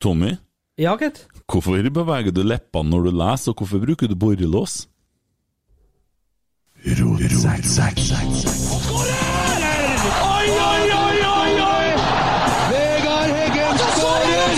Tommy, 0.00 0.36
Ja, 0.78 0.96
gitt. 0.96 1.26
hvorfor 1.46 1.76
beveger 1.92 2.32
du 2.32 2.42
leppene 2.42 2.90
når 2.90 3.02
du 3.04 3.10
leser, 3.20 3.52
og 3.52 3.56
hvorfor 3.60 3.78
bruker 3.84 4.08
du 4.08 4.14
borrelås? 4.16 4.86
Oi, 9.20 10.46
oi, 10.70 10.84
oi, 10.96 11.16
oi, 11.36 11.52
oi! 11.60 11.88
Vegard 12.70 13.30
Heggen 13.36 13.76
skårer! 13.80 14.54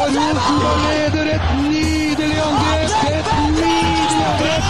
Og 0.00 0.06
Rosenborg 0.16 0.78
leder 0.86 1.26
et 1.34 1.46
nydelig 1.60 2.38
angrep! 2.46 2.90
Et 3.12 3.28
nydelig 3.58 4.24
angrep! 4.30 4.64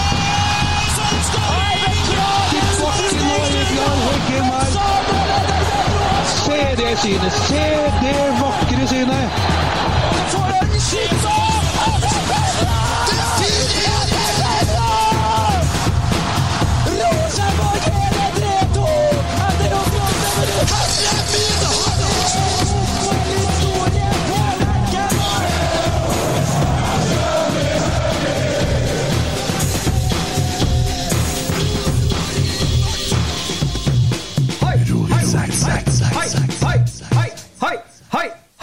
Til 2.51 2.67
bakken 2.80 3.27
og 3.30 3.45
Vegard 3.55 4.01
Heggen 4.06 4.47
her. 4.51 4.67
Se 6.34 6.61
det 6.83 6.92
synet! 7.05 7.34
Se 7.47 7.64
det 8.03 8.19
vakre 8.87 9.05
synet! 10.81 11.27
Hei, 11.27 11.36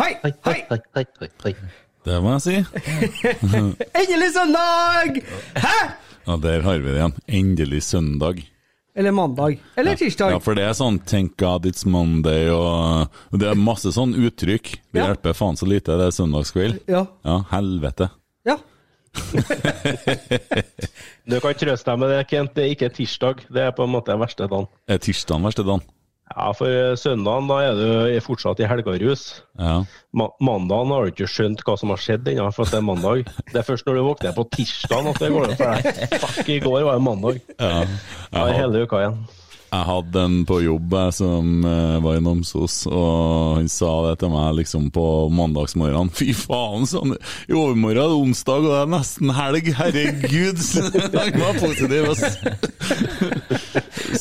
hei, 0.03 0.13
hei, 0.23 0.33
hei. 0.45 0.55
hei, 0.69 1.05
hei, 1.21 1.29
hei. 1.43 1.53
Det 2.03 2.17
må 2.23 2.33
jeg 2.35 2.41
si. 2.43 2.55
Endelig 4.01 4.31
søndag! 4.35 5.21
Hæ? 5.55 5.75
Ja, 6.27 6.35
der 6.43 6.63
har 6.65 6.79
vi 6.83 6.89
det 6.89 6.97
igjen. 6.97 7.13
Endelig 7.39 7.83
søndag. 7.87 8.41
Eller 8.95 9.11
mandag. 9.15 9.55
Eller 9.79 9.95
tirsdag. 9.97 10.35
Ja, 10.35 10.41
for 10.43 10.53
det 10.53 10.65
er 10.67 10.75
sånn 10.77 10.99
'thank 11.01 11.37
God 11.41 11.65
it's 11.65 11.85
Monday' 11.87 12.51
og 12.53 13.07
Det 13.39 13.47
er 13.49 13.55
masse 13.57 13.89
sånn 13.95 14.13
uttrykk. 14.13 14.75
Det 14.93 14.99
Ja. 15.01 15.07
hjelper 15.07 15.33
faen 15.33 15.57
så 15.57 15.65
lite, 15.65 15.97
det 15.97 16.05
er 16.07 16.11
søndagskveld. 16.13 16.79
Ja. 16.87 17.05
Ja, 17.25 17.39
helvete. 17.51 18.09
Ja. 18.45 18.57
Du 21.25 21.39
kan 21.39 21.53
trøste 21.55 21.85
deg 21.91 21.99
med 21.99 22.09
det, 22.11 22.27
Kent. 22.27 22.53
Det 22.53 22.63
er 22.65 22.69
ikke 22.75 22.89
tirsdag. 22.93 23.45
Det 23.49 23.61
er 23.63 23.71
på 23.71 23.83
en 23.87 23.93
måte 23.95 24.11
verste 24.19 24.47
dagen. 24.49 24.67
Er 24.87 24.97
tirsdagen 24.97 25.43
verste 25.47 25.63
dagen? 25.63 25.81
Ja, 26.33 26.47
for 26.57 26.65
eh, 26.69 26.95
søndagen 26.97 27.45
da 27.51 27.59
er 27.61 27.77
du 27.77 28.19
fortsatt 28.25 28.61
i 28.63 28.69
helgarus. 28.69 29.27
Ja. 29.59 29.75
Ma 30.17 30.27
mandagen 30.41 30.89
har 30.93 31.05
du 31.05 31.13
ikke 31.13 31.29
skjønt 31.29 31.61
hva 31.67 31.75
som 31.77 31.93
har 31.93 32.01
skjedd 32.01 32.25
ennå, 32.31 32.49
for 32.55 32.65
at 32.65 32.73
det 32.73 32.79
er 32.81 32.87
mandag. 32.89 33.23
Det 33.51 33.61
er 33.61 33.67
først 33.67 33.85
når 33.85 33.99
du 33.99 34.03
våkner 34.09 34.33
på 34.37 34.47
tirsdagen 34.57 35.11
at 35.13 35.21
det 35.21 35.29
går 35.33 35.47
opp 35.51 35.55
for 35.61 35.69
deg. 35.77 36.17
Fuck, 36.25 36.49
i 36.49 36.59
går 36.65 36.81
var 36.89 36.97
det 36.97 37.05
mandag. 37.05 37.39
ja. 37.59 37.85
Jeg, 38.33 38.57
hele 38.57 38.83
uka 38.87 39.01
igjen. 39.03 39.17
jeg 39.73 39.85
hadde 39.89 40.23
en 40.27 40.35
på 40.49 40.57
jobb 40.61 40.95
som 41.17 41.63
eh, 41.69 41.95
var 42.05 42.17
i 42.17 42.23
Namsos, 42.25 42.79
og 42.89 43.59
han 43.59 43.69
sa 43.73 43.91
det 44.07 44.15
til 44.23 44.33
meg 44.33 44.57
liksom 44.61 44.89
på 44.93 45.05
mandagsmorgenen. 45.33 46.11
Fy 46.17 46.29
faen, 46.37 46.85
sånn. 46.89 47.13
I 47.49 47.53
overmorgen 47.57 48.01
er 48.01 48.09
det 48.09 48.21
onsdag, 48.25 48.65
og 48.65 48.69
det 48.73 48.81
er 48.81 48.93
nesten 48.97 49.33
helg. 49.37 49.71
Herregud! 49.81 50.61
Han 51.13 51.39
var 51.41 51.61
positiv, 51.61 52.09
ass. 52.13 52.23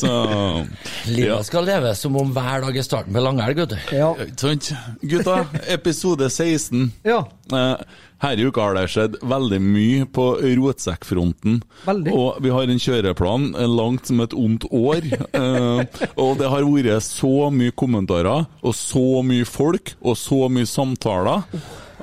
Så 0.03 0.67
Livet 1.07 1.29
ja. 1.29 1.41
skal 1.47 1.67
leve 1.69 1.93
som 1.99 2.17
om 2.19 2.33
hver 2.35 2.65
dag 2.65 2.79
er 2.79 2.87
starten 2.87 3.15
på 3.15 3.23
langhelg, 3.23 3.61
vet 3.63 3.75
du. 3.75 3.93
Ja. 3.95 4.13
Sant? 4.41 4.73
Gutta, 5.01 5.43
episode 5.71 6.31
16. 6.31 6.89
ja. 7.07 7.21
Eh, 7.53 7.85
Her 8.23 8.39
i 8.39 8.45
uka 8.47 8.63
har 8.63 8.77
det 8.79 8.85
skjedd 8.93 9.17
veldig 9.27 9.59
mye 9.63 10.05
på 10.15 10.25
rotsekkfronten. 10.61 11.57
Veldig. 11.89 12.13
Og 12.15 12.37
vi 12.45 12.53
har 12.55 12.71
en 12.71 12.83
kjøreplan 12.85 13.49
eh, 13.59 13.67
langt 13.67 14.07
som 14.11 14.23
et 14.23 14.37
ondt 14.39 14.69
år. 14.71 15.09
Eh, 15.33 16.03
og 16.23 16.37
det 16.39 16.51
har 16.53 16.67
vært 16.67 17.03
så 17.07 17.49
mye 17.51 17.75
kommentarer, 17.75 18.47
og 18.63 18.75
så 18.79 19.23
mye 19.27 19.47
folk, 19.49 19.95
og 20.03 20.15
så 20.21 20.47
mye 20.53 20.69
samtaler. 20.71 21.43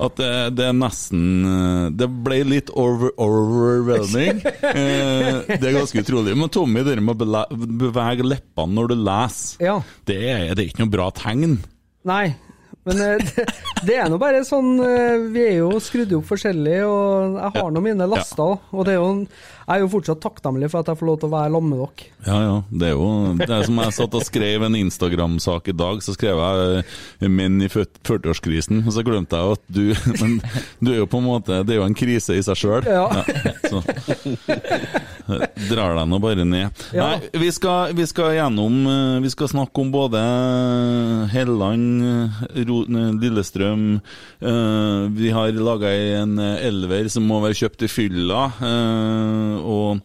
At 0.00 0.16
det, 0.20 0.28
det 0.56 0.64
er 0.70 0.76
nesten 0.76 1.24
eh, 1.44 1.86
Det 2.00 2.06
ble 2.24 2.38
litt 2.48 2.70
over, 2.72 3.12
overwhelming. 3.20 4.40
Eh, 4.70 5.40
det 5.58 5.66
er 5.66 5.74
ganske 5.74 6.02
utrolig. 6.04 6.32
Men 6.38 6.50
Tommy, 6.52 6.82
det 6.86 6.94
med 7.02 7.20
å 7.24 7.42
bevege 7.50 8.24
leppene 8.26 8.76
når 8.76 8.92
du 8.92 8.94
leser, 9.02 9.64
Ja. 9.64 9.74
det 10.08 10.18
er, 10.30 10.44
det 10.54 10.62
er 10.62 10.68
ikke 10.70 10.84
noe 10.84 10.92
bra 10.92 11.08
tegn. 11.16 11.56
Nei. 12.06 12.24
Men 12.88 13.00
eh, 13.04 13.16
det, 13.36 13.46
det 13.86 13.96
er 14.00 14.10
nå 14.10 14.18
bare 14.20 14.42
sånn 14.46 14.78
eh, 14.84 15.26
Vi 15.34 15.42
er 15.44 15.56
jo 15.60 15.80
skrudd 15.82 16.12
opp 16.16 16.28
forskjellig, 16.30 16.78
og 16.88 17.38
jeg 17.40 17.54
har 17.58 17.72
nå 17.74 17.82
mine 17.84 18.08
laster. 18.08 18.56
Og 18.72 18.86
det 18.88 18.94
er 18.94 19.00
jo, 19.00 19.10
jeg 19.26 19.74
er 19.76 19.84
jo 19.84 19.90
fortsatt 19.92 20.22
takknemlig 20.24 20.70
for 20.72 20.82
at 20.82 20.90
jeg 20.92 21.00
får 21.00 21.10
lov 21.10 21.20
til 21.20 21.30
å 21.30 21.34
være 21.34 21.52
sammen 21.54 21.74
med 21.74 21.82
dere. 21.84 22.08
Ja, 22.26 22.38
ja. 22.46 22.56
Det 22.70 22.88
er 22.88 22.96
jo 22.96 23.10
det 23.40 23.50
er 23.50 23.68
som 23.68 23.82
jeg 23.84 23.96
satt 23.98 24.18
og 24.20 24.26
skrev 24.26 24.66
en 24.66 24.78
Instagram-sak 24.80 25.70
i 25.72 25.76
dag, 25.76 26.02
så 26.04 26.16
skrev 26.16 26.40
jeg 26.40 26.80
eh, 26.80 27.28
'menn 27.28 27.60
i 27.64 27.70
40-årskrisen', 27.72 28.84
og 28.86 28.96
så 28.96 29.04
glemte 29.06 29.40
jeg 29.40 29.58
at 29.58 29.64
du 29.68 29.84
Men 30.20 30.40
du 30.80 30.92
er 30.92 31.00
jo 31.02 31.08
på 31.10 31.20
en 31.20 31.26
måte 31.26 31.62
Det 31.64 31.74
er 31.74 31.80
jo 31.80 31.86
en 31.88 31.96
krise 31.96 32.36
i 32.36 32.42
seg 32.44 32.58
sjøl. 32.58 32.88
Ja. 32.88 33.08
så 33.68 33.84
drar 35.70 35.94
deg 35.98 36.08
nå 36.10 36.18
bare 36.22 36.44
ned. 36.48 36.82
Ja. 36.96 37.06
Nei, 37.12 37.30
vi 37.42 37.50
skal, 37.54 37.94
vi 37.96 38.06
skal 38.10 38.34
gjennom 38.36 38.80
eh, 38.90 39.20
Vi 39.24 39.30
skal 39.32 39.50
snakke 39.52 39.82
om 39.84 39.90
både 39.94 40.20
Helland, 41.32 42.02
eh, 42.02 42.64
Ro- 42.68 42.84
eh, 42.88 43.12
Lillestrøm 43.20 43.86
Vi 45.20 45.30
har 45.34 45.52
laga 45.60 45.90
en 46.22 46.38
elver 46.40 47.08
som 47.12 47.26
må 47.28 47.40
være 47.44 47.58
kjøpt 47.60 47.84
i 47.86 47.90
fylla, 47.90 48.46
og 49.60 50.00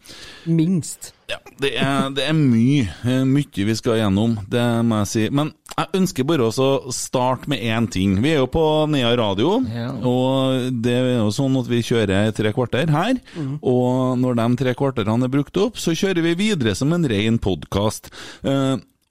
Minst. 0.45 1.14
Ja, 1.30 1.38
det 1.62 1.72
er, 1.81 2.10
det 2.13 2.24
er 2.30 2.36
mye, 2.38 2.86
eh, 3.06 3.24
mye 3.25 3.66
vi 3.69 3.75
skal 3.77 3.98
gjennom, 4.01 4.36
det 4.51 4.63
må 4.86 5.00
jeg 5.04 5.10
si. 5.12 5.24
Men 5.33 5.51
jeg 5.75 5.92
ønsker 6.00 6.27
bare 6.30 6.48
å 6.51 6.75
starte 6.94 7.50
med 7.51 7.63
én 7.66 7.88
ting. 7.92 8.13
Vi 8.24 8.31
er 8.36 8.39
jo 8.44 8.48
på 8.54 8.63
Nea 8.94 9.12
radio, 9.19 9.57
Ja. 9.74 9.89
og 10.06 10.69
det 10.86 10.94
er 10.94 11.10
jo 11.18 11.31
sånn 11.36 11.57
at 11.60 11.68
vi 11.72 11.81
kjører 11.83 12.31
tre 12.38 12.54
kvarter 12.56 12.89
her. 12.94 13.19
Og 13.62 14.18
når 14.22 14.36
de 14.39 14.50
tre 14.63 14.75
kvarterene 14.77 15.25
er 15.27 15.33
brukt 15.33 15.57
opp, 15.57 15.75
så 15.81 15.92
kjører 15.98 16.22
vi 16.30 16.36
videre 16.45 16.75
som 16.77 16.94
en 16.95 17.04
ren 17.10 17.39
podkast. 17.39 18.12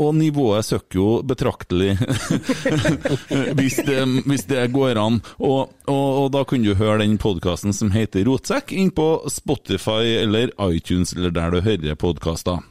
Og 0.03 0.15
nivået 0.19 0.67
søkker 0.67 0.99
jo 0.99 1.09
betraktelig 1.27 1.95
hvis, 3.59 3.79
det, 3.87 4.01
hvis 4.27 4.47
det 4.51 4.67
går 4.75 4.99
an. 4.99 5.21
Og, 5.39 5.71
og, 5.87 6.07
og 6.25 6.31
da 6.35 6.43
kan 6.49 6.65
du 6.65 6.75
høre 6.75 7.03
den 7.05 7.19
podkasten 7.23 7.75
som 7.77 7.93
heter 7.95 8.27
Rotsekk, 8.27 8.75
inn 8.75 8.91
på 8.95 9.09
Spotify 9.31 10.17
eller 10.25 10.55
iTunes, 10.71 11.15
eller 11.15 11.35
der 11.35 11.55
du 11.55 11.61
hører 11.65 11.99
podkaster. 12.01 12.63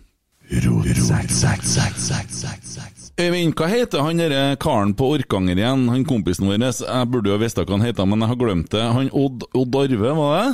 Øyvind, 3.14 3.54
hva 3.56 3.68
heter 3.72 4.04
han 4.04 4.20
derre 4.20 4.58
karen 4.62 4.92
på 4.98 5.14
Orkanger 5.16 5.60
igjen? 5.62 5.88
Han 5.94 6.06
kompisen 6.10 6.50
vår. 6.50 6.60
Jeg 6.60 7.10
burde 7.14 7.32
jo 7.32 7.40
visst 7.40 7.62
hva 7.62 7.70
han 7.70 7.86
heter, 7.86 8.10
men 8.10 8.26
jeg 8.26 8.34
har 8.34 8.40
glemt 8.42 8.72
det. 8.74 8.84
Han 8.98 9.12
Odd, 9.14 9.48
Odd 9.56 9.80
Arve, 9.80 10.16
var 10.20 10.36
det? 10.40 10.54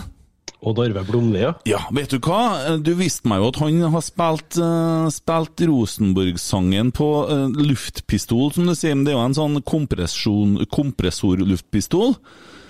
Odd 0.59 0.79
Arve 0.83 1.03
Blomli, 1.07 1.39
ja. 1.41 1.53
Ja, 1.69 1.79
vet 1.95 2.11
du 2.11 2.19
hva? 2.23 2.75
Du 2.83 2.91
visste 2.99 3.29
meg 3.31 3.39
jo 3.41 3.47
at 3.51 3.59
han 3.61 3.79
har 3.93 4.03
spilt, 4.03 4.57
uh, 4.59 5.07
spilt 5.13 5.63
Rosenborg-sangen 5.69 6.91
på 6.95 7.07
uh, 7.29 7.47
luftpistol, 7.55 8.51
som 8.55 8.63
du 8.67 8.75
sier. 8.75 8.95
Men 8.97 9.05
det 9.07 9.13
er 9.13 9.19
jo 9.19 9.27
en 9.27 9.37
sånn 9.37 9.57
kompressorluftpistol. 9.63 12.15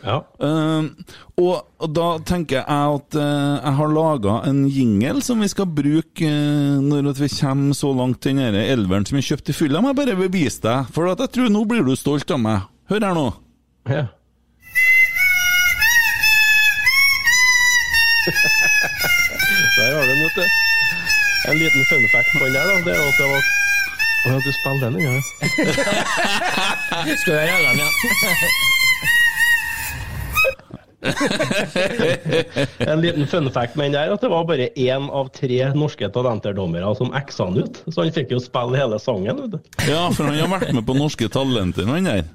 ja. 0.06 0.18
Uh, 0.40 0.84
og, 1.40 1.56
og 1.80 1.90
da 1.96 2.08
tenker 2.28 2.60
jeg 2.60 2.68
at 2.68 3.16
jeg 3.16 3.72
har 3.78 3.94
laga 3.96 4.42
en 4.50 4.66
jingle 4.68 5.22
som 5.24 5.40
vi 5.40 5.48
skal 5.48 5.70
bruke 5.72 6.28
når 6.84 7.14
vi 7.16 7.30
kommer 7.32 7.72
så 7.78 7.94
langt 7.96 8.20
til 8.26 8.36
den 8.36 8.58
elveren 8.60 9.08
som 9.08 9.16
vi 9.16 9.24
kjøpte 9.24 9.56
i 9.56 9.58
fylla. 9.58 9.80
Jeg 9.80 9.96
bare 9.96 10.12
bare 10.12 10.28
bevise 10.28 10.60
deg, 10.68 10.92
for 10.92 11.08
jeg 11.08 11.32
tror 11.32 11.48
nå 11.54 11.64
blir 11.70 11.88
du 11.88 11.96
stolt 11.96 12.28
av 12.36 12.44
meg. 12.44 12.68
Hør 12.92 13.08
her 13.08 13.16
nå. 13.16 13.30
ja. 13.88 14.10
Der 19.76 19.96
har 19.96 20.02
du 20.02 20.12
den, 20.12 20.20
vet 20.24 20.36
du. 20.36 20.46
En 21.50 21.58
liten 21.58 21.86
fun 21.90 22.06
fact 22.14 22.30
på 22.34 22.46
den 22.46 22.54
der, 22.54 22.64
da. 22.68 22.74
Det 22.86 22.94
er 22.96 23.02
at 23.08 23.18
det 23.20 23.28
var 23.32 23.42
Å 24.20 24.28
ja, 24.28 24.40
du 24.44 24.52
spiller 24.52 24.90
den, 24.90 25.00
ja. 25.00 25.16
Skal 27.22 27.34
jeg 27.40 27.46
gjøre 27.48 27.66
den, 27.70 27.78
ja? 27.80 27.90
En 32.92 33.00
liten 33.02 33.28
fun 33.28 33.48
fact 33.52 33.76
med 33.80 33.86
den 33.86 33.96
der, 33.96 34.12
at 34.14 34.22
det 34.22 34.32
var 34.32 34.44
bare 34.48 34.68
én 34.76 35.08
av 35.16 35.30
tre 35.36 35.62
norske 35.76 36.10
talenterdommere 36.12 36.92
som 37.00 37.14
eksa 37.16 37.48
han 37.48 37.62
ut. 37.64 37.80
Så 37.88 38.04
han 38.04 38.12
fikk 38.16 38.36
jo 38.36 38.42
spille 38.44 38.80
hele 38.80 39.00
sangen, 39.00 39.40
vet 39.46 39.56
du. 39.56 39.60
Ja, 39.88 40.10
for 40.12 40.28
han 40.28 40.36
har 40.40 40.52
vært 40.52 40.76
med 40.76 40.86
på 40.88 40.98
Norske 40.98 41.32
Talenter, 41.32 41.88
han 41.88 42.10
der. 42.10 42.28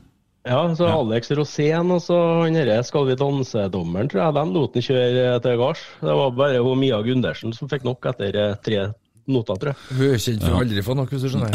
Ja, 0.45 0.59
så 0.77 0.85
Alex 0.93 1.31
Rosén 1.33 1.89
og 1.95 2.03
så 2.05 2.17
han 2.43 2.53
derre 2.59 2.83
Skal 2.85 3.07
vi 3.09 3.15
danse-dommeren, 3.17 4.11
tror 4.13 4.21
jeg, 4.21 4.35
de 4.37 4.43
lot 4.53 4.75
han 4.77 4.85
kjøre 4.85 5.39
til 5.47 5.57
gards. 5.57 5.85
Det 6.03 6.17
var 6.21 6.35
bare 6.37 6.61
hun 6.67 6.83
Mia 6.83 6.99
Gundersen 7.07 7.55
som 7.57 7.71
fikk 7.71 7.87
nok 7.89 8.05
etter 8.13 8.37
eh, 8.37 8.57
tre 8.61 8.83
noter, 9.25 9.57
tror 9.57 9.73
jeg. 9.73 9.79
Hun 9.97 10.11
er 10.13 10.21
kjent 10.21 10.45
for 10.45 10.59
aldri 10.61 10.85
få 10.85 10.97
nok, 10.99 11.15
hvis 11.15 11.25
du 11.25 11.29
skjønner. 11.33 11.49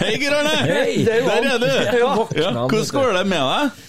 Hei, 0.00 0.16
Geir 0.18 0.34
Arne! 0.40 0.56
Hei! 0.66 1.04
Der 1.06 1.22
er 1.38 1.62
du! 1.62 1.68
Ja. 1.70 2.10
Ja, 2.34 2.66
hvordan 2.66 2.90
går 2.96 3.14
det 3.20 3.24
med 3.30 3.46
deg? 3.52 3.86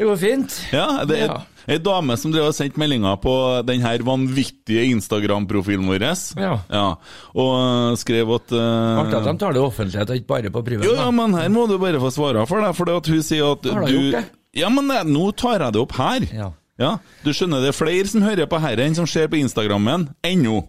Det 0.00 0.08
går 0.10 0.18
fint. 0.24 0.58
Ja, 0.74 0.88
det 1.06 1.14
er 1.20 1.26
Ja. 1.28 1.38
Ei 1.70 1.78
dame 1.82 2.16
som 2.18 2.32
drev 2.34 2.48
og 2.50 2.56
sendte 2.56 2.80
meldinger 2.82 3.18
på 3.22 3.34
den 3.68 3.84
her 3.84 4.02
vanvittige 4.06 4.88
Instagram-profilen 4.90 5.86
vår. 5.86 6.06
Ja. 6.40 6.86
Og 7.34 7.52
øh, 7.60 7.96
skrev 8.00 8.34
at 8.36 8.54
uh, 8.56 9.00
Artig 9.04 9.18
at 9.20 9.28
de 9.28 9.36
tar 9.38 9.54
det 9.54 9.62
i 9.62 9.64
offentlighet, 9.64 10.14
ikke 10.18 10.30
bare 10.32 10.52
på 10.54 10.64
privat. 10.66 10.88
Jo, 10.88 10.96
ja, 10.98 11.10
men 11.14 11.36
her 11.38 11.50
må 11.52 11.68
du 11.70 11.76
bare 11.78 12.02
få 12.02 12.10
svare 12.14 12.46
for 12.50 12.64
det, 12.64 12.72
for 12.78 12.90
at 12.96 13.12
hun 13.12 13.22
sier 13.22 13.54
at 13.54 13.70
Har 13.70 13.86
du 13.86 13.94
gjort 13.94 14.18
det? 14.18 14.24
Ja, 14.58 14.70
men 14.72 14.90
nei, 14.90 15.04
nå 15.06 15.30
tar 15.38 15.62
jeg 15.62 15.76
det 15.76 15.84
opp 15.84 15.94
her. 15.98 16.26
Ja. 16.34 16.50
Ja, 16.80 16.94
Du 17.20 17.28
skjønner 17.36 17.60
det 17.60 17.74
er 17.74 17.76
flere 17.76 18.08
som 18.08 18.22
hører 18.24 18.48
på 18.48 18.58
herre 18.62 18.86
enn 18.88 18.96
som 18.96 19.08
ser 19.08 19.28
på 19.28 19.36
Instagrammen 19.36 20.08
ennå. 20.24 20.62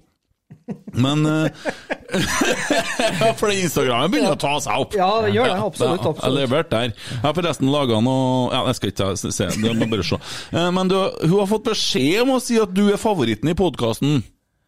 Men 0.94 1.24
øh, 1.26 1.70
Ja, 2.12 3.32
for 3.40 3.52
Instagrammen 3.54 4.12
begynner 4.12 4.36
å 4.36 4.40
ta 4.42 4.54
seg 4.64 4.84
opp. 4.84 4.96
Ja, 4.98 5.08
det 5.26 5.32
gjør 5.36 5.48
det. 5.52 5.58
Absolutt. 5.66 6.06
Ja, 6.06 6.14
Jeg 6.28 6.36
leverte 6.36 6.78
absolutt. 6.82 7.00
der. 7.00 7.16
Jeg 7.16 7.24
har 7.26 7.36
forresten 7.38 7.72
laga 7.72 8.00
noe 8.04 8.52
Ja, 8.54 8.62
jeg 8.70 8.78
skal 8.80 8.92
ikke 8.94 9.10
se, 9.32 9.48
det 9.64 9.74
må 9.80 9.88
bare 9.92 10.06
se. 10.08 10.20
Eh, 10.52 10.70
Men 10.76 10.92
du, 10.92 10.98
hun 11.26 11.38
har 11.40 11.50
fått 11.52 11.68
beskjed 11.72 12.22
om 12.26 12.36
å 12.36 12.40
si 12.44 12.60
at 12.62 12.74
du 12.76 12.86
er 12.94 13.00
favoritten 13.02 13.52
i 13.52 13.58
podkasten. 13.58 14.22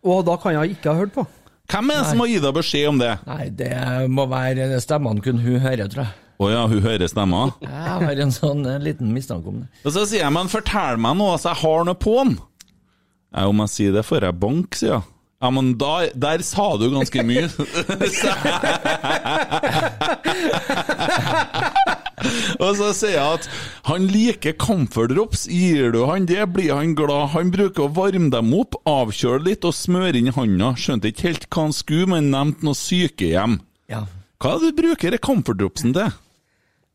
Og 0.03 0.25
da 0.27 0.35
kan 0.41 0.55
jeg 0.57 0.77
ikke 0.77 0.91
ha 0.93 0.99
hørt 1.03 1.13
på. 1.15 1.25
Hvem 1.71 1.91
er 1.93 2.01
det 2.01 2.09
som 2.09 2.19
har 2.19 2.27
gitt 2.33 2.43
deg 2.43 2.55
beskjed 2.57 2.89
om 2.91 2.97
det? 2.99 3.13
Nei, 3.27 3.45
det 3.55 3.71
må 4.11 4.25
være 4.31 4.81
stemmene 4.83 5.23
kun 5.23 5.39
hun 5.39 5.61
hører, 5.63 5.87
tror 5.87 6.03
jeg. 6.03 6.19
Å 6.43 6.47
ja, 6.49 6.63
hun 6.67 6.81
hører 6.83 7.07
stemmer. 7.07 7.53
Jeg 7.63 7.93
har 8.03 8.19
en 8.25 8.33
sånn 8.35 8.65
en 8.67 8.83
liten 8.83 9.13
mistanke 9.15 9.47
om 9.51 9.61
det. 9.61 9.69
Og 9.85 9.93
så 9.95 10.03
sier 10.09 10.25
jeg, 10.25 10.33
men 10.35 10.49
fortell 10.51 10.99
meg 10.99 11.15
noe, 11.21 11.37
så 11.39 11.53
jeg 11.53 11.61
har 11.63 11.85
noe 11.87 11.95
på 11.95 12.17
den. 12.19 12.33
Ja, 13.33 13.45
om 13.47 13.61
jeg 13.63 13.71
sier 13.73 13.95
det, 13.95 14.03
får 14.05 14.27
jeg 14.27 14.37
bank, 14.41 14.75
sier 14.77 14.95
jeg. 14.97 15.05
Ja, 15.43 15.49
men 15.51 15.73
da, 15.75 16.07
der 16.15 16.39
sa 16.47 16.77
du 16.79 16.85
ganske 16.93 17.19
mye. 17.27 17.49
Og 22.63 22.77
så 22.79 22.93
sier 22.95 23.17
jeg 23.17 23.39
at 23.41 23.47
han 23.89 24.07
liker 24.07 24.55
camferdrops. 24.55 25.43
Gir 25.51 25.91
du 25.91 26.05
han 26.07 26.29
det, 26.29 26.39
blir 26.55 26.71
han 26.71 26.95
glad. 26.95 27.33
Han 27.35 27.51
bruker 27.51 27.89
å 27.89 27.91
varme 27.91 28.31
dem 28.31 28.55
opp, 28.55 28.79
avkjøle 28.87 29.43
litt 29.49 29.67
og 29.67 29.75
smøre 29.75 30.15
inn 30.21 30.31
i 30.31 30.35
handa. 30.37 30.71
Skjønte 30.79 31.11
ikke 31.11 31.27
helt 31.27 31.49
hva 31.49 31.67
han 31.67 31.75
skulle, 31.75 32.07
men 32.15 32.31
nevnte 32.31 32.63
noe 32.63 32.79
sykehjem. 32.79 33.59
Ja. 33.91 34.05
Hva 34.39 34.55
er 34.55 34.63
det 34.63 34.71
du 34.71 34.79
bruker 34.79 35.19
camferdropsen 35.27 35.91
til? 35.95 36.15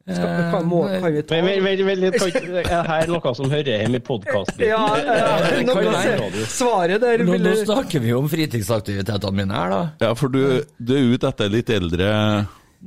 Skal, 0.08 0.64
må, 0.64 0.82
kan 0.88 1.12
vi 1.12 1.22
ta 1.28 1.36
Men 1.44 1.64
vent, 1.64 1.82
vent, 1.84 2.04
vent 2.06 2.14
kan 2.16 2.36
er 2.38 2.52
det 2.54 2.84
her 2.88 3.10
noe 3.10 3.32
som 3.36 3.50
hører 3.52 3.82
hjemme 3.82 3.98
i 4.00 4.04
podkasten? 4.04 4.62
Ja, 4.64 4.84
ja, 5.04 5.26
være. 5.68 6.46
Svaret 6.48 7.02
der 7.04 7.24
Nå, 7.28 7.36
nå 7.42 7.52
snakker 7.60 8.00
vi 8.00 8.14
om 8.16 8.30
fritidsaktivitetene 8.32 9.42
mine 9.42 9.58
her, 9.58 9.74
da. 9.74 9.82
Ja, 10.06 10.14
for 10.16 10.32
du, 10.32 10.62
du 10.80 10.94
er 10.96 11.12
ute 11.12 11.28
etter 11.28 11.52
litt 11.52 11.72
eldre 11.74 12.08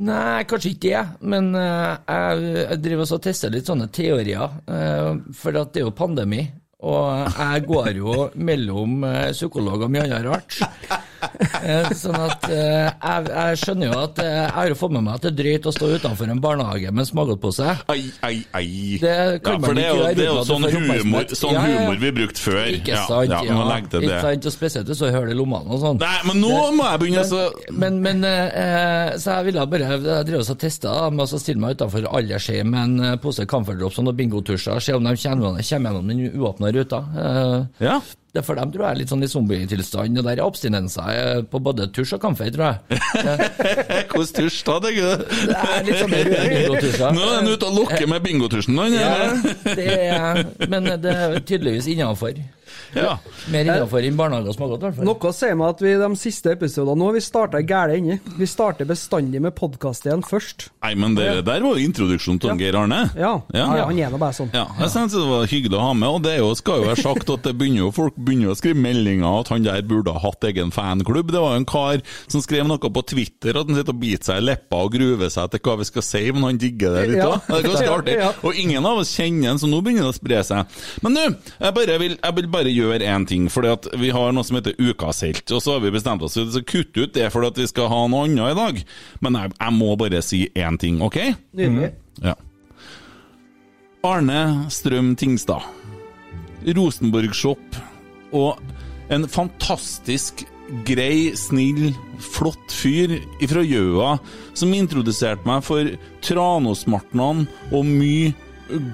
Nei, 0.02 0.46
kanskje 0.48 0.72
ikke 0.72 0.88
det, 0.88 1.00
men 1.28 1.50
uh, 1.52 2.00
jeg, 2.00 2.44
jeg 2.62 2.82
driver 2.86 3.04
også 3.04 3.18
og 3.20 3.26
tester 3.26 3.52
litt 3.52 3.68
sånne 3.68 3.90
teorier. 3.92 4.54
Uh, 4.64 5.20
for 5.36 5.58
at 5.60 5.74
det 5.76 5.82
er 5.82 5.90
jo 5.90 5.92
pandemi, 5.92 6.46
og 6.82 7.28
jeg 7.36 7.66
går 7.68 7.90
jo 8.00 8.14
mellom 8.42 9.04
eh, 9.06 9.34
psykolog 9.36 9.84
og 9.86 9.92
mye 9.94 10.08
annet 10.08 10.26
rart. 10.26 10.56
Eh, 11.62 11.92
sånn 11.94 12.16
at 12.18 12.46
eh, 12.50 12.88
jeg, 12.90 13.26
jeg 13.30 13.58
skjønner 13.62 13.92
jo 13.92 13.98
at 14.02 14.20
eh, 14.24 14.30
jeg 14.32 14.54
har 14.56 14.70
jo 14.72 14.76
fått 14.80 14.94
med 14.96 15.04
meg 15.06 15.18
at 15.20 15.26
det 15.26 15.30
er 15.30 15.36
drøyt 15.38 15.68
å 15.70 15.74
stå 15.76 15.90
utenfor 16.00 16.32
en 16.34 16.40
barnehage 16.42 16.90
med 16.96 17.06
smågodtpose. 17.06 17.68
Ai, 17.94 18.00
ai, 18.26 18.40
ai. 18.58 18.64
Det 19.02 19.12
kan 19.46 19.58
ja, 19.58 19.60
man 19.62 19.68
for 19.68 19.78
det 19.78 19.84
er 19.86 19.92
jo, 19.92 20.08
det 20.18 20.24
er 20.26 20.30
jo 20.32 20.46
sånn 20.48 20.66
humor, 20.74 21.28
sånn 21.38 21.54
Ja, 21.54 21.66
humor 21.68 22.00
vi 22.02 22.12
brukte 22.18 22.42
før. 22.42 22.62
Ikke 22.80 22.98
sant? 23.06 23.30
Ja, 23.30 23.44
ja, 23.46 23.60
legge 23.70 24.02
Ikke 24.02 24.02
det. 24.08 24.22
sant? 24.26 24.48
Og 24.50 24.56
spesielt 24.56 24.90
hvis 24.90 25.04
du 25.04 25.06
hører 25.08 25.30
det 25.30 25.36
i 25.36 25.40
lommene 25.40 25.76
og 25.76 25.84
sånn. 25.84 26.02
Nei, 26.02 26.16
men 26.32 26.42
nå 26.42 26.54
må 26.80 26.88
jeg 26.90 27.04
begynne, 27.04 27.26
så 27.30 27.44
Men, 27.84 28.00
men 28.02 28.26
eh, 28.28 29.14
så 29.22 29.38
jeg 29.38 29.50
ville 29.52 29.68
bare 29.76 29.92
Jeg 30.02 30.40
også 30.42 30.56
og 30.58 30.62
testa 30.66 30.96
med 31.14 31.26
å 31.28 31.42
stille 31.42 31.62
meg 31.62 31.78
utenfor 31.78 32.10
aldershjem 32.10 32.74
med 32.74 32.82
en 33.04 33.22
pose 33.22 33.46
Camphor 33.50 33.78
Drops 33.78 34.02
og 34.02 34.08
noen 34.10 34.18
bingotusjer, 34.18 34.82
se 34.82 34.98
om 34.98 35.06
de 35.06 35.14
kommer, 35.22 35.62
kommer 35.62 35.92
gjennom 35.92 36.10
den 36.10 36.26
uåpna 36.42 36.74
ruta. 36.74 37.04
Eh, 37.22 37.86
Ja. 37.86 38.00
Det 38.32 38.40
er 38.40 38.46
for 38.48 38.56
dem 38.56 38.70
tror 38.72 38.86
jeg 38.86 38.96
er 38.96 39.00
litt 39.02 39.12
sånn 39.12 39.26
i 39.26 39.28
zombietilstand, 39.28 40.20
og 40.22 40.24
der 40.24 40.40
er 40.40 40.46
abstinenser 40.46 41.10
eh, 41.12 41.42
på 41.52 41.60
både 41.64 41.90
tusj 41.92 42.14
og 42.16 42.22
kamfer, 42.24 42.48
tror 42.56 42.70
jeg. 42.70 43.02
Hvordan 44.14 44.32
tusj 44.38 44.62
da, 44.70 44.78
det 44.86 44.94
gud? 44.96 45.26
Det 45.50 45.58
er 45.58 45.84
litt 45.90 46.00
sånn 46.00 46.16
røde 46.16 46.46
bingotusjer. 46.54 47.18
Nå 47.18 47.26
er 47.28 47.36
han 47.36 47.52
ute 47.52 47.68
og 47.68 47.76
lukker 47.82 48.08
med 48.14 48.24
bingotusjen, 48.24 48.80
han. 48.80 48.96
Ja, 48.96 49.12
det 49.68 49.90
er, 50.08 50.42
men 50.72 50.88
det 51.04 51.12
er 51.12 51.38
tydeligvis 51.44 51.92
innafor. 51.92 52.40
Ja. 52.96 53.18
Mer 53.52 53.66
innafor 53.66 54.04
enn 54.04 54.18
barnehage 54.20 54.52
har 54.58 54.68
gått, 54.74 54.82
i 54.82 54.86
hvert 54.90 54.98
fall. 55.00 55.06
Noe 55.08 55.32
sier 55.36 55.56
meg 55.60 55.70
at 55.76 55.82
vi 55.86 55.94
de 56.02 56.10
siste 56.20 56.52
episodene 56.56 56.98
nå 57.00 57.08
har 57.10 57.16
vi 57.16 57.22
starta 57.24 57.62
gæle 57.64 57.96
ende. 58.00 58.18
Vi 58.38 58.48
starter 58.50 58.86
bestandig 58.90 59.42
med 59.42 59.56
podkast 59.56 60.06
igjen 60.08 60.24
først. 60.28 60.70
Nei, 60.84 60.94
men 61.00 61.16
det 61.16 61.30
der 61.48 61.64
var 61.64 61.78
jo 61.78 61.86
introduksjonen 61.88 62.42
til 62.44 62.58
Geir 62.60 62.76
Arne. 62.82 63.02
Ja, 63.16 63.34
Ja. 63.54 63.66
ja. 63.78 63.86
han 63.88 64.00
er 64.00 64.10
nå 64.12 64.20
bare 64.22 64.36
sånn. 64.36 64.52
Ja, 64.54 64.66
jeg 64.80 64.90
synes 64.94 65.14
det 65.16 65.24
var 65.30 65.48
hyggelig 65.48 65.78
å 65.80 65.86
ha 65.88 65.94
med, 65.94 66.10
og 66.10 66.22
det 66.26 66.34
er 66.36 66.42
jo, 66.44 66.52
skal 66.56 66.82
jo 66.82 66.90
være 66.92 67.02
sagt 67.04 67.30
at 67.30 67.44
det 67.48 67.56
begynner 67.58 67.86
jo, 67.86 67.92
folk 67.96 68.16
begynner 68.18 68.50
jo 68.50 68.56
å 68.56 68.60
skrive 68.60 68.80
meldinger 68.82 69.40
at 69.40 69.52
han 69.54 69.64
der 69.64 69.82
burde 69.88 70.12
ha 70.12 70.20
hatt 70.26 70.44
egen 70.52 70.72
fanklubb. 70.76 71.32
Det 71.32 71.40
var 71.42 71.56
jo 71.56 71.62
en 71.64 71.66
kar 71.70 72.02
som 72.28 72.42
skrev 72.44 72.68
noe 72.68 72.78
på 72.92 73.06
Twitter 73.08 73.56
at 73.58 73.68
han 73.72 73.76
sitter 73.80 73.94
og 73.96 74.00
biter 74.02 74.26
seg 74.32 74.42
i 74.42 74.46
leppa 74.52 74.82
og 74.86 74.92
gruver 74.96 75.30
seg 75.32 75.52
til 75.52 75.60
hva 75.66 75.78
vi 75.80 75.88
skal 75.88 76.06
si, 76.06 76.24
men 76.32 76.44
han 76.50 76.58
digger 76.62 76.94
det 77.00 77.08
litt 77.14 77.18
Ja. 77.22 77.30
òg. 77.32 77.48
Det 77.48 77.58
er 77.58 77.68
ganske 77.70 77.90
artig. 77.96 78.18
Og 78.44 78.56
ingen 78.56 78.86
av 78.86 78.98
oss 79.02 79.16
kjenner 79.16 79.48
han, 79.50 79.58
så 79.62 79.68
nå 79.70 79.82
begynner 79.84 80.08
det 80.08 80.14
å 80.14 80.18
spre 80.20 80.44
seg. 80.44 80.66
Men 81.02 81.14
nå, 81.14 81.24
jeg, 81.60 81.74
bare 81.74 81.98
vil, 82.00 82.18
jeg 82.24 82.36
vil 82.36 82.48
bare 82.48 82.61
gjøre 82.70 83.08
én 83.10 83.26
ting, 83.26 83.48
fordi 83.50 83.72
at 83.74 83.88
vi 83.98 84.12
har 84.14 84.32
noe 84.36 84.46
som 84.46 84.60
heter 84.60 84.78
Ukas 84.78 85.24
helt, 85.26 85.46
og 85.50 85.64
så 85.64 85.78
har 85.78 85.82
vi 85.82 85.94
bestemt 85.96 86.22
oss 86.22 86.38
for 86.38 86.60
å 86.60 86.64
kutte 86.68 87.08
ut 87.08 87.16
det 87.16 87.32
fordi 87.34 87.50
at 87.50 87.62
vi 87.64 87.68
skal 87.72 87.90
ha 87.90 88.04
noe 88.12 88.28
annet 88.28 88.52
i 88.54 88.60
dag. 88.60 88.84
Men 89.26 89.40
jeg, 89.40 89.54
jeg 89.58 89.78
må 89.80 89.96
bare 89.98 90.22
si 90.26 90.44
én 90.54 90.78
ting, 90.82 91.02
OK? 91.02 91.18
Nydelig. 91.58 91.94
Ja. 92.22 92.36
Arne 94.06 94.70
Strøm 94.74 95.16
Tingstad. 95.18 95.66
Rosenborg-shop. 96.66 97.82
Og 98.38 98.62
en 99.12 99.28
fantastisk 99.28 100.46
grei, 100.88 101.34
snill, 101.36 101.92
flott 102.22 102.72
fyr 102.72 103.18
fra 103.50 103.64
Gjøa 103.66 104.14
som 104.58 104.72
introduserte 104.76 105.48
meg 105.50 105.66
for 105.68 105.90
Tranåsmartnan 106.24 107.46
og 107.72 107.90
mye 107.90 108.32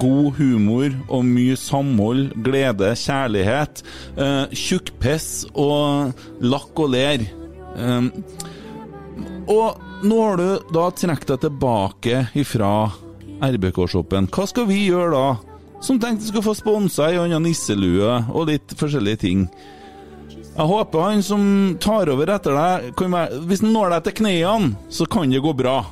god 0.01 0.37
humor 0.37 0.93
og 1.07 1.25
mye 1.27 1.57
samhold, 1.59 2.31
glede, 2.45 2.93
kjærlighet. 2.97 3.83
Eh, 4.17 4.55
Tjukkpiss 4.57 5.47
og 5.53 6.13
lakk 6.43 6.83
og 6.83 6.93
ler. 6.95 7.25
Eh, 7.77 8.09
og 9.47 10.03
nå 10.03 10.21
har 10.21 10.39
du 10.39 10.71
da 10.75 10.89
trukket 10.91 11.33
deg 11.33 11.43
tilbake 11.45 12.23
ifra 12.37 12.71
RBK-shoppen. 13.41 14.29
Hva 14.33 14.47
skal 14.49 14.67
vi 14.69 14.87
gjøre 14.87 15.13
da? 15.13 15.57
Som 15.81 15.99
tenkte 16.01 16.25
skulle 16.25 16.47
få 16.47 16.55
sponsa 16.57 17.11
ei 17.11 17.19
anna 17.21 17.39
nisselue 17.41 18.15
og 18.33 18.47
litt 18.49 18.73
forskjellige 18.79 19.21
ting. 19.27 19.43
Jeg 20.57 20.65
håper 20.71 21.03
han 21.05 21.21
som 21.21 21.43
tar 21.81 22.09
over 22.09 22.31
etter 22.33 22.55
deg, 22.57 22.87
være, 22.97 23.41
hvis 23.45 23.61
han 23.61 23.75
når 23.75 23.93
deg 23.93 24.07
til 24.07 24.15
knærne, 24.23 24.71
så 24.89 25.05
kan 25.05 25.29
det 25.29 25.43
gå 25.45 25.53
bra. 25.53 25.83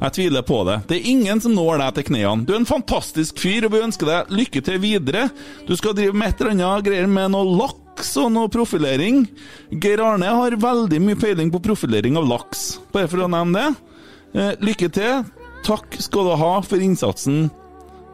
Jeg 0.00 0.14
tviler 0.16 0.44
på 0.44 0.58
det. 0.68 0.80
Det 0.90 0.96
er 0.98 1.08
ingen 1.12 1.40
som 1.40 1.54
når 1.56 1.78
deg 1.80 1.94
til 1.98 2.06
knærne. 2.10 2.44
Du 2.46 2.52
er 2.52 2.60
en 2.60 2.68
fantastisk 2.68 3.38
fyr, 3.40 3.66
og 3.66 3.74
vi 3.74 3.82
ønsker 3.86 4.10
deg 4.10 4.32
lykke 4.34 4.62
til 4.66 4.80
videre. 4.82 5.28
Du 5.68 5.74
skal 5.78 5.96
drive 5.96 6.16
med 6.16 6.32
et 6.32 6.42
eller 6.42 6.54
annet 6.56 6.86
greier 6.88 7.08
med 7.10 7.32
noe 7.34 7.56
laks 7.62 8.10
og 8.20 8.32
noe 8.34 8.50
profilering. 8.52 9.24
Geir 9.70 10.02
Arne 10.04 10.34
har 10.34 10.58
veldig 10.60 11.00
mye 11.04 11.20
peiling 11.20 11.52
på 11.54 11.62
profilering 11.64 12.18
av 12.20 12.28
laks, 12.28 12.66
bare 12.92 13.08
for 13.10 13.24
å 13.24 13.30
nevne 13.30 13.62
det. 13.62 13.94
Eh, 14.34 14.52
lykke 14.66 14.90
til. 14.92 15.24
Takk 15.64 15.96
skal 16.02 16.28
du 16.28 16.34
ha 16.42 16.52
for 16.66 16.82
innsatsen. 16.82 17.46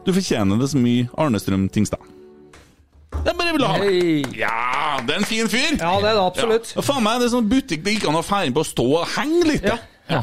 Du 0.06 0.12
fortjener 0.14 0.60
det 0.60 0.70
så 0.70 0.80
mye, 0.80 1.08
Arne 1.18 1.40
Strøm 1.42 1.68
Tingstad. 1.72 2.04
Det 3.10 3.32
er 3.32 3.36
bare 3.36 3.52
vil 3.56 3.64
ha 3.66 3.78
med. 3.80 4.36
Ja, 4.38 5.00
det 5.04 5.16
er 5.16 5.18
en 5.18 5.26
fin 5.28 5.48
fyr. 5.50 5.74
Ja, 5.80 5.96
det 6.00 6.12
er 6.12 6.14
det 6.14 6.22
absolutt. 6.22 6.70
Ja. 6.76 6.84
Faen 6.86 7.02
meg, 7.04 7.18
det 7.20 7.26
er 7.28 7.32
sånn 7.34 7.48
butikk 7.50 7.82
det 7.84 7.96
gikk 7.96 8.06
an 8.08 8.20
å 8.20 8.22
fære 8.24 8.52
på 8.54 8.62
å 8.62 8.68
stå 8.68 8.86
og 9.00 9.08
henge 9.16 9.42
litt. 9.48 9.66
Ja. 9.66 9.80
Ja. 10.10 10.22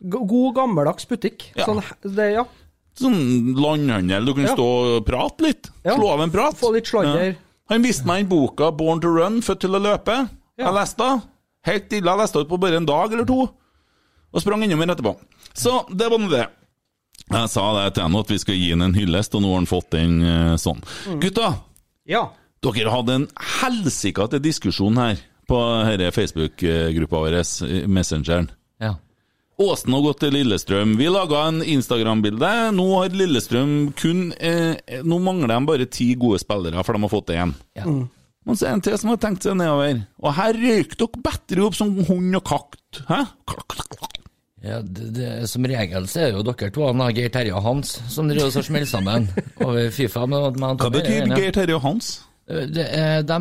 God, 0.00 0.54
gammeldags 0.54 1.06
butikk. 1.10 1.48
Ja. 1.56 1.66
Sånn, 1.66 1.82
det, 2.14 2.32
ja. 2.36 2.44
Sånn 2.98 3.54
landhandel, 3.58 4.26
du 4.26 4.34
kan 4.34 4.44
Ja. 4.46 4.54
stå 4.54 4.66
og 4.98 5.06
prate 5.06 5.42
litt. 5.42 5.70
Ja. 5.84 5.94
Slå 5.96 6.12
av 6.12 6.22
en 6.22 6.30
prat. 6.30 6.54
Få 6.58 6.72
litt 6.74 6.86
sladder. 6.86 7.36
Han 7.68 7.82
viste 7.82 8.06
meg 8.06 8.22
den 8.22 8.28
boka 8.30 8.70
'Born 8.72 9.00
to 9.00 9.08
Run', 9.08 9.42
født 9.42 9.60
til 9.60 9.70
å 9.76 9.82
løpe. 9.82 10.28
Ja. 10.58 10.66
Jeg 10.66 10.74
leste 10.74 10.98
den. 10.98 11.22
Helt 11.66 11.92
ille. 11.92 12.06
Jeg 12.10 12.18
leste 12.18 12.38
den 12.38 12.46
på 12.48 12.60
bare 12.60 12.76
en 12.76 12.86
dag 12.86 13.12
eller 13.12 13.24
to, 13.26 13.50
og 14.32 14.40
sprang 14.40 14.62
innom 14.62 14.80
den 14.80 14.90
etterpå. 14.90 15.16
Så 15.54 15.84
det 15.94 16.08
var 16.10 16.18
nå 16.18 16.30
det. 16.30 16.46
Jeg 17.30 17.48
sa 17.50 17.84
det 17.84 17.94
til 17.94 18.04
henne 18.04 18.20
at 18.20 18.28
vi 18.28 18.38
skal 18.38 18.54
gi 18.54 18.70
ham 18.70 18.82
en 18.82 18.94
hyllest, 18.94 19.34
og 19.34 19.42
nå 19.42 19.48
har 19.48 19.58
han 19.60 19.66
fått 19.66 19.90
den 19.90 20.22
eh, 20.22 20.56
sånn. 20.56 20.80
Mm. 21.06 21.20
Gutta, 21.20 21.58
ja. 22.08 22.30
dere 22.62 22.90
hadde 22.90 23.14
en 23.18 23.26
helsikete 23.60 24.40
diskusjon 24.40 24.96
her 24.96 25.18
på 25.48 25.58
denne 25.98 26.10
Facebook-gruppa 26.14 27.20
vår, 27.20 27.36
eh, 27.68 27.86
Messengeren. 27.86 28.48
Ja. 28.80 28.94
Åsen 29.58 29.90
har 29.92 30.02
gått 30.04 30.20
til 30.22 30.36
Lillestrøm. 30.36 30.92
Vi 31.00 31.08
laga 31.10 31.40
en 31.48 31.64
Instagram-bilde. 31.66 32.50
Nå 32.76 32.84
har 32.92 33.14
Lillestrøm 33.18 33.72
kun 33.98 34.28
eh, 34.38 34.78
Nå 35.02 35.18
mangler 35.18 35.50
de 35.50 35.58
bare 35.66 35.88
ti 35.90 36.12
gode 36.14 36.38
spillere, 36.38 36.84
for 36.86 36.94
de 36.94 37.02
har 37.02 37.10
fått 37.10 37.32
én. 37.34 37.56
Ja. 37.74 37.86
Men 37.88 38.56
så 38.56 38.68
er 38.68 38.70
det 38.70 38.76
en 38.76 38.84
til 38.86 39.00
som 39.02 39.10
har 39.10 39.18
tenkt 39.24 39.48
seg 39.48 39.58
nedover. 39.58 40.04
Og 40.22 40.36
her 40.38 40.60
røyk 40.62 40.94
dere 41.00 41.24
bedre 41.26 41.66
opp 41.66 41.78
som 41.80 41.90
hund 42.06 42.38
og 42.38 42.44
kakt. 42.46 43.02
Hæ? 43.10 43.18
Ja, 44.62 44.78
det, 44.82 45.10
det, 45.14 45.32
Som 45.50 45.66
regel 45.70 46.06
så 46.10 46.22
er 46.28 46.38
jo 46.38 46.46
dere 46.46 46.70
to, 46.74 46.86
han, 46.86 47.02
Geir 47.18 47.34
Terje 47.34 47.58
og 47.58 47.66
Hans, 47.66 47.98
som 48.10 48.30
driver 48.30 48.54
og 48.62 48.70
smeller 48.70 48.90
sammen 48.90 49.26
over 49.66 49.90
Fifa. 49.94 50.22
Med, 50.30 50.54
med 50.54 50.86
Hva 50.86 50.94
betyr 50.94 51.34
Geir 51.34 51.54
Terje 51.58 51.76
og 51.76 51.82
Hans? 51.82 52.14
Er, 52.48 53.22
de, 53.26 53.38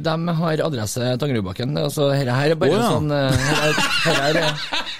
de 0.00 0.34
har 0.40 0.60
adresse 0.64 1.10
Tangerudbakken. 1.20 1.76
Altså, 1.76 2.08
her, 2.16 2.30
her 2.32 2.54
er 2.54 2.60
bare 2.60 2.72
oh, 2.72 2.80
ja. 2.80 2.88
sånn 2.94 3.10
Dette 3.12 3.82
Her 4.06 4.38
er, 4.40 4.46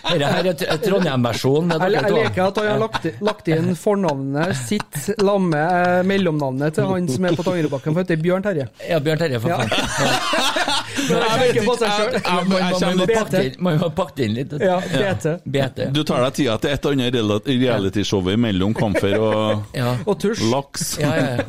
her 0.06 0.24
er, 0.26 0.50
er, 0.50 0.64
er 0.74 0.82
Trondheim-versjonen 0.82 1.72
Jeg, 1.72 1.94
jeg 1.96 2.12
liker 2.18 2.42
at 2.50 2.60
han 2.60 2.68
har 2.68 2.82
lagt, 2.84 3.08
lagt 3.24 3.48
inn 3.54 3.72
fornavnet 3.78 4.52
sitt 4.60 5.00
lamme 5.24 5.56
eh, 5.62 6.02
mellomnavnet 6.06 6.76
til 6.76 6.90
han 6.90 7.08
som 7.10 7.28
er 7.28 7.38
på 7.38 7.46
Tangerudbakken, 7.46 7.96
for 7.96 8.02
det 8.02 8.16
heter 8.16 8.22
Bjørn 8.26 8.44
Terje. 8.44 8.68
Ja, 8.90 9.00
Bjørn 9.02 9.24
Terje, 9.24 9.40
for 9.40 9.54
Ja. 9.54 9.58
faen. 9.64 9.70
Når 9.96 10.85
jeg 11.08 12.26
Man 12.32 12.48
må 12.50 12.58
jo 12.58 12.96
litt- 13.00 13.94
pakket 13.96 14.18
inn- 14.26 14.34
litt. 14.36 14.52
Ja, 14.60 14.78
BT. 14.80 15.26
BT. 15.46 15.80
Du 15.94 16.02
tar 16.04 16.22
deg 16.26 16.34
tida 16.38 16.58
til 16.62 16.70
et 16.74 16.86
annet 16.90 17.14
realityshow 17.46 18.22
mellom 18.36 18.74
kamfer 18.76 19.16
og 19.20 19.64
Ja. 19.80 19.96
Og 20.06 20.18
tusj. 20.22 20.42
laks. 20.50 20.98
Ja, 21.02 21.14
ja, 21.16 21.26
ja. 21.36 21.42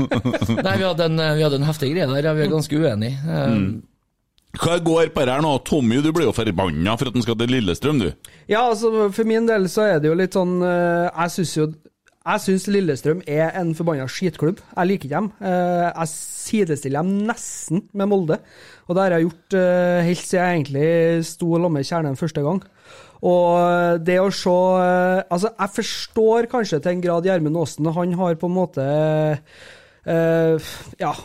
Nei, 0.61 0.77
vi 0.77 0.83
hadde 0.87 1.05
en, 1.09 1.17
vi 1.37 1.43
hadde 1.45 1.55
en 1.61 1.67
heftig 1.67 1.93
greie 1.93 2.07
der, 2.09 2.33
vi 2.37 2.45
er 2.47 2.51
ganske 2.53 2.79
uenige. 2.79 3.17
Mm. 3.23 3.69
Hva 4.57 4.79
går 4.81 5.11
på 5.13 5.25
det 5.27 5.33
her 5.35 5.43
nå? 5.43 5.51
Tommy, 5.67 5.99
du 6.01 6.11
blir 6.15 6.25
jo 6.29 6.33
forbanna 6.33 6.95
for 6.97 7.09
at 7.11 7.13
han 7.17 7.21
skal 7.25 7.35
til 7.37 7.51
Lillestrøm, 7.53 7.99
du. 8.01 8.07
Ja, 8.49 8.63
altså 8.71 9.09
for 9.13 9.27
min 9.27 9.45
del 9.45 9.67
så 9.69 9.85
er 9.85 9.99
det 10.01 10.09
jo 10.09 10.15
litt 10.17 10.33
sånn 10.33 10.55
eh, 10.65 11.09
Jeg 11.11 11.33
syns 11.35 11.51
jo 11.59 11.67
jeg 12.27 12.41
syns 12.43 12.65
Lillestrøm 12.67 13.21
er 13.23 13.53
en 13.55 13.69
forbanna 13.77 14.03
skitklubb. 14.11 14.57
Jeg 14.75 14.89
liker 14.89 15.07
ikke 15.07 15.13
dem. 15.15 15.27
Eh, 15.39 15.85
Jeg 15.95 16.09
sidestiller 16.11 17.05
dem 17.05 17.21
nesten 17.29 17.85
med 17.95 18.09
Molde. 18.11 18.39
Og 18.87 18.95
det 18.95 19.03
har 19.03 19.15
jeg 19.15 19.27
gjort 19.27 19.57
uh, 19.59 19.99
helt 20.07 20.23
siden 20.23 20.41
jeg 20.41 20.57
egentlig 20.57 20.89
sto 21.27 21.53
sammen 21.53 21.75
med 21.75 21.87
Kjernen 21.87 22.19
første 22.19 22.43
gang. 22.45 22.61
Og 23.27 24.03
det 24.05 24.19
å 24.21 24.27
se 24.29 24.51
eh, 24.53 25.23
Altså, 25.33 25.49
jeg 25.49 25.73
forstår 25.73 26.47
kanskje 26.51 26.77
til 26.83 26.91
en 26.91 27.01
grad 27.01 27.25
Gjermund 27.25 27.57
Aasen. 27.57 27.89
Han 27.95 28.13
har 28.19 28.37
på 28.37 28.49
en 28.49 28.59
måte 28.59 28.85
uh, 30.05 30.75
Ja. 31.01 31.15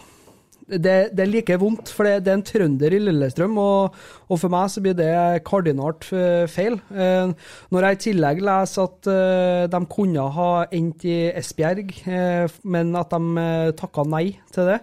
Det, 0.73 1.11
det 1.12 1.25
er 1.25 1.28
like 1.28 1.57
vondt, 1.61 1.90
for 1.92 2.07
det, 2.07 2.23
det 2.25 2.31
er 2.33 2.37
en 2.38 2.45
trønder 2.47 2.95
i 2.95 3.00
Lillestrøm, 3.02 3.57
og, 3.61 3.97
og 4.31 4.38
for 4.40 4.52
meg 4.52 4.71
så 4.73 4.81
blir 4.81 4.95
det 4.97 5.42
kardinalt 5.45 6.07
eh, 6.16 6.47
feil. 6.49 6.78
Eh, 6.95 7.33
når 7.75 7.87
jeg 7.87 7.99
i 7.99 8.00
tillegg 8.07 8.40
leser 8.47 8.87
at 8.87 9.11
eh, 9.11 9.64
de 9.75 9.81
kunne 9.92 10.28
ha 10.38 10.49
endt 10.71 11.04
i 11.11 11.16
Esbjerg, 11.42 11.92
eh, 12.07 12.57
men 12.62 12.95
at 12.97 13.12
de 13.12 13.49
takka 13.83 14.07
nei 14.09 14.38
til 14.54 14.71
det, 14.71 14.78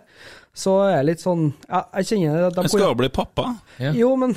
så 0.55 0.77
er 0.87 0.95
jeg 0.97 1.05
litt 1.11 1.21
sånn 1.23 1.43
ja, 1.69 1.83
Jeg 1.99 2.07
kjenner 2.09 2.47
at 2.49 2.55
de 2.57 2.63
Jeg 2.65 2.71
skal 2.73 2.87
jo 2.89 2.95
bli 2.99 3.09
pappa. 3.13 3.45
Ja. 3.79 3.91
Jo, 3.95 4.09
men 4.19 4.33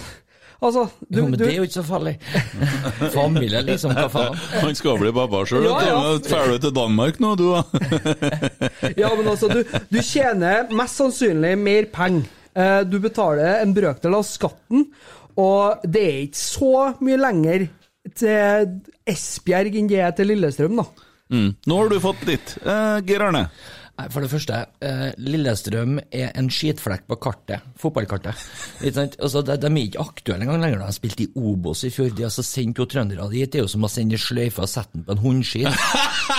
altså 0.63 0.85
du, 1.09 1.17
jo, 1.19 1.25
men 1.27 1.33
du, 1.39 1.45
det 1.45 1.49
er 1.51 1.57
jo 1.57 1.65
ikke 1.67 1.79
så 1.81 1.85
farlig. 1.89 2.13
Familie, 3.17 3.63
liksom, 3.67 3.95
hva 3.97 4.07
faen? 4.13 4.37
Han 4.63 4.77
skal 4.79 5.01
bli 5.01 5.13
pappa 5.17 5.41
sjøl. 5.49 5.67
Ja, 5.67 5.81
ja. 5.89 5.97
Drar 6.29 6.53
du 6.53 6.59
til 6.67 6.75
Danmark 6.77 7.19
nå, 7.23 7.33
du? 7.41 7.49
da? 7.57 7.65
Ja, 9.03 9.11
men 9.17 9.27
altså, 9.33 9.51
du, 9.51 9.63
du 9.91 9.99
tjener 10.05 10.71
mest 10.77 11.01
sannsynlig 11.01 11.57
mer 11.59 11.89
penger. 11.95 12.29
Eh, 12.53 12.81
Du 12.87 12.99
betaler 13.01 13.63
en 13.63 13.73
brøkdel 13.75 14.15
av 14.19 14.27
skatten, 14.29 14.87
og 15.41 15.85
det 15.89 16.03
er 16.05 16.19
ikke 16.27 16.43
så 16.43 16.73
mye 17.01 17.17
lenger 17.17 17.67
til 18.19 18.75
Esbjerg 19.09 19.79
enn 19.79 19.89
det 19.89 20.03
er 20.05 20.13
til 20.19 20.29
Lillestrøm, 20.29 20.77
da. 20.83 20.85
Mm. 21.33 21.47
Nå 21.65 21.77
har 21.79 21.89
du 21.89 21.97
fått 22.03 22.27
ditt. 22.29 22.59
Eh, 22.61 22.99
Geir 23.09 23.25
Arne. 23.31 23.47
Nei, 24.03 24.09
For 24.11 24.25
det 24.25 24.31
første, 24.33 24.59
eh, 24.83 25.13
Lillestrøm 25.23 25.99
er 26.11 26.33
en 26.39 26.49
skitflekk 26.51 27.05
på 27.07 27.19
kartet, 27.23 27.63
fotballkartet. 27.79 28.41
Ikke 28.83 28.95
sant? 28.97 29.17
Altså, 29.23 29.43
de, 29.47 29.57
de 29.63 29.69
er 29.71 29.85
ikke 29.87 30.03
aktuelle 30.03 30.47
engang 30.47 30.63
lenger. 30.65 30.81
De 30.81 30.89
har 30.89 30.97
spilt 30.97 31.23
i 31.23 31.29
Obos 31.39 31.85
i 31.87 31.93
fjor. 31.95 32.11
De 32.17 32.27
altså 32.27 32.43
sendte 32.47 32.83
jo 32.83 32.89
trøndere 32.91 33.29
dit. 33.31 33.47
Det 33.53 33.61
er 33.61 33.67
jo 33.67 33.71
som 33.71 33.87
å 33.87 33.91
sende 33.93 34.19
sløyfe 34.19 34.65
og 34.65 34.71
sette 34.71 34.97
den 34.97 35.07
på 35.07 35.17
en 35.17 35.23
hundskit. 35.23 35.71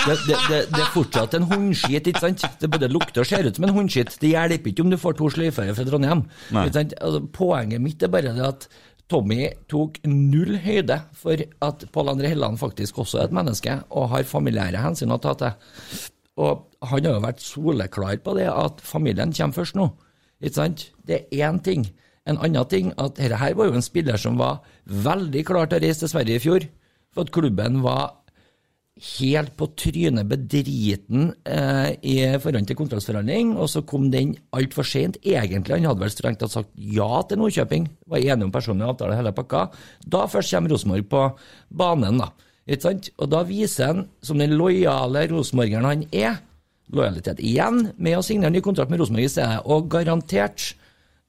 Det, 0.04 0.14
det, 0.26 0.36
det, 0.50 0.56
det 0.68 0.80
er 0.82 0.88
fortsatt 0.92 1.34
en 1.38 1.46
hundskit, 1.48 2.08
ikke 2.10 2.20
sant? 2.20 2.42
Det 2.60 2.68
både 2.68 2.90
lukter 2.92 3.22
og 3.22 3.28
ser 3.28 3.46
ut 3.46 3.56
som 3.56 3.64
en 3.64 3.72
hundskit. 3.72 4.10
Det 4.20 4.34
hjelper 4.34 4.68
ikke 4.72 4.84
om 4.84 4.90
du 4.92 4.98
får 5.00 5.16
to 5.16 5.30
sløyfer 5.32 5.70
fra 5.76 5.86
Trondheim. 5.88 6.26
Altså, 6.52 7.22
poenget 7.32 7.80
mitt 7.80 8.04
er 8.04 8.12
bare 8.12 8.34
det 8.36 8.44
at 8.44 8.66
Tommy 9.08 9.46
tok 9.70 10.00
null 10.08 10.58
høyde 10.64 10.98
for 11.16 11.40
at 11.64 11.86
Pål 11.94 12.12
André 12.14 12.34
Helland 12.34 12.60
faktisk 12.60 13.00
også 13.04 13.22
er 13.22 13.30
et 13.30 13.36
menneske 13.36 13.78
og 13.92 14.10
har 14.12 14.28
familiære 14.28 14.84
hensyn 14.84 15.12
å 15.14 15.20
ta 15.22 15.34
til. 15.40 15.56
Og 16.40 16.64
han 16.82 17.06
har 17.06 17.14
jo 17.14 17.22
vært 17.22 17.44
soleklar 17.44 18.18
på 18.24 18.34
det, 18.38 18.48
at 18.50 18.82
familien 18.82 19.34
kommer 19.34 19.58
først 19.60 19.78
nå. 19.78 19.90
Ikke 20.42 20.58
sant? 20.58 20.88
Det 21.06 21.22
er 21.22 21.46
én 21.48 21.60
ting. 21.62 21.86
En 22.26 22.40
annen 22.40 22.68
ting 22.68 22.90
at 22.96 23.16
dette 23.18 23.38
her 23.38 23.54
var 23.54 23.68
jo 23.68 23.78
en 23.78 23.84
spiller 23.84 24.18
som 24.20 24.40
var 24.40 24.64
veldig 24.84 25.44
klar 25.46 25.68
til 25.68 25.78
å 25.78 25.84
reise 25.84 26.04
til 26.04 26.12
Sverige 26.14 26.40
i 26.40 26.44
fjor, 26.44 26.68
for 27.14 27.26
at 27.26 27.34
klubben 27.34 27.82
var 27.84 28.24
helt 28.94 29.56
på 29.58 29.66
trynet 29.74 30.28
bedriten 30.30 31.32
eh, 31.50 31.96
i 32.06 32.14
forhold 32.38 32.68
til 32.68 32.78
kontraktsforhandling, 32.78 33.56
og 33.58 33.68
så 33.70 33.82
kom 33.86 34.06
den 34.12 34.36
altfor 34.54 34.86
sent. 34.86 35.18
Egentlig, 35.26 35.74
han 35.74 35.88
hadde 35.90 36.04
vel 36.04 36.14
strengt 36.14 36.40
tatt 36.42 36.54
sagt 36.54 36.70
ja 36.78 37.10
til 37.26 37.42
Nordkjøping, 37.42 37.88
var 38.10 38.22
enig 38.22 38.46
om 38.46 38.54
personlig 38.54 38.86
avtale 38.86 39.18
hele 39.18 39.34
pakka. 39.34 39.66
Da 40.06 40.24
først 40.30 40.54
kommer 40.54 40.74
Rosenborg 40.74 41.10
på 41.10 41.24
banen, 41.74 42.22
da. 42.22 42.30
Ikke 42.64 42.86
sant? 42.86 43.10
Og 43.20 43.28
da 43.32 43.42
viser 43.48 43.90
han, 43.90 44.06
som 44.24 44.40
den 44.40 44.56
lojale 44.56 45.26
rosenborgeren 45.30 45.88
han 45.88 46.04
er, 46.12 46.40
lojalitet 46.94 47.40
igjen 47.40 47.90
med 47.96 48.18
å 48.18 48.24
signere 48.24 48.52
ny 48.52 48.60
kontrakt 48.64 48.92
med 48.92 49.00
Rosenborg 49.00 49.26
i 49.26 49.32
stedet, 49.32 49.62
og 49.64 49.88
garantert 49.92 50.74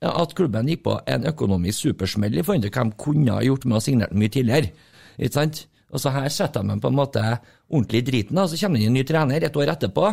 at 0.05 0.35
klubben 0.37 0.67
gikk 0.69 0.83
på 0.85 0.97
en 1.09 1.25
økonomisk 1.31 1.87
supersmell 1.87 2.35
i 2.35 2.43
forhold 2.43 2.65
til 2.65 2.73
hva 2.75 2.83
de 2.89 2.99
kunne 2.99 3.37
ha 3.37 3.45
gjort 3.45 3.65
med 3.65 3.79
å 3.79 3.83
signere 3.83 4.11
den 4.11 4.21
mye 4.21 4.33
tidligere. 4.33 4.71
Ikke 5.15 5.37
sant? 5.39 5.65
Og 5.95 6.01
så 6.01 6.11
her 6.11 6.27
setter 6.33 6.65
de 6.67 6.75
på 6.81 6.91
en 6.91 6.97
måte 6.97 7.23
ordentlig 7.23 8.03
i 8.03 8.07
driten, 8.09 8.39
og 8.41 8.49
så 8.51 8.59
kommer 8.59 8.79
det 8.79 8.87
inn 8.87 8.91
en 8.91 8.99
ny 8.99 9.05
trener 9.07 9.47
et 9.47 9.59
år 9.59 9.71
etterpå. 9.75 10.09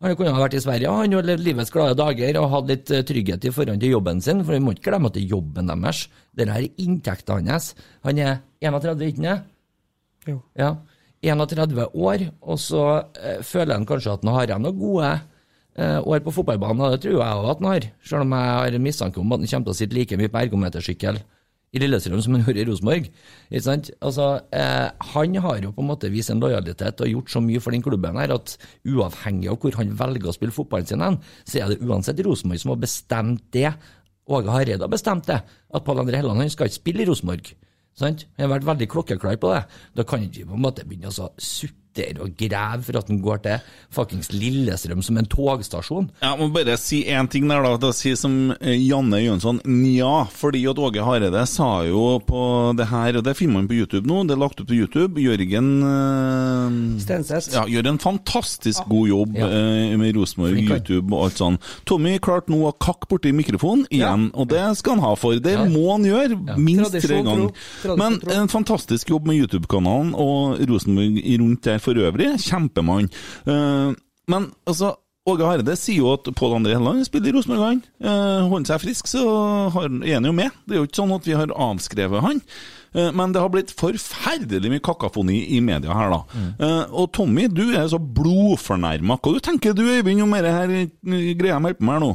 Han 0.00 0.16
kunne 0.16 0.32
ha 0.32 0.40
vært 0.40 0.56
i 0.56 0.62
Sverige, 0.64 0.88
og 0.88 1.02
han 1.02 1.12
har 1.12 1.26
levd 1.28 1.44
livets 1.44 1.72
glade 1.74 1.96
dager 1.98 2.38
og 2.40 2.48
hatt 2.54 2.70
litt 2.70 2.92
eh, 2.94 3.04
trygghet 3.04 3.44
i 3.44 3.52
forhold 3.52 3.82
til 3.82 3.92
jobben 3.92 4.22
sin, 4.24 4.40
for 4.46 4.56
vi 4.56 4.62
må 4.64 4.72
ikke 4.72 4.86
glemme 4.88 5.10
at 5.10 5.18
det 5.18 5.26
er 5.26 5.34
jobben 5.34 5.68
deres. 5.68 6.06
Dette 6.40 6.56
er 6.56 6.80
inntekten 6.80 7.50
hans. 7.52 7.74
Han 8.08 8.22
er 8.22 8.38
31, 8.64 9.10
ikke 9.10 9.26
sant? 9.26 9.50
Jo. 10.28 10.40
Ja. 10.58 10.74
31 11.20 11.84
år, 11.92 12.22
og 12.40 12.56
så 12.60 12.84
eh, 13.20 13.42
føler 13.44 13.76
han 13.76 13.84
kanskje 13.88 14.14
at 14.14 14.22
han 14.24 14.32
har 14.32 14.54
noen 14.56 14.78
gode 14.78 15.10
eh, 15.76 15.98
år 16.00 16.22
på 16.24 16.32
fotballbanen, 16.32 16.86
og 16.86 16.94
det 16.94 17.02
tror 17.04 17.18
jeg 17.18 17.42
òg 17.42 17.50
at 17.50 17.60
han 17.60 17.68
har, 17.68 17.88
selv 18.00 18.24
om 18.24 18.32
jeg 18.38 18.54
har 18.56 18.78
mistanke 18.80 19.20
om 19.20 19.36
at 19.36 19.42
han 19.42 19.50
kommer 19.52 19.68
til 19.68 19.74
å 19.74 19.80
sitte 19.82 19.98
like 19.98 20.20
mye 20.20 20.32
på 20.32 20.40
ergometersykkel 20.40 21.20
i 21.70 21.78
Lillestrøm 21.78 22.18
som 22.24 22.34
han 22.34 22.42
gjorde 22.42 22.62
i 22.62 22.66
Rosenborg. 22.66 23.06
Altså, 23.52 24.26
eh, 24.56 24.88
han 25.12 25.38
har 25.44 25.60
jo 25.62 25.70
på 25.76 25.84
en 25.84 25.90
måte 25.92 26.10
vist 26.10 26.32
en 26.32 26.42
lojalitet 26.42 27.04
og 27.04 27.12
gjort 27.12 27.30
så 27.30 27.42
mye 27.44 27.62
for 27.62 27.76
den 27.76 27.84
klubben 27.84 28.18
her 28.18 28.34
at 28.34 28.56
uavhengig 28.88 29.52
av 29.52 29.60
hvor 29.62 29.78
han 29.78 29.94
velger 30.00 30.32
å 30.32 30.34
spille 30.34 30.56
fotballen 30.56 30.88
sin 30.88 31.04
hen, 31.04 31.20
så 31.44 31.60
er 31.60 31.70
det 31.70 31.84
uansett 31.86 32.22
Rosenborg 32.26 32.64
som 32.64 32.74
har 32.74 32.82
bestemt 32.82 33.44
det. 33.54 33.70
Åge 34.30 34.50
Hareide 34.50 34.82
har 34.82 34.90
bestemt 34.90 35.28
det, 35.30 35.40
at 35.44 35.84
Pål 35.86 36.02
André 36.02 36.18
Helland 36.18 36.50
skal 36.50 36.70
ikke 36.70 36.80
spille 36.80 37.04
i 37.04 37.10
Rosenborg. 37.10 37.52
Sant? 37.98 38.26
Jeg 38.36 38.46
har 38.46 38.52
vært 38.54 38.68
veldig 38.68 38.88
klokkeklar 38.92 39.38
på 39.40 39.52
det. 39.54 39.62
Da 39.98 40.06
kan 40.08 40.22
ikke 40.24 40.46
på 40.48 40.56
en 40.56 40.64
måte 40.64 40.86
begynne 40.88 41.10
å 41.10 41.30
sutte 41.90 42.20
og 42.22 42.34
graver 42.38 42.82
for 42.86 42.98
at 43.00 43.08
han 43.10 43.20
går 43.22 43.40
til 43.44 43.58
fuckings 43.92 44.30
Lillestrøm 44.32 45.02
som 45.02 45.16
en 45.18 45.26
togstasjon. 45.26 46.10
Jeg 46.22 46.38
må 46.38 46.48
bare 46.54 46.76
si 46.78 47.02
én 47.10 47.28
ting 47.30 47.48
der, 47.50 47.62
da. 47.64 47.76
da 47.82 47.90
si 47.92 48.12
som 48.16 48.52
eh, 48.60 48.76
Janne 48.78 49.18
Jønsson 49.24 49.60
nja. 49.66 50.26
Fordi 50.30 50.62
at 50.70 50.78
Åge 50.78 51.02
Hareide 51.04 51.42
sa 51.50 51.82
jo 51.88 52.18
på 52.26 52.42
det 52.78 52.86
her, 52.90 53.18
og 53.18 53.24
det 53.26 53.36
finner 53.38 53.58
man 53.60 53.68
på 53.70 53.74
YouTube 53.80 54.06
nå, 54.06 54.22
det 54.28 54.36
er 54.36 54.42
lagt 54.42 54.60
opp 54.62 54.68
på 54.70 54.76
YouTube. 54.78 55.18
Jørgen 55.20 55.70
øh, 55.82 57.00
Stenseth. 57.02 57.50
ja, 57.54 57.64
gjør 57.68 57.90
en 57.92 57.98
fantastisk 58.02 58.86
god 58.90 59.08
jobb 59.10 59.36
Ja. 59.40 59.48
eh, 59.48 59.96
med 59.98 60.16
Rosenborg. 60.16 60.60
YouTube 60.60 61.12
og 61.16 61.24
alt 61.28 61.40
sånn. 61.40 61.58
Tommy 61.88 62.16
klarte 62.22 62.52
nå 62.52 62.62
å 62.68 62.74
kakke 62.78 63.08
borti 63.10 63.32
mikrofonen 63.34 63.86
igjen, 63.90 64.30
og 64.34 64.48
det 64.52 64.62
skal 64.78 64.96
han 64.98 65.04
ha 65.04 65.14
for. 65.18 65.34
Det 65.40 65.52
Ja. 65.56 65.64
må 65.64 65.90
han 65.92 66.04
gjøre, 66.04 66.56
minst 66.58 66.92
tre 66.92 67.00
Tradisjon 67.00 67.24
ganger. 67.24 67.96
Men 67.96 68.20
en 68.30 68.48
fantastisk 68.48 69.08
jobb 69.10 69.26
med 69.26 69.36
YouTube-kanalen 69.40 70.14
og 70.14 70.58
Rosenborg 70.68 71.18
rundt 71.40 71.62
der 71.64 71.78
for 71.82 72.00
øvrig. 72.00 72.32
Kjempemann. 72.46 73.10
Eh, 73.46 73.94
men 74.30 74.50
altså 74.68 74.96
Åge 75.28 75.44
Hareide 75.44 75.74
sier 75.76 76.00
jo 76.00 76.12
at 76.14 76.28
Pål 76.34 76.56
André 76.56 76.74
Helland 76.78 77.04
spiller 77.06 77.28
i 77.30 77.34
Rosenborg. 77.36 77.82
Uh, 78.00 78.48
holder 78.48 78.72
seg 78.72 78.82
frisk, 78.82 79.10
så 79.10 79.22
er 79.68 80.14
han 80.16 80.26
jo 80.26 80.32
med. 80.34 80.54
Det 80.64 80.74
er 80.74 80.80
jo 80.80 80.88
ikke 80.88 81.02
sånn 81.02 81.12
at 81.14 81.28
vi 81.28 81.36
har 81.36 81.52
avskrevet 81.68 82.24
han. 82.24 82.40
Eh, 82.94 83.10
men 83.14 83.34
det 83.34 83.42
har 83.42 83.52
blitt 83.52 83.74
forferdelig 83.78 84.72
mye 84.72 84.82
kakafoni 84.82 85.42
i 85.54 85.60
media 85.62 85.94
her, 85.94 86.10
da. 86.14 86.46
Eh, 86.58 86.80
og 86.90 87.12
Tommy, 87.14 87.46
du 87.52 87.68
er 87.70 87.86
så 87.90 88.00
blodfornærma. 88.00 89.18
Hva 89.20 89.36
du 89.36 89.44
tenker 89.44 89.76
du, 89.76 89.84
Øyvind, 89.86 90.24
om 90.24 90.34
eh, 90.34 90.88
greia 91.38 91.60
med 91.60 91.74
hjelper 91.74 91.86
meg 91.86 91.98
her 91.98 92.04
nå? 92.06 92.12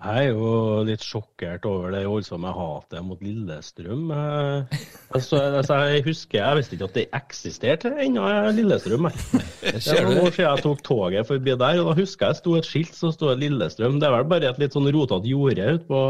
Jeg 0.00 0.30
er 0.30 0.30
jo 0.32 0.50
litt 0.88 1.02
sjokkert 1.04 1.66
over 1.68 1.92
det 1.92 2.06
voldsomme 2.08 2.48
hatet 2.56 3.02
mot 3.04 3.20
Lillestrøm. 3.20 4.06
Eh, 4.16 4.78
Altså, 5.10 5.40
altså, 5.58 5.74
jeg 5.90 6.04
husker, 6.06 6.38
jeg 6.38 6.56
visste 6.56 6.76
ikke 6.76 6.86
at 6.86 6.94
det 6.96 7.02
eksisterte 7.18 7.90
ennå, 8.00 8.24
Lillestrøm. 8.56 9.08
Det 9.60 9.82
er 9.92 10.06
noen 10.06 10.22
år 10.22 10.30
siden 10.32 10.46
jeg 10.46 10.62
tok 10.64 10.80
toget 10.86 11.26
forbi 11.28 11.52
der, 11.58 11.80
og 11.82 11.90
da 11.90 11.96
husker 11.98 12.30
jeg 12.30 12.38
sto 12.38 12.54
et 12.56 12.68
skilt 12.68 12.94
som 12.96 13.12
sto 13.12 13.34
Lillestrøm. 13.36 13.98
Det 14.00 14.08
er 14.08 14.14
vel 14.14 14.30
bare 14.30 14.52
et 14.54 14.62
litt 14.62 14.76
sånn 14.76 14.88
rotete 14.94 15.28
jorde 15.28 15.66
ute 15.74 15.84
på 15.90 16.00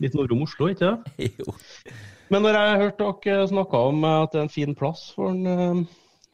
litt 0.00 0.16
nord 0.16 0.32
om 0.32 0.46
Oslo, 0.46 0.70
ikke 0.72 0.94
det? 0.94 1.28
Jo. 1.42 1.52
Men 2.32 2.42
når 2.46 2.56
jeg 2.58 2.80
hørte 2.84 3.10
dere 3.26 3.50
snakke 3.52 3.84
om 3.90 4.08
at 4.08 4.32
det 4.32 4.40
er 4.40 4.46
en 4.46 4.54
fin 4.56 4.74
plass 4.78 5.04
for, 5.14 5.34
en, 5.34 5.44
eh, 5.84 5.84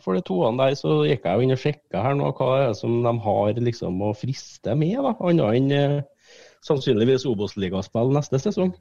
for 0.04 0.16
de 0.16 0.22
toene 0.28 0.60
der, 0.62 0.76
så 0.78 1.00
gikk 1.08 1.26
jeg 1.26 1.40
jo 1.40 1.48
inn 1.48 1.56
og 1.56 1.60
sjekka 1.64 2.04
her 2.06 2.14
nå 2.20 2.30
hva 2.38 2.52
det 2.52 2.62
er 2.70 2.78
som 2.78 3.00
de 3.04 3.12
har 3.26 3.60
liksom 3.66 3.98
å 4.06 4.12
friste 4.16 4.76
med, 4.78 5.00
da, 5.04 5.16
annet 5.18 5.58
enn 5.58 5.74
eh, 5.80 5.98
sannsynligvis 6.66 7.26
Obos-ligaspill 7.28 8.12
neste 8.14 8.40
sesong. 8.42 8.74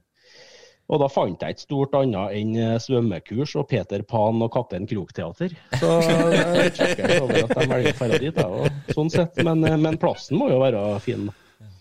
Og 0.92 1.00
da 1.00 1.08
fant 1.08 1.44
jeg 1.44 1.56
ikke 1.56 1.64
stort 1.64 1.94
annet 1.96 2.34
enn 2.36 2.56
eh, 2.60 2.74
svømmekurs 2.82 3.54
og 3.60 3.70
Peter 3.72 4.02
Pan 4.04 4.42
og 4.44 4.52
Kaptein 4.52 4.88
Krok-teater. 4.90 5.54
Så 5.80 5.92
jeg 6.04 6.42
er 6.42 6.58
litt 6.58 6.80
sjokkert 6.80 7.14
over 7.22 7.38
at 7.46 7.54
de 7.54 7.68
velger 7.72 7.94
å 7.94 8.00
dra 8.02 8.20
dit, 8.26 8.42
og 8.44 8.96
sånn 8.98 9.14
sett. 9.14 9.40
Men, 9.46 9.64
eh, 9.68 9.78
men 9.80 10.00
plassen 10.02 10.40
må 10.42 10.50
jo 10.52 10.60
være 10.64 10.84
fin. 11.04 11.30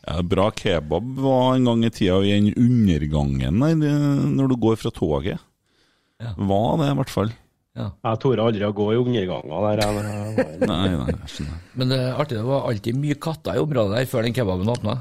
Ja, 0.07 0.21
bra 0.25 0.47
kebab 0.54 1.11
var 1.21 1.57
en 1.57 1.66
gang 1.69 1.83
i 1.85 1.90
tida 1.92 2.21
i 2.23 2.37
den 2.37 2.52
undergangen 2.54 3.61
der, 3.64 3.83
eh, 3.90 4.26
når 4.38 4.52
du 4.52 4.59
går 4.62 4.78
fra 4.80 4.95
toget. 4.95 5.42
Ja. 6.21 6.35
Var 6.37 6.73
det, 6.78 6.92
i 6.92 6.99
hvert 7.00 7.14
fall. 7.16 7.35
Jeg 8.06 8.20
torde 8.22 8.44
aldri 8.44 8.64
å 8.66 8.72
gå 8.76 8.87
i 8.92 8.99
underganger 9.00 9.80
der. 9.80 9.99
Nei, 10.70 10.88
nei, 10.88 11.06
jeg 11.10 11.30
skjønner. 11.34 11.58
Men 11.80 11.92
det 11.92 11.99
er 12.02 12.18
artig, 12.20 12.36
det 12.38 12.47
var 12.49 12.66
alltid 12.71 12.99
mye 13.00 13.16
katter 13.26 13.56
i 13.56 13.62
området 13.62 13.97
der 13.97 14.08
før 14.10 14.26
den 14.26 14.36
kebaben 14.36 14.73
åpna. 14.73 14.97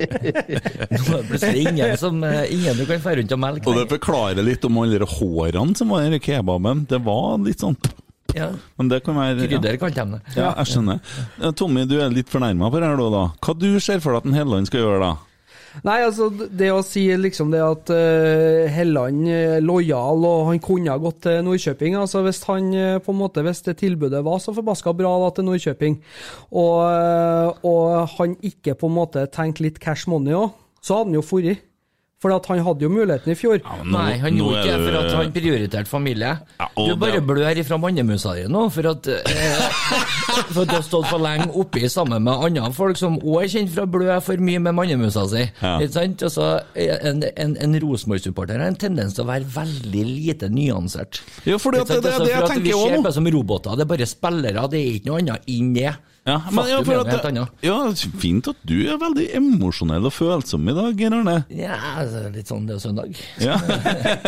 Nå 0.00 1.00
er 1.00 1.22
det 1.22 1.24
plutselig 1.28 1.64
ingen, 1.64 1.96
som, 2.00 2.22
eh, 2.24 2.44
ingen 2.54 2.76
du 2.76 2.84
kan 2.86 3.00
dra 3.02 3.16
rundt 3.18 3.32
og 3.36 3.40
melke. 3.42 3.70
Og 3.70 3.78
det 3.80 3.86
forklarer 3.94 4.46
litt 4.46 4.64
om 4.68 4.78
alle 4.82 5.00
de 5.02 5.08
hårene 5.16 5.76
som 5.78 5.92
var 5.92 6.06
i 6.06 6.20
kebaben. 6.22 6.84
Det 6.90 7.00
var 7.06 7.38
litt 7.44 7.64
sånn 7.64 7.76
Ja, 8.34 8.52
Men 8.78 8.88
det 8.92 9.00
kan 9.02 9.16
være 9.18 9.42
ja. 9.42 9.48
Krydder 9.50 9.80
kalte 9.80 10.04
de 10.04 10.18
det. 10.18 10.20
Ja, 10.36 10.52
jeg 10.60 10.66
skjønner. 10.70 11.00
Eh, 11.40 11.50
Tommy, 11.58 11.86
du 11.90 11.96
er 12.00 12.12
litt 12.14 12.30
fornærma 12.30 12.70
på 12.70 12.78
det 12.80 12.86
her 12.92 13.00
da, 13.00 13.08
da. 13.16 13.24
Hva 13.42 13.56
du 13.58 13.68
ser 13.82 14.00
for 14.04 14.14
deg 14.14 14.22
at 14.22 14.30
en 14.30 14.38
Helland 14.38 14.70
skal 14.70 14.84
gjøre 14.84 15.02
da? 15.02 15.12
Nei, 15.86 16.00
altså, 16.02 16.26
det 16.30 16.70
å 16.74 16.80
si 16.82 17.04
liksom 17.14 17.52
det 17.52 17.60
at 17.62 17.92
uh, 17.94 18.66
Helland 18.74 19.28
er 19.30 19.62
lojal 19.62 20.24
og 20.26 20.48
han 20.48 20.60
kunne 20.62 20.90
ha 20.90 20.98
gått 21.00 21.22
til 21.28 21.44
Nordkjøping 21.46 21.94
altså 22.00 22.24
Hvis 22.26 22.42
han 22.48 22.72
eh, 22.74 22.98
på 23.02 23.14
en 23.14 23.20
måte, 23.20 23.44
hvis 23.46 23.62
det 23.66 23.76
tilbudet 23.80 24.22
var 24.26 24.40
så 24.42 24.54
forbaska 24.56 24.92
bra 24.98 25.12
da 25.22 25.30
til 25.36 25.46
Nordkjøping, 25.46 25.98
og, 26.50 26.76
eh, 26.90 27.66
og 27.70 28.14
han 28.16 28.36
ikke 28.46 28.74
på 28.80 28.90
en 28.90 28.96
måte 28.96 29.24
tenkte 29.32 29.64
litt 29.64 29.80
cash 29.82 30.10
money 30.10 30.34
òg, 30.36 30.52
så 30.82 31.00
hadde 31.00 31.12
han 31.12 31.20
jo 31.20 31.26
dratt. 31.30 31.69
For 32.20 32.34
at 32.36 32.44
han 32.50 32.58
hadde 32.60 32.84
jo 32.84 32.90
muligheten 32.92 33.32
i 33.32 33.34
fjor. 33.38 33.62
Nå- 33.64 33.94
Nei, 33.94 34.18
han 34.20 34.34
gjorde 34.36 34.58
ikke 34.60 34.72
det 34.76 34.80
for 34.90 34.96
at 34.98 35.12
han 35.16 35.30
prioriterte 35.32 35.88
familie. 35.88 36.32
Ja, 36.60 36.66
du 36.76 36.96
bare 37.00 37.12
det- 37.16 37.24
blør 37.26 37.56
ifra 37.62 37.78
mannemusa 37.80 38.34
di 38.36 38.42
nå, 38.52 38.66
for 38.70 38.90
at 38.90 39.06
eh, 39.08 39.22
For 40.52 40.62
at 40.62 40.68
du 40.68 40.74
har 40.74 40.82
stått 40.84 41.06
for 41.08 41.18
lenge 41.18 41.48
oppi 41.56 41.88
sammen 41.88 42.22
med 42.22 42.44
andre 42.44 42.68
folk 42.76 42.96
som 43.00 43.16
òg 43.20 43.44
er 43.46 43.48
kjent 43.54 43.72
for 43.72 43.86
å 43.86 43.90
blø 43.90 44.18
for 44.22 44.36
mye 44.36 44.60
med 44.60 44.76
mannemusa 44.76 45.24
si. 45.32 45.46
Ja. 45.62 45.78
Ikke 45.80 45.92
sant? 45.96 46.22
Altså, 46.28 46.50
en 46.76 47.24
en, 47.24 47.56
en 47.56 47.78
Rosenborg-supporter 47.86 48.60
har 48.60 48.68
en 48.68 48.76
tendens 48.76 49.16
til 49.16 49.24
å 49.24 49.30
være 49.32 49.48
veldig 49.56 50.04
lite 50.10 50.50
nyansert. 50.52 51.22
Jo, 51.48 51.56
for 51.58 51.72
det, 51.72 51.86
det, 51.88 52.02
det- 52.02 52.02
det- 52.04 52.12
Altså, 52.12 52.24
det 52.24 52.30
jeg 52.30 52.36
tenker 52.36 52.44
at 52.44 52.50
tenker 52.52 52.68
Vi 52.68 52.76
også 52.76 52.94
ser 53.00 53.02
på 53.08 53.12
som 53.16 53.26
roboter, 53.32 53.76
det 53.80 53.86
er 53.88 53.92
bare 53.96 54.06
spillere, 54.12 54.68
det 54.70 54.80
er 54.84 54.92
ikke 55.00 55.06
noe 55.08 55.18
annet 55.24 55.48
inn 55.56 55.72
det. 55.74 55.96
Ja, 56.28 56.36
men, 56.52 56.66
ja, 56.68 56.76
Faktum 56.76 56.84
for 56.84 57.08
er 57.08 57.40
at, 57.40 57.62
ja, 57.64 57.76
Fint 58.20 58.48
at 58.50 58.58
du 58.68 58.74
er 58.84 58.98
veldig 59.00 59.24
emosjonell 59.38 60.04
og 60.04 60.12
følsom 60.12 60.68
i 60.68 60.74
dag, 60.76 60.98
Geir 60.98 61.14
Arne. 61.16 61.36
Ja, 61.48 61.78
er 62.02 62.26
litt 62.34 62.50
sånn 62.50 62.66
det 62.68 62.76
er 62.76 62.82
søndag. 62.82 63.16
Ja. 63.40 63.56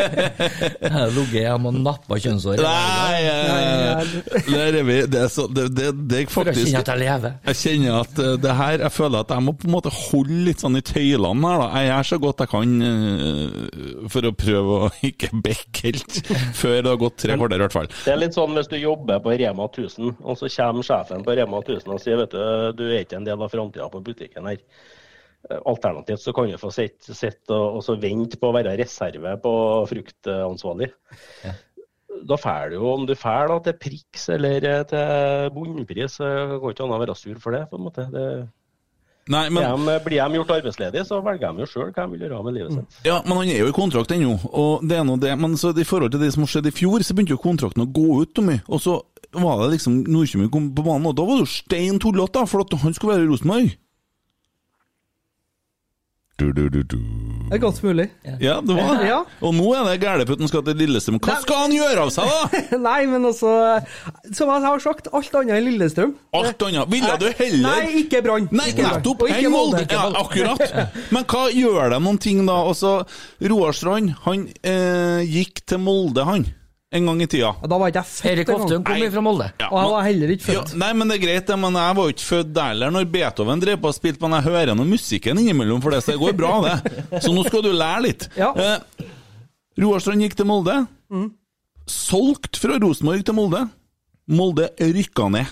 Jeg 0.83 0.93
har 0.95 1.13
ligget 1.13 1.43
hjemme 1.43 1.69
og 1.69 1.77
nappa 1.85 2.17
kjønnshår. 2.17 2.63
Nei, 2.65 3.19
eh, 3.29 4.15
der 4.49 4.79
er 4.81 4.87
vi. 4.89 4.97
Det 5.13 5.21
er, 5.21 5.29
så, 5.33 5.45
det, 5.53 5.67
det, 5.77 5.91
det 6.09 6.23
er 6.23 6.33
For 6.33 6.47
å 6.47 6.49
faktisk 6.49 6.71
kjenne 6.71 6.81
at 6.81 6.93
jeg 6.95 7.03
lever. 7.03 7.37
Jeg 7.51 7.61
kjenner 7.61 7.99
at 8.01 8.23
eh, 8.25 8.33
det 8.43 8.57
her 8.63 8.85
Jeg 8.87 8.95
føler 8.97 9.27
at 9.27 9.35
jeg 9.37 9.45
må 9.45 9.55
på 9.59 9.69
en 9.69 9.75
måte 9.77 9.93
holde 9.93 10.41
litt 10.49 10.65
sånn 10.65 10.81
i 10.81 10.85
tøylene 10.87 11.53
her, 11.53 11.61
da. 11.61 11.69
Jeg 11.77 11.91
gjør 11.91 12.09
så 12.09 12.21
godt 12.25 12.43
jeg 12.47 12.53
kan 12.55 12.75
eh, 12.89 14.09
for 14.17 14.31
å 14.31 14.35
prøve 14.45 14.81
å 14.89 14.91
ikke 15.13 15.33
bekke 15.45 15.85
helt 15.91 16.21
før 16.57 16.79
det 16.81 16.89
har 16.95 17.01
gått 17.05 17.21
tre 17.27 17.37
kvarter, 17.37 17.61
i 17.61 17.67
hvert 17.67 17.77
fall. 17.77 17.93
Det 17.93 18.17
er 18.17 18.21
litt 18.23 18.37
sånn 18.39 18.57
hvis 18.57 18.73
du 18.73 18.79
jobber 18.81 19.21
på 19.23 19.37
Rema 19.37 19.69
1000, 19.69 20.17
og 20.23 20.41
så 20.41 20.51
kommer 20.57 20.87
sjefen 20.87 21.25
på 21.27 21.37
Rema 21.37 21.61
1000 21.61 21.82
og 21.91 22.03
sier 22.03 22.21
vet 22.21 22.35
du, 22.35 22.43
du 22.79 22.85
er 22.91 23.03
ikke 23.03 23.19
en 23.19 23.27
del 23.27 23.43
av 23.43 23.51
framtida 23.53 23.89
på 23.91 24.03
butikken 24.05 24.47
her. 24.47 24.63
Eh, 25.51 25.59
Alternativt 25.59 26.23
så 26.23 26.35
kan 26.37 26.51
du 26.51 26.61
få 26.61 26.71
sitte 26.75 27.17
sitte 27.19 27.57
og, 27.57 27.81
og 27.81 27.85
så 27.87 27.99
vente 28.01 28.39
på 28.39 28.51
å 28.51 28.57
være 28.57 28.77
reserve 28.79 29.37
på 29.43 29.53
fruktansvarlig. 29.91 30.93
Da 32.23 32.37
får 32.39 32.71
du 32.71 32.79
jo, 32.79 32.89
om 32.93 33.07
du 33.09 33.17
får 33.19 33.51
da 33.51 33.61
til 33.67 33.79
priks 33.83 34.29
eller 34.31 34.69
eh, 34.69 34.83
til 34.87 35.53
bunnpris, 35.57 36.21
så 36.21 36.59
går 36.63 36.75
ikke 36.75 36.87
an 36.87 36.99
å 36.99 37.03
være 37.03 37.19
sur 37.19 37.39
for 37.43 37.57
det. 37.57 37.67
på 37.71 37.81
en 37.81 37.89
måte. 37.91 38.07
Det, 38.13 38.27
Nei, 39.31 39.45
men 39.55 39.63
de, 39.87 39.99
blir 40.03 40.19
de 40.19 40.39
gjort 40.41 40.51
arbeidsledige, 40.51 41.05
så 41.07 41.21
velger 41.23 41.53
de 41.55 41.63
jo 41.63 41.69
sjøl 41.71 41.91
hva 41.95 42.07
de 42.07 42.17
vil 42.17 42.25
gjøre 42.25 42.41
med 42.43 42.57
livet 42.57 42.75
sitt. 42.75 42.97
Ja, 43.07 43.21
men 43.23 43.39
han 43.39 43.51
er 43.53 43.61
jo 43.61 43.69
i 43.71 43.75
kontrakt 43.77 44.15
ennå, 44.15 44.35
og 44.51 44.83
det 44.89 44.99
er 44.99 45.05
nå 45.07 45.15
det. 45.23 45.37
Men 45.39 45.55
så 45.61 45.71
i 45.71 45.87
forhold 45.87 46.11
til 46.15 46.25
det 46.25 46.33
som 46.35 46.47
skjedde 46.49 46.73
i 46.73 46.75
fjor, 46.75 47.05
så 47.07 47.15
begynte 47.15 47.37
jo 47.37 47.43
kontrakten 47.43 47.85
å 47.85 47.87
gå 47.87 48.09
ut, 48.19 48.33
Tommy. 48.35 48.59
Og 48.67 48.83
så 48.83 48.99
var 49.33 49.63
det 49.63 49.71
liksom 49.77 50.03
Nordkjøping 50.09 50.51
kom 50.53 50.73
på 50.77 50.85
banen, 50.85 51.07
og 51.09 51.17
da 51.17 51.25
var 51.25 51.41
det 51.41 51.47
jo 51.47 51.55
stein 51.55 52.01
tullete, 52.03 52.45
for 52.51 52.67
at 52.67 52.77
han 52.83 52.97
skulle 52.97 53.17
være 53.17 53.27
i 53.27 53.31
Rosenborg. 53.31 53.73
Det 56.43 57.55
er 57.55 57.59
godt 57.61 57.83
mulig. 57.85 58.09
Ja, 58.41 58.57
det 58.65 58.75
var 58.75 58.97
det. 58.99 59.07
Ja. 59.07 59.19
Og 59.45 59.53
nå 59.55 59.67
er 59.77 59.85
det 59.87 59.99
gærleputten 60.03 60.49
skal 60.49 60.65
til 60.67 60.79
Lillestrøm. 60.81 61.21
Hva 61.23 61.37
skal 61.43 61.61
han 61.67 61.75
gjøre 61.77 62.07
av 62.07 62.13
seg, 62.15 62.31
da? 62.33 62.79
Nei, 62.89 63.05
men 63.11 63.27
altså 63.29 63.53
Som 64.33 64.51
jeg 64.51 64.65
har 64.65 64.83
sagt, 64.83 65.11
alt 65.13 65.37
annet 65.39 65.59
enn 65.59 65.69
Lillestrøm. 65.69 66.15
Alt 66.39 66.65
annet. 66.67 66.89
Ville 66.91 67.19
du 67.21 67.29
heller 67.29 67.69
Nei, 67.69 68.01
ikke 68.03 68.23
Brann. 68.25 68.49
Nei, 68.51 68.71
nettopp! 68.79 69.27
Enn 69.29 69.53
Molde. 69.53 69.85
Molde. 69.85 69.85
Ja, 69.93 70.09
akkurat. 70.23 70.97
Men 71.15 71.29
hva 71.29 71.45
gjør 71.53 71.95
de 71.95 72.01
noen 72.09 72.19
ting 72.23 72.43
da? 72.49 72.59
Altså, 72.73 72.97
Roar 73.53 73.77
Strand, 73.77 74.17
han 74.25 74.49
eh, 74.65 75.23
gikk 75.29 75.63
til 75.69 75.83
Molde, 75.85 76.27
han. 76.27 76.49
En 76.93 77.07
gang 77.09 77.23
i 77.25 77.27
tida. 77.27 77.55
Ja, 77.63 77.69
Da 77.73 77.79
var 77.81 77.89
ikke 77.89 78.03
jeg 78.03 78.09
født 78.13 78.31
Erik 78.33 78.49
Hoftun 78.53 78.83
kom 78.85 79.05
fra 79.15 79.21
Molde. 79.25 79.47
Ja, 79.61 79.69
Og 79.73 79.79
jeg 79.81 79.91
var 79.95 80.03
heller 80.05 80.33
ikke 80.35 80.53
Ja, 80.53 80.61
født. 80.63 80.75
nei, 80.77 80.93
men 80.93 81.09
det 81.09 81.17
er 81.17 81.23
greit, 81.27 81.49
men 81.63 81.73
jeg 81.81 81.97
var 81.97 82.05
jo 82.05 82.13
ikke 82.13 82.27
født 82.29 82.53
der 82.53 82.69
heller 82.75 82.91
når 82.93 83.07
Beethoven 83.15 83.61
drev 83.63 83.79
på 83.81 83.89
og 83.89 83.95
spilte, 83.97 84.21
men 84.21 84.37
jeg 84.37 84.45
hører 84.53 84.75
nå 84.77 84.85
musikken 84.85 85.39
innimellom 85.41 85.81
for 85.83 85.91
det, 85.97 86.03
så 86.05 86.13
det 86.13 86.21
går 86.21 86.37
bra, 86.37 86.53
det. 86.67 87.23
Så 87.25 87.33
nå 87.33 87.47
skal 87.49 87.63
du 87.65 87.71
lære 87.73 88.03
litt. 88.05 88.29
Ja. 88.37 88.53
Eh, 88.53 89.07
Roar 89.81 90.01
Strand 90.05 90.21
gikk 90.21 90.37
til 90.37 90.45
Molde. 90.47 90.77
Solgt 91.89 92.57
fra 92.61 92.77
Rosenborg 92.79 93.25
til 93.27 93.35
Molde. 93.35 93.65
Molde 94.29 94.69
rykka 94.79 95.27
ned, 95.33 95.49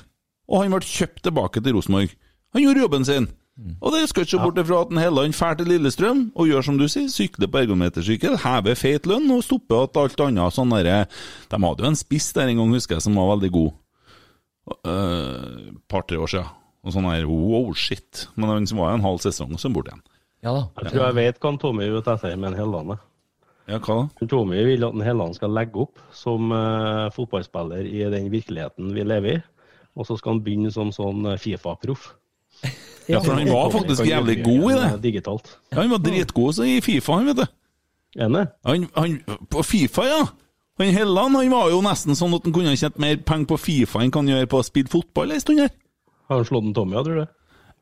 og 0.48 0.62
han 0.62 0.70
ble 0.76 0.84
kjøpt 0.86 1.24
tilbake 1.26 1.62
til 1.64 1.74
Rosenborg. 1.74 2.12
Han 2.54 2.62
gjorde 2.62 2.84
jobben 2.84 3.04
sin. 3.08 3.28
Og 3.58 3.92
det 3.92 4.06
skal 4.08 4.24
ikke 4.24 4.32
se 4.32 4.40
bort 4.40 4.58
ifra 4.62 4.78
at 4.84 4.92
en 4.92 5.00
Helland 5.02 5.34
drar 5.36 5.56
til 5.58 5.68
Lillestrøm 5.68 6.20
og 6.32 6.48
gjør 6.48 6.64
som 6.64 6.78
du 6.80 6.86
sier, 6.88 7.10
sykler 7.12 7.50
på 7.50 7.60
ergometersykkel, 7.64 8.38
hever 8.44 8.78
feit 8.78 9.08
lønn 9.10 9.28
og 9.34 9.42
stopper 9.44 9.84
at 9.84 9.98
alt 10.00 10.22
annet 10.24 10.56
sånn 10.56 10.72
derre 10.72 11.02
De 11.50 11.60
hadde 11.60 11.84
jo 11.84 11.90
en 11.90 11.98
spiss 11.98 12.30
der 12.36 12.48
en 12.48 12.62
gang, 12.62 12.72
husker 12.78 12.96
jeg, 12.96 13.04
som 13.04 13.18
var 13.20 13.34
veldig 13.34 13.50
god. 13.58 13.76
Et 14.70 15.76
par-tre 15.90 16.20
år 16.20 16.32
siden. 16.32 16.56
Og 16.80 16.94
sånn 16.94 17.10
her 17.10 17.28
wow, 17.28 17.68
shit. 17.76 18.24
Men 18.36 18.54
han 18.54 18.70
som 18.70 18.80
var 18.80 18.94
en 18.94 19.04
halv 19.04 19.20
sesong, 19.20 19.52
og 19.52 19.60
så 19.60 19.68
bort 19.72 19.90
igjen. 19.90 20.02
Ja 20.40 20.56
da. 20.56 20.64
Jeg 20.80 20.94
tror 20.94 21.04
jeg 21.04 21.18
vet 21.18 21.40
hva 21.42 21.54
Tommy 21.60 21.84
er 21.84 21.96
ute 21.98 22.14
etter 22.16 22.36
med 22.40 22.54
en 22.54 22.60
Helland. 22.62 22.94
Ja, 23.68 23.76
hva 23.76 23.96
da? 24.00 24.28
Tommy 24.30 24.62
vil 24.64 24.86
at 24.86 24.96
en 24.96 25.04
Helland 25.04 25.36
skal 25.36 25.52
legge 25.52 25.84
opp 25.84 26.00
som 26.16 26.48
uh, 26.54 27.10
fotballspiller 27.12 27.84
i 27.84 28.06
den 28.14 28.30
virkeligheten 28.32 28.94
vi 28.96 29.04
lever 29.04 29.36
i. 29.36 29.42
Og 29.98 30.08
så 30.08 30.16
skal 30.16 30.36
han 30.36 30.44
begynne 30.46 30.70
som 30.72 30.92
sånn 30.94 31.26
eh, 31.26 31.38
Fifa-proff. 31.40 32.12
Ja, 33.10 33.18
for 33.18 33.34
han 33.34 33.48
var 33.50 33.72
faktisk 33.74 34.04
jævlig 34.06 34.36
god 34.44 34.66
i 34.70 34.74
det. 34.78 34.90
Digitalt. 35.02 35.56
Ja, 35.72 35.80
han 35.80 35.90
var 35.90 36.02
dritgod 36.04 36.54
så 36.54 36.66
i 36.68 36.78
Fifa, 36.84 37.18
han, 37.18 37.26
vet 37.30 37.40
du. 37.42 37.46
Enig? 38.20 38.44
Han, 38.66 38.86
han, 38.94 39.16
på 39.50 39.64
Fifa, 39.66 40.06
ja. 40.06 40.20
Han 40.80 40.94
Helland 40.94 41.36
han 41.36 41.50
var 41.52 41.72
jo 41.72 41.82
nesten 41.84 42.16
sånn 42.16 42.34
at 42.38 42.46
han 42.46 42.54
kunne 42.54 42.76
tjent 42.78 43.00
mer 43.02 43.18
penger 43.26 43.50
på 43.50 43.58
Fifa 43.60 44.04
enn 44.04 44.14
han 44.14 44.30
gjør 44.30 44.46
på 44.50 44.62
å 44.62 44.66
spille 44.66 44.92
fotball 44.92 45.34
ei 45.34 45.42
stund 45.42 45.64
her. 45.64 45.74
Har 46.30 46.40
han 46.40 46.48
slått 46.48 46.70
en 46.70 46.76
Tommy, 46.76 46.96
ja, 46.96 47.04
tror 47.04 47.20
du? 47.20 47.36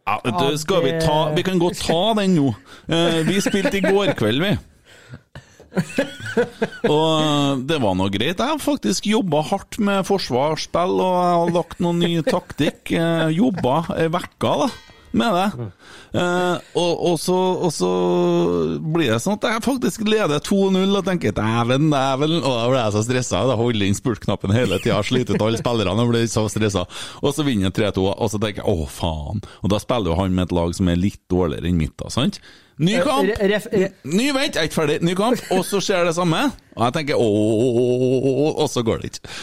Ja, 0.08 0.16
du, 0.24 0.56
skal 0.56 0.84
vi 0.86 0.94
ta 1.04 1.16
Vi 1.36 1.44
kan 1.44 1.60
godt 1.60 1.82
ta 1.84 2.14
den 2.16 2.32
nå. 2.38 2.48
Eh, 2.88 3.20
vi 3.28 3.36
spilte 3.44 3.76
i 3.76 3.84
går 3.84 4.14
kveld, 4.16 4.40
vi. 4.40 4.54
Og 6.94 7.08
eh, 7.22 7.54
det 7.68 7.80
var 7.82 7.96
nå 7.98 8.10
greit. 8.12 8.38
Jeg 8.38 8.44
har 8.54 8.60
faktisk 8.62 9.08
jobba 9.10 9.42
hardt 9.50 9.80
med 9.82 10.06
forsvarsspill, 10.08 10.98
og 10.98 11.16
jeg 11.16 11.40
har 11.40 11.56
lagt 11.56 11.82
noen 11.84 12.04
ny 12.04 12.12
taktikk. 12.26 12.92
Eh, 12.92 13.26
jobba 13.38 13.82
ei 13.96 14.08
uke, 14.08 14.54
da. 14.64 14.70
Med 15.18 15.32
det. 15.32 15.66
Eh, 16.20 16.56
og, 16.76 16.90
og, 17.10 17.14
så, 17.20 17.36
og 17.64 17.72
så 17.72 17.88
blir 18.92 19.08
det 19.14 19.20
sånn 19.24 19.38
at 19.38 19.46
jeg 19.48 19.64
faktisk 19.64 20.04
leder 20.08 20.42
2-0 20.44 20.98
og 21.00 21.06
tenker 21.06 21.32
dæven, 21.36 21.88
dæven. 21.92 22.36
Og 22.42 22.44
da 22.44 22.68
ble 22.68 22.82
jeg 22.82 22.94
så 22.96 23.04
stressa. 23.06 23.42
Da 23.48 23.56
holder 23.58 23.88
inn 23.88 23.96
spurtknappen 23.96 24.52
hele 24.54 24.80
tida, 24.84 25.00
sliter 25.06 25.38
ut 25.38 25.46
alle 25.46 25.60
spillerne 25.62 26.04
og 26.04 26.12
blir 26.12 26.28
så 26.30 26.44
stressa. 26.52 26.84
Og 27.22 27.32
så 27.34 27.46
vinner 27.46 27.70
jeg 27.70 27.78
3-2, 27.80 28.06
og 28.12 28.32
så 28.32 28.40
tenker 28.42 28.64
jeg 28.64 28.68
å, 28.68 28.88
faen. 28.98 29.44
Og 29.64 29.72
da 29.72 29.80
spiller 29.82 30.12
jo 30.12 30.20
han 30.20 30.36
med 30.36 30.48
et 30.48 30.56
lag 30.60 30.76
som 30.76 30.92
er 30.92 31.00
litt 31.00 31.22
dårligere 31.32 31.72
enn 31.72 31.80
mitt, 31.80 31.96
da, 32.00 32.12
sant? 32.12 32.42
Ny 32.78 32.94
kamp! 33.02 33.26
Re- 33.28 33.48
ref- 33.50 33.68
Ny, 34.06 34.28
vent, 34.36 34.54
jeg 34.54 34.62
er 34.62 34.68
ikke 34.70 34.78
ferdig. 34.82 35.00
Ny 35.06 35.14
kamp, 35.18 35.40
og 35.54 35.64
så 35.66 35.80
skjer 35.82 36.06
det 36.06 36.14
samme. 36.18 36.44
Og 36.76 36.84
jeg 36.86 36.94
tenker 37.00 37.18
ååå, 37.18 38.54
og 38.62 38.68
så 38.70 38.84
går 38.86 39.02
det 39.02 39.12
ikke. 39.12 39.36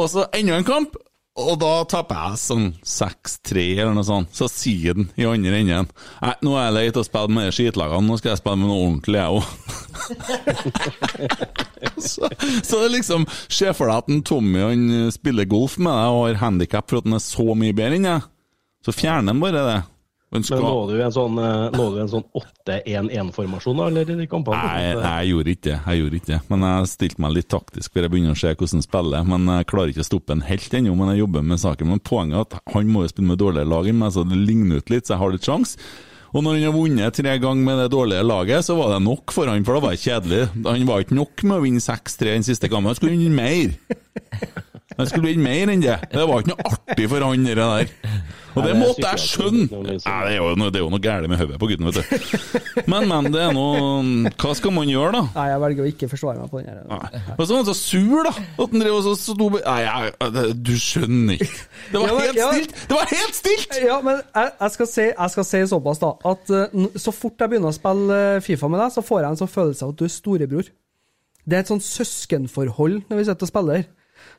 Og 0.00 0.06
så 0.12 0.24
enda 0.38 0.56
en 0.56 0.64
kamp, 0.68 0.96
og 1.40 1.52
da 1.60 1.68
taper 1.88 2.16
jeg 2.26 2.38
sånn 2.42 2.64
6-3 2.84 3.62
eller 3.78 3.94
noe 3.96 4.04
sånt. 4.04 4.32
Så 4.36 4.48
sier 4.50 4.96
den 4.98 5.06
i 5.16 5.24
andre 5.28 5.60
enden 5.60 5.86
Nei, 6.20 6.32
nå 6.44 6.56
er 6.58 6.64
jeg 6.66 6.74
lei 6.76 6.82
av 6.90 6.98
å 7.00 7.04
spille 7.06 7.32
med 7.36 7.46
de 7.48 7.54
skitlagene, 7.56 8.06
nå 8.08 8.16
skal 8.20 8.32
jeg 8.34 8.40
spille 8.42 8.58
med 8.60 8.68
noe 8.68 8.82
ordentlig, 8.88 9.20
jeg 9.20 9.30
òg. 9.38 9.44
så, 12.10 12.28
så 12.66 12.80
det 12.82 12.90
liksom 12.96 13.24
Se 13.48 13.70
for 13.76 13.86
deg 13.90 13.96
at 14.02 14.10
en 14.12 14.22
Tommy 14.26 14.60
han 14.64 14.84
spiller 15.14 15.48
golf 15.50 15.78
med 15.80 15.92
deg 15.94 16.16
og 16.16 16.24
har 16.26 16.40
handikap 16.44 16.90
for 16.90 17.00
at 17.00 17.08
han 17.08 17.16
er 17.20 17.24
så 17.24 17.46
mye 17.56 17.76
bedre 17.78 18.00
enn 18.00 18.08
deg. 18.10 18.28
Så 18.86 18.94
fjerner 18.96 19.32
han 19.34 19.42
bare 19.42 19.64
det. 19.68 19.78
Men 20.32 20.44
skal- 20.46 20.62
lå 20.62 20.86
du 20.88 21.00
en 21.02 21.10
sånn, 21.10 21.38
eh, 21.42 22.06
sånn 22.06 22.24
8-1-1-formasjon, 22.38 23.76
da, 23.76 23.86
eller 23.88 24.20
i 24.22 24.26
kampene? 24.30 24.60
Nei, 24.62 24.94
nei, 24.94 25.24
jeg 25.24 25.32
gjorde 25.32 25.54
ikke 25.56 25.64
det. 25.64 25.78
Jeg 25.86 26.02
gjorde 26.02 26.20
ikke. 26.20 26.38
Men 26.52 26.60
jeg 26.68 26.90
stilte 26.92 27.18
meg 27.24 27.32
litt 27.34 27.48
taktisk, 27.48 27.90
før 27.90 28.02
jeg 28.06 28.10
begynner 28.12 28.36
å 28.36 28.38
se 28.38 28.54
hvordan 28.54 28.78
han 28.78 28.86
spiller. 28.86 29.26
Men 29.26 29.46
jeg 29.58 29.66
klarer 29.66 29.88
ikke 29.90 30.04
å 30.04 30.10
stoppe 30.10 30.28
han 30.36 30.44
helt 30.46 30.70
ennå, 30.78 30.94
men 30.96 31.10
jeg 31.16 31.24
jobber 31.26 31.42
med 31.42 31.58
saken. 31.58 31.90
Men 31.90 31.98
poenget 32.06 32.38
er 32.38 32.46
at 32.46 32.74
han 32.76 32.86
må 32.94 33.02
jo 33.02 33.08
spille 33.10 33.26
med 33.32 33.38
dårligere 33.42 33.68
lag 33.68 33.90
enn 33.90 33.98
meg, 33.98 34.12
så 34.14 34.22
det 34.28 34.38
ligner 34.38 34.76
ut 34.78 34.90
litt, 34.94 35.04
så 35.08 35.16
jeg 35.16 35.18
har 35.24 35.34
litt 35.34 35.48
sjanse. 35.50 35.76
Og 36.32 36.44
når 36.44 36.60
han 36.60 36.62
har 36.62 36.78
vunnet 36.78 37.12
tre 37.18 37.38
ganger 37.42 37.64
med 37.66 37.76
det 37.82 37.90
dårlige 37.90 38.22
laget, 38.22 38.62
så 38.62 38.76
var 38.78 38.94
det 38.94 39.02
nok 39.02 39.32
for 39.34 39.46
han, 39.50 39.64
for 39.66 39.74
da 39.74 39.80
var 39.82 39.96
det 39.96 40.04
kjedelig. 40.04 40.42
Han 40.62 40.86
var 40.86 41.02
ikke 41.02 41.18
nok 41.18 41.42
med 41.42 41.58
å 41.58 41.64
vinne 41.64 41.82
6-3 41.82 42.36
den 42.38 42.46
siste 42.46 42.70
kampen, 42.70 42.86
han 42.86 42.94
skulle 42.94 43.18
vinne 43.18 43.34
mer. 43.34 43.74
Han 45.00 45.10
skulle 45.10 45.32
vinne 45.32 45.46
mer 45.46 45.72
enn 45.74 45.84
det. 45.84 45.96
Det 46.12 46.26
var 46.28 46.44
ikke 46.44 46.54
noe 46.54 46.68
artig 46.74 47.08
for 47.10 47.26
han, 47.26 47.48
der. 47.50 47.94
Og 48.50 48.64
det 48.64 48.72
Nei, 48.72 48.72
det 48.72 48.78
måtte 48.80 49.04
jeg 49.04 49.22
skjønne! 49.22 49.80
liksom. 49.86 50.10
Nei, 50.10 50.20
det 50.26 50.32
er 50.32 50.38
jo 50.40 50.54
noe, 50.58 50.72
det 50.72 50.80
er 50.80 50.82
jo 50.82 50.90
noe 50.90 51.02
gærent 51.04 51.30
med 51.30 51.38
hodet 51.38 51.58
på 51.62 51.68
gutten, 51.70 51.86
vet 51.86 51.98
du. 52.00 52.80
Men, 52.90 53.06
men, 53.10 53.28
det 53.30 53.42
er 53.44 53.52
noe 53.54 54.32
Hva 54.40 54.54
skal 54.58 54.74
man 54.74 54.90
gjøre, 54.90 55.12
da? 55.14 55.22
Nei, 55.36 55.44
jeg 55.52 55.62
velger 55.64 55.84
å 55.84 55.90
ikke 55.90 56.08
forsvare 56.10 56.42
meg 56.42 56.50
på 56.50 56.62
den 56.62 56.70
her. 56.72 57.28
Og 57.36 57.44
så 57.44 57.52
var 57.52 57.60
han 57.60 57.68
så 57.68 57.76
sur, 57.78 58.26
da! 58.26 58.32
At 58.34 58.74
han 58.74 58.84
drev 58.84 58.96
og 58.96 59.06
så 59.06 59.14
sto 59.20 59.50
Nei, 59.54 59.78
jeg, 59.84 60.56
du 60.66 60.72
skjønner 60.74 61.38
ikke. 61.46 61.62
Det 61.92 62.02
var 62.02 62.18
helt 62.18 62.42
stilt! 62.42 62.76
Det 62.90 62.98
var 62.98 63.14
helt 63.14 63.38
stilt! 63.38 63.78
Ja, 63.86 64.00
men 64.06 64.18
jeg, 64.18 64.52
jeg, 64.64 64.74
skal 64.76 64.90
si, 64.96 65.06
jeg 65.12 65.34
skal 65.36 65.48
si 65.52 65.62
såpass, 65.70 66.02
da, 66.02 66.12
at 66.32 66.54
eh, 66.56 66.90
så 66.98 67.14
fort 67.14 67.40
jeg 67.40 67.54
begynner 67.54 67.70
å 67.70 67.76
spille 67.76 68.20
eh, 68.34 68.42
Fifa 68.44 68.70
med 68.72 68.82
deg, 68.82 68.94
så 68.96 69.04
får 69.06 69.22
jeg 69.22 69.30
en 69.30 69.40
sånn 69.44 69.54
følelse 69.54 69.86
av 69.86 69.94
at 69.94 70.00
du 70.00 70.06
er 70.06 70.14
storebror. 70.14 70.74
Det 71.46 71.56
er 71.56 71.64
et 71.64 71.70
sånn 71.70 71.82
søskenforhold 71.84 73.02
når 73.08 73.20
vi 73.20 73.26
sitter 73.28 73.46
og 73.46 73.52
spiller. 73.52 73.88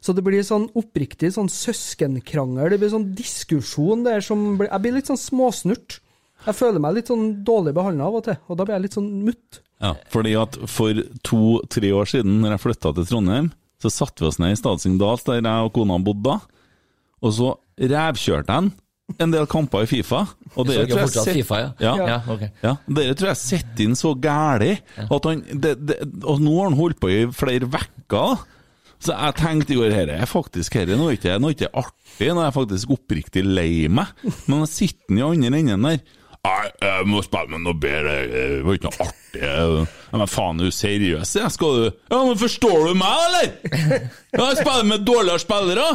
Så 0.02 0.16
det 0.18 0.24
blir 0.26 0.42
sånn 0.42 0.68
oppriktig 0.74 1.30
sånn 1.36 1.50
søskenkrangel, 1.52 2.72
det 2.74 2.80
blir 2.82 2.90
sånn 2.94 3.12
diskusjon 3.16 4.04
der 4.08 4.22
som 4.26 4.58
blir 4.58 4.70
Jeg 4.72 4.82
blir 4.82 4.96
litt 4.98 5.10
sånn 5.12 5.20
småsnurt. 5.22 6.00
Jeg 6.48 6.56
føler 6.58 6.82
meg 6.82 6.96
litt 6.98 7.08
sånn 7.12 7.44
dårlig 7.46 7.76
behandla 7.78 8.08
av 8.10 8.16
og 8.18 8.24
til, 8.26 8.38
og 8.50 8.58
da 8.58 8.66
blir 8.66 8.76
jeg 8.80 8.82
litt 8.88 8.98
sånn 8.98 9.12
mutt. 9.28 9.60
Ja, 9.82 9.94
fordi 10.14 10.34
at 10.42 10.58
for 10.70 10.94
to-tre 11.26 11.92
år 11.94 12.10
siden, 12.10 12.40
når 12.42 12.56
jeg 12.56 12.64
flytta 12.66 12.94
til 12.98 13.06
Trondheim, 13.06 13.52
så 13.82 13.90
satte 13.94 14.22
vi 14.24 14.28
oss 14.30 14.40
ned 14.42 14.54
i 14.56 14.58
Stadsingdals, 14.60 15.24
der 15.26 15.40
jeg 15.42 15.68
og 15.68 15.74
kona 15.74 15.98
bodde 16.02 16.24
da, 16.24 16.40
og 17.22 17.34
så 17.38 17.52
revkjørte 17.82 18.48
jeg 18.50 18.58
en 18.66 18.72
en 19.20 19.32
del 19.34 19.44
kamper 19.46 19.84
i 19.84 19.88
Fifa. 19.92 20.22
Og 20.56 20.68
dere 20.70 20.86
tror 20.88 21.02
jeg 21.02 21.10
set- 21.12 21.34
Fifa, 21.36 21.58
ja? 21.60 21.72
Ja. 21.84 21.96
Ja, 22.08 22.20
ok. 22.32 22.44
Ja, 22.64 22.78
dere 22.88 23.14
tror 23.20 23.28
jeg 23.34 23.40
setter 23.42 23.84
inn 23.84 23.96
så 24.00 24.14
gæli 24.16 24.78
at 25.04 25.26
han 25.28 25.42
det, 25.52 25.74
det, 25.86 25.98
Og 26.24 26.40
nå 26.40 26.54
har 26.56 26.70
han 26.70 26.78
holdt 26.80 27.00
på 27.02 27.10
i 27.12 27.26
flere 27.36 27.68
uker. 27.68 28.40
Så 29.02 29.16
jeg 29.18 29.38
tenkte 29.40 29.74
i 29.74 29.78
går 29.80 29.94
dette 29.96 30.16
er 30.22 30.30
faktisk 30.30 30.76
her, 30.78 30.90
nå 30.94 31.10
er 31.10 31.18
ikke 31.18 31.38
nå 31.42 31.50
er 31.50 31.56
ikke 31.58 31.72
artig, 31.82 32.28
nå 32.30 32.42
er 32.44 32.50
jeg 32.52 32.58
faktisk 32.60 32.92
oppriktig 32.94 33.42
lei 33.48 33.88
meg. 33.90 34.12
Men 34.46 34.62
jeg 34.66 34.74
sitter 34.76 35.18
i 35.18 35.24
andre 35.26 35.54
enden 35.58 35.88
der. 35.90 36.04
Nei, 36.42 36.70
jeg 36.82 37.06
må 37.06 37.20
spille 37.22 37.54
med 37.54 37.62
noe 37.68 37.78
bedre, 37.78 38.14
det 38.30 38.46
var 38.66 38.78
ikke 38.78 38.90
noe 38.90 39.06
artig. 39.06 39.90
Men 40.14 40.30
faen, 40.30 40.62
er 40.62 40.70
du 40.70 40.74
seriøs? 40.74 41.36
Jeg 41.38 41.54
skal 41.54 41.78
du 41.78 41.84
Ja, 42.14 42.22
men 42.26 42.40
forstår 42.42 42.88
du 42.88 42.96
meg, 42.98 43.26
eller? 43.28 44.08
Ja, 44.34 44.48
jeg 44.48 44.62
spiller 44.62 44.88
med 44.90 45.06
dårligere 45.10 45.44
spillere! 45.44 45.90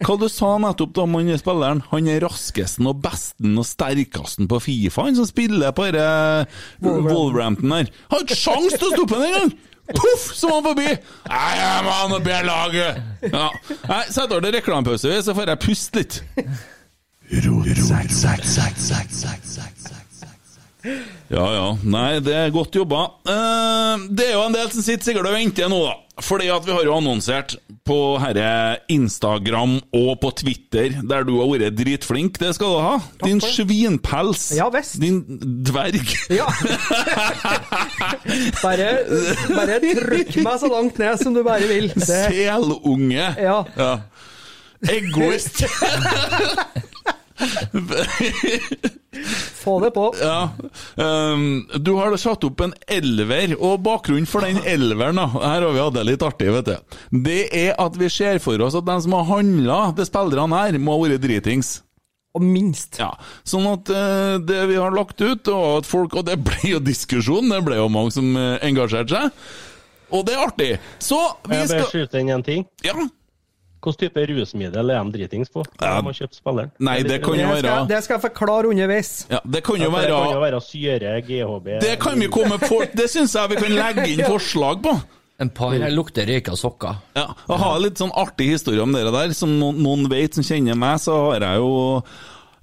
Hva 0.00 0.14
du 0.16 0.26
sa 0.32 0.54
nettopp 0.56 0.94
da 0.96 1.02
om 1.04 1.16
han 1.18 1.26
er 1.28 1.40
spilleren? 1.40 1.82
Han 1.90 2.06
er 2.08 2.22
raskesten 2.24 2.88
og 2.88 3.02
besten 3.04 3.58
og 3.60 3.66
sterkesten 3.68 4.48
på 4.48 4.60
Fifa, 4.64 5.04
han 5.04 5.18
som 5.18 5.28
spiller 5.28 5.74
på 5.76 5.90
dette 5.92 6.46
Wolverhampton 6.80 7.74
her. 7.76 7.90
Har 8.12 8.24
ikke 8.24 8.38
sjans 8.38 8.78
til 8.78 8.88
å 8.88 8.94
stoppe 8.94 9.18
den 9.20 9.28
engang! 9.28 9.52
Poff, 9.96 10.26
så 10.36 10.48
var 10.50 10.60
han 10.60 10.66
forbi! 10.70 10.88
Nei, 11.30 11.50
jeg 11.58 11.84
må 11.86 11.94
ha 11.94 12.08
noe 12.10 12.20
bedre 12.24 12.46
lag! 12.46 12.76
Ja. 13.30 13.46
Nei, 13.88 14.02
Sett 14.10 14.30
over 14.30 14.44
til 14.46 14.54
reklamepause, 14.58 15.16
så 15.26 15.34
får 15.36 15.52
jeg 15.54 15.62
puste 15.64 16.00
litt. 16.00 16.20
Ja 21.30 21.44
ja, 21.54 21.66
nei, 21.84 22.20
det 22.24 22.34
er 22.34 22.54
godt 22.54 22.74
jobba. 22.74 23.04
Eh, 23.28 24.06
det 24.16 24.30
er 24.30 24.34
jo 24.38 24.46
en 24.48 24.56
del 24.56 24.70
som 24.72 24.82
sitter 24.82 25.10
sikkert 25.10 25.28
og 25.28 25.36
venter 25.36 25.68
nå, 25.70 25.80
da. 25.84 25.96
Fordi 26.20 26.48
at 26.52 26.66
vi 26.66 26.72
har 26.74 26.84
jo 26.84 26.94
annonsert 26.96 27.56
på 27.86 27.96
herre 28.22 28.78
Instagram 28.92 29.78
og 29.96 30.10
på 30.22 30.30
Twitter, 30.42 30.92
der 31.08 31.24
du 31.26 31.32
har 31.40 31.48
vært 31.50 31.78
dritflink. 31.78 32.38
Det 32.40 32.52
skal 32.56 32.74
du 32.74 32.78
ha. 32.84 32.94
Din 33.24 33.40
svinpels. 33.42 34.50
Ja, 34.58 34.68
visst. 34.74 34.98
Din 35.02 35.22
dverg. 35.66 36.04
Ja. 36.30 36.46
bare, 38.64 38.90
bare 39.54 39.80
trykk 39.80 40.40
meg 40.44 40.60
så 40.62 40.70
langt 40.70 41.00
ned 41.00 41.20
som 41.22 41.36
du 41.36 41.42
bare 41.46 41.66
vil. 41.70 41.90
Det, 41.96 42.24
Selunge. 42.30 43.30
ja. 43.40 43.58
Ja. 43.76 43.92
Egoist. 44.90 45.64
Få 49.70 49.76
det 49.84 49.90
på. 49.94 50.06
Ja. 50.18 50.50
Um, 50.96 51.44
du 51.78 51.92
har 51.98 52.16
satt 52.18 52.44
opp 52.48 52.64
en 52.64 52.74
elver, 52.90 53.54
og 53.58 53.84
bakgrunnen 53.86 54.26
for 54.28 54.42
den 54.46 54.58
elveren 54.66 55.20
da, 55.20 55.28
Her 55.30 55.62
har 55.62 55.70
vi 55.70 55.84
hatt 55.84 55.94
det 55.98 56.06
litt 56.08 56.24
artig, 56.26 56.50
vet 56.56 56.72
du. 56.72 56.96
Det 57.28 57.42
er 57.54 57.76
at 57.78 57.98
vi 58.00 58.10
ser 58.10 58.42
for 58.42 58.60
oss 58.66 58.74
at 58.78 58.88
de 58.88 58.96
som 59.04 59.14
har 59.14 59.28
handla 59.30 59.78
til 59.98 60.08
spillerne 60.10 60.64
her, 60.64 60.80
må 60.82 60.98
ha 60.98 61.06
vært 61.06 61.22
dritings. 61.22 61.78
Og 62.34 62.44
minst. 62.46 63.00
Ja, 63.00 63.10
Sånn 63.46 63.66
at 63.70 63.90
uh, 63.90 64.36
det 64.46 64.60
vi 64.70 64.78
har 64.78 64.94
lagt 64.94 65.18
ut, 65.22 65.48
og 65.50 65.80
at 65.80 65.88
folk 65.88 66.14
Og 66.18 66.28
det 66.28 66.36
ble 66.46 66.76
jo 66.76 66.82
diskusjon, 66.82 67.50
det 67.50 67.62
ble 67.66 67.80
jo 67.80 67.88
mange 67.90 68.14
som 68.14 68.28
eh, 68.38 68.58
engasjerte 68.68 69.16
seg. 69.16 69.48
Og 70.14 70.26
det 70.26 70.34
er 70.34 70.44
artig. 70.44 70.70
Så 71.02 71.18
vi 71.46 71.58
Jeg 71.58 71.70
bare 71.70 71.88
skyte 71.90 72.22
inn 72.22 72.30
en 72.34 72.46
ting. 72.46 72.66
Ja. 72.86 72.94
Hvilken 73.80 74.00
type 74.02 74.24
rusmiddel 74.28 74.90
er 74.92 75.04
de 75.04 75.12
dritings 75.14 75.48
på? 75.48 75.62
Ja. 75.80 75.94
De 75.96 76.04
må 76.04 76.12
kjøpe 76.12 76.36
spilleren. 76.36 76.72
Nei, 76.84 76.98
det 77.06 77.22
kan 77.24 77.38
jo 77.38 77.46
være 77.48 77.76
det 77.88 78.02
skal 78.04 78.18
jeg 78.18 78.24
forklare 78.26 78.68
underveis. 78.68 79.12
ja, 79.30 79.40
Det 79.44 79.62
kan 79.64 79.80
jo 79.80 79.88
Det 79.90 80.02
kan 80.04 80.10
jo 80.10 80.40
være 80.40 80.42
være 80.44 80.60
syre, 80.66 81.14
GHB 81.24 81.70
Det 81.80 81.94
kan 82.02 82.20
vi 82.20 82.28
komme 82.28 82.58
for 82.60 82.84
Det 83.00 83.08
syns 83.10 83.34
jeg 83.34 83.54
vi 83.54 83.56
kan 83.62 83.72
legge 83.78 84.04
inn 84.12 84.24
forslag 84.34 84.82
på. 84.84 84.94
En 85.40 85.48
par 85.48 85.72
her 85.72 85.88
lukter 85.88 86.28
røyka 86.28 86.52
sokker. 86.52 86.98
Ja, 87.16 87.30
Jeg 87.48 87.58
har 87.62 87.78
litt 87.80 87.96
sånn 87.96 88.12
artig 88.12 88.50
historie 88.50 88.82
om 88.84 88.92
dere 88.92 89.08
der. 89.14 89.32
Som 89.32 89.54
noen, 89.56 89.78
noen 89.80 90.04
vet 90.12 90.36
som 90.36 90.44
kjenner 90.44 90.76
meg, 90.76 91.00
så 91.00 91.14
har 91.30 91.40
jeg 91.46 91.62
jo 91.62 91.70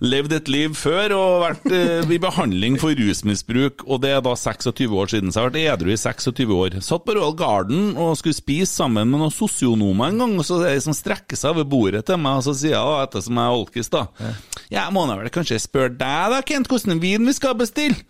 levd 0.04 0.34
et 0.38 0.50
liv 0.52 0.76
før 0.78 1.14
og 1.16 1.32
vært 1.42 1.64
eh, 1.74 2.12
i 2.14 2.20
behandling 2.22 2.76
for 2.82 2.94
rusmisbruk, 2.98 3.82
og 3.90 4.02
det 4.04 4.12
er 4.14 4.22
da 4.26 4.36
26 4.38 4.94
år 4.94 5.10
siden. 5.14 5.32
Så 5.34 5.40
jeg 5.42 5.46
har 5.48 5.50
vært 5.50 5.82
edru 5.82 5.94
i 5.94 5.98
26 5.98 6.54
år. 6.54 6.78
Satt 6.86 7.06
på 7.08 7.16
Royal 7.18 7.34
Garden 7.40 7.96
og 7.98 8.14
skulle 8.20 8.38
spise 8.38 8.70
sammen 8.76 9.10
med 9.10 9.24
noen 9.24 9.34
sosionomer 9.34 10.12
en 10.14 10.22
gang, 10.22 10.36
og 10.38 10.46
så 10.46 10.60
er 10.64 10.76
det 10.78 10.86
som 10.86 10.98
strekker 10.98 11.40
seg 11.40 11.56
over 11.56 11.66
bordet 11.72 12.06
til 12.10 12.22
meg, 12.22 12.42
og 12.42 12.46
så 12.46 12.54
sier 12.58 12.78
jeg 12.78 13.08
ettersom 13.08 13.42
jeg 13.42 13.50
er 13.50 13.62
alkis, 13.64 13.92
da 13.94 14.06
Ja, 14.74 14.86
må 14.94 15.08
jeg 15.08 15.22
vel 15.24 15.34
kanskje 15.34 15.62
spørre 15.64 15.96
deg 15.96 16.34
da, 16.36 16.44
Kent, 16.46 16.70
hvordan 16.70 17.02
vin 17.02 17.26
vi 17.26 17.34
skal 17.38 17.58
bestille? 17.58 18.04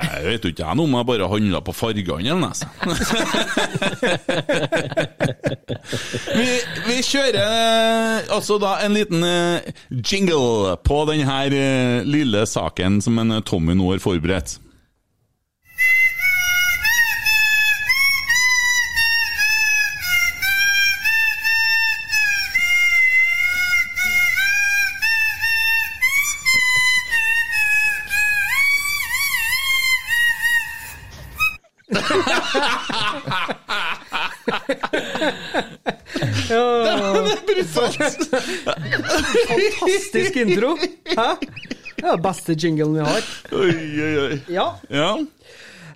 Jeg 0.00 0.24
vet 0.24 0.44
jo 0.44 0.50
ikke 0.52 0.64
jeg 0.64 0.76
noe 0.78 0.88
om 0.88 0.94
jeg 0.96 1.06
bare 1.10 1.26
handla 1.28 1.60
på 1.64 1.72
fargene, 1.76 2.48
altså. 2.48 2.66
vi, 6.38 6.46
vi 6.86 6.96
kjører 7.04 7.38
eh, 7.40 8.32
altså 8.32 8.58
da 8.62 8.70
en 8.84 8.94
liten 8.96 9.22
eh, 9.26 9.60
jingle 10.00 10.76
på 10.86 11.04
denne 11.10 11.38
eh, 11.52 12.04
lille 12.08 12.46
saken 12.48 13.00
som 13.04 13.18
en 13.20 13.42
Tommy 13.44 13.74
nå 13.76 13.86
har 13.92 14.00
forberedt. 14.02 14.50
Fantastisk 39.70 40.36
intro! 40.36 40.76
Hæ? 41.16 41.28
Det 42.00 42.08
er 42.08 42.16
den 42.16 42.22
beste 42.24 42.56
jinglen 42.56 42.94
vi 42.96 43.04
har. 43.04 43.26
Oi, 43.52 43.74
oi, 44.00 44.14
oi. 44.24 44.38
Ja. 44.48 44.70
Ja. 44.88 45.10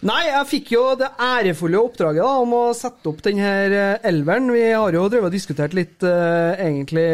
Nei, 0.04 0.26
jeg 0.26 0.48
fikk 0.50 0.70
jo 0.74 0.82
det 1.00 1.06
ærefulle 1.22 1.78
oppdraget 1.80 2.20
da, 2.20 2.32
om 2.42 2.50
å 2.52 2.64
sette 2.76 3.08
opp 3.08 3.22
den 3.24 3.38
her 3.40 3.72
eh, 3.72 4.02
elveren. 4.10 4.50
Vi 4.52 4.66
har 4.66 4.92
jo 4.92 5.06
drevet 5.08 5.30
og 5.30 5.32
diskutert 5.32 5.72
litt 5.76 6.04
uh, 6.04 6.52
egentlig 6.60 7.06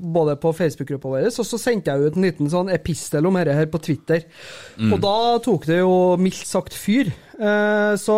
både 0.00 0.38
på 0.40 0.54
Facebook-gruppa 0.56 1.12
vår, 1.12 1.26
og 1.28 1.48
så 1.50 1.60
sendte 1.60 1.92
jeg 1.92 2.00
ut 2.00 2.16
en 2.16 2.24
liten 2.24 2.48
sånn 2.48 2.72
epistel 2.72 3.28
om 3.28 3.36
dette 3.36 3.58
her 3.58 3.68
på 3.68 3.82
Twitter. 3.84 4.24
Og 4.88 4.96
da 5.04 5.16
tok 5.44 5.68
det 5.68 5.82
jo 5.82 5.92
mildt 6.16 6.48
sagt 6.48 6.72
fyr. 6.78 7.12
Uh, 7.36 7.92
så 8.00 8.16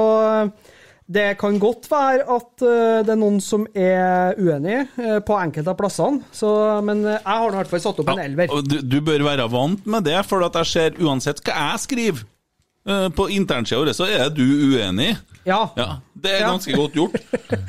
det 1.06 1.36
kan 1.38 1.58
godt 1.62 1.86
være 1.90 2.24
at 2.34 2.62
eh, 2.66 3.00
det 3.06 3.12
er 3.14 3.20
noen 3.20 3.36
som 3.44 3.66
er 3.78 4.34
uenig 4.42 4.78
eh, 4.98 5.18
på 5.22 5.36
enkelte 5.38 5.70
av 5.70 5.76
plassene, 5.78 6.24
så, 6.34 6.50
men 6.82 7.04
eh, 7.06 7.20
jeg 7.20 7.42
har 7.42 7.52
i 7.52 7.58
hvert 7.60 7.70
fall 7.70 7.84
satt 7.84 8.00
opp 8.02 8.10
en 8.14 8.22
elver. 8.24 8.50
du, 8.66 8.80
du 8.82 8.96
bør 9.06 9.22
være 9.28 9.46
vant 9.52 9.86
med 9.86 10.08
det, 10.08 10.18
for 10.26 10.42
at 10.46 10.58
jeg 10.62 10.72
ser 10.72 10.98
uansett 11.06 11.44
hva 11.46 11.54
jeg 11.72 11.84
skriver 11.86 12.24
på 12.86 13.24
internsida 13.34 13.80
vår, 13.82 13.88
så 13.98 14.06
er 14.06 14.28
du 14.30 14.44
uenig. 14.46 15.08
Ja. 15.42 15.64
Ja, 15.74 15.96
Det 16.14 16.30
er 16.36 16.40
Ja. 16.44 16.50
ganske 16.52 16.74
godt 16.78 16.94
gjort. 16.94 17.16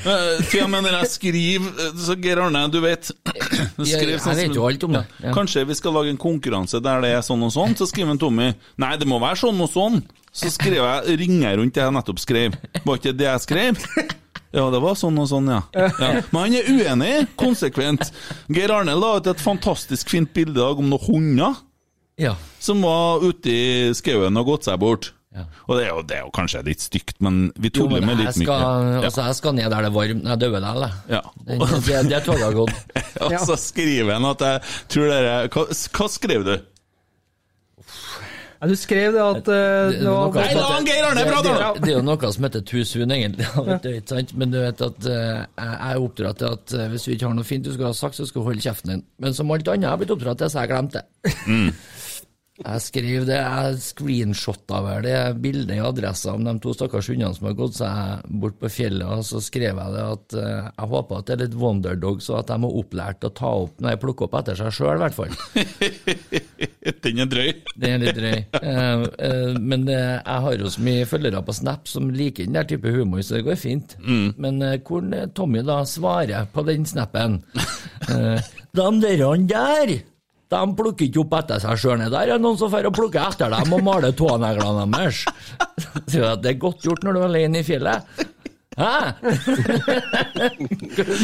Til 0.52 0.62
og 0.63 0.69
med 0.69 0.84
mener, 0.84 1.00
jeg 1.00 1.10
skriver 1.10 1.95
Så 1.97 2.15
Geir 2.21 2.38
Arne, 2.41 2.62
du 2.69 2.78
vet 2.84 3.10
skriver, 3.10 3.86
Jeg, 3.86 4.12
jeg 4.13 4.21
sånn 4.21 4.38
vet 4.38 4.56
jo 4.60 4.67
alt 4.69 4.86
om 4.86 4.93
det. 4.97 5.02
Ja. 5.26 5.34
Kanskje 5.34 5.63
vi 5.69 5.78
skal 5.78 5.93
lage 5.97 6.13
en 6.13 6.21
konkurranse 6.21 6.82
der 6.86 7.02
det 7.02 7.12
er 7.17 7.26
sånn 7.26 7.41
og 7.45 7.54
sånn, 7.54 7.73
så 7.78 7.89
skriver 7.89 8.13
en 8.13 8.21
Tommy 8.21 8.52
Nei, 8.82 8.91
det 9.02 9.10
må 9.10 9.17
være 9.21 9.41
sånn 9.41 9.62
og 9.65 9.69
sånn. 9.73 10.00
Så 10.38 10.52
skrev 10.54 10.78
jeg, 10.80 11.17
ringer 11.23 11.50
jeg 11.50 11.60
rundt 11.62 11.73
det 11.78 11.82
jeg 11.84 11.95
nettopp 11.97 12.21
skrev. 12.21 12.58
Var 12.86 13.00
ikke 13.02 13.15
det 13.17 13.26
jeg 13.28 13.43
skrev? 13.47 13.84
Ja, 14.56 14.63
det 14.71 14.80
var 14.80 14.95
sånn 14.95 15.17
og 15.19 15.28
sånn, 15.30 15.50
ja. 15.52 15.60
ja. 15.76 16.12
Men 16.32 16.38
han 16.39 16.54
er 16.56 16.69
uenig, 16.71 17.13
konsekvent. 17.38 18.12
Geir 18.54 18.71
Arne 18.73 18.93
la 18.95 19.15
ut 19.19 19.28
et 19.28 19.41
fantastisk 19.43 20.13
fint 20.13 20.32
bilde 20.34 20.63
om 20.63 20.88
noen 20.93 21.04
hunder 21.10 21.58
Ja. 22.21 22.32
som 22.63 22.80
var 22.86 23.21
ute 23.26 23.52
i 23.52 23.65
skauen 23.97 24.39
og 24.39 24.47
gått 24.54 24.69
seg 24.69 24.80
bort. 24.82 25.12
Ja. 25.36 25.43
Og 25.67 25.76
det 25.78 25.84
er, 25.84 25.89
jo, 25.91 26.06
det 26.08 26.15
er 26.17 26.23
jo 26.23 26.32
kanskje 26.34 26.63
litt 26.65 26.82
stygt, 26.82 27.17
men 27.21 27.52
vi 27.62 27.69
tuller 27.76 28.02
med 28.02 28.17
litt 28.23 28.34
skal, 28.39 28.63
mye. 28.88 29.02
altså, 29.06 29.26
jeg 29.28 29.38
skal 29.38 29.54
ned 29.60 29.67
der 29.69 29.84
det 29.86 29.91
er 29.91 29.97
varmt 30.00 30.32
jeg 30.32 30.41
dør 30.41 30.56
der, 30.56 30.69
eller? 30.71 30.95
Ja. 31.12 31.21
Det, 31.43 31.60
det, 31.86 32.00
det 32.10 32.21
toget 32.26 32.45
har 32.47 32.56
gått. 32.58 32.95
Og 33.28 33.36
så 33.52 33.60
skriver 33.62 34.15
han 34.15 34.26
at 34.32 34.41
jeg 34.47 34.63
tror 34.95 35.12
dere 35.12 35.36
Hva, 35.54 35.67
hva 36.00 36.08
skrev 36.15 36.47
du? 36.47 36.56
Ja, 38.57 38.67
du 38.67 38.75
skrev 38.75 39.13
det 39.13 39.21
at 39.21 39.37
eh, 39.37 39.43
Det- 39.53 39.91
det 39.91 39.99
det 40.01 40.09
var 40.09 40.33
Nei, 40.33 40.53
la 40.57 40.79
Geir 40.87 41.05
Arne 41.05 41.25
prate! 41.29 41.51
det, 41.75 41.81
det 41.83 41.91
er 41.91 41.97
jo 41.97 42.05
noe 42.07 42.31
som 42.33 42.43
heter 42.47 42.61
too 42.65 42.83
soon, 42.83 43.11
egentlig. 43.11 43.45
Ja. 43.57 44.21
Men 44.33 44.51
du 44.51 44.57
vet 44.59 44.81
at 44.81 45.05
eh, 45.05 45.45
jeg 45.57 45.91
er 45.91 46.01
oppdratt 46.01 46.37
til 46.41 46.47
at 46.55 46.73
eh, 46.73 46.87
hvis 46.89 47.05
du 47.05 47.11
ikke 47.13 47.27
har 47.29 47.35
noe 47.37 47.45
fint 47.45 47.63
du 47.67 47.71
skulle 47.73 47.91
ha 47.93 47.97
sagt, 47.97 48.15
så 48.17 48.25
skal 48.25 48.41
du 48.41 48.47
holde 48.49 48.61
kjeften 48.65 48.95
din. 48.95 49.03
Men 49.19 49.33
som 49.37 49.51
alt 49.51 49.67
annet 49.67 49.85
jeg 49.85 49.93
har 49.93 50.01
blitt 50.01 50.15
oppdratt 50.17 50.41
til, 50.41 50.49
så 50.49 50.59
har 50.61 50.67
jeg 50.67 50.73
glemt 50.73 50.97
det. 50.97 51.05
Jeg 52.57 52.81
skrev 52.81 53.25
det, 53.27 53.37
jeg 53.37 53.81
screenshotta 53.85 54.79
vel 54.81 55.03
det 55.05 55.17
bildet 55.43 55.75
i 55.77 55.83
adressa 55.83 56.33
om 56.33 56.45
de 56.47 56.55
to 56.63 56.73
stakkars 56.73 57.11
hundene 57.11 57.35
som 57.35 57.49
har 57.49 57.57
gått 57.59 57.77
seg 57.77 58.31
bort 58.41 58.57
på 58.61 58.71
fjellet, 58.73 59.05
og 59.05 59.21
så 59.27 59.41
skrev 59.43 59.77
jeg 59.77 59.93
det 59.93 60.05
at 60.05 60.37
eh, 60.41 60.69
jeg 60.71 60.91
håper 60.93 61.19
at 61.19 61.27
det 61.27 61.35
er 61.35 61.43
litt 61.43 61.57
Wonderdog, 61.61 62.23
så 62.25 62.39
at 62.39 62.49
de 62.49 62.57
er 62.57 62.79
opplært 62.81 63.27
å 63.27 63.33
ta 63.37 63.51
opp 63.61 63.77
når 63.77 63.93
jeg 63.93 64.01
plukker 64.01 64.27
opp 64.27 64.39
etter 64.41 64.57
seg 64.57 64.73
sjøl, 64.73 64.97
i 64.97 65.03
hvert 65.05 65.17
fall. 65.17 65.37
Den 67.05 67.21
er 67.21 67.29
drøy. 67.29 67.51
Den 67.81 67.93
er 67.93 68.03
litt 68.03 68.17
drøy. 68.17 68.39
Eh, 68.57 69.05
eh, 69.27 69.61
men 69.61 69.87
jeg 69.91 70.41
har 70.47 70.57
jo 70.57 70.73
så 70.73 70.83
mye 70.87 71.07
følgere 71.09 71.43
på 71.45 71.55
Snap 71.55 71.89
som 71.89 72.09
liker 72.13 72.47
den 72.47 72.57
der 72.57 72.67
type 72.69 72.91
humor, 72.93 73.21
så 73.21 73.37
det 73.37 73.45
går 73.47 73.61
fint. 73.61 73.97
Men 74.01 74.61
eh, 74.65 74.79
hvordan 74.81 75.33
Tommy 75.37 75.61
da 75.67 75.83
svarer 75.87 76.49
på 76.53 76.65
den 76.67 76.85
snappen 76.89 77.41
De 78.07 78.87
derene 79.03 79.47
der, 79.49 79.97
de 80.47 80.60
plukker 80.79 81.07
ikke 81.07 81.23
opp 81.25 81.33
etter 81.41 81.60
seg 81.63 81.81
sjøl. 81.81 82.03
Der 82.07 82.17
er 82.21 82.33
det 82.36 82.39
noen 82.43 82.60
som 82.60 82.71
får 82.71 82.88
plukke 82.95 83.19
etter 83.19 83.51
dem 83.51 83.73
og 83.75 83.83
maler 83.83 84.15
tåneglene 84.15 84.88
deres. 84.93 85.25
Det 86.13 86.51
er 86.53 86.60
godt 86.62 86.86
gjort 86.86 87.03
når 87.03 87.17
du 87.17 87.21
er 87.21 87.27
alene 87.27 87.62
i 87.62 87.67
fjellet. 87.67 88.27
Hæ? 88.77 88.93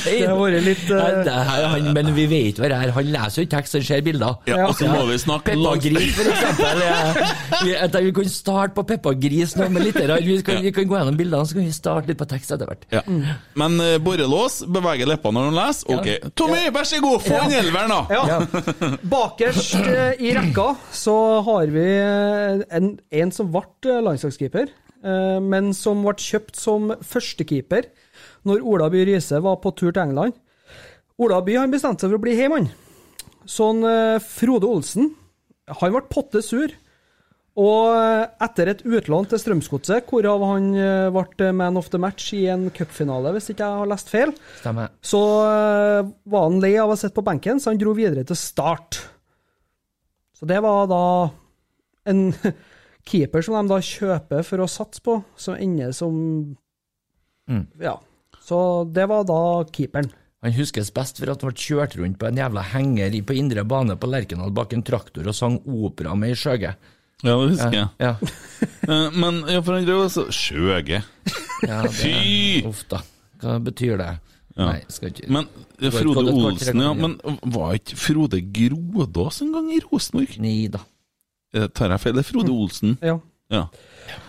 det 0.04 0.28
har 0.28 0.38
vært 0.40 0.64
litt, 0.66 0.86
eh, 0.90 1.20
det 1.28 1.34
her, 1.34 1.68
han, 1.74 1.90
Men 1.94 2.12
vi 2.16 2.26
vet 2.32 2.60
hva 2.62 2.70
det 2.72 2.80
er. 2.80 2.94
han 2.96 3.12
leser 3.14 3.42
jo 3.42 3.46
ikke 3.48 3.56
tekst, 3.58 3.78
han 3.78 3.86
ser 3.88 4.02
bilder. 4.06 4.40
Ja, 4.50 4.68
og 4.68 4.76
så 4.80 4.90
må 4.90 5.04
vi 5.10 5.20
snakke 5.22 5.54
Peppa 5.54 5.76
Gris, 5.84 6.16
for 6.18 6.26
eksempel. 6.34 6.84
Vi, 7.64 7.76
vi 8.08 8.14
kan 8.18 8.32
starte 8.34 8.78
på 8.78 8.86
Peppa 8.94 9.14
Gris 9.26 9.56
nå, 9.60 9.70
med 9.74 9.88
litt 9.88 10.00
der, 10.00 10.16
vi, 10.26 10.40
kan, 10.46 10.62
vi 10.66 10.74
kan 10.76 10.90
gå 10.90 10.98
gjennom 11.00 11.20
bildene, 11.20 11.46
så 11.48 11.60
kan 11.60 11.68
vi 11.68 11.76
starte 11.76 12.12
litt 12.12 12.20
på 12.20 12.30
tekst 12.34 12.56
etter 12.56 12.70
hvert. 12.70 12.88
Ja. 12.94 13.04
Men 13.60 13.78
uh, 13.82 13.96
borrelås 14.04 14.62
beveger 14.68 15.10
leppene 15.10 15.40
når 15.40 15.52
han 15.52 15.60
leser. 15.62 15.94
Ok. 15.94 16.08
Tommy, 16.40 16.64
vær 16.74 16.90
så 16.90 17.02
god, 17.04 17.22
få 17.28 17.42
en 17.46 17.58
elveren, 17.62 17.94
da! 17.94 18.02
Ja. 18.14 18.42
Bakerst 19.14 19.78
uh, 19.78 20.12
i 20.18 20.34
rekka 20.36 20.74
så 20.94 21.16
har 21.46 21.68
vi 21.74 21.86
eh, 21.98 22.64
en, 22.78 22.94
en 23.12 23.34
som 23.36 23.50
ble 23.52 23.66
eh, 23.90 24.02
landslagskeeper, 24.06 24.70
eh, 24.70 24.93
men 25.04 25.74
som 25.76 26.00
ble 26.06 26.14
kjøpt 26.20 26.56
som 26.60 26.94
førstekeeper 27.04 27.90
når 28.48 28.64
Ola 28.64 28.88
By 28.94 29.04
Riise 29.08 29.40
var 29.44 29.58
på 29.64 29.74
tur 29.76 29.92
til 29.92 30.04
England. 30.04 30.38
Ola 31.22 31.42
By 31.46 31.58
han 31.60 31.74
bestemte 31.74 32.06
seg 32.06 32.14
for 32.14 32.20
å 32.20 32.24
bli 32.24 32.38
hjemme. 32.38 32.62
Sånn 33.50 33.84
eh, 33.88 34.22
Frode 34.24 34.70
Olsen, 34.70 35.12
han 35.68 35.94
ble 35.94 36.02
potte 36.12 36.42
sur. 36.46 36.72
Og 37.60 37.92
eh, 37.94 38.24
etter 38.42 38.72
et 38.72 38.82
utlån 38.82 39.28
til 39.30 39.42
Strømsgodset, 39.42 40.08
hvorav 40.10 40.42
han 40.50 40.72
eh, 40.74 41.12
ble 41.14 41.52
man 41.54 41.78
of 41.78 41.92
the 41.94 42.00
match 42.02 42.32
i 42.34 42.48
en 42.50 42.66
cupfinale, 42.74 43.36
hvis 43.36 43.52
ikke 43.54 43.68
jeg 43.68 43.82
har 43.84 43.92
lest 43.92 44.10
feil, 44.10 44.34
Stemmer. 44.58 44.90
så 45.06 45.22
eh, 45.46 46.00
var 46.34 46.48
han 46.48 46.58
lei 46.64 46.74
av 46.82 46.96
å 46.96 46.98
sitte 46.98 47.14
på 47.20 47.26
benken, 47.28 47.62
så 47.62 47.70
han 47.70 47.82
dro 47.82 47.94
videre 47.98 48.26
til 48.26 48.40
Start. 48.40 49.04
Så 50.34 50.50
det 50.50 50.58
var 50.66 50.90
da 50.90 51.04
en 52.10 52.26
keeper 53.08 53.44
som 53.46 53.56
de 53.60 53.72
da 53.74 53.80
kjøper 53.84 54.44
for 54.48 54.64
å 54.64 54.70
satse 54.72 55.04
på, 55.04 55.20
som 55.36 55.56
ender 55.60 55.92
som 55.96 56.58
Mm. 57.50 57.66
Ja. 57.82 57.98
Så 58.40 58.58
det 58.88 59.04
var 59.12 59.26
da 59.28 59.66
keeperen. 59.68 60.12
Han 60.44 60.54
huskes 60.56 60.92
best 60.96 61.20
for 61.20 61.32
at 61.32 61.42
han 61.44 61.52
ble 61.52 61.60
kjørt 61.60 61.96
rundt 62.00 62.18
på 62.20 62.28
en 62.28 62.40
jævla 62.40 62.64
henger 62.74 63.16
på 63.28 63.36
indre 63.40 63.64
bane 63.68 63.96
på 64.00 64.10
Lerkendal 64.12 64.52
bak 64.56 64.74
en 64.76 64.84
traktor 64.84 65.28
og 65.28 65.36
sang 65.36 65.58
opera 65.64 66.16
med 66.20 66.34
ei 66.34 66.40
skjøge. 66.40 66.74
Ja, 67.24 67.36
det 67.40 67.54
husker 67.54 67.78
jeg. 67.82 67.90
Ja. 68.00 68.16
Eh, 68.84 69.14
men 69.16 69.38
ja, 69.48 69.62
for 69.64 69.78
han 69.78 69.86
drev 69.88 70.02
altså 70.04 70.26
Skjøge. 70.36 70.98
Ja, 71.64 71.78
Fy! 71.88 72.64
Uff 72.68 72.82
da. 72.92 72.98
Hva 73.40 73.54
betyr 73.64 73.96
det? 73.96 74.10
Ja. 74.58 74.66
Nei, 74.66 74.82
skal 74.92 75.14
ikke 75.14 75.30
Men 75.32 75.48
ikke 75.80 76.02
Frode 76.02 76.34
Olsen, 76.34 76.82
ja. 76.84 76.90
Men 76.98 77.16
var 77.56 77.78
ikke 77.78 77.96
Frode 77.96 78.42
Grodås 78.44 79.40
en 79.46 79.54
gang 79.56 79.70
i 79.72 79.80
Rosenborg? 79.86 80.36
Nei 80.44 80.68
da. 80.74 80.84
Eh, 81.54 81.68
Tar 81.74 81.90
jeg 81.94 82.00
feil? 82.04 82.16
Det 82.18 82.26
er 82.26 82.32
Frode 82.32 82.52
Olsen. 82.54 82.98
Ja. 83.02 83.20
Ja. 83.54 83.68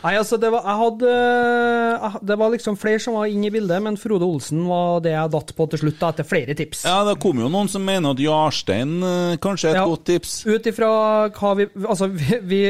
Nei, 0.05 0.13
altså, 0.19 0.37
det 0.39 0.51
var, 0.53 0.63
jeg 0.69 0.77
hadde 0.79 2.21
Det 2.29 2.37
var 2.39 2.51
liksom 2.53 2.77
flere 2.79 3.01
som 3.03 3.17
var 3.17 3.27
inne 3.31 3.49
i 3.49 3.53
bildet, 3.55 3.81
men 3.83 3.97
Frode 4.01 4.27
Olsen 4.27 4.63
var 4.69 5.01
det 5.05 5.15
jeg 5.15 5.33
datt 5.33 5.53
på 5.57 5.67
til 5.73 5.81
slutt, 5.81 5.97
da, 6.01 6.11
etter 6.13 6.27
flere 6.29 6.55
tips. 6.59 6.85
Ja, 6.87 6.99
det 7.09 7.17
kom 7.23 7.41
jo 7.43 7.49
noen 7.51 7.71
som 7.73 7.85
mener 7.87 8.15
at 8.15 8.21
Jarstein 8.23 8.95
eh, 9.03 9.37
kanskje 9.43 9.71
er 9.71 9.79
et 9.79 9.81
Ja. 9.81 9.87
godt 9.91 10.05
tips. 10.11 10.35
Ut 10.47 10.69
ifra 10.71 10.91
hva 11.33 11.55
vi 11.59 11.67
Altså, 11.85 12.09
vi, 12.13 12.39
vi 12.43 12.61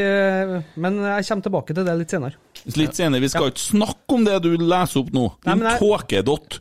Men 0.80 1.00
jeg 1.02 1.26
kommer 1.28 1.42
tilbake 1.48 1.74
til 1.74 1.84
det 1.84 1.98
litt 1.98 2.10
senere. 2.14 2.38
Litt 2.76 2.94
senere, 2.96 3.20
Vi 3.20 3.28
skal 3.28 3.50
ikke 3.50 3.60
snakke 3.66 4.14
om 4.16 4.24
det 4.24 4.38
du 4.46 4.54
leser 4.56 5.00
opp 5.02 5.10
nå. 5.12 5.26
Din 5.44 5.60
jeg- 5.66 5.80
tåkedott. 5.82 6.58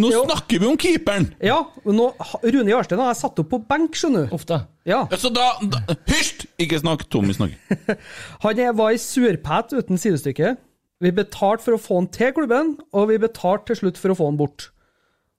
Nå 0.00 0.08
snakker 0.24 0.58
vi 0.62 0.66
om 0.70 0.76
keeperen! 0.80 1.26
Ja, 1.44 1.58
nå, 1.84 2.12
Rune 2.42 2.70
Jarstein 2.72 2.98
har 3.02 3.12
jeg 3.12 3.20
satt 3.20 3.38
opp 3.42 3.50
på 3.50 3.58
benk, 3.68 3.92
skjønner 3.98 4.30
du. 4.30 4.38
Da. 4.48 4.62
Ja. 4.88 5.04
Så 5.14 5.30
da, 5.30 5.52
da 5.62 5.80
Hysj! 6.10 6.46
Ikke 6.62 6.78
snakk. 6.82 7.04
Tommy 7.12 7.34
snakker. 7.36 7.96
Han 8.44 8.62
var 8.78 8.90
i 8.94 8.98
surpæt 9.00 9.74
uten 9.78 9.98
sidestykke. 10.00 10.56
Vi 11.02 11.10
betalte 11.14 11.64
for 11.64 11.74
å 11.74 11.80
få 11.82 11.96
han 11.98 12.06
til 12.14 12.30
klubben, 12.36 12.76
og 12.94 13.08
vi 13.10 13.16
betalte 13.18 13.72
til 13.72 13.80
slutt 13.80 13.96
for 13.98 14.12
å 14.12 14.18
få 14.18 14.28
han 14.30 14.36
bort. 14.38 14.68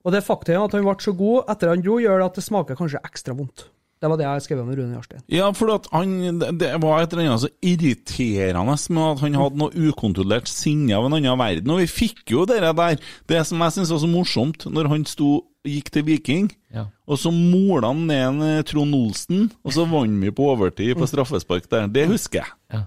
Og 0.04 0.12
det 0.12 0.20
faktum 0.26 0.60
at 0.66 0.74
han 0.76 0.84
ble 0.84 0.92
så 1.00 1.14
god 1.16 1.48
etter 1.48 1.70
han 1.72 1.80
dro, 1.84 1.94
gjør 2.02 2.26
at 2.26 2.36
det 2.36 2.44
smaker 2.44 2.76
kanskje 2.76 3.00
ekstra 3.08 3.32
vondt. 3.38 3.70
Det 3.96 4.10
var 4.12 4.18
det 4.20 4.26
jeg 4.26 4.42
skrev 4.44 4.60
om 4.60 4.68
Rune 4.76 4.92
Jarstein. 4.98 5.22
Ja, 5.32 5.46
for 5.56 5.72
at 5.72 5.86
han, 5.94 6.10
det- 6.42 6.50
det 6.60 6.68
var 6.82 7.00
et 7.00 7.14
eller 7.14 7.30
annet 7.30 7.40
så 7.46 7.48
irriterende 7.64 8.76
med 8.92 9.06
at 9.14 9.22
han 9.24 9.38
hadde 9.40 9.60
noe 9.62 9.72
ukontrollert 9.88 10.50
sinne 10.50 10.92
av 10.98 11.06
en 11.08 11.16
annen 11.16 11.38
verden. 11.40 11.70
Og 11.72 11.80
vi 11.80 11.86
fikk 11.88 12.34
jo 12.34 12.44
det 12.44 12.60
der, 12.60 12.98
det 13.32 13.40
som 13.48 13.64
jeg 13.64 13.72
syns 13.78 13.94
var 13.94 14.02
så 14.04 14.10
morsomt, 14.12 14.66
når 14.68 14.90
han 14.92 15.06
sto 15.08 15.30
gikk 15.64 15.88
til 15.94 16.04
Viking, 16.04 16.48
Ja. 16.74 16.86
og 17.08 17.16
så 17.18 17.30
mola 17.32 17.88
han 17.88 18.02
ned 18.06 18.22
en 18.28 18.42
eh, 18.42 18.62
Trond 18.68 18.94
Olsen, 18.94 19.46
og 19.64 19.72
så 19.72 19.86
vant 19.88 20.20
vi 20.22 20.30
på 20.34 20.48
overtid 20.52 20.96
på 20.98 21.08
straffespark 21.08 21.68
der. 21.72 21.86
Det 21.88 22.06
husker 22.10 22.42
jeg. 22.42 22.52
Ja. 22.74 22.82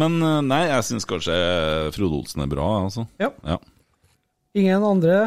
Men 0.00 0.16
eh, 0.22 0.40
nei, 0.48 0.62
jeg 0.70 0.86
syns 0.88 1.04
kanskje 1.08 1.36
Frode 1.96 2.16
Olsen 2.22 2.44
er 2.46 2.50
bra, 2.52 2.68
altså. 2.86 3.04
Ja. 3.20 3.28
Ja. 3.44 3.58
Ingen 4.58 4.82
andre 4.88 5.18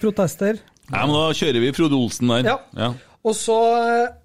protester. 0.00 0.58
Nei, 0.92 1.00
men 1.08 1.14
da 1.16 1.24
kjører 1.34 1.62
vi 1.64 1.72
Frode 1.74 1.96
Olsen 1.98 2.30
der. 2.30 2.50
Ja. 2.52 2.58
Ja. 2.76 2.90
Og 3.26 3.34
så 3.34 3.56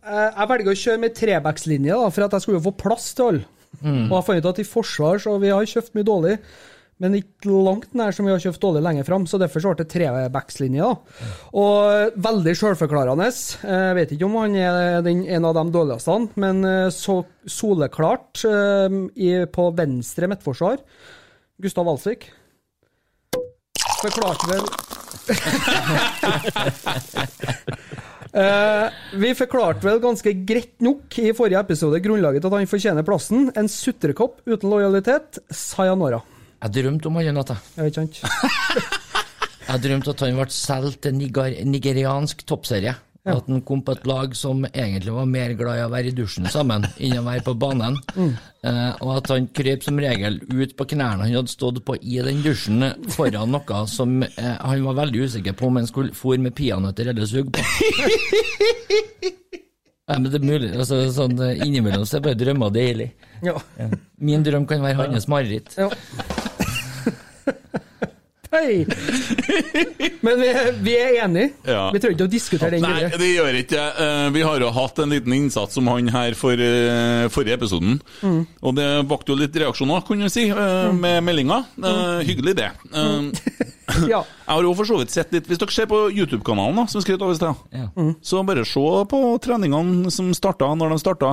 eh, 0.05 0.27
Jeg 0.35 0.49
velger 0.51 0.69
å 0.73 0.77
kjøre 0.77 1.01
med 1.01 1.15
trebackslinje, 1.17 1.95
da, 1.95 2.11
for 2.13 2.27
at 2.27 2.35
jeg 2.37 2.43
skulle 2.43 2.59
jo 2.59 2.67
få 2.67 2.75
plass 2.83 3.07
til 3.17 3.29
alle. 3.31 3.47
Og 3.81 4.11
jeg 4.11 4.25
fant 4.27 4.43
ut 4.43 4.49
at 4.51 4.59
i 4.61 4.67
forsvar 4.67 5.21
så 5.23 5.37
vi 5.41 5.49
har 5.49 5.63
kjøpt 5.65 5.95
mye 5.95 6.05
dårlig, 6.05 6.33
men 7.01 7.15
ikke 7.17 7.49
langt 7.65 7.95
nær 7.97 8.13
som 8.13 8.27
vi 8.27 8.33
har 8.33 8.41
kjøpt 8.43 8.61
dårlig 8.61 8.83
lenger 8.85 9.05
fram. 9.07 9.23
Så 9.25 9.39
derfor 9.41 9.63
så 9.63 9.71
ble 9.71 9.81
det 9.81 9.93
trebackslinje. 9.93 10.89
Og 11.57 11.75
veldig 12.27 12.53
sjølforklarende. 12.59 13.27
Jeg 13.65 13.95
vet 13.97 14.11
ikke 14.13 14.27
om 14.27 14.37
han 14.43 14.53
er 14.59 15.01
den, 15.05 15.19
en 15.25 15.47
av 15.49 15.53
de 15.57 15.63
dårligste, 15.73 16.17
men 16.41 16.55
eh, 16.67 16.93
så 16.93 17.15
soleklart 17.49 18.43
eh, 18.45 19.45
på 19.49 19.63
venstre 19.77 20.29
midtforsvar. 20.29 20.77
Gustav 21.61 21.85
Walsvik. 21.89 22.21
Forklarte 24.01 24.45
vel 24.49 24.65
Eh, 28.31 28.87
vi 29.19 29.33
forklarte 29.35 29.83
vel 29.83 29.97
ganske 29.99 30.31
greit 30.47 30.79
nok 30.79 31.17
i 31.19 31.33
forrige 31.35 31.59
episode 31.59 31.99
grunnlaget 31.99 32.39
til 32.39 32.47
at 32.47 32.55
han 32.55 32.69
fortjener 32.71 33.03
plassen. 33.07 33.49
En 33.59 33.67
sutrekopp 33.67 34.39
uten 34.47 34.71
lojalitet. 34.71 35.41
Sayonara. 35.51 36.21
Jeg 36.61 36.73
drømte 36.77 37.09
om 37.09 37.15
han 37.17 37.29
i 37.29 37.33
natt, 37.33 37.53
jeg. 37.55 37.69
Vet 37.77 37.87
ikke 37.87 38.01
sant? 38.01 38.97
Jeg 39.71 39.85
drømte 39.85 40.11
at 40.11 40.21
han 40.25 40.35
ble 40.35 40.51
solgt 40.51 40.99
til 41.05 41.15
niger 41.15 41.53
nigeriansk 41.63 42.41
toppserie. 42.49 42.91
At 43.21 43.45
han 43.45 43.61
kom 43.61 43.83
på 43.85 43.93
et 43.93 44.07
lag 44.09 44.31
som 44.35 44.63
egentlig 44.65 45.13
var 45.13 45.27
mer 45.29 45.51
glad 45.53 45.77
i 45.77 45.83
å 45.85 45.91
være 45.93 46.09
i 46.09 46.15
dusjen 46.17 46.47
sammen 46.49 46.87
enn 46.97 47.19
å 47.19 47.23
være 47.27 47.43
på 47.45 47.53
banen. 47.61 47.99
Eh, 48.17 48.89
og 48.97 49.11
at 49.19 49.29
han 49.29 49.45
krøp 49.53 49.85
som 49.85 50.01
regel 50.01 50.39
ut 50.49 50.73
på 50.77 50.87
knærne 50.95 51.27
han 51.27 51.35
hadde 51.37 51.53
stått 51.53 51.83
på 51.85 51.99
i 52.01 52.17
den 52.25 52.41
dusjen 52.41 52.81
foran 53.13 53.53
noe 53.53 53.83
som 53.89 54.23
eh, 54.25 54.55
han 54.57 54.87
var 54.89 54.97
veldig 55.03 55.23
usikker 55.29 55.53
på 55.57 55.69
om 55.69 55.77
han 55.79 55.89
skulle 55.89 56.17
fôre 56.17 56.41
med 56.41 56.57
peanøtter 56.57 57.13
eller 57.13 57.29
suge 57.29 57.53
på. 57.53 57.61
ja, 60.09 60.17
men 60.17 60.27
det 60.27 60.41
er 60.41 60.49
mulig. 60.49 60.73
Altså, 60.73 61.03
sånn, 61.13 61.37
eh, 61.45 61.61
innimellom 61.61 62.09
så 62.09 62.17
er 62.17 62.25
bare 62.25 62.41
drømmer 62.41 62.73
deilig. 62.73 63.11
Ja. 63.45 63.55
Min 64.17 64.43
drøm 64.45 64.65
kan 64.69 64.81
være 64.81 65.13
hans 65.13 65.29
mareritt. 65.29 65.77
ja. 65.77 65.93
Hei! 68.51 68.81
Men 70.21 70.41
vi, 70.41 70.47
vi 70.83 70.93
er 70.99 71.13
enige. 71.23 71.53
Ja. 71.63 71.85
Vi 71.93 72.01
trenger 72.03 72.17
ikke 72.17 72.25
å 72.27 72.31
diskutere 72.33 72.71
den 72.73 72.81
Nei, 72.83 72.89
videre. 72.97 73.19
det 73.21 73.29
gjør 73.31 73.57
ikke 73.61 73.77
det. 73.77 73.85
Eh, 74.03 74.23
Vi 74.35 74.41
har 74.43 74.63
jo 74.65 74.71
hatt 74.75 74.99
en 74.99 75.13
liten 75.15 75.35
innsats 75.37 75.77
som 75.77 75.87
han 75.87 76.09
her 76.11 76.35
for 76.35 76.59
eh, 76.59 77.29
forrige 77.31 77.55
episoden. 77.55 78.01
Mm. 78.19 78.41
Og 78.59 78.75
det 78.75 78.87
vakte 79.07 79.31
jo 79.31 79.37
litt 79.39 79.55
reaksjoner, 79.55 80.03
kunne 80.07 80.27
vi 80.27 80.33
si, 80.35 80.43
eh, 80.51 80.89
med 80.91 81.23
meldinga. 81.29 81.61
Mm. 81.79 82.25
Hyggelig, 82.27 82.57
det. 82.59 82.71
Mm. 82.91 83.31
Ja. 84.07 84.21
Jeg 84.23 84.47
har 84.55 84.63
jo 84.63 84.69
for 84.79 84.87
så 84.87 84.95
vidt 85.01 85.11
sett 85.11 85.33
litt 85.35 85.49
Hvis 85.49 85.59
dere 85.59 85.73
ser 85.75 85.87
på 85.91 85.97
YouTube-kanalen, 86.15 86.85
som 86.87 87.01
vi 87.01 87.03
skrev 87.03 87.23
av 87.25 87.33
i 87.33 87.35
sted, 87.35 87.65
Ja. 87.75 87.89
så 88.23 88.39
bare 88.47 88.63
se 88.63 88.83
på 89.11 89.19
treningene 89.43 90.07
som 90.15 90.29
starta 90.37 90.69
når 90.79 90.93
de 90.93 90.99
starta. 91.01 91.31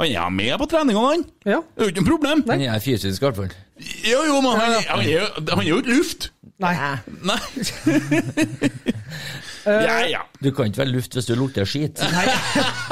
Han 0.00 0.10
er 0.10 0.32
med 0.34 0.56
på 0.58 0.66
treningene, 0.72 1.04
han! 1.12 1.22
ja. 1.46 1.60
Det 1.62 1.84
er 1.84 1.86
jo 1.86 1.92
ikke 1.94 2.02
noe 2.02 2.10
problem. 2.10 2.42
Han 2.50 2.64
er 2.66 2.82
fysisk, 2.82 3.22
i 3.22 3.26
hvert 3.28 3.38
fall. 3.38 3.54
Jo, 4.04 4.20
jo, 4.28 4.40
men 4.44 4.58
han, 4.58 4.76
han, 4.88 5.02
er, 5.04 5.30
han 5.48 5.62
er 5.62 5.68
jo 5.68 5.80
ikke 5.80 5.94
luft. 5.94 6.30
Nei. 6.60 6.74
Nei. 7.24 7.38
ja, 9.86 9.96
ja. 10.10 10.20
Du 10.42 10.50
kan 10.52 10.68
ikke 10.68 10.82
være 10.82 10.92
luft 10.92 11.16
hvis 11.16 11.28
du 11.30 11.34
lukter 11.38 11.68
skit. 11.68 12.02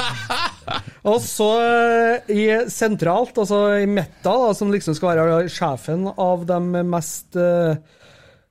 Og 1.08 1.20
så 1.24 1.48
eh, 1.64 2.30
i 2.32 2.46
sentralt, 2.72 3.36
altså 3.40 3.60
i 3.82 3.88
Metta, 3.88 4.32
da, 4.32 4.52
som 4.56 4.72
liksom 4.72 4.96
skal 4.96 5.16
være 5.16 5.52
sjefen 5.52 6.08
av 6.10 6.44
de 6.48 6.58
mest 6.88 7.38
uh, 7.40 7.76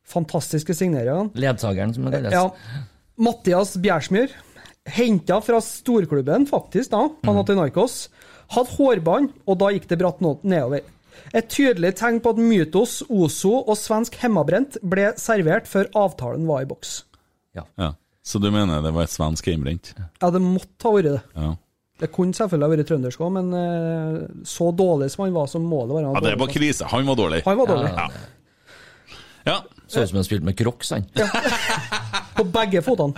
fantastiske 0.07 0.75
signeringene. 0.77 1.33
Ledsageren, 1.37 1.93
som 1.93 2.07
det 2.07 2.17
kalles. 2.17 2.37
Ja. 2.37 2.85
Mathias 3.21 3.73
Bjærsmyr, 3.81 4.33
henta 4.97 5.39
fra 5.43 5.61
storklubben, 5.63 6.45
faktisk, 6.49 6.93
da, 6.93 7.07
Panathinaikos. 7.25 8.07
Hadde 8.53 8.77
hårbånd, 8.77 9.33
og 9.49 9.57
da 9.59 9.73
gikk 9.75 9.89
det 9.89 9.99
bratt 9.99 10.21
nedover. 10.23 10.85
Et 11.35 11.47
tydelig 11.51 11.93
tegn 11.99 12.19
på 12.23 12.33
at 12.35 12.41
Mytos, 12.41 12.99
Ozo 13.09 13.53
og 13.63 13.77
svensk 13.79 14.17
hemmabrent 14.21 14.79
ble 14.81 15.11
servert 15.19 15.69
før 15.69 15.89
avtalen 15.97 16.47
var 16.49 16.65
i 16.65 16.69
boks. 16.69 16.99
ja. 17.57 17.93
Så 18.27 18.41
du 18.43 18.49
mener 18.51 18.81
det 18.83 18.91
var 18.91 19.05
et 19.07 19.11
svensk 19.13 19.45
hjemmebrent? 19.47 19.93
Ja, 20.19 20.27
det 20.35 20.41
måtte 20.43 20.83
ha 20.83 20.91
vært 20.97 21.05
det. 21.13 21.19
Ja. 21.39 21.53
Det 21.97 22.09
kunne 22.13 22.35
selvfølgelig 22.35 22.67
ha 22.67 22.73
vært 22.73 22.89
trøndersk 22.89 23.21
òg, 23.23 23.29
men 23.37 23.53
eh, 23.55 24.17
så 24.45 24.67
dårlig 24.75 25.07
som 25.13 25.23
han 25.23 25.37
var, 25.37 25.47
så 25.47 25.61
må 25.63 25.85
det 25.87 25.95
være 25.95 26.09
ja, 26.11 26.23
det 26.25 26.33
var 26.35 26.41
bare 26.43 26.53
krise. 26.57 26.89
Han 26.91 27.07
var 27.07 27.17
dårlig. 27.17 27.39
Han 27.47 27.61
var 27.61 27.71
dårlig. 27.71 27.93
Ja. 27.95 28.09
Ja. 29.47 29.55
Så 29.87 30.01
ut 30.03 30.09
som 30.09 30.17
han 30.19 30.25
spilte 30.27 30.45
med 30.45 30.57
crocs, 30.59 30.89
han. 30.91 31.05
På 32.37 32.43
begge 32.43 32.81
fotene. 32.85 33.13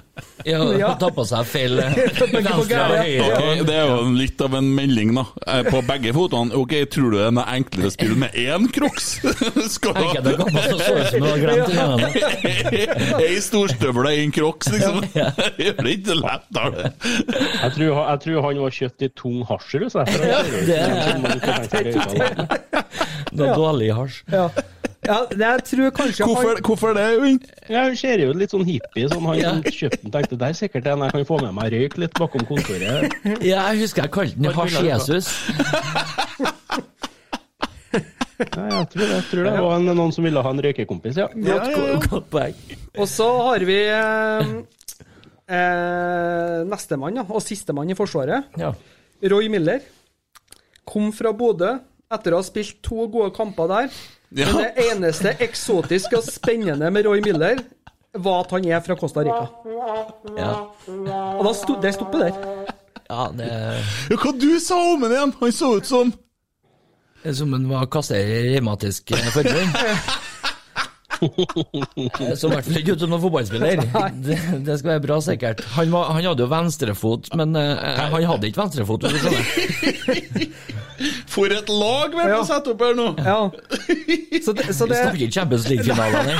Ja, 0.47 0.59
Ja. 0.79 0.93
Ta 0.99 1.09
på 1.11 1.25
seg 1.27 1.43
feil 1.49 1.79
eh, 1.81 1.95
venstre 2.19 2.53
og 2.55 2.69
høyre. 2.69 3.63
Det 3.67 3.73
er 3.75 3.89
jo 3.89 4.03
litt 4.15 4.39
av 4.45 4.53
en 4.55 4.69
melding, 4.77 5.11
da. 5.17 5.25
Eh, 5.49 5.63
På 5.67 5.81
begge 5.83 6.13
fotene. 6.15 6.53
Ok, 6.55 6.75
Tror 6.93 7.11
du 7.11 7.17
det 7.19 7.25
er 7.27 7.49
enklere 7.57 7.89
å 7.89 7.93
spille 7.93 8.15
med 8.21 8.37
én 8.39 8.69
crocs? 8.71 9.09
Skal 9.75 9.93
du. 9.97 10.31
Ei 13.25 13.35
storstøvel 13.43 14.05
og 14.07 14.13
én 14.13 14.31
crocs, 14.35 14.71
liksom. 14.77 15.01
Det 15.09 15.65
gjør 15.65 15.83
det 15.83 15.91
ikke 15.97 16.15
lett, 16.21 16.47
da. 16.55 16.63
Jeg 16.85 17.71
tror, 17.75 17.87
jeg 18.13 18.23
tror 18.25 18.41
han 18.47 18.63
var 18.63 18.77
kjøpt 18.79 18.99
i 19.03 19.11
tung 19.19 19.39
hasjrus. 19.49 19.93
Det 23.35 23.45
er... 23.45 23.55
Dårlig 23.55 23.91
hasj. 23.95 24.23
Ja. 24.31 24.47
Ja, 25.07 25.17
jeg 25.31 25.63
tror 25.63 25.91
kanskje 25.95 26.25
Hvorfor, 26.27 26.49
han 26.55 26.63
hvorfor 26.65 26.93
det, 26.97 27.03
Øyvind? 27.15 27.45
Ja, 27.69 27.83
han 27.87 27.95
ser 27.95 28.19
jo 28.19 28.33
litt 28.35 28.51
sånn 28.51 28.65
hippie 28.67 29.07
sånn. 29.11 29.25
Han 29.29 29.39
Ja. 29.39 29.53
kjøpte 29.63 30.01
den, 30.03 30.11
tenkte 30.11 30.37
det 30.41 30.49
er 30.49 30.57
sikkert 30.59 30.89
en 30.91 31.05
jeg 31.05 31.11
kan 31.15 31.25
få 31.29 31.37
med 31.41 31.53
meg 31.55 31.71
røyk 31.73 31.97
litt 32.03 32.13
bakom 32.19 32.43
kontoret. 32.49 33.13
Ja, 33.45 33.69
jeg 33.71 33.85
husker 33.85 34.03
jeg 34.03 34.11
kalte 34.11 34.35
den 34.35 34.51
Hasj 34.53 34.81
Jesus. 34.89 35.31
Ja, 38.39 38.65
jeg 38.71 38.89
tror 38.93 39.03
det. 39.03 39.07
Jeg 39.11 39.23
tror 39.31 39.43
det 39.49 39.53
var 39.65 39.73
en, 39.79 39.89
noen 39.97 40.13
som 40.15 40.23
ville 40.23 40.43
ha 40.45 40.51
en 40.53 40.61
røykekompis, 40.63 41.17
ja. 41.19 41.27
ja, 41.35 41.57
ja, 41.59 41.99
ja. 41.99 42.51
Og 42.99 43.07
så 43.11 43.27
har 43.49 43.65
vi 43.67 43.75
eh, 43.91 44.53
eh, 45.57 46.59
nestemann, 46.69 47.19
ja, 47.19 47.25
og 47.27 47.43
sistemann 47.43 47.91
i 47.91 47.97
Forsvaret. 47.99 48.47
Ja. 48.59 48.71
Roy 49.33 49.49
Miller. 49.51 49.83
Kom 50.87 51.11
fra 51.13 51.33
Bodø 51.35 51.73
etter 52.09 52.33
å 52.33 52.39
ha 52.39 52.45
spilt 52.47 52.79
to 52.85 53.09
gode 53.11 53.33
kamper 53.35 53.67
der. 53.69 53.91
Ja. 54.29 54.45
Men 54.53 54.61
det 54.61 54.87
eneste 54.91 55.33
eksotiske 55.41 56.17
og 56.19 56.25
spennende 56.27 56.91
med 56.93 57.07
Roy 57.07 57.21
Miller 57.25 57.63
var 58.13 58.43
at 58.43 58.51
han 58.53 58.65
er 58.69 58.81
fra 58.85 58.97
Costa 58.97 59.23
Rica. 59.25 59.47
Ja. 60.37 60.51
Og 61.39 61.43
da 61.47 61.53
sto, 61.57 61.77
det 61.81 61.93
stopper 61.97 62.25
der. 62.27 62.39
ja, 63.09 63.27
det 63.33 63.49
Ja, 63.49 64.17
hva 64.21 64.33
du 64.37 64.49
sa 64.61 64.77
om 64.93 65.05
ham 65.05 65.13
igjen? 65.13 65.35
Han 65.41 65.55
så 65.55 65.75
ut 65.77 65.89
som 65.89 66.13
som 67.35 67.53
han 67.53 67.65
var 67.67 67.89
kasser 67.91 68.15
i 68.15 68.55
revmatisk 68.55 69.11
eh, 69.11 69.25
forbund. 69.33 69.75
Så 71.19 72.47
i 72.47 72.51
hvert 72.53 72.65
fall 72.65 72.77
ikke 72.79 72.95
ut 72.95 73.03
som 73.03 73.11
noen 73.11 73.23
fotballspiller. 73.23 73.81
Det, 74.29 74.37
det 74.65 74.75
skal 74.79 74.93
være 74.93 75.03
bra 75.03 75.17
sikkert. 75.23 75.61
Han, 75.75 75.91
var, 75.93 76.11
han 76.15 76.25
hadde 76.25 76.43
jo 76.43 76.49
venstrefot, 76.51 77.29
men 77.39 77.55
uh, 77.57 77.61
han 77.99 78.27
hadde 78.29 78.49
ikke 78.49 78.61
venstrefot. 78.61 79.01
For 81.33 81.53
et 81.55 81.69
lag 81.71 82.15
vi 82.15 82.23
har 82.23 82.33
på 82.35 82.43
å 82.43 82.73
opp 82.73 82.81
her 82.83 82.97
nå! 82.97 83.07
Ja. 83.23 83.39
Så 84.45 84.55
det, 84.55 84.65
så 84.75 84.87
Vi 84.89 84.97
snakker 84.97 85.21
ikke 85.23 85.35
Champions 85.35 85.67
League-finalen 85.69 86.27
her. 86.27 86.39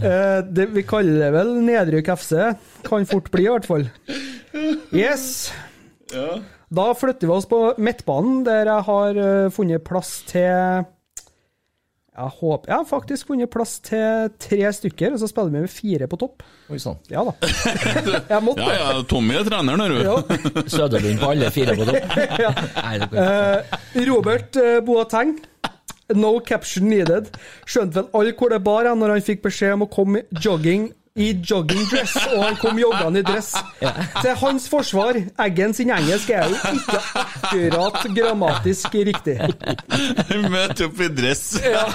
eh, 0.00 0.40
det 0.50 0.66
Vi 0.74 0.82
kaller 0.86 1.20
det 1.22 1.30
vel 1.36 1.52
nedrykk 1.66 2.10
FC. 2.16 2.32
Kan 2.86 3.06
fort 3.10 3.30
bli, 3.34 3.46
i 3.46 3.52
hvert 3.52 3.68
fall. 3.68 3.86
Yes. 4.94 5.52
Da 6.10 6.90
flytter 6.98 7.26
vi 7.28 7.36
oss 7.36 7.46
på 7.50 7.62
midtbanen, 7.78 8.42
der 8.48 8.66
jeg 8.72 8.86
har 8.90 9.22
funnet 9.54 9.86
plass 9.86 10.18
til 10.30 10.86
Jeg 12.16 12.32
håper 12.38 12.70
Jeg 12.70 12.76
har 12.78 12.86
faktisk 12.88 13.28
funnet 13.28 13.50
plass 13.52 13.74
til 13.84 14.30
tre 14.40 14.70
stykker, 14.72 15.12
og 15.12 15.20
så 15.20 15.28
spiller 15.28 15.52
vi 15.52 15.64
med 15.66 15.72
fire 15.72 16.08
på 16.08 16.18
topp. 16.20 16.44
Oi 16.72 16.78
sann. 16.80 16.96
Ja 17.12 17.24
da. 17.26 17.34
Jeg 18.32 18.40
måtte. 18.46 18.64
Ja, 18.64 18.76
ja, 18.80 19.02
Tommy 19.10 19.36
er 19.36 19.44
treneren, 19.44 19.82
er 19.84 19.92
du. 19.92 19.98
Ja. 20.00 20.16
Søderlund 20.76 21.20
på 21.20 21.32
alle 21.34 21.50
fire 21.52 21.76
på 21.76 21.88
topp. 21.90 22.16
Det. 22.96 23.20
Eh, 23.20 23.76
Robert 24.08 24.56
uh, 24.56 24.78
Boateng. 24.86 25.36
No 26.16 26.38
caption 26.40 26.88
needed. 26.88 27.28
Skjønte 27.68 28.00
vel 28.00 28.08
alle 28.16 28.32
hvor 28.38 28.52
det 28.54 28.62
bar 28.64 28.88
hen 28.88 29.02
når 29.02 29.16
han 29.16 29.26
fikk 29.26 29.44
beskjed 29.44 29.74
om 29.76 29.84
å 29.84 29.90
komme 29.92 30.24
jogging 30.40 30.88
i 31.16 31.30
joggingdress, 31.40 32.14
og 32.34 32.42
han 32.44 32.56
kom 32.60 32.78
joggende 32.80 33.22
i 33.22 33.26
dress. 33.26 33.52
Til 33.80 34.34
hans 34.42 34.68
forsvar, 34.68 35.18
Eggen 35.46 35.72
sin 35.76 35.90
engelsk 35.94 36.32
er 36.36 36.50
jo 36.50 36.56
ikke 36.74 37.00
akkurat 37.22 38.02
grammatisk 38.16 38.96
riktig. 39.08 39.36
Møt 40.54 40.82
opp 40.86 41.00
i 41.00 41.08
dress. 41.16 41.44
Ja, 41.64 41.86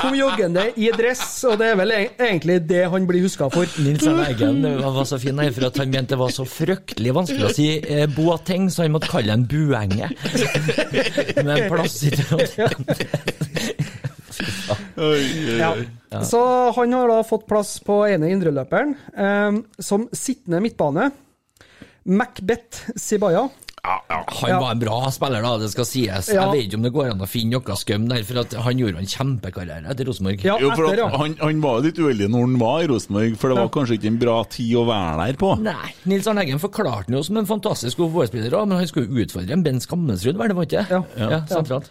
kom 0.00 0.16
joggende 0.18 0.66
i 0.80 0.90
dress, 0.94 1.22
og 1.48 1.58
det 1.62 1.70
er 1.72 1.78
vel 1.80 1.94
e- 1.94 2.10
egentlig 2.18 2.60
det 2.68 2.84
han 2.90 3.06
blir 3.08 3.24
huska 3.26 3.48
for. 3.54 3.68
Nils 3.84 4.06
Arne 4.10 4.28
Eggen 4.32 4.62
var 4.82 5.06
så 5.08 5.20
fin 5.22 5.38
her, 5.42 5.54
for 5.54 5.68
at 5.70 5.80
han 5.82 5.94
mente 5.94 6.14
det 6.14 6.20
var 6.20 6.30
så 6.34 6.44
fryktelig 6.46 7.14
vanskelig 7.16 7.46
å 7.48 7.54
si 7.54 7.68
eh, 7.80 8.04
Boateng, 8.14 8.68
så 8.70 8.84
han 8.84 8.94
måtte 8.94 9.10
kalle 9.10 9.32
det 9.32 9.38
en 9.38 9.46
Buenge. 9.50 10.10
Med 11.42 11.54
en 11.56 11.68
plass 11.72 12.02
i 12.06 12.12
oi, 12.38 12.46
Ja. 15.58 16.22
Så 16.22 16.40
han 16.76 16.92
har 16.94 17.08
da 17.10 17.20
fått 17.26 17.46
plass 17.50 17.76
på 17.84 18.02
ene 18.08 18.30
indreløperen, 18.30 18.94
um, 19.18 19.64
som 19.82 20.08
sittende 20.14 20.60
midtbane. 20.62 21.10
Macbeth 22.04 22.90
Sibaya. 23.00 23.48
Ja, 23.84 23.98
ja. 24.08 24.18
Han 24.40 24.48
Ja. 24.50 24.60
var 24.60 24.70
en 24.72 24.78
bra 24.80 25.10
spiller, 25.12 25.42
da, 25.44 25.58
det 25.60 25.68
skal 25.70 25.84
sies. 25.84 26.28
Ja. 26.32 26.46
Jeg 26.46 26.52
vet 26.54 26.62
ikke 26.70 26.76
om 26.78 26.82
det 26.86 26.92
går 26.94 27.10
an 27.10 27.20
å 27.20 27.26
finne 27.28 27.58
noe 27.58 27.76
skum 27.76 28.06
der, 28.08 28.22
for 28.24 28.38
at 28.40 28.54
han 28.64 28.78
gjorde 28.80 28.96
en 29.02 29.10
kjempekarriere 29.10 29.90
etter 29.92 30.06
Rosenborg. 30.08 30.40
Ja, 30.44 30.56
Jo, 30.58 30.70
for 30.72 30.86
etter, 30.88 31.02
ja. 31.02 31.08
han, 31.20 31.34
han 31.40 31.60
var 31.60 31.82
litt 31.84 31.98
uheldig 32.00 32.30
når 32.32 32.46
han 32.46 32.54
var 32.62 32.80
i 32.80 32.86
Rosenborg, 32.88 33.36
for 33.36 33.48
det 33.52 33.58
var 33.58 33.68
Ja. 33.68 33.72
kanskje 33.76 33.98
ikke 33.98 34.06
en 34.14 34.18
bra 34.22 34.38
tid 34.48 34.72
å 34.80 34.86
være 34.88 35.26
der 35.26 35.36
på. 35.36 35.50
Nei, 35.60 35.92
Nils 36.06 36.26
Arne 36.26 36.40
Eggen 36.46 36.58
forklarte 36.62 37.10
han 37.12 37.18
jo 37.18 37.22
som 37.22 37.36
en 37.36 37.46
fantastisk 37.46 37.98
god 37.98 38.12
fotballspiller, 38.14 38.56
men 38.66 38.78
han 38.78 38.86
skulle 38.88 39.24
utfordre 39.26 39.52
en 39.52 39.62
Ben 39.62 39.80
Skammensrud, 39.80 40.36
var 40.40 40.48
det 40.48 40.56
ikke? 40.64 40.86
Ja. 40.88 41.02
ja 41.18 41.44
sentralt. 41.52 41.90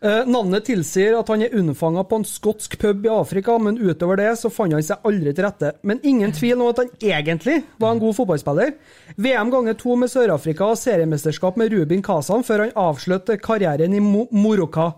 Eh, 0.00 0.22
navnet 0.24 0.64
tilsier 0.64 1.12
at 1.18 1.28
han 1.28 1.42
er 1.44 1.52
unnfanga 1.58 2.06
på 2.08 2.20
en 2.20 2.24
skotsk 2.24 2.78
pub 2.80 3.04
i 3.04 3.10
Afrika, 3.12 3.58
men 3.60 3.76
utover 3.76 4.16
det 4.16 4.30
så 4.40 4.48
fant 4.48 4.72
han 4.72 4.84
seg 4.84 5.04
aldri 5.04 5.34
til 5.36 5.44
rette. 5.44 5.74
Men 5.84 6.00
ingen 6.08 6.32
tvil 6.32 6.56
om 6.56 6.70
at 6.70 6.80
han 6.80 6.88
egentlig 7.04 7.58
var 7.76 7.92
en 7.92 8.00
god 8.00 8.16
fotballspiller. 8.16 8.72
VM 9.20 9.52
ganger 9.52 9.76
to 9.76 9.98
med 10.00 10.08
Sør-Afrika 10.12 10.70
og 10.72 10.80
seriemesterskap 10.80 11.60
med 11.60 11.74
Rubin 11.74 12.04
Kazan 12.06 12.46
før 12.48 12.64
han 12.64 12.72
avsluttet 12.80 13.44
karrieren 13.44 13.92
i 13.92 14.00
Mo 14.00 14.24
Moroka 14.32 14.94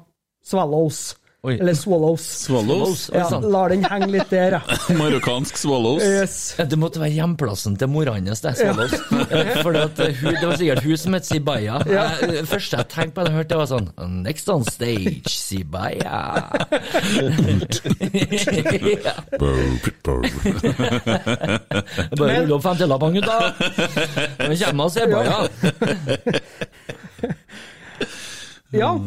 Swallows. 0.47 1.17
Oi. 1.45 1.57
Eller 1.59 1.75
Swallows. 1.75 2.23
Swallows. 2.45 3.11
Ja, 3.15 3.41
lar 3.43 3.69
den 3.73 3.83
henge 3.91 4.07
litt 4.13 4.29
der, 4.31 4.53
ja. 4.61 4.77
Marokkansk 5.01 5.57
Swallows. 5.59 6.03
Yes. 6.07 6.35
Det 6.71 6.77
måtte 6.79 7.01
være 7.03 7.11
hjemplassen 7.17 7.75
til 7.81 7.89
mora 7.91 8.13
hans, 8.15 8.39
det. 8.45 8.53
Swallows. 8.61 8.93
Eh, 9.27 9.51
For 9.67 9.75
at 9.81 9.99
eh, 10.07 10.13
hun, 10.21 10.37
det 10.39 10.47
var 10.47 10.55
sikkert 10.61 10.85
hun 10.87 10.95
som 11.03 11.17
het 11.19 11.27
Sibaya. 11.27 11.81
Ja. 11.91 12.05
Eh, 12.23 12.31
Det 12.37 12.45
første 12.47 12.79
jeg 12.79 12.87
tenkte 12.95 13.15
på 13.17 13.21
da 13.27 13.31
jeg 13.33 13.39
hørte 13.41 13.51
det, 13.57 13.59
var 13.59 13.67
sånn 13.73 13.91
Next 14.23 14.47
on 14.55 14.63
stage, 14.71 15.27
Sibaya. 15.35 16.23
ja. 19.03 19.19
Bare 22.23 22.39
rulle 22.39 22.55
opp 22.55 22.63
femtilappene, 22.71 23.19
gutta. 23.19 23.51
Nå 24.47 24.55
kommer 24.63 24.87
Sibaya. 24.95 25.43
Ja. 28.73 28.93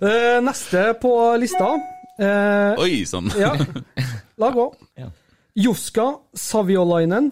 Eh, 0.00 0.38
Neste 0.42 0.94
på 1.02 1.10
lista 1.40 1.68
eh, 2.18 2.80
Oi 2.80 3.04
sann. 3.06 3.30
Ja, 3.38 3.52
la 4.40 4.50
gå. 4.54 4.66
Joska 4.96 5.10
Juska 5.54 6.06
Saviolainen. 6.34 7.30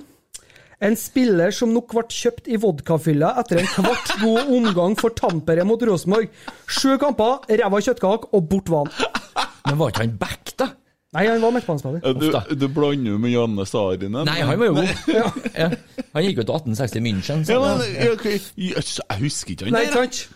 En 0.81 0.95
spiller 0.99 1.51
som 1.55 1.73
nok 1.75 1.91
ble 1.91 2.05
kjøpt 2.15 2.47
i 2.55 2.59
vodkafylla 2.61 3.33
etter 3.41 3.59
en 3.63 3.71
kvart 3.73 4.13
god 4.21 4.53
omgang 4.55 4.95
for 4.99 5.11
Tampere 5.17 5.65
mot 5.67 5.83
Rosenborg. 5.83 6.29
Sju 6.71 6.95
kamper, 7.03 7.41
ræva 7.51 7.81
kjøttkake 7.83 8.31
og 8.31 8.47
bort 8.51 8.71
var 8.71 8.87
han. 8.87 9.49
Men 9.67 9.81
var 9.81 9.91
ikke 9.91 10.05
han 10.05 10.15
back, 10.21 10.53
da? 10.61 10.69
Nei, 11.17 11.23
han 11.25 11.41
var 11.41 11.53
midtbanespiller. 11.57 12.01
Ja, 12.05 12.13
Du, 12.13 12.55
du 12.61 12.67
blander 12.69 13.15
jo 13.15 13.19
med 13.23 13.31
Janne 13.33 13.65
Sarinen. 13.67 14.27
Nei, 14.29 14.41
han 14.45 14.59
var 14.61 14.67
jo 14.67 14.75
god. 14.77 14.89
Ja. 15.63 15.69
Han 16.13 16.27
gikk 16.27 16.43
jo 16.43 16.49
til 16.51 16.59
1860 16.59 17.01
München. 17.07 17.45
så- 17.49 17.53
Ja, 17.57 17.77
men, 17.79 17.95
ja, 17.97 18.11
ok, 18.13 18.27
jeg 18.57 19.23
husker 19.23 19.55
ikke 19.55 19.65
han 19.71 19.73
Nei, 19.79 19.87
der. 19.87 19.93
sant? 20.03 20.29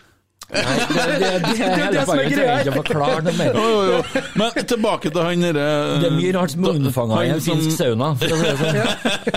Nei, 0.53 0.61
det, 0.61 0.95
det, 0.97 1.19
det, 1.19 1.29
det, 1.45 1.57
det 1.77 1.83
er 1.83 1.93
det 1.93 2.01
som 2.05 2.19
er 2.19 2.27
greia. 2.29 2.57
Jo, 3.53 3.67
jo, 3.69 3.83
jo. 3.93 4.01
Men 4.37 4.65
tilbake 4.73 5.09
til 5.13 5.21
han 5.23 5.45
derre 5.45 5.69
Det 6.01 6.09
er 6.09 6.17
mye 6.17 6.33
rart 6.35 6.51
som 6.53 6.65
er 6.67 6.75
unnfanga 6.77 7.21
i 7.23 7.29
en 7.33 7.41
finsk 7.41 7.77
sauna. 7.77 8.09
For 8.19 8.33
å 8.33 8.41
si 8.41 8.49
det 8.49 8.57
sånn. 8.59 8.75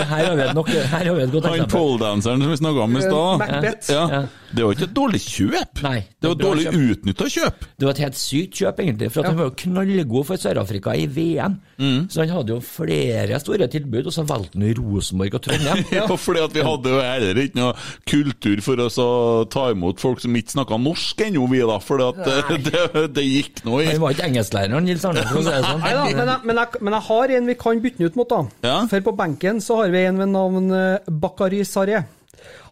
Her 0.00 0.24
har 0.26 0.34
vi 0.40 0.42
et, 0.48 0.54
nok, 0.58 0.68
her 0.72 1.04
har 1.06 1.14
vi 1.20 1.22
et 1.28 1.32
godt 1.36 1.46
Han 1.52 1.68
poledanseren 1.72 2.42
som 2.44 2.50
vi 2.52 2.58
snakka 2.64 2.84
om 2.88 2.96
i 2.96 3.04
stad. 3.06 3.44
Macbeth. 3.44 3.92
Ja. 3.92 4.24
Ja. 4.46 4.56
Det 4.56 4.64
var 4.64 4.76
ikke 4.76 4.86
et 4.86 4.96
dårlig 4.96 5.20
kjøp. 5.24 5.82
Nei, 5.86 5.98
Det 6.20 6.28
var 6.28 6.36
et 6.36 6.42
dårlig 6.44 6.66
utnytta 6.72 7.28
kjøp. 7.32 7.64
Det 7.76 7.86
var 7.86 7.94
et 7.94 8.02
helt 8.04 8.18
sykt 8.20 8.60
kjøp, 8.60 8.82
egentlig. 8.84 9.10
For 9.14 9.22
at 9.22 9.30
han 9.30 9.38
var 9.40 9.48
jo 9.50 9.54
knallgod 9.62 10.26
for 10.28 10.42
Sør-Afrika 10.42 10.94
i 10.96 11.06
VM. 11.10 11.56
Mm. 11.80 12.06
Så 12.12 12.22
han 12.22 12.32
hadde 12.34 12.54
jo 12.54 12.60
flere 12.64 13.40
store 13.42 13.68
tilbud, 13.72 14.10
og 14.10 14.14
så 14.14 14.26
valgte 14.28 14.60
han 14.60 14.76
Rosenborg 14.78 15.38
og 15.38 15.46
Trondheim. 15.46 15.84
Ja, 15.96 16.04
fordi 16.20 16.42
at 16.44 16.52
vi 16.52 16.64
hadde 16.66 16.92
jo 16.92 16.98
heller 17.00 17.38
ikke 17.40 17.58
noe 17.58 17.72
kultur 18.08 18.60
for 18.64 18.82
oss 18.84 18.98
å 19.00 19.08
ta 19.52 19.70
imot 19.72 20.02
folk 20.02 20.20
som 20.22 20.34
ikke 20.36 20.56
snakka 20.58 20.78
norsk 20.82 21.22
ennå, 21.26 21.46
vi 21.50 21.62
da. 21.64 21.78
For 21.82 22.02
at 22.04 22.20
det, 22.26 22.58
det, 22.68 23.06
det 23.16 23.26
gikk 23.26 23.64
nå 23.66 23.80
i 23.80 23.88
Han 23.90 24.02
var 24.02 24.16
ikke 24.16 24.28
engelsklæreren, 24.28 24.86
Nils 24.86 25.06
Arne, 25.08 25.24
for 25.30 25.40
å 25.40 25.46
si 25.46 25.52
det 25.54 25.62
sånn. 25.64 25.82
Nei 25.82 25.94
da, 25.96 26.04
men, 26.10 26.32
jeg, 26.32 26.44
men, 26.50 26.62
jeg, 26.62 26.82
men 26.84 26.98
jeg 26.98 27.08
har 27.08 27.36
en 27.38 27.50
vi 27.52 27.58
kan 27.60 27.82
bytte 27.84 28.02
den 28.02 28.10
ut 28.10 28.20
mot, 28.20 28.30
da. 28.30 28.68
Ja. 28.68 28.76
For 28.90 29.08
på 29.08 29.16
benken 29.16 29.62
så 29.64 29.80
har 29.82 29.94
vi 29.94 30.04
en 30.06 30.20
ved 30.20 30.32
navn 30.34 30.70
Bakari 31.06 31.46
Bakary 31.46 31.64
Saré. 31.64 32.04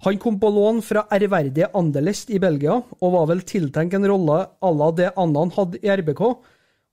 Han 0.04 0.18
kom 0.22 0.36
på 0.40 0.50
lån 0.52 0.82
fra 0.84 1.06
ærverdige 1.12 1.70
Anderlecht 1.74 2.30
i 2.30 2.38
Belgia, 2.42 2.76
og 3.00 3.12
var 3.14 3.26
vel 3.30 3.40
tiltenkt 3.48 3.94
en 3.96 4.06
rolle 4.10 4.40
à 4.60 4.72
la 4.76 4.90
det 4.92 5.12
Annan 5.16 5.52
hadde 5.56 5.80
i 5.82 5.88
RBK. 5.90 6.22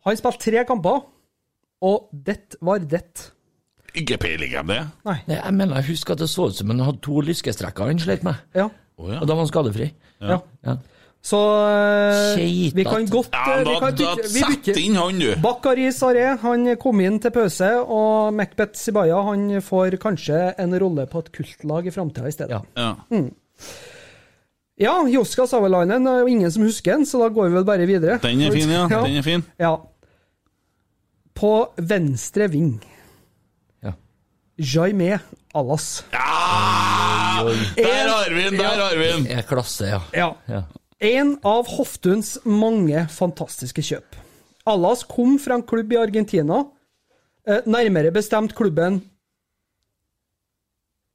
Han 0.07 0.17
spilte 0.17 0.43
tre 0.45 0.63
kamper, 0.69 1.01
og 1.82 2.09
det 2.13 2.55
var 2.61 2.79
det. 2.79 3.32
Ikke 3.97 4.17
peiling 4.21 4.53
om 4.61 4.67
det. 4.71 4.79
Nei. 5.05 5.17
Nei, 5.27 5.36
Jeg 5.41 5.53
mener, 5.57 5.75
jeg 5.82 5.89
husker 5.91 6.13
at 6.15 6.19
det 6.23 6.29
så 6.32 6.47
ut 6.47 6.55
som 6.55 6.69
han 6.71 6.79
hadde 6.79 7.01
to 7.03 7.19
lyskestrekker 7.27 7.89
han 7.91 7.99
slet 7.99 8.23
med. 8.23 8.39
Ja. 8.55 8.69
Og 9.01 9.09
da 9.25 9.34
var 9.34 9.43
han 9.43 9.49
skadefri. 9.51 9.91
ja. 10.21 10.39
Ja. 10.63 10.77
Så 11.22 11.38
eh, 11.69 12.72
vi 12.74 12.84
kan 12.84 13.05
godt 13.05 13.30
Ja, 13.36 13.59
da, 13.61 13.69
vi 13.69 13.76
kan 13.80 13.93
da 13.95 14.15
bytte, 14.15 14.30
vi 14.34 14.41
sett 14.41 14.78
inn 14.82 14.95
han, 14.97 15.19
du. 15.22 15.36
Bakari 15.43 15.91
Saré 15.93 16.24
han 16.41 16.65
kom 16.82 17.01
inn 17.05 17.19
til 17.22 17.30
pause, 17.36 17.69
og 17.86 18.34
Macbeth 18.34 18.74
Sibaya 18.80 19.19
han 19.28 19.45
får 19.61 19.99
kanskje 20.01 20.39
en 20.57 20.74
rolle 20.82 21.05
på 21.11 21.22
et 21.22 21.30
kultlag 21.36 21.86
i 21.91 21.93
framtida 21.93 22.26
i 22.32 22.34
stedet. 22.34 22.57
Ja. 22.57 22.89
Ja. 23.13 23.22
Ja, 24.82 24.95
Joska 25.13 25.45
Savalainen 25.45 26.07
er 26.09 26.24
jo 26.24 26.32
ingen 26.32 26.49
som 26.51 26.63
husker 26.65 26.95
den, 26.97 27.05
så 27.05 27.19
da 27.22 27.28
går 27.30 27.51
vi 27.51 27.57
vel 27.59 27.65
bare 27.69 27.86
videre. 27.86 28.17
Den 28.24 28.41
er 28.41 28.55
fin, 28.57 28.72
ja. 28.74 28.88
Den 28.89 29.19
er 29.22 29.26
fin. 29.30 29.45
Ja. 29.61 29.76
På 31.38 31.53
venstre 31.78 32.49
ving, 32.49 32.80
Ja. 33.86 33.93
Jaime 34.57 35.19
Allas. 35.53 36.03
Der 36.11 36.17
har 36.17 37.45
vi 38.34 38.41
den! 38.49 38.57
Der 38.57 38.78
har 38.82 38.97
vi 38.97 39.05
den! 39.11 39.28
Er 39.38 39.45
klasse, 39.45 39.86
ja. 39.86 40.01
Ja. 40.49 40.63
En 41.02 41.34
av 41.41 41.66
Hoftuns 41.66 42.36
mange 42.45 43.08
fantastiske 43.10 43.82
kjøp. 43.82 44.18
Allas 44.70 45.02
kom 45.10 45.39
fra 45.41 45.58
en 45.58 45.66
klubb 45.66 45.95
i 45.95 45.97
Argentina, 45.97 46.66
eh, 47.47 47.66
nærmere 47.66 48.12
bestemt 48.14 48.54
klubben 48.56 49.02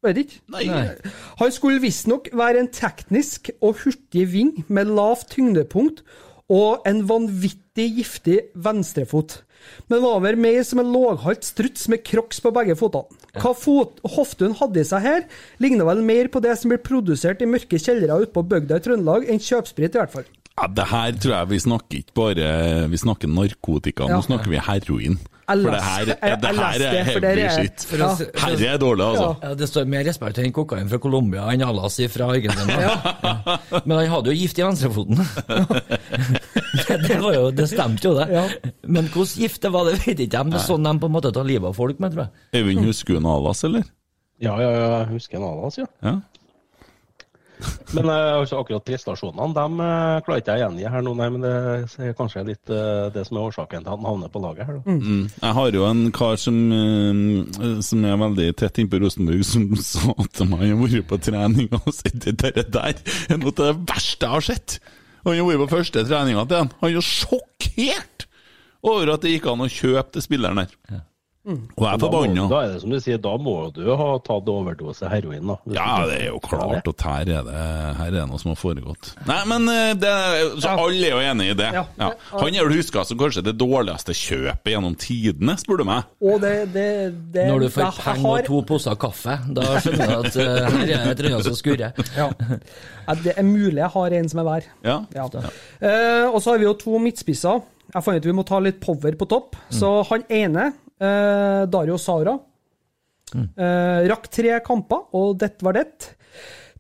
Vet 0.07 0.21
ikke. 0.21 0.41
Nei. 0.53 0.65
Nei. 0.69 1.13
Han 1.41 1.53
skulle 1.53 1.83
visstnok 1.83 2.29
være 2.37 2.63
en 2.63 2.69
teknisk 2.71 3.51
og 3.61 3.81
hurtig 3.83 4.27
ving 4.31 4.53
med 4.69 4.93
lavt 4.93 5.33
tyngdepunkt 5.35 6.05
og 6.53 6.87
en 6.87 7.01
vanvittig 7.09 7.89
giftig 7.97 8.39
venstrefot. 8.55 9.41
Men 9.89 10.03
var 10.03 10.21
vel 10.25 10.37
mer 10.41 10.63
som 10.67 10.81
en 10.83 10.93
låghalt 10.93 11.45
struts 11.47 11.89
med 11.93 12.03
crocs 12.07 12.41
på 12.45 12.53
begge 12.55 12.77
fotene. 12.79 13.07
Hva 13.37 13.53
fot 13.57 14.01
Hoftun 14.17 14.55
hadde 14.57 14.81
i 14.81 14.89
seg 14.89 15.03
her, 15.05 15.27
ligner 15.63 15.85
vel 15.89 16.03
mer 16.07 16.29
på 16.33 16.41
det 16.45 16.57
som 16.59 16.73
blir 16.73 16.81
produsert 16.83 17.43
i 17.45 17.49
mørke 17.51 17.79
kjellere 17.83 18.23
ute 18.23 18.33
på 18.33 18.43
bygda 18.49 18.79
i 18.81 18.85
Trøndelag, 18.87 19.29
enn 19.29 19.39
kjøpsprit, 19.43 19.95
i 19.95 20.01
hvert 20.01 20.15
fall. 20.15 20.29
Ja, 20.57 20.67
det 20.73 20.87
her 20.89 21.13
tror 21.21 21.35
jeg 21.37 21.49
vi 21.51 21.59
snakker 21.61 21.99
ikke 22.01 22.15
bare 22.17 22.47
Vi 22.89 22.97
snakker 22.97 23.29
narkotika, 23.29 24.07
Ja. 24.09 24.17
nå 24.17 24.25
snakker 24.25 24.49
vi 24.49 24.57
heroin. 24.57 25.19
For 25.47 25.71
det 25.71 25.83
her, 25.85 26.09
det 26.11 26.51
her 26.59 26.65
er 26.67 26.83
det, 26.83 27.03
heavy 27.07 27.43
shit. 27.55 27.85
for 27.87 28.01
Herre 28.43 28.71
er 28.73 28.81
dårlig, 28.83 29.05
altså. 29.07 29.29
Ja, 29.43 29.51
Det 29.55 29.69
står 29.71 29.85
mer 29.93 30.03
respekt 30.09 30.41
til 30.41 30.49
kokain 30.55 30.89
fra 30.91 30.99
Colombia 30.99 31.45
enn 31.53 31.63
Alas 31.63 32.01
fra 32.11 32.31
Argentina. 32.35 32.81
Ja. 32.83 33.59
Men 33.85 34.01
han 34.01 34.11
hadde 34.11 34.35
jo 34.35 34.41
gift 34.41 34.59
i 34.59 34.65
venstrefoten. 34.67 35.23
det, 36.89 36.99
det, 37.07 37.21
var 37.23 37.37
jo, 37.39 37.45
det 37.55 37.69
stemte 37.71 38.11
jo, 38.11 38.17
det. 38.19 38.73
Men 38.83 39.07
hvordan 39.13 39.45
gifte 39.45 39.71
var, 39.71 39.87
det 39.87 40.01
vet 40.03 40.25
ikke 40.27 40.41
jeg. 40.41 40.51
Det 40.51 40.59
er 40.59 40.67
sånn 40.67 40.91
de 40.91 40.97
på 40.99 41.11
en 41.11 41.15
måte 41.15 41.35
tar 41.37 41.47
livet 41.47 41.71
av 41.71 41.79
folk 41.79 42.03
med, 42.03 42.17
tror 42.17 42.27
jeg. 42.27 42.47
Øyvind, 42.59 42.91
husker 42.91 43.21
du 43.21 43.31
Alas, 43.31 43.63
eller? 43.69 43.87
Ja, 44.43 44.59
ja, 44.61 44.73
ja, 44.75 44.89
jeg 44.99 45.13
husker 45.15 45.39
en 45.39 45.47
annen, 45.47 45.79
ja. 45.79 45.87
Ja. 46.05 46.17
Men 47.95 48.09
eh, 48.11 48.33
altså, 48.37 48.59
akkurat 48.61 48.85
prestasjonene 48.85 49.55
dem 49.57 49.81
eh, 49.81 50.19
klarer 50.27 50.43
ikke 50.43 50.57
jeg 50.57 50.61
å 50.61 50.67
gjengi 50.67 50.91
her 50.93 51.05
nå, 51.07 51.15
nei, 51.17 51.29
men 51.33 51.45
det 51.45 51.53
er 52.05 52.17
kanskje 52.19 52.45
litt 52.49 52.73
eh, 52.73 53.07
det 53.15 53.25
som 53.29 53.39
er 53.39 53.47
årsaken 53.49 53.87
til 53.87 53.93
at 53.93 53.95
han 53.95 54.09
havner 54.11 54.33
på 54.33 54.43
laget 54.43 54.69
her. 54.69 54.81
Da. 54.81 54.97
Mm. 54.97 55.23
Jeg 55.31 55.57
har 55.61 55.79
jo 55.79 55.87
en 55.89 56.03
kar 56.17 56.37
som, 56.41 56.59
som 57.89 58.05
er 58.11 58.21
veldig 58.21 58.51
tett 58.61 58.83
innpå 58.83 59.01
Rosenborg, 59.03 59.47
som 59.49 59.67
sa 59.93 60.15
til 60.37 60.51
meg 60.53 60.67
Han 60.67 60.85
har 60.85 60.85
vært 60.85 61.11
på 61.13 61.21
trening 61.31 61.73
og 61.81 61.91
sett 61.95 62.21
det 62.27 62.37
der, 62.45 62.63
der 62.77 63.03
er 63.31 63.41
noe 63.41 63.55
av 63.55 63.61
det 63.63 63.73
verste 63.89 64.27
jeg 64.29 64.35
har 64.37 64.49
sett. 64.51 64.79
Og 65.25 65.33
Han 65.33 65.41
har 65.41 65.51
vært 65.53 65.65
på 65.65 65.73
første 65.79 66.07
treninga 66.07 66.47
til 66.47 66.65
han. 66.65 66.73
Han 66.83 66.91
er 66.91 66.97
jo 66.99 67.05
sjokkert 67.07 68.27
over 68.87 69.15
at 69.15 69.25
det 69.25 69.37
gikk 69.37 69.49
an 69.51 69.65
å 69.65 69.73
kjøpe 69.73 70.11
til 70.15 70.27
spilleren 70.27 70.65
der. 70.65 71.03
Og 71.47 71.83
jeg 71.85 71.93
er 71.93 72.01
forbanna. 72.03 72.47
da 72.51 72.61
er 72.65 72.73
det 72.75 72.81
som 72.83 72.91
du 72.91 72.99
sier, 73.03 73.21
da 73.23 73.37
må 73.39 73.55
du 73.75 73.85
ha 73.95 74.09
tatt 74.27 74.49
overdose 74.51 75.07
heroin, 75.11 75.47
da. 75.53 75.57
Ja, 75.77 75.91
det 76.11 76.17
er 76.25 76.27
jo 76.33 76.41
klart 76.43 76.89
at 76.91 77.05
her 77.07 77.31
er 77.39 77.47
det, 77.47 77.61
her 78.01 78.09
er 78.09 78.17
det 78.17 78.25
noe 78.31 78.41
som 78.43 78.51
har 78.51 78.59
foregått. 78.59 79.13
Nei, 79.29 79.39
men 79.53 79.71
eh, 79.71 79.93
det, 80.03 80.13
så 80.65 80.75
alle 80.75 81.07
er 81.07 81.15
jo 81.15 81.23
enig 81.31 81.49
i 81.53 81.57
det. 81.63 81.71
Ja. 81.79 81.85
Ja. 82.01 82.11
Han 82.35 82.51
er 82.51 82.67
vel 82.67 82.81
huska 82.81 83.05
som 83.07 83.21
kanskje 83.21 83.45
det 83.47 83.55
dårligste 83.61 84.17
kjøpet 84.17 84.73
gjennom 84.75 84.99
tidene, 84.99 85.55
spør 85.63 85.83
du 85.83 85.87
meg. 85.89 86.11
Og 86.21 86.41
det, 86.43 86.55
det, 86.75 86.89
det 87.35 87.47
Når 87.53 87.67
du 87.67 87.69
får 87.77 88.01
penger 88.03 88.17
penger 88.17 88.33
og 88.33 88.51
to 88.51 88.61
poser 88.73 88.99
kaffe, 89.07 89.39
da 89.57 89.69
skjønner 89.85 90.11
du 90.11 90.17
at 90.19 90.41
eh, 90.43 90.51
her 90.67 90.83
er 90.83 90.91
det 90.91 91.15
et 91.15 91.25
eller 91.27 91.47
som 91.47 91.57
skurrer. 91.59 92.05
Ja. 92.17 92.31
Ja, 93.07 93.15
Det 93.23 93.37
er 93.37 93.47
mulig 93.47 93.79
jeg 93.79 93.93
har 93.93 94.15
en 94.19 94.29
som 94.33 94.41
er 94.43 94.47
hver. 94.49 94.69
Ja. 94.83 94.97
Ja. 95.15 95.27
Uh, 95.31 96.35
og 96.35 96.41
så 96.43 96.55
har 96.55 96.59
vi 96.63 96.67
jo 96.67 96.75
to 96.81 96.99
midtspisser. 97.03 97.63
Jeg 97.95 98.03
fant 98.03 98.19
ut 98.19 98.27
vi 98.27 98.35
må 98.35 98.43
ta 98.47 98.59
litt 98.63 98.81
power 98.83 99.15
på 99.19 99.29
topp. 99.31 99.55
Så 99.71 99.91
han 100.11 100.25
ene, 100.33 100.73
eh, 101.01 101.65
Dario 101.73 101.99
Sara, 102.01 102.37
eh, 103.35 104.07
rakk 104.11 104.31
tre 104.33 104.61
kamper, 104.65 105.09
og 105.17 105.37
dette 105.41 105.65
var 105.67 105.79
det. 105.79 106.15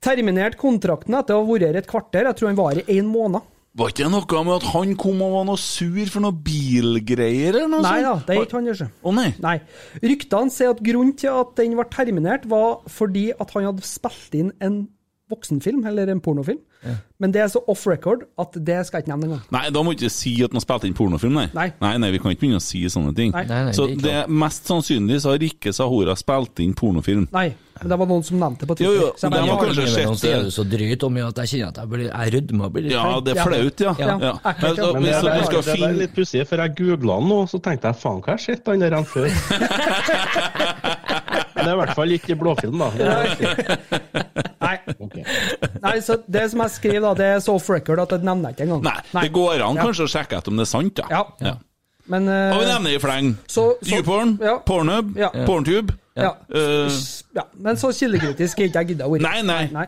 Terminert 0.02 0.58
kontrakten 0.60 1.16
etter 1.18 1.36
å 1.36 1.42
ha 1.42 1.48
vært 1.48 1.68
her 1.68 1.80
et 1.80 1.90
kvarter. 1.90 2.28
Jeg 2.28 2.38
tror 2.38 2.50
han 2.52 2.58
var 2.58 2.74
her 2.74 2.82
i 2.84 2.98
én 2.98 3.08
måned. 3.10 3.52
Var 3.76 3.90
ikke 3.92 4.06
det 4.06 4.12
noe 4.14 4.42
med 4.46 4.54
at 4.54 4.66
han 4.72 4.92
kom 4.96 5.18
og 5.20 5.32
var 5.34 5.42
noe 5.50 5.60
sur 5.60 6.08
for 6.08 6.24
noe 6.24 6.32
bilgreier 6.32 7.58
eller 7.58 7.68
noe 7.68 7.84
Nei 7.84 7.98
da, 8.00 8.14
det 8.24 8.32
er 8.32 8.46
ikke 8.46 8.56
han, 8.56 8.70
ikke. 8.72 8.86
Å 9.04 9.12
nei. 9.12 9.26
Nei. 9.44 9.56
Ryktene 10.00 10.54
sier 10.54 10.72
at 10.72 10.80
grunnen 10.84 11.12
til 11.20 11.42
at 11.42 11.52
den 11.60 11.74
var 11.76 11.90
terminert, 11.92 12.46
var 12.48 12.86
fordi 12.88 13.26
at 13.36 13.52
han 13.52 13.68
hadde 13.68 13.84
spilt 13.84 14.38
inn 14.38 14.54
en 14.64 14.78
voksenfilm, 15.30 15.84
eller 15.86 16.10
en 16.12 16.20
pornofilm. 16.22 16.62
Men 17.18 17.32
det 17.32 17.40
er 17.40 17.48
så 17.50 17.62
off 17.66 17.86
record 17.88 18.26
at 18.38 18.54
det 18.62 18.76
skal 18.86 19.00
jeg 19.00 19.06
ikke 19.06 19.12
nevne 19.14 19.26
engang. 19.30 19.44
Nei, 19.54 19.62
da 19.74 19.82
må 19.82 19.90
du 19.92 19.96
ikke 19.96 20.12
si 20.12 20.34
at 20.44 20.52
han 20.54 20.62
spilte 20.62 20.86
inn 20.86 20.94
pornofilm, 20.94 21.34
nei. 21.34 21.46
Nei. 21.56 21.70
nei. 21.82 21.94
nei, 22.02 22.10
vi 22.14 22.20
kan 22.22 22.34
ikke 22.34 22.44
begynne 22.44 22.60
å 22.60 22.64
si 22.64 22.82
sånne 22.92 23.14
ting. 23.16 23.32
Nei. 23.34 23.46
Nei, 23.48 23.62
nei, 23.68 23.74
så 23.76 23.88
det 23.88 23.96
er 23.96 24.02
det 24.04 24.12
er 24.20 24.34
mest 24.44 24.68
sannsynlig 24.68 25.22
så 25.24 25.32
har 25.32 25.40
Rikke 25.42 25.72
Sahora 25.74 26.14
spilt 26.18 26.60
inn 26.62 26.76
pornofilm. 26.78 27.24
Nei, 27.34 27.48
men 27.80 27.92
det 27.92 27.98
var 28.02 28.10
noen 28.12 28.24
som 28.28 28.38
nevnte 28.40 28.68
på 28.68 28.76
Jo, 28.76 28.92
Twitter. 28.92 29.00
jo, 29.00 29.08
så 29.16 29.26
jeg 29.26 29.32
det 29.32 29.40
var 29.48 29.64
kanskje 29.64 29.86
sett 29.94 30.22
det. 30.22 30.32
er 30.36 30.46
du 30.46 30.52
så 30.54 30.64
dryt 30.76 31.06
om 31.08 31.18
at 31.24 31.40
jeg 31.42 31.52
kjenner 31.52 31.72
at 31.72 31.80
jeg, 31.80 31.90
blir, 31.94 32.06
jeg 32.06 32.34
rødmer 32.36 32.68
og 32.68 32.76
blir 32.76 32.86
litt 32.86 32.94
Ja, 32.94 33.06
det 33.24 33.34
er 33.34 33.42
flaut, 33.42 33.84
ja. 33.86 33.92
Ja, 33.98 34.06
ja. 34.06 34.16
ja. 34.22 34.54
Men 34.60 35.08
det, 35.08 35.16
er, 35.16 35.20
du 35.24 35.48
skal 35.48 35.56
det 35.56 35.64
er 35.64 35.70
finne 35.72 35.92
litt 36.04 36.14
pussig, 36.16 36.44
for 36.48 36.62
jeg 36.62 36.76
googla 36.78 37.18
den 37.20 37.32
nå, 37.32 37.40
så 37.50 37.62
tenkte 37.64 37.90
jeg 37.90 38.00
faen, 38.04 38.20
hva 38.22 38.34
har 38.34 38.38
jeg 38.38 38.60
sett 38.60 38.70
han 38.70 38.84
der 38.84 38.96
enn 39.00 39.08
før? 39.08 39.28
Men 41.56 41.64
det 41.64 41.70
er 41.70 41.72
i 41.72 41.80
hvert 41.80 41.96
fall 41.96 42.12
ikke 42.14 42.36
blåfilm, 42.38 42.84
da. 42.84 42.88
Nei. 45.86 45.94
Så 46.04 46.18
det 46.28 46.44
som 46.52 46.60
jeg 46.64 46.70
skriver, 46.76 47.00
da, 47.06 47.14
det 47.14 47.26
er 47.36 47.38
så 47.44 47.54
off 47.56 47.70
record 47.70 47.98
at 48.04 48.10
det 48.16 48.22
nevner 48.26 48.50
jeg 48.52 48.58
ikke 48.58 48.66
engang. 48.68 48.82
Nei, 49.14 49.22
det 49.26 49.32
går 49.32 49.62
an 49.66 49.76
Ja. 49.80 49.86
kanskje 49.88 50.04
å 50.06 50.12
sjekke 50.12 50.36
etter 50.40 50.52
om 50.52 50.56
det 50.60 50.66
er 50.66 50.70
sant, 50.72 50.94
da. 51.00 51.06
Ja. 51.42 51.54
Men 52.06 52.28
uh, 52.30 52.54
Og 52.54 52.60
vi 52.62 52.66
nevner 52.70 52.92
i 52.94 52.98
fleng. 53.02 53.32
YouPorn, 53.82 54.36
ja. 54.44 54.58
Pornhub, 54.66 55.16
Ja. 55.18 55.30
Porntube. 55.46 55.96
ja. 56.14 56.34
Uh, 56.54 56.90
ja. 57.34 57.42
Men 57.58 57.76
så 57.80 57.90
kildekritisk 57.96 58.60
er 58.60 58.68
ikke 58.70 58.78
jeg 58.84 58.92
gidda 58.94 59.08
å 59.08 59.14
være. 59.16 59.22
nei, 59.26 59.40
nei, 59.42 59.64
Nei. 59.74 59.86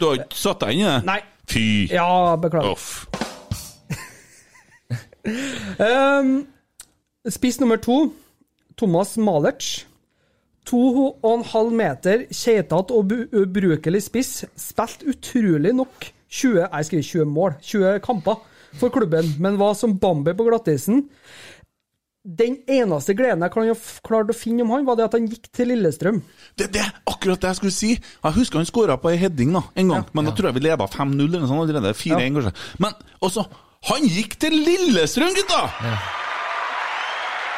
Du 0.00 0.10
har 0.10 0.18
ikke 0.20 0.36
satt 0.36 0.60
deg 0.66 0.74
inn 0.76 0.84
i 0.84 0.90
det? 0.90 0.98
Nei. 1.08 1.20
Fy. 1.48 1.64
Ja, 1.92 2.36
beklager. 2.40 2.72
Off. 2.72 3.06
Um, 5.80 6.46
spiss 7.28 7.60
nummer 7.60 7.76
to, 7.80 8.12
Thomas 8.76 9.16
Malertz. 9.16 9.84
To 10.70 10.80
og 11.22 11.30
en 11.38 11.44
halv 11.44 11.72
meter 11.76 12.22
keitete 12.32 12.94
og 12.96 13.12
ubrukelig 13.36 14.02
spiss. 14.06 14.44
Spilt 14.56 15.04
utrolig 15.10 15.74
nok 15.76 16.06
20, 16.34 16.62
jeg 16.64 16.86
skriver 16.88 17.08
20 17.10 17.26
mål, 17.30 17.56
20 17.62 17.98
kamper 18.02 18.40
for 18.80 18.88
klubben, 18.90 19.34
men 19.38 19.58
var 19.60 19.74
som 19.78 19.92
Bambi 20.00 20.32
på 20.34 20.46
glattisen. 20.48 21.04
Den 22.24 22.56
eneste 22.66 23.12
gleden 23.14 23.42
jeg 23.44 23.52
kan- 23.52 23.74
klarte 24.02 24.32
å 24.32 24.34
finne 24.34 24.62
om 24.64 24.70
han, 24.70 24.86
var 24.86 24.96
det 24.96 25.04
at 25.04 25.12
han 25.12 25.28
gikk 25.28 25.50
til 25.52 25.68
Lillestrøm. 25.68 26.22
Det, 26.56 26.70
det 26.72 26.80
er 26.80 26.92
akkurat 27.06 27.38
det 27.38 27.50
jeg 27.52 27.56
skulle 27.56 27.72
si. 27.76 27.90
Jeg 28.24 28.32
husker 28.32 28.56
han 28.58 28.66
skåra 28.66 28.96
på 28.96 29.10
ei 29.12 29.18
heading 29.20 29.52
da, 29.52 29.60
en 29.76 29.88
gang, 29.92 30.06
men 30.14 30.24
da 30.24 30.32
tror 30.32 30.48
jeg 30.48 30.54
vi 30.56 30.64
leda 30.64 30.86
5-0 30.88 31.20
eller 31.20 31.40
noe 31.44 31.50
sånt 31.52 31.68
allerede. 31.68 31.92
4-1, 31.94 32.32
kanskje. 32.38 32.54
Men 32.80 32.92
også, 33.20 33.44
han 33.90 34.08
gikk 34.08 34.38
til 34.40 34.56
Lillestrøm, 34.56 35.34
gutta! 35.36 35.68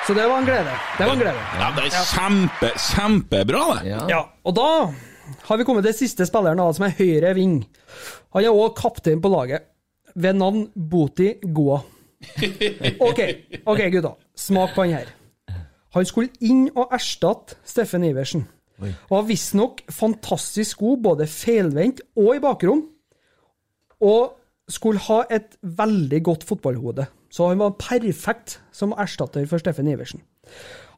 Så 0.06 0.14
det 0.14 0.22
var 0.30 0.38
en 0.38 0.46
glede. 0.46 0.72
Det 0.98 1.06
var 1.06 1.12
en 1.16 1.18
glede. 1.18 1.44
Ja, 1.58 1.68
det 1.74 1.84
er 1.88 2.04
kjempe, 2.06 2.68
kjempebra, 2.78 3.62
det. 3.80 3.88
Ja. 3.90 4.02
Ja, 4.12 4.20
og 4.46 4.54
da 4.54 4.66
har 5.48 5.58
vi 5.58 5.66
kommet 5.66 5.86
til 5.88 5.96
siste 5.98 6.26
spilleren, 6.28 6.60
da, 6.62 6.66
som 6.76 6.86
er 6.86 6.94
høyre 6.94 7.32
ving. 7.34 7.56
Han 8.36 8.46
er 8.46 8.54
òg 8.54 8.76
kaptein 8.78 9.22
på 9.24 9.32
laget, 9.32 9.66
ved 10.14 10.38
navn 10.38 10.68
Boti 10.78 11.32
Goa. 11.42 11.80
OK, 13.08 13.20
ok, 13.66 13.82
gutta. 13.96 14.14
Smak 14.38 14.76
på 14.76 14.86
han 14.86 14.94
her. 15.00 15.10
Han 15.96 16.06
skulle 16.06 16.30
inn 16.44 16.68
og 16.76 16.94
erstatte 16.94 17.58
Steffen 17.66 18.06
Iversen. 18.06 18.46
Var 19.10 19.26
visstnok 19.26 19.82
fantastisk 19.90 20.84
god, 20.84 21.02
både 21.02 21.26
feilvendt 21.30 22.04
og 22.14 22.34
i 22.36 22.42
bakrom. 22.44 22.86
Og 24.06 24.36
skulle 24.70 25.02
ha 25.08 25.22
et 25.32 25.56
veldig 25.62 26.22
godt 26.30 26.44
fotballhode. 26.46 27.06
Så 27.36 27.50
han 27.50 27.60
var 27.60 27.76
perfekt 27.76 28.58
som 28.72 28.94
erstatter 28.96 29.44
for 29.50 29.60
Steffen 29.60 29.88
Iversen. 29.92 30.22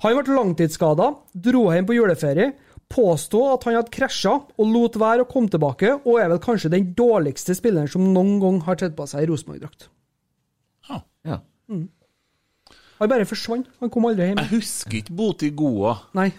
Han 0.04 0.14
ble 0.14 0.36
langtidsskada, 0.36 1.10
dro 1.34 1.64
hjem 1.74 1.88
på 1.88 1.96
juleferie, 1.96 2.52
påstod 2.88 3.56
at 3.56 3.66
han 3.66 3.76
hadde 3.80 3.92
krasja 3.92 4.36
og 4.38 4.70
lot 4.70 4.96
være 5.00 5.24
å 5.24 5.28
komme 5.28 5.50
tilbake, 5.50 5.96
og 6.06 6.20
er 6.22 6.30
vel 6.30 6.40
kanskje 6.44 6.70
den 6.72 6.92
dårligste 6.96 7.56
spilleren 7.58 7.90
som 7.90 8.06
noen 8.14 8.38
gang 8.42 8.60
har 8.68 8.78
tatt 8.80 8.94
på 8.96 9.08
seg 9.10 9.26
Rosenborg-drakt. 9.28 9.88
Ja. 10.88 11.02
Han 12.98 13.10
bare 13.10 13.26
forsvant. 13.28 13.68
Han 13.82 13.90
kom 13.94 14.06
aldri 14.08 14.30
hjem. 14.30 14.40
Jeg 14.42 14.52
husker 14.56 15.00
ikke 15.02 15.16
Boti 15.18 15.50
Goa, 15.54 15.98
Nei. 16.18 16.30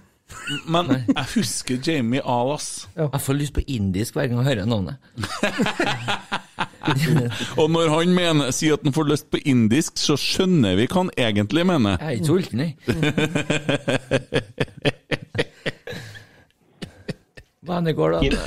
Men 0.70 0.86
jeg 1.16 1.26
husker 1.36 1.76
Jamie 1.88 2.22
Alas. 2.26 2.88
Jeg 2.98 3.22
får 3.26 3.34
lyst 3.40 3.54
på 3.56 3.62
indisk 3.68 4.14
hver 4.18 4.28
gang 4.32 4.40
jeg 4.44 4.50
hører 4.56 4.66
navnet. 4.70 4.96
Og 7.62 7.68
når 7.72 7.90
han 7.94 8.10
mener, 8.16 8.52
sier 8.56 8.74
at 8.78 8.84
han 8.88 8.94
får 8.96 9.06
lyst 9.12 9.28
på 9.34 9.38
indisk, 9.46 9.92
så 10.00 10.16
skjønner 10.20 10.76
vi 10.80 10.86
hva 10.90 10.98
han 11.04 11.12
egentlig 11.18 11.66
mener. 11.70 11.92
Jeg 12.00 12.08
er 12.08 12.12
ikke 12.18 12.32
sulten, 12.32 12.60
jeg. 12.60 12.70
Går, 17.96 18.12
da? 18.12 18.20
In- 18.26 18.38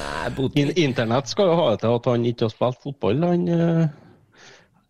In 0.59 0.71
Internett 0.77 1.29
skal 1.31 1.47
jo 1.53 1.57
ha 1.59 1.67
det 1.75 1.81
til 1.85 1.93
at 1.95 2.05
han 2.11 2.25
ikke 2.27 2.45
har 2.49 2.53
spilt 2.55 2.79
fotball. 2.83 3.23
Han 3.29 3.43
eh, 3.49 3.87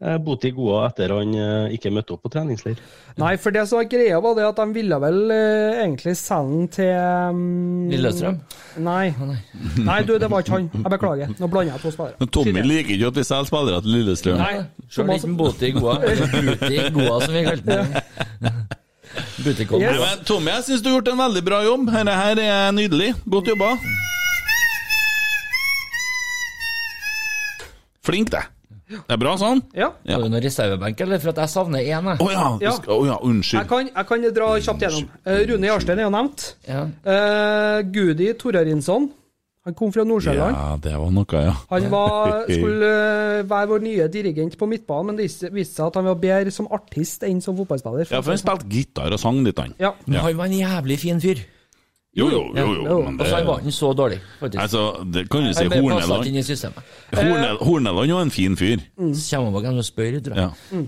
eh, 0.03 0.18
bodde 0.22 0.50
i 0.50 0.53
Goa 0.57 0.88
etter 0.88 1.14
han 1.14 1.32
eh, 1.38 1.76
ikke 1.76 1.92
møtte 1.94 2.16
opp 2.16 2.24
på 2.26 2.32
treningsleir. 2.34 2.80
Nei, 3.20 3.32
for 3.40 3.55
det 3.55 3.64
som 3.70 3.80
var 3.80 3.88
greia, 3.92 4.18
var 4.24 4.36
det 4.38 4.44
at 4.48 4.61
de 4.61 4.66
ville 4.76 4.98
vel 5.05 5.20
eh, 5.34 5.80
egentlig 5.84 6.16
selge 6.20 6.59
den 6.59 6.68
til 6.76 6.92
um, 6.98 7.88
Lillestrøm? 7.92 8.38
Nei. 8.82 9.14
nei, 9.88 9.98
du, 10.09 10.14
det 10.20 10.30
var 10.32 10.44
ikke 10.44 10.57
han. 10.59 10.68
Jeg 10.76 10.94
beklager. 10.96 11.34
Nå 11.38 11.50
blander 11.53 11.76
jeg 11.76 11.84
to 11.86 11.94
spillere. 11.94 12.18
Men 12.20 12.32
Tommy 12.38 12.66
liker 12.68 12.96
ikke 12.98 13.11
at 13.12 13.22
vi 13.22 13.26
selger 13.30 13.50
spillere 13.53 13.82
til 13.86 13.96
Lillestrøm. 13.98 14.42
Nei. 14.42 14.55
Sjøl 14.88 15.09
Thomas- 15.09 15.26
ikke 15.26 15.40
Boti 15.40 15.74
Goa. 15.78 15.98
Buti 16.53 16.86
Goa, 16.98 17.18
som 17.24 17.36
vi 17.36 17.44
kalte 17.48 17.82
den. 17.82 18.62
Butikon. 19.44 19.82
Yes. 19.82 19.98
Men 20.00 20.24
Tommy, 20.24 20.50
jeg 20.55 20.64
syns 20.68 20.82
du 20.82 20.88
har 20.88 21.00
gjort 21.00 21.12
en 21.12 21.20
veldig 21.20 21.42
bra 21.44 21.61
jobb. 21.66 21.90
Dette 21.92 22.16
her 22.16 22.40
er 22.46 22.72
nydelig. 22.76 23.12
Godt 23.28 23.53
jobba. 23.53 23.74
Flink, 28.03 28.32
det. 28.32 28.42
Det 29.01 29.14
er 29.16 29.20
bra 29.22 29.32
sånn. 29.40 29.62
Ja. 29.74 29.88
Ja. 30.05 30.16
Har 30.18 30.22
du 30.22 30.28
noen 30.32 30.43
reservebenk, 30.45 31.01
eller? 31.01 31.18
For 31.22 31.32
at 31.32 31.40
jeg 31.45 31.49
savner 31.55 31.80
én, 31.80 32.05
Å 32.12 32.16
jeg. 32.18 32.36
ja, 32.36 32.51
du 32.59 32.64
Ja. 32.64 32.70
skal- 32.76 32.95
å 32.95 33.07
ja, 33.07 33.16
Jeg 33.18 33.30
unnskyld. 33.30 33.68
kan, 33.68 33.90
jeg 33.95 34.07
kan 34.07 34.22
dra 34.34 34.47
kjapt 34.61 34.80
gjennom. 34.86 35.09
Uh, 35.26 35.40
Rune 35.49 35.66
Jarstein 35.66 35.99
er 35.99 36.03
jo 36.07 36.11
nevnt. 36.11 36.55
Ja. 36.68 36.84
Uh, 37.07 37.82
Gudi 37.93 38.32
Torarinsson. 38.34 39.11
Han 39.64 39.74
kom 39.78 39.93
fra 39.95 40.03
Nord-Sjælland. 40.03 40.57
Ja, 40.59 40.76
det 40.82 40.93
var 40.99 41.11
noe, 41.14 41.24
ja. 41.47 41.53
Han 41.70 41.84
var, 41.93 42.43
skulle 42.57 42.88
uh, 42.88 43.43
være 43.47 43.68
vår 43.70 43.80
nye 43.84 44.09
dirigent 44.11 44.57
på 44.59 44.66
midtbanen, 44.66 45.07
men 45.12 45.16
det 45.20 45.28
viste 45.28 45.53
viste 45.55 45.76
seg 45.78 45.86
at 45.86 45.95
han 46.01 46.05
var 46.11 46.16
bedre 46.18 46.51
som 46.51 46.66
artist 46.74 47.22
enn 47.22 47.40
som 47.40 47.55
fotballspiller. 47.57 48.11
Ja, 48.11 48.20
for 48.20 48.32
han 48.34 48.38
spilte 48.43 48.66
gitar 48.68 49.12
og 49.14 49.20
sang 49.22 49.38
litt, 49.47 49.59
han. 49.62 49.72
Ja. 49.78 49.93
Men 50.07 50.18
han 50.18 50.36
var 50.36 50.47
en 50.51 50.59
jævlig 50.59 50.99
fin 50.99 51.20
fyr. 51.22 51.45
Jo, 52.14 52.26
jo, 52.28 52.40
jo, 52.52 52.64
jo, 52.76 52.84
jo. 52.84 52.96
men 53.06 53.20
Og 53.20 53.26
så 53.26 53.38
var 53.46 53.60
han 53.62 53.72
så 53.72 53.92
dårlig, 53.96 54.18
faktisk. 54.40 54.60
Altså, 54.60 54.80
det 55.14 55.22
kan 55.32 55.46
du 55.46 55.52
si 55.56 55.64
Horneland. 55.64 57.58
Horneland 57.62 58.12
var 58.12 58.22
en 58.22 58.30
fin 58.30 58.56
fyr. 58.56 58.82
Så 59.16 59.36
kommer 59.40 59.62
man 59.64 59.78
og 59.80 59.86
spør, 59.86 60.18
tror 60.20 60.36
jeg. 60.36 60.50
Ja. 60.72 60.82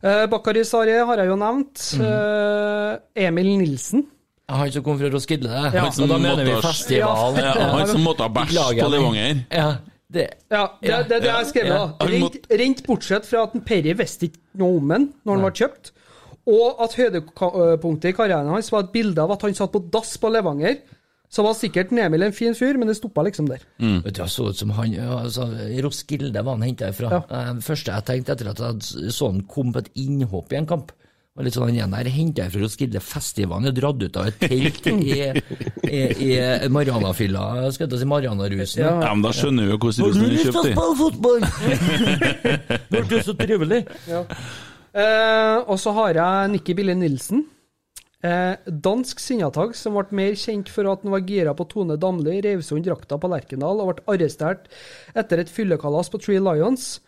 Eh, 0.00 0.26
Bakari 0.30 0.62
Sari 0.64 0.94
har 1.04 1.20
jeg 1.20 1.28
jo 1.28 1.36
nevnt. 1.36 1.82
Mm. 1.98 2.06
Eh, 2.06 3.26
Emil 3.26 3.50
Nilsen. 3.58 4.06
Han 4.50 4.70
som 4.72 4.82
kom 4.82 4.98
fra 4.98 5.10
Roskilde, 5.12 5.50
Ja. 5.50 5.70
Han 5.84 5.92
som 5.92 6.08
da 6.08 6.18
mener 6.18 6.44
vi 6.44 6.54
festival. 6.62 7.36
Ja, 7.38 7.52
han 7.76 7.86
som 7.86 8.02
måtte 8.02 8.22
ha 8.26 8.28
bæsj 8.28 8.56
på. 8.80 8.88
Levanger. 8.94 9.44
Ja, 9.50 9.68
det 10.10 10.28
Ja, 10.50 10.66
det 10.82 10.90
er 10.90 11.02
det, 11.02 11.20
det 11.22 11.30
jeg 11.30 11.46
skrev, 11.46 11.66
Ja. 11.66 11.78
da. 11.98 12.06
Rent, 12.06 12.36
rent 12.50 12.86
bortsett 12.86 13.26
fra 13.26 13.42
at 13.46 13.52
Perry 13.66 13.92
visste 13.94 14.26
ikke 14.26 14.40
noe 14.58 14.78
om 14.78 14.88
den 14.88 15.12
når 15.24 15.36
den 15.36 15.44
ble 15.44 15.52
kjøpt, 15.60 15.92
og 16.48 16.80
at 16.84 16.94
høydepunktet 16.96 18.10
i 18.12 18.16
karrieren 18.16 18.48
hans 18.48 18.70
var 18.72 18.86
et 18.86 18.92
bilde 18.94 19.20
av 19.22 19.34
at 19.36 19.42
han 19.44 19.54
satt 19.58 19.72
på 19.74 19.82
dass 19.92 20.16
på 20.22 20.30
Levanger. 20.32 20.78
Så 21.30 21.44
var 21.46 21.54
sikkert 21.54 21.92
Emil 21.94 22.24
en 22.26 22.32
fin 22.34 22.56
fyr, 22.58 22.74
men 22.74 22.88
det 22.90 22.96
stoppa 22.98 23.22
liksom 23.22 23.46
der. 23.46 23.62
Vet 23.78 24.16
du, 24.16 24.22
jeg 24.24 24.32
så 24.32 24.48
ut 24.50 24.58
som 24.58 24.72
han 24.74 24.96
altså, 24.98 25.44
Roskilde 25.84 26.42
var 26.42 26.56
han 26.56 26.64
henta 26.66 26.88
ifra. 26.90 27.10
Ja. 27.12 27.20
Eh, 27.30 27.52
Det 27.60 27.66
første 27.68 27.92
jeg 27.94 28.06
tenkte 28.08 28.34
etter 28.34 28.50
at 28.50 28.58
jeg 28.64 29.12
så 29.14 29.28
han 29.30 29.44
kom 29.46 29.70
på 29.72 29.78
et 29.84 29.92
innhopp 29.94 30.50
i 30.50 30.58
en 30.58 30.66
kamp 30.66 30.90
var 31.38 31.46
litt 31.46 31.54
sånn, 31.54 31.68
Han 31.70 31.76
igjen 31.76 31.92
der 31.94 32.08
henta 32.10 32.42
jeg 32.42 32.50
fra 32.50 32.60
Roskilde 32.64 33.00
Festivalen 33.00 33.70
og 33.70 33.76
dratt 33.76 34.02
ut 34.02 34.16
av 34.18 34.26
et 34.26 34.40
telt 34.42 34.88
i, 34.90 35.12
i, 35.86 36.00
i 36.26 36.68
Marianafylla, 36.74 37.44
skal 37.70 37.86
jeg 37.86 38.00
si 38.02 38.08
Marianarusen. 38.10 38.82
Ja. 38.82 38.96
Ja, 39.06 39.12
men 39.14 39.22
da 39.22 39.30
skjønner 39.30 39.68
vi 39.68 39.76
jo 39.76 39.78
hvordan 39.78 40.26
du 40.26 40.34
kjøpte 40.42 40.74
fotball? 40.98 41.46
Det 42.90 43.04
ble 43.06 43.22
så 43.22 43.36
trivelig. 43.38 43.84
Eh, 44.90 45.56
og 45.70 45.76
så 45.78 45.94
har 45.94 46.18
jeg 46.18 46.52
Nikki 46.54 46.74
Bille 46.78 46.96
Nilsen. 46.98 47.44
Eh, 48.20 48.56
dansk 48.68 49.20
sinnatag 49.22 49.72
som 49.78 49.94
ble 49.96 50.16
mer 50.16 50.34
kjent 50.36 50.68
for 50.68 50.88
at 50.90 51.06
han 51.06 51.14
var 51.14 51.22
gira 51.24 51.54
på 51.56 51.64
Tone 51.70 51.96
Damli, 52.00 52.40
rev 52.44 52.60
sund 52.64 52.84
drakta 52.84 53.16
på 53.16 53.30
Lerkendal 53.32 53.80
og 53.80 53.94
ble 53.94 54.04
arrestert 54.12 54.68
etter 55.16 55.40
et 55.40 55.52
fyllekalas 55.52 56.12
på 56.12 56.20
Tree 56.20 56.42
Lions. 56.42 56.98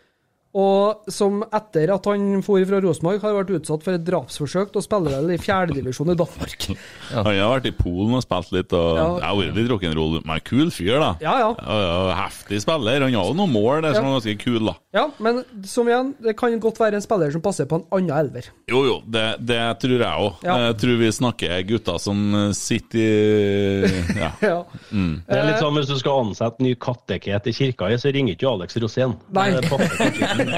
Og 0.53 1.07
som 1.09 1.39
etter 1.49 1.89
at 1.95 2.05
han 2.11 2.43
for 2.45 2.61
fra 2.69 2.81
Rosenborg, 2.85 3.23
har 3.23 3.33
vært 3.39 3.53
utsatt 3.57 3.85
for 3.87 3.97
et 3.97 4.03
drapsforsøk 4.05 4.75
og 4.77 4.85
spiller 4.85 5.15
vel 5.17 5.31
i 5.33 5.39
fjerdedivisjon 5.41 6.13
i 6.13 6.17
Danmark. 6.21 6.67
Han 7.13 7.25
har 7.31 7.55
vært 7.55 7.71
i 7.71 7.73
Polen 7.77 8.19
og 8.19 8.23
spilt 8.25 8.53
litt, 8.53 8.73
og 8.77 8.91
Ja. 8.99 9.07
jeg 9.17 9.25
har 9.31 9.39
vært 9.39 9.57
litt 9.57 9.71
rock'n'roll. 9.73 10.19
Men 10.29 10.43
kul 10.45 10.69
fyr, 10.73 10.99
da. 11.01 11.09
Ja, 11.25 11.35
ja. 11.41 11.49
Og 11.57 12.11
Heftig 12.19 12.61
spiller. 12.65 13.01
Han 13.07 13.17
har 13.17 13.31
jo 13.31 13.37
noen 13.39 13.53
mål 13.53 13.81
der 13.87 13.97
som 13.97 14.05
er 14.11 14.19
ganske 14.19 14.37
kule, 14.45 14.61
da. 14.69 14.77
Ja, 14.93 15.07
men 15.25 15.41
som 15.65 15.89
igjen, 15.89 16.13
det 16.21 16.35
kan 16.37 16.59
godt 16.61 16.77
være 16.83 17.01
en 17.01 17.05
spiller 17.05 17.33
som 17.33 17.41
passer 17.45 17.65
på 17.71 17.79
en 17.81 17.87
annen 17.97 18.13
elver. 18.13 18.51
Jo, 18.69 18.83
jo, 18.85 18.99
det, 19.09 19.25
det 19.49 19.61
tror 19.81 19.97
jeg 20.05 20.27
òg. 20.27 20.45
Ja. 20.45 20.59
Jeg 20.67 20.77
tror 20.85 21.01
vi 21.01 21.11
snakker 21.17 21.63
gutter 21.73 21.97
som 22.03 22.21
sitter 22.53 23.01
i 23.01 24.05
Ja. 24.23 24.31
Ja. 24.45 24.59
Det 24.93 25.39
er 25.41 25.49
litt 25.49 25.63
sånn 25.65 25.77
hvis 25.81 25.89
du 25.89 25.97
skal 26.01 26.27
ansette 26.27 26.61
ny 26.65 26.75
katteket 26.77 27.49
i 27.49 27.57
kirka, 27.57 27.89
så 27.97 28.13
ringer 28.13 28.37
ikke 28.37 28.53
Alex 28.53 28.77
Rosén. 28.85 29.17
Nei. 29.33 29.49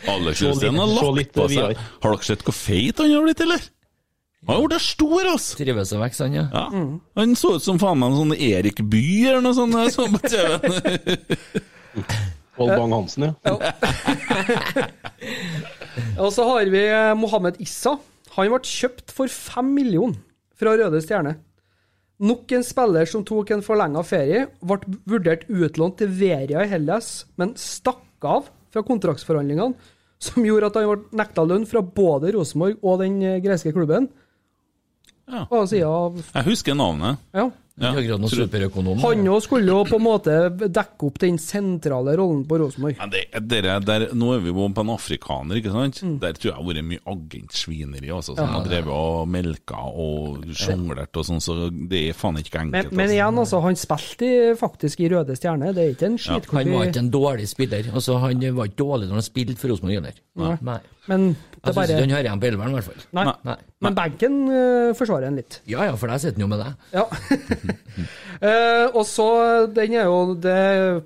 Så 0.00 0.48
Rosén 0.48 0.78
har 0.80 0.88
lagt 0.88 1.32
på 1.36 1.44
seg. 1.52 1.76
Har 2.02 2.14
dere 2.14 2.24
sett 2.26 2.42
hvor 2.46 2.56
feit 2.56 2.98
han 3.02 3.12
har 3.12 3.22
blitt, 3.26 3.42
eller? 3.44 3.60
Han 4.48 4.56
har 4.56 4.64
blitt 4.70 4.82
stor, 4.84 5.28
altså! 5.28 5.58
Trives 5.58 5.92
og 5.92 6.00
vokser, 6.00 6.30
han, 6.30 6.36
ja. 6.38 6.46
Ja. 6.54 6.64
Han 7.20 7.36
så 7.38 7.54
ut 7.58 7.64
som 7.66 7.78
faen 7.82 8.00
meg 8.00 8.14
en 8.14 8.20
sånn 8.22 8.34
Erik 8.36 8.80
Bye 8.90 9.28
eller 9.34 9.44
noe 9.44 9.56
sånt. 9.58 9.76
jeg 9.76 9.92
Så 9.92 10.06
på 10.08 10.20
TV-en. 10.24 10.62
Pål 12.56 12.72
Bang-Hansen, 12.76 13.28
ja. 13.28 13.34
Og 16.20 16.32
så 16.34 16.44
har 16.48 16.72
vi 16.72 16.82
eh, 16.86 17.12
Mohammed 17.18 17.60
Issa. 17.62 17.96
Han 18.36 18.50
ble 18.52 18.60
kjøpt 18.66 19.12
for 19.14 19.30
fem 19.32 19.68
millioner 19.76 20.18
fra 20.60 20.74
Røde 20.76 21.00
Stjerne. 21.04 21.36
Nok 22.20 22.52
en 22.52 22.64
spiller 22.66 23.08
som 23.08 23.22
tok 23.24 23.50
en 23.54 23.62
forlenga 23.64 24.02
ferie, 24.04 24.44
ble 24.60 24.98
vurdert 25.08 25.46
utlånt 25.48 25.96
til 26.02 26.10
Veria 26.12 26.66
i 26.66 26.68
Hellas, 26.68 27.24
men 27.40 27.54
stakk 27.56 28.26
av 28.28 28.50
fra 28.70 28.82
kontraktsforhandlingene, 28.84 29.72
som 30.20 30.44
gjorde 30.44 30.68
at 30.68 30.76
han 30.76 30.90
ble 30.90 31.20
nekta 31.22 31.46
lønn 31.48 31.64
fra 31.68 31.80
både 31.80 32.34
Rosenborg 32.36 32.76
og 32.84 33.00
den 33.00 33.16
eh, 33.24 33.38
greske 33.40 33.72
klubben. 33.72 34.10
Ja. 35.30 35.46
Jeg 35.48 36.44
husker 36.44 36.76
navnet. 36.76 37.22
Ja. 37.32 37.48
Ja. 37.80 37.92
Akkurat 37.94 38.20
noen 38.20 38.32
superøkonom. 38.34 38.98
Han 39.00 39.28
òg 39.32 39.40
skulle 39.44 39.70
jo 39.70 39.84
på 39.88 39.96
en 39.96 40.04
måte 40.04 40.34
dekke 40.60 41.06
opp 41.06 41.20
den 41.22 41.38
sentrale 41.40 42.12
rollen 42.18 42.42
på 42.48 42.58
Rosenborg. 42.60 42.98
Ja, 42.98 43.78
nå 44.12 44.32
er 44.34 44.42
vi 44.44 44.52
på 44.52 44.84
en 44.84 44.92
afrikaner, 44.92 45.60
ikke 45.60 45.72
sant? 45.72 46.02
Mm. 46.04 46.18
Der 46.20 46.36
tror 46.36 46.50
jeg 46.50 46.52
det 46.52 46.58
har 46.58 46.68
vært 46.68 46.88
mye 46.90 47.04
agentsvineri, 47.14 48.12
altså, 48.12 48.36
som 48.36 48.52
har 48.52 48.66
drevet 48.66 48.92
og 48.92 49.30
melka 49.32 49.80
og 49.90 50.44
sjonglert 50.52 51.16
og 51.16 51.28
sånn, 51.30 51.40
så 51.44 51.56
det 51.70 52.04
er 52.10 52.18
faen 52.18 52.40
ikke 52.42 52.66
enkelt. 52.66 52.92
men 52.92 53.06
altså. 53.06 53.16
igjen, 53.16 53.42
altså, 53.44 53.62
han 53.64 53.80
spilte 53.80 54.32
faktisk 54.60 55.00
i 55.00 55.12
Røde 55.14 55.38
Stjerne. 55.38 55.72
Det 55.76 55.84
er 55.84 55.94
ikke 55.94 56.10
en 56.10 56.20
skitklubb. 56.20 56.60
Han 56.60 56.74
var 56.76 56.90
ikke 56.90 57.04
en 57.06 57.12
dårlig 57.14 57.48
spiller. 57.48 57.92
Altså, 57.94 58.18
han 58.20 58.44
var 58.58 58.68
ikke 58.68 58.82
dårlig 58.82 59.08
når 59.08 59.22
han 59.22 59.28
spilte 59.30 59.60
for 59.60 59.72
Rosenborg 59.72 60.02
heller. 60.02 60.84
Men 61.08 61.32
Jeg 61.60 61.76
syns 61.76 61.90
ikke 61.92 62.00
han 62.00 62.14
hører 62.14 62.26
igjen 62.26 62.40
på 62.40 62.48
Elveren, 62.48 62.72
i 62.72 62.76
hvert 62.78 62.86
fall. 62.88 63.02
Nei. 63.16 63.24
Nei. 63.44 63.56
Men 63.84 63.96
benken 63.96 64.36
uh, 64.48 64.92
forsvarer 64.96 65.28
en 65.28 65.36
litt. 65.36 65.58
Ja 65.68 65.84
ja, 65.88 65.96
for 66.00 66.08
der 66.08 66.20
sitter 66.22 66.40
han 66.40 66.44
jo 66.46 66.48
med 66.48 66.62
deg. 66.62 66.86
Ja. 66.96 67.04
uh, 68.40 68.86
og 68.98 69.04
så, 69.08 69.28
den 69.68 69.96
er 70.00 70.08
jo 70.08 70.34
Det 70.40 70.56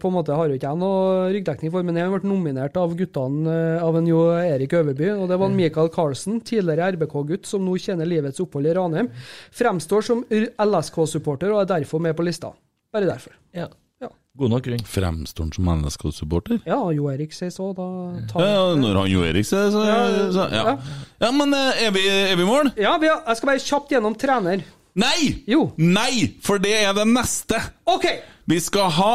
på 0.02 0.10
en 0.10 0.16
måte 0.16 0.36
har 0.38 0.50
jo 0.50 0.58
ikke 0.58 0.70
jeg 0.70 0.80
noe 0.80 1.28
ryggdekning 1.34 1.74
for, 1.74 1.86
men 1.86 1.98
jeg 1.98 2.06
har 2.06 2.14
vært 2.14 2.28
nominert 2.28 2.78
av 2.78 2.94
guttene 2.98 3.50
eh, 3.50 3.84
av 3.84 3.98
en 3.98 4.08
Jo 4.08 4.24
Erik 4.38 4.76
Øverby. 4.78 5.10
Og 5.16 5.26
det 5.30 5.38
var 5.40 5.50
en 5.50 5.58
Michael 5.58 5.90
Carlsen, 5.94 6.38
tidligere 6.46 6.92
RBK-gutt, 6.94 7.48
som 7.50 7.66
nå 7.66 7.74
kjenner 7.82 8.08
livets 8.08 8.42
opphold 8.44 8.70
i 8.70 8.74
Ranheim. 8.78 9.10
Fremstår 9.54 10.06
som 10.06 10.22
LSK-supporter 10.30 11.54
og 11.54 11.64
er 11.64 11.72
derfor 11.76 12.02
med 12.02 12.14
på 12.18 12.26
lista. 12.26 12.54
Bare 12.94 13.10
derfor. 13.10 13.34
Ja. 13.56 13.68
Ja, 14.34 14.38
God 14.38 14.50
nok 14.50 14.64
grunn. 14.64 14.84
Fremstår 14.84 15.44
han 15.44 15.52
som 15.52 15.68
NSK-supporter? 15.82 16.58
ja 16.66 16.92
Jo 16.92 17.08
Erik 17.10 17.32
sier 17.32 17.50
så, 17.50 17.72
da 17.72 17.84
tar 18.32 18.42
Ja, 18.42 18.48
ja, 18.50 18.74
når 18.74 18.96
han 18.98 19.10
Jo 19.10 19.22
Erik 19.22 19.46
sier 19.46 19.70
så, 19.70 19.82
så 20.34 20.48
ja. 20.50 20.64
ja. 20.64 20.78
ja, 21.20 21.30
men 21.30 21.54
eh, 21.54 21.84
er 21.86 21.92
vi, 21.94 22.02
er 22.08 22.34
vi 22.36 22.42
i 22.42 22.48
mål? 22.48 22.72
Ja, 22.76 22.96
vi 22.98 23.08
har, 23.08 23.22
jeg 23.28 23.36
skal 23.36 23.52
bare 23.52 23.62
kjapt 23.62 23.92
gjennom 23.94 24.16
trener. 24.18 24.64
Nei! 24.94 25.44
Jo. 25.46 25.68
Nei, 25.78 26.34
for 26.42 26.58
det 26.58 26.74
er 26.80 26.92
det 26.94 27.06
neste. 27.06 27.60
OK! 27.86 28.06
Vi 28.50 28.58
skal 28.60 28.90
ha 28.98 29.14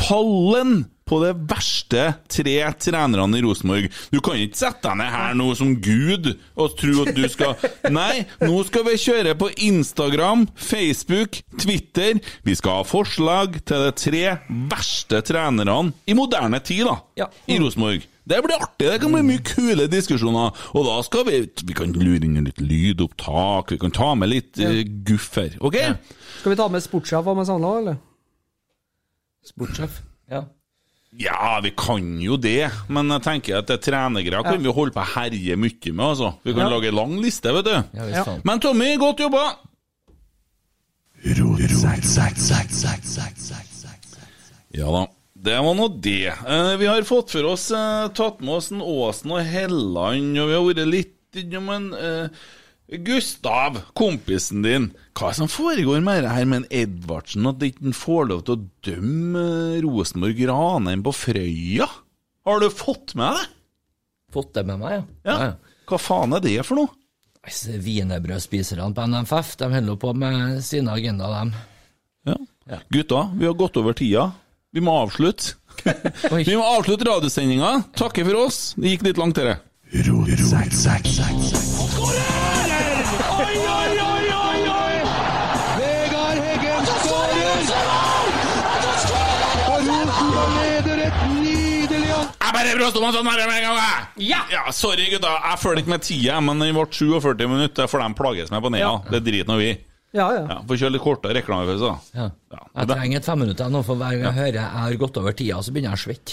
pallen 0.00 0.86
på 1.10 1.18
det 1.24 1.32
verste 1.50 2.04
tre 2.30 2.56
trenerne 2.78 3.38
i 3.40 3.42
Rosenborg. 3.44 3.88
Du 4.12 4.20
kan 4.22 4.38
ikke 4.38 4.60
sette 4.60 4.86
deg 4.86 5.00
ned 5.00 5.10
her 5.10 5.34
nå 5.38 5.48
som 5.58 5.72
Gud 5.82 6.30
og 6.54 6.76
tro 6.78 7.04
at 7.04 7.16
du 7.16 7.24
skal 7.32 7.56
Nei, 7.98 8.22
nå 8.44 8.60
skal 8.68 8.86
vi 8.86 8.94
kjøre 9.00 9.34
på 9.40 9.50
Instagram, 9.66 10.46
Facebook, 10.54 11.40
Twitter. 11.58 12.20
Vi 12.46 12.54
skal 12.58 12.80
ha 12.80 12.86
forslag 12.86 13.58
til 13.66 13.86
de 13.88 13.90
tre 13.98 14.24
verste 14.70 15.22
trenerne 15.26 15.90
i 16.06 16.14
moderne 16.18 16.62
tid, 16.62 16.86
da. 16.86 16.96
Ja. 17.24 17.28
I 17.50 17.58
Rosenborg. 17.62 18.06
Det 18.30 18.38
blir 18.44 18.62
artig. 18.62 18.86
Det 18.86 18.98
kan 19.02 19.14
bli 19.14 19.22
mye 19.26 19.42
kule 19.42 19.88
diskusjoner. 19.90 20.54
Og 20.76 20.86
da 20.86 21.00
skal 21.02 21.24
vi 21.26 21.40
Vi 21.66 21.74
kan 21.74 21.90
lure 21.96 22.22
inn 22.22 22.44
litt 22.46 22.60
lydopptak, 22.62 23.72
vi 23.74 23.80
kan 23.80 23.94
ta 23.94 24.12
med 24.14 24.30
litt 24.30 24.60
eh, 24.62 24.84
guff 25.06 25.32
her. 25.40 25.56
OK? 25.58 25.78
Skal 26.38 26.54
vi 26.54 26.60
ta 26.60 26.68
med 26.70 26.84
sportssjef 26.84 27.26
og 27.26 27.40
med 27.40 27.48
Sandla, 27.48 27.74
eller? 27.80 27.98
Sportssjef. 29.50 30.02
Ja. 30.30 30.44
Ja, 31.18 31.58
vi 31.62 31.72
kan 31.74 32.20
jo 32.22 32.36
det, 32.38 32.68
men 32.88 33.08
jeg 33.10 33.22
tenker 33.24 33.58
at 33.58 33.66
det 33.66 33.80
trenergreia 33.82 34.44
kan 34.46 34.60
vi 34.62 34.70
holde 34.72 34.94
på 34.94 35.02
å 35.02 35.08
herje 35.16 35.56
mye 35.58 35.92
med. 35.92 36.04
altså. 36.06 36.34
Vi 36.44 36.52
kan 36.54 36.70
Ja. 36.70 36.76
lage 36.76 36.92
lang 36.94 37.16
liste, 37.20 37.50
vet 37.52 37.64
du. 37.64 37.82
Ja. 38.12 38.38
Men 38.44 38.60
Tommy, 38.60 38.96
godt 38.96 39.18
jobba! 39.18 39.56
Ja 44.72 44.86
da, 44.94 45.02
det 45.34 45.58
var 45.66 45.74
nå 45.74 45.88
det. 46.00 46.28
Eh, 46.46 46.76
vi 46.80 46.86
har 46.86 47.02
fått 47.08 47.30
for 47.34 47.44
oss 47.50 47.70
eh, 47.74 48.08
tatt 48.14 48.40
med 48.40 48.54
oss 48.54 48.70
en 48.70 48.80
Åsen 48.80 49.32
og 49.34 49.42
Helland, 49.44 50.38
og 50.38 50.48
vi 50.48 50.54
har 50.54 50.64
vært 50.68 50.88
litt 50.88 51.40
innom 51.42 51.68
en 51.74 51.90
eh, 51.94 52.28
Gustav, 52.90 53.76
kompisen 53.94 54.64
din, 54.64 54.88
hva 55.14 55.28
er 55.28 55.34
det 55.34 55.38
som 55.38 55.50
foregår 55.50 56.02
med 56.02 56.24
det 56.24 56.32
her 56.34 56.48
med 56.50 56.62
en 56.62 56.70
Edvardsen, 56.80 57.46
at 57.46 57.62
ikke 57.62 57.84
han 57.86 57.94
får 57.94 58.30
lov 58.32 58.40
til 58.46 58.56
å 58.56 58.64
dømme 58.88 59.44
Rosenborg 59.84 60.40
Ranheim 60.50 61.04
på 61.06 61.12
Frøya? 61.14 61.86
Har 62.48 62.62
du 62.62 62.66
fått 62.74 63.14
med 63.18 63.38
det? 63.38 63.44
Fått 64.34 64.54
det 64.58 64.64
med 64.66 64.82
meg, 64.82 64.96
ja. 64.96 65.04
Ja. 65.26 65.36
ja. 65.44 65.76
Hva 65.90 65.98
faen 66.02 66.34
er 66.34 66.42
det 66.42 66.56
for 66.66 66.80
noe? 66.80 66.90
Wienerbrødspiserne 67.40 68.90
på 68.94 69.06
NFF 69.10 69.54
de 69.62 69.70
holder 69.72 69.96
på 70.02 70.12
med 70.18 70.58
sine 70.66 70.92
agenda, 70.92 71.30
dem. 71.38 71.54
Ja. 72.26 72.36
Gutta, 72.92 73.30
vi 73.38 73.46
har 73.46 73.54
gått 73.58 73.78
over 73.80 73.96
tida. 73.96 74.30
Vi 74.72 74.82
må 74.84 74.94
avslutte. 75.02 75.56
Vi 76.46 76.54
må 76.54 76.62
avslutte 76.76 77.06
radiosendinga. 77.08 77.70
Takke 77.96 78.24
for 78.26 78.44
oss. 78.44 78.58
Det 78.76 78.92
gikk 78.92 79.06
litt 79.08 79.18
langt, 79.18 79.38
dere. 79.40 79.58
Jeg!» 92.66 92.76
Ja, 94.52 94.62
sorry, 94.72 95.10
gutta. 95.10 95.28
Jeg 95.50 95.58
følger 95.62 95.78
ikke 95.82 95.90
med 95.94 96.02
tida, 96.06 96.34
men 96.40 96.58
den 96.62 96.74
ble 96.76 96.84
47 96.90 97.48
minutter, 97.48 97.86
for 97.90 97.98
de 98.02 98.14
plages 98.18 98.50
med 98.50 98.62
på 98.62 98.70
neda. 98.74 98.92
Det 99.10 99.20
driter 99.26 99.48
nå 99.50 99.56
vi. 99.60 99.70
Ja, 100.12 100.26
ja. 100.34 100.42
Ja, 100.50 100.56
Får 100.66 100.76
kjøre 100.80 100.92
litt 100.96 101.04
kortere 101.04 101.34
reklamepause, 101.38 101.86
da. 101.86 101.96
Ja. 102.18 102.26
Ja, 102.50 102.58
Jeg 102.80 102.86
det- 102.88 102.96
trenger 102.96 103.16
et 103.20 103.26
femminutter 103.30 103.66
nå, 103.70 103.80
for 103.86 103.94
hver 104.00 104.10
gang 104.18 104.26
jeg 104.26 104.34
hører 104.40 104.54
jeg 104.58 104.70
har 104.80 104.90
gått 104.98 105.16
over 105.22 105.32
tida, 105.32 105.56
så 105.62 105.70
begynner 105.70 105.90
jeg 105.94 106.00
å 106.00 106.06
svette. 106.06 106.32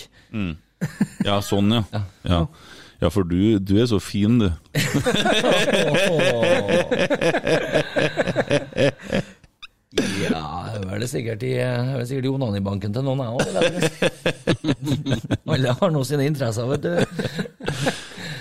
Ja, 1.25 1.39
sånn, 1.41 1.71
ja. 1.73 1.84
Ja, 2.25 2.45
ja 3.01 3.09
for 3.13 3.23
du, 3.23 3.59
du 3.59 3.78
er 3.82 3.86
så 3.86 3.99
fin, 4.01 4.39
du. 4.39 4.51
Ja, 10.27 10.43
det 10.73 10.81
er 10.81 10.89
vel 10.91 11.07
sikkert 11.09 11.43
i, 11.47 11.53
det 11.57 12.07
sikkert 12.09 12.27
i 12.27 12.33
onanibanken 12.33 12.93
til 12.93 13.03
noen, 13.05 13.21
jeg 13.23 13.31
òg. 13.33 13.47
Alle 15.53 15.73
har 15.79 15.89
nå 15.93 16.03
sine 16.07 16.27
interesser, 16.29 16.65
vet 16.69 16.83
du. 16.85 16.93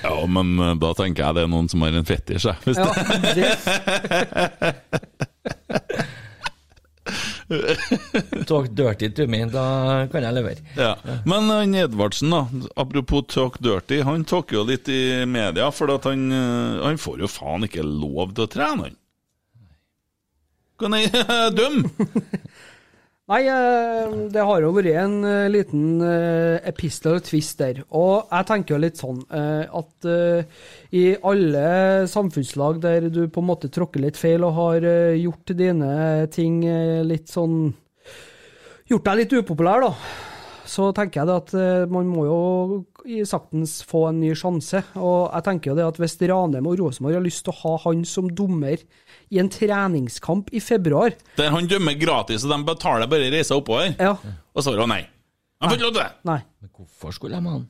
Ja, 0.03 0.27
men 0.31 0.59
eh, 0.61 0.75
da 0.83 0.93
tenker 0.99 1.25
jeg 1.25 1.39
det 1.39 1.43
er 1.47 1.51
noen 1.53 1.69
som 1.73 1.83
har 1.87 1.97
en 1.97 2.07
fetisj, 2.09 2.47
jeg. 2.51 2.57
Hvis 2.67 2.79
ja 2.81 2.87
det, 3.35 3.47
det, 3.47 3.51
Talk 8.47 8.69
dirty 8.75 9.11
to 9.15 9.27
me, 9.31 9.45
da 9.51 10.07
kan 10.11 10.25
jeg 10.27 10.35
levere. 10.35 10.63
ja. 10.75 10.97
Men 11.25 11.51
han 11.53 11.75
Edvardsen, 11.79 12.31
da. 12.35 12.47
Apropos 12.77 13.23
talk 13.31 13.61
dirty. 13.63 14.01
Han 14.07 14.25
talker 14.27 14.59
jo 14.59 14.65
litt 14.67 14.89
i 14.91 15.25
media, 15.31 15.71
for 15.71 15.95
at 15.95 16.09
han, 16.11 16.27
eh, 16.33 16.83
han 16.83 16.99
får 16.99 17.23
jo 17.23 17.31
faen 17.31 17.67
ikke 17.69 17.87
lov 17.87 18.35
til 18.35 18.47
å 18.47 18.51
trene, 18.51 18.89
han. 18.89 18.97
Kan 20.81 20.97
jeg 20.99 21.13
dømme? 21.57 21.89
Nei, 23.27 23.41
eh, 23.51 24.13
det 24.31 24.43
har 24.47 24.63
jo 24.63 24.69
vært 24.77 24.93
en 25.01 25.15
eh, 25.27 25.49
liten 25.51 25.97
eh, 26.05 26.61
epistel 26.71 27.17
twist 27.27 27.59
der. 27.59 27.81
Og 27.91 28.29
jeg 28.31 28.47
tenker 28.47 28.77
jo 28.77 28.83
litt 28.85 29.01
sånn 29.01 29.19
eh, 29.35 29.65
at 29.67 30.07
eh, 30.07 30.61
i 30.95 31.03
alle 31.27 31.65
samfunnslag 32.13 32.79
der 32.85 33.09
du 33.11 33.25
på 33.27 33.43
en 33.43 33.49
måte 33.49 33.73
tråkker 33.75 34.05
litt 34.05 34.21
feil 34.21 34.47
og 34.47 34.55
har 34.61 34.87
eh, 34.87 35.17
gjort 35.25 35.57
dine 35.59 35.91
ting 36.31 36.63
eh, 36.71 37.03
litt 37.07 37.33
sånn 37.33 37.75
Gjort 38.87 39.03
deg 39.09 39.17
litt 39.19 39.33
upopulær, 39.35 39.83
da. 39.83 39.89
Så 40.63 40.93
tenker 40.95 41.19
jeg 41.19 41.27
det 41.27 41.35
at 41.41 41.53
eh, 41.59 41.89
man 41.91 42.07
må 42.07 42.29
jo 42.29 42.37
i 43.03 43.25
saktens 43.27 43.81
få 43.83 44.05
en 44.13 44.21
ny 44.23 44.31
sjanse. 44.39 44.85
Og 44.95 45.33
jeg 45.33 45.47
tenker 45.49 45.73
jo 45.73 45.77
det 45.81 45.89
at 45.89 45.99
hvis 45.99 46.15
Ranheim 46.31 46.71
og 46.71 46.79
Rosenborg 46.79 47.19
har 47.19 47.25
lyst 47.27 47.43
til 47.49 47.55
å 47.55 47.61
ha 47.65 47.73
han 47.89 48.05
som 48.07 48.31
dommer 48.31 48.79
i 49.31 49.41
en 49.43 49.49
treningskamp 49.51 50.53
i 50.55 50.61
februar 50.63 51.15
Der 51.39 51.51
han 51.51 51.67
dømmer 51.71 51.97
gratis, 51.99 52.45
og 52.47 52.53
de 52.53 52.59
betaler 52.69 53.11
bare 53.11 53.31
reisa 53.35 53.59
oppover. 53.59 53.95
Ja. 53.99 54.15
Og 54.55 54.63
så 54.63 54.71
sa 54.71 54.79
han 54.81 54.93
nei. 54.93 55.03
Han 55.61 55.71
får 55.71 55.79
ikke 55.79 55.87
lov 55.89 55.95
til 55.97 56.03
det! 56.03 56.11
Nei. 56.29 56.41
Men 56.61 56.71
hvorfor 56.77 57.15
skulle 57.17 57.37
jeg 57.39 57.45
med 57.47 57.57
han? 57.57 57.67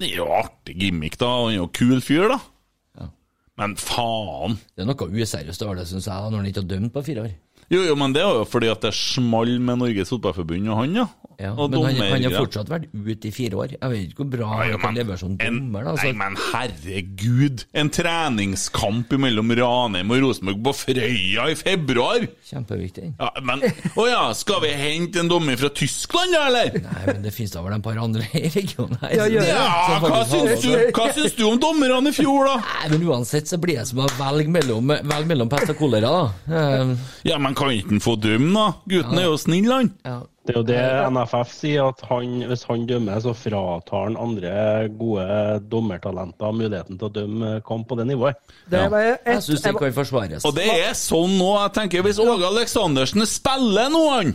Det 0.00 0.10
er 0.10 0.16
jo 0.20 0.26
artig 0.34 0.74
gimmick, 0.80 1.16
da. 1.20 1.30
Han 1.42 1.52
er 1.52 1.58
jo 1.60 1.70
kul 1.74 2.00
fyr, 2.02 2.28
da. 2.30 2.38
Ja. 3.00 3.08
Men 3.60 3.76
faen! 3.78 4.56
Det 4.74 4.84
er 4.84 4.88
noe 4.90 5.08
useriøst 5.10 5.64
over 5.66 5.80
det, 5.80 5.88
syns 5.90 6.08
jeg, 6.10 6.30
når 6.30 6.40
han 6.40 6.50
ikke 6.50 6.62
har 6.62 6.70
dømt 6.74 6.94
på 6.94 7.02
fire 7.06 7.26
år. 7.26 7.34
Jo, 7.72 7.82
jo, 7.88 7.94
men 7.96 8.12
det 8.14 8.22
er 8.24 8.40
jo 8.40 8.44
fordi 8.48 8.68
at 8.72 8.84
det 8.84 8.94
small 8.96 9.56
med 9.60 9.80
Norges 9.80 10.12
Fotballforbund 10.12 10.68
og 10.68 10.82
han, 10.82 10.98
ja. 11.04 11.06
Ja, 11.34 11.50
og 11.58 11.72
men 11.72 11.82
han, 11.82 11.96
han 12.12 12.24
har 12.28 12.34
fortsatt 12.44 12.68
vært 12.70 12.84
ute 12.94 13.26
i 13.26 13.32
fire 13.34 13.58
år. 13.58 13.72
Jeg 13.74 13.90
vet 13.90 14.02
ikke 14.06 14.22
hvor 14.22 14.28
bra 14.30 14.48
Ja, 14.60 14.66
jo, 14.68 14.76
han 14.76 14.82
kan 14.84 14.94
leve 14.94 15.04
levere 15.04 15.18
som 15.18 15.32
dommer. 15.40 15.82
Da, 15.88 15.94
Nei, 15.96 16.04
altså. 16.04 16.12
men 16.20 16.36
herregud! 16.52 17.64
En 17.74 17.90
treningskamp 17.90 19.14
mellom 19.18 19.50
Ranheim 19.58 20.12
og 20.14 20.22
Rosenborg 20.22 20.60
på 20.68 20.74
Frøya 20.78 21.48
i 21.50 21.56
februar! 21.58 22.26
Kjempeviktig. 22.46 23.08
Ja, 23.18 23.30
men 23.42 23.64
Å 23.66 24.06
ja, 24.06 24.20
skal 24.38 24.62
vi 24.64 24.70
hente 24.78 25.24
en 25.24 25.30
dommer 25.32 25.58
fra 25.58 25.72
Tyskland, 25.74 26.36
da, 26.36 26.44
eller? 26.52 26.78
Nei, 26.84 27.02
men 27.10 27.26
det 27.26 27.34
finnes 27.34 27.54
da 27.56 27.64
vel 27.66 27.76
et 27.80 27.84
par 27.88 27.98
andre 28.04 28.28
i 28.38 28.52
regionen 28.54 28.94
her. 29.02 29.16
Ja, 29.18 29.26
ja. 29.34 29.48
Ja, 29.50 29.98
hva 30.04 30.22
syns 30.30 30.62
du, 30.62 30.70
hva 30.94 31.08
syns 31.16 31.34
du 31.38 31.44
om 31.48 31.58
dommerne 31.62 32.12
i 32.12 32.14
fjor, 32.14 32.46
da? 32.46 32.56
Nei, 32.62 32.92
men 32.94 33.08
uansett 33.10 33.50
så 33.50 33.58
blir 33.62 33.80
det 33.82 33.88
som 33.90 34.04
å 34.04 34.08
velge 34.20 34.54
mellom, 34.54 34.94
velge 35.02 35.30
mellom 35.34 35.50
pest 35.52 35.74
og 35.74 35.82
kolera, 35.82 36.14
da. 36.14 36.54
Um, 36.84 36.94
Ja, 37.26 37.40
men 37.42 37.53
kan 37.58 37.70
ikke 37.74 37.94
han 37.94 38.00
få 38.04 38.14
dømme, 38.20 38.52
da? 38.54 38.68
Gutten 38.90 39.18
er 39.20 39.28
jo 39.30 39.36
snill, 39.40 39.70
han. 39.72 39.92
ja. 40.04 40.20
Det 40.44 40.52
er 40.52 40.58
jo 40.58 40.64
det 40.68 40.80
NFF 41.14 41.52
sier, 41.56 41.86
at 41.88 42.02
han, 42.04 42.32
hvis 42.50 42.66
han 42.68 42.82
dømmer, 42.84 43.16
så 43.24 43.32
fratar 43.32 44.02
han 44.10 44.16
andre 44.20 44.50
gode 44.92 45.24
dommertalenter 45.72 46.52
muligheten 46.52 46.98
til 47.00 47.08
å 47.08 47.12
dømme 47.14 47.52
kamp 47.64 47.86
på 47.88 47.96
det 47.96 48.04
nivået. 48.10 48.36
Det 48.68 48.82
Ja. 48.82 48.90
et, 48.92 49.20
Jeg 49.24 49.42
syns 49.46 49.62
det 49.64 49.72
kan 49.78 49.94
forsvares. 49.96 50.44
Og 50.44 50.52
det 50.54 50.66
er 50.68 50.92
sånn 50.92 51.38
nå, 51.38 51.48
jeg 51.62 51.72
tenker, 51.78 52.02
hvis 52.04 52.20
Åge 52.20 52.44
Aleksandersen 52.44 53.24
spiller 53.24 53.88
nå, 53.88 54.02
han, 54.12 54.34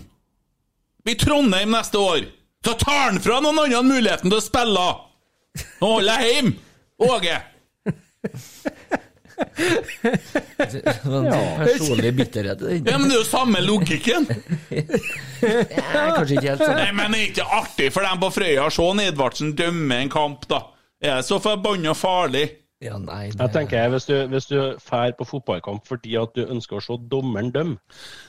i 1.06 1.14
Trondheim 1.14 1.70
neste 1.78 2.02
år, 2.02 2.26
så 2.66 2.74
tar 2.74 3.12
han 3.12 3.20
fra 3.22 3.38
noen 3.46 3.60
andre 3.62 3.84
muligheten 3.86 4.32
til 4.34 4.40
å 4.42 4.42
spille! 4.42 4.88
Nå 5.80 5.94
holder 5.94 6.26
jeg 6.26 6.34
hjemme! 6.34 6.58
Åge! 7.06 7.38
Men 11.04 11.28
Personlig 11.60 12.14
bitterhet 12.18 12.62
Ja, 12.62 12.98
men 12.98 13.08
det 13.10 13.16
er 13.16 13.20
jo 13.20 13.28
samme 13.28 13.62
logikken. 13.64 14.28
Nei, 14.30 16.08
kanskje 16.16 16.38
ikke 16.38 16.48
helt 16.48 16.64
sånn. 16.64 16.78
Nei, 16.80 16.90
men 16.96 17.16
det 17.16 17.22
er 17.22 17.28
ikke 17.32 17.50
artig 17.60 17.92
for 17.96 18.08
dem 18.08 18.24
på 18.24 18.32
Frøya 18.40 18.68
å 18.68 18.74
se 18.74 18.88
Edvardsen 19.10 19.54
dømme 19.58 20.02
en 20.04 20.12
kamp, 20.14 20.48
da. 20.52 20.66
Er 21.00 21.22
det 21.22 21.30
så 21.30 21.40
forbanna 21.44 21.96
farlig? 21.96 22.48
Ja, 22.80 22.96
nei, 22.96 23.26
det... 23.28 23.42
Jeg 23.42 23.52
tenker, 23.52 23.90
Hvis 23.92 24.06
du, 24.08 24.14
hvis 24.32 24.46
du 24.48 24.56
drar 24.56 25.12
på 25.20 25.26
fotballkamp 25.28 25.84
fordi 25.88 26.14
at 26.16 26.32
du 26.36 26.46
ønsker 26.46 26.78
å 26.78 26.84
se 26.84 26.96
dommeren 27.12 27.50
dømme, 27.52 27.76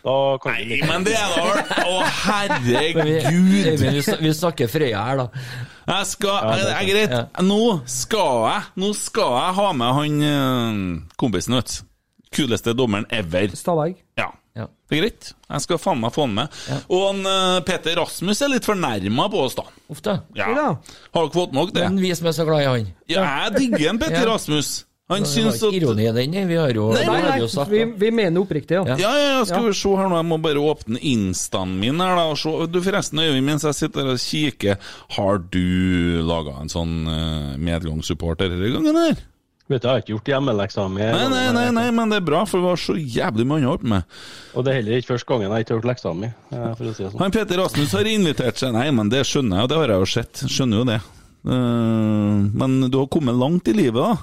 da 0.03 0.15
kan 0.43 0.57
du 0.59 0.73
Nei, 0.73 0.81
men 0.91 1.07
det 1.07 1.15
er 1.15 1.37
da 1.37 1.85
Å, 1.87 2.01
herregud! 2.25 3.13
vi! 3.31 3.77
Vi, 3.79 4.03
vi 4.25 4.33
snakker 4.35 4.71
Frøya 4.73 5.05
her, 5.07 5.23
da. 5.23 5.45
Jeg 5.91 6.07
skal 6.07 6.35
Ja, 6.47 6.57
det 6.57 6.73
er 6.75 6.89
Greit. 6.91 7.15
Ja. 7.19 7.45
Nå 7.47 7.61
skal 7.91 8.45
jeg 8.47 8.63
Nå 8.83 8.91
skal 8.97 9.33
jeg 9.37 9.55
ha 9.61 9.71
med 9.77 9.97
han 10.01 10.27
eh, 10.31 11.15
kompisen, 11.21 11.57
vet 11.59 11.73
du. 11.75 11.87
Kuleste 12.31 12.77
dommeren 12.79 13.09
ever. 13.11 13.51
Stavegg. 13.59 13.97
Ja. 14.19 14.29
Ja. 14.55 14.67
Det 14.91 14.97
er 14.97 15.01
greit. 15.03 15.29
Jeg 15.51 15.63
skal 15.65 15.79
faen 15.83 15.99
meg 16.03 16.13
få 16.15 16.25
han 16.29 16.35
med. 16.37 16.57
Og 16.91 17.03
han, 17.09 17.21
eh, 17.27 17.57
Peter 17.67 17.97
Rasmus 17.99 18.41
er 18.43 18.51
litt 18.53 18.67
fornærma 18.67 19.27
på 19.33 19.41
oss, 19.47 19.57
da. 19.59 19.65
Uff 19.91 20.03
da. 20.07 20.17
Ja. 20.39 20.47
Ja. 20.55 20.69
Har 21.15 21.27
dere 21.27 21.35
fått 21.35 21.55
nok 21.57 21.73
det? 21.75 21.89
Men 21.89 21.99
vi 22.03 22.13
som 22.15 22.29
er 22.31 22.37
så 22.39 22.47
glad 22.47 22.63
i 22.63 22.69
han. 22.71 22.89
Ja, 23.11 23.25
jeg 23.49 23.57
digger 23.59 23.91
en 23.91 23.99
Peter 24.03 24.23
Ja. 24.23 24.29
Rasmus. 24.33 24.71
Han 25.11 25.27
syns 25.27 25.59
at 25.67 25.75
ironi 25.75 26.07
i 26.09 26.13
den, 26.15 26.37
vi 26.49 26.57
har 26.57 26.71
jo, 26.75 26.89
Nei, 26.95 27.03
vi 27.03 27.11
Nei, 27.11 27.23
nei, 27.27 27.39
jo 27.43 27.49
sagt 27.51 27.71
vi, 27.73 27.83
det. 27.85 27.97
vi 27.99 28.11
mener 28.15 28.41
oppriktig, 28.45 28.79
ja. 28.79 28.85
Ja. 28.95 28.99
Ja, 29.03 29.13
ja, 29.19 29.41
skal 29.45 29.65
Ja. 29.65 29.69
vi 29.69 29.75
se 29.81 29.95
her 29.99 30.09
nå. 30.09 30.17
Jeg 30.21 30.29
må 30.31 30.39
bare 30.43 30.63
åpne 30.63 31.01
instaen 31.13 31.75
min 31.83 31.99
her, 32.01 32.15
da. 32.17 32.29
Og 32.31 32.39
se. 32.39 32.53
Du, 32.71 32.79
forresten, 32.85 33.19
Øyvind, 33.19 33.47
mens 33.47 33.67
jeg 33.67 33.75
sitter 33.75 34.07
her 34.07 34.15
og 34.15 34.23
kikker, 34.23 34.79
har 35.17 35.43
du 35.51 36.23
laga 36.27 36.55
en 36.63 36.71
sånn 36.73 36.95
uh, 37.11 37.59
medgangssupporter 37.59 38.49
denne 38.55 38.71
gangen 38.79 38.97
her? 39.03 39.27
Vet 39.71 39.83
du, 39.83 39.87
Jeg 39.87 39.93
har 39.93 40.01
ikke 40.03 40.15
gjort 40.17 40.29
hjemmeleksa 40.33 40.85
mi. 40.91 41.03
Nei, 41.05 41.27
nei, 41.31 41.45
nei, 41.55 41.67
nei, 41.71 41.85
men 41.95 42.11
det 42.11 42.17
er 42.19 42.25
bra, 42.27 42.41
for 42.45 42.59
det 42.59 42.67
var 42.67 42.81
så 42.83 42.97
jævlig 42.99 43.45
mye 43.47 43.63
annet 43.63 43.85
med. 43.93 44.17
Og 44.59 44.65
det 44.67 44.73
er 44.73 44.81
heller 44.81 44.99
ikke 44.99 45.13
første 45.13 45.29
gangen 45.31 45.53
jeg 45.55 45.63
ikke 45.67 45.75
har 45.75 45.79
gjort 45.79 45.91
leksa 45.93 46.15
mi. 46.19 46.31
eh, 46.51 46.81
si 46.81 47.05
sånn. 47.05 47.21
Han 47.23 47.31
Peter 47.37 47.61
Rasmus 47.63 47.93
har 47.95 48.09
invitert 48.11 48.59
seg 48.59 48.73
Nei, 48.75 48.89
men 48.91 49.09
det 49.13 49.23
skjønner 49.31 49.61
jeg, 49.61 49.63
og 49.63 49.71
det 49.71 49.79
har 49.79 49.93
jeg 49.95 50.03
jo 50.03 50.11
sett. 50.11 50.43
Skjønner 50.51 50.83
jo 50.83 50.89
det. 50.91 51.01
Uh, 51.47 52.51
men 52.61 52.91
du 52.91 52.99
har 52.99 53.07
kommet 53.15 53.39
langt 53.39 53.69
i 53.71 53.77
livet, 53.79 54.03
da. 54.03 54.17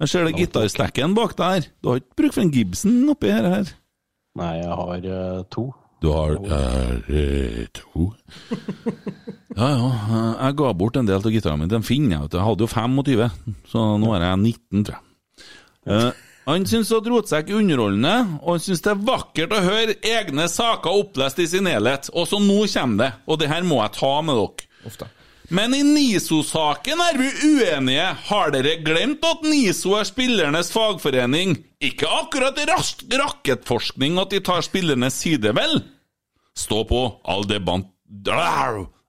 Jeg 0.00 0.08
ser 0.08 0.24
det 0.24 0.38
gitarstekken 0.38 1.12
bak 1.16 1.34
der. 1.36 1.66
Du 1.82 1.90
har 1.92 2.00
ikke 2.00 2.16
bruk 2.22 2.32
for 2.36 2.44
en 2.46 2.52
Gibson 2.54 3.02
oppi 3.12 3.28
her. 3.32 3.44
her. 3.52 3.72
Nei, 4.40 4.54
jeg 4.62 4.78
har 4.80 5.06
uh, 5.12 5.42
to. 5.52 5.66
Du 6.00 6.08
har 6.14 6.32
eh, 6.32 7.66
to 7.76 8.06
Ja, 9.58 9.66
ja. 9.68 9.90
eh, 9.90 10.46
Jeg 10.46 10.56
ga 10.56 10.70
bort 10.72 10.96
en 10.96 11.04
del 11.10 11.20
av 11.20 11.34
gitarene 11.34 11.66
mine. 11.66 11.72
Den 11.74 11.84
finner 11.84 12.16
jeg. 12.16 12.30
Jeg 12.32 12.46
hadde 12.46 12.64
jo 12.64 12.70
25, 12.72 13.54
så 13.68 13.84
nå 14.00 14.14
er 14.16 14.24
jeg 14.24 14.40
19, 14.46 14.84
tror 14.88 14.96
jeg. 14.96 15.06
Uh, 15.90 16.26
han 16.48 16.64
syns 16.66 16.88
at 16.96 17.06
rotsekk 17.12 17.50
er 17.52 17.60
underholdende, 17.60 18.14
og 18.40 18.54
han 18.56 18.62
syns 18.64 18.80
det 18.86 18.94
er 18.94 19.04
vakkert 19.10 19.52
å 19.52 19.60
høre 19.66 19.98
egne 20.08 20.48
saker 20.50 20.96
opplest 21.02 21.42
i 21.44 21.46
sin 21.52 21.68
helhet. 21.68 22.08
Og 22.16 22.24
så 22.30 22.40
nå 22.40 22.62
kommer 22.72 23.04
det, 23.04 23.10
og 23.28 23.42
det 23.42 23.50
her 23.52 23.66
må 23.68 23.82
jeg 23.84 23.98
ta 24.00 24.14
med 24.24 24.40
dere. 24.40 24.70
Ofte. 24.88 25.10
Men 25.50 25.74
i 25.74 25.80
NISO-saken 25.82 27.00
er 27.02 27.16
vi 27.18 27.30
uenige. 27.48 28.04
Har 28.28 28.52
dere 28.54 28.76
glemt 28.86 29.24
at 29.26 29.42
NISO 29.42 29.96
er 29.98 30.06
spillernes 30.06 30.70
fagforening? 30.70 31.56
Ikke 31.82 32.06
akkurat 32.06 32.58
rask 32.70 33.02
rakettforskning 33.10 34.20
at 34.22 34.30
de 34.30 34.38
tar 34.46 34.62
spillernes 34.62 35.18
side, 35.18 35.50
vel? 35.56 35.80
Stå 36.54 36.84
på, 36.86 37.02
all 37.26 37.42
debatt 37.50 37.88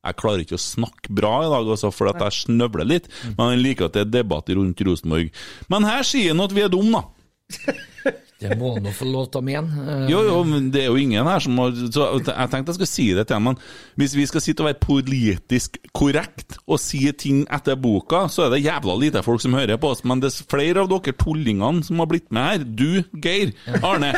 Jeg 0.01 0.17
klarer 0.17 0.41
ikke 0.41 0.57
å 0.57 0.63
snakke 0.63 1.13
bra 1.13 1.35
i 1.45 1.51
dag, 1.53 1.69
altså, 1.75 1.93
for 1.93 2.09
at 2.09 2.17
jeg 2.25 2.39
snøvler 2.47 2.89
litt. 2.89 3.11
Men 3.37 3.53
jeg 3.53 3.63
liker 3.67 3.91
at 3.91 3.99
det 3.99 4.07
er 4.07 4.13
debatt 4.17 4.49
rundt 4.49 4.81
Rosenborg. 4.87 5.29
Men 5.69 5.85
her 5.85 6.01
sier 6.07 6.33
han 6.33 6.41
at 6.41 6.57
vi 6.57 6.65
er 6.65 6.73
dumme, 6.73 7.03
da. 7.05 8.17
Det 8.41 8.55
må 8.57 8.71
nå 8.81 8.89
få 8.97 9.05
lov 9.05 9.27
til 9.31 9.39
å 9.41 9.45
mene. 9.45 9.83
Eh, 9.85 10.05
Jo, 10.09 10.23
jo, 10.25 10.37
men 10.49 10.71
det 10.73 10.81
er 10.83 10.87
jo 10.89 10.97
ingen 10.97 11.27
her 11.29 11.43
som 11.43 11.59
har 11.61 11.75
så 11.93 12.07
Jeg 12.17 12.49
tenkte 12.49 12.71
jeg 12.71 12.79
skulle 12.79 12.89
si 12.89 13.05
det 13.13 13.27
til 13.29 13.37
ham, 13.37 13.51
men 13.51 13.59
hvis 14.01 14.15
vi 14.17 14.25
skal 14.29 14.41
sitte 14.41 14.63
og 14.65 14.69
være 14.71 14.81
politisk 14.81 15.77
korrekt 15.93 16.57
og 16.65 16.79
si 16.81 17.03
ting 17.13 17.43
etter 17.53 17.77
boka, 17.77 18.23
så 18.33 18.47
er 18.47 18.55
det 18.55 18.63
jævla 18.65 18.97
lite 18.99 19.21
folk 19.25 19.41
som 19.43 19.53
hører 19.57 19.77
på 19.81 19.93
oss. 19.93 20.03
Men 20.03 20.23
det 20.23 20.31
er 20.33 20.49
flere 20.49 20.81
av 20.83 20.89
dere 20.91 21.13
tullingene 21.21 21.85
som 21.85 22.01
har 22.01 22.09
blitt 22.09 22.31
med 22.33 22.49
her. 22.49 22.65
Du, 22.65 23.03
Geir, 23.21 23.53
Arne. 23.83 24.13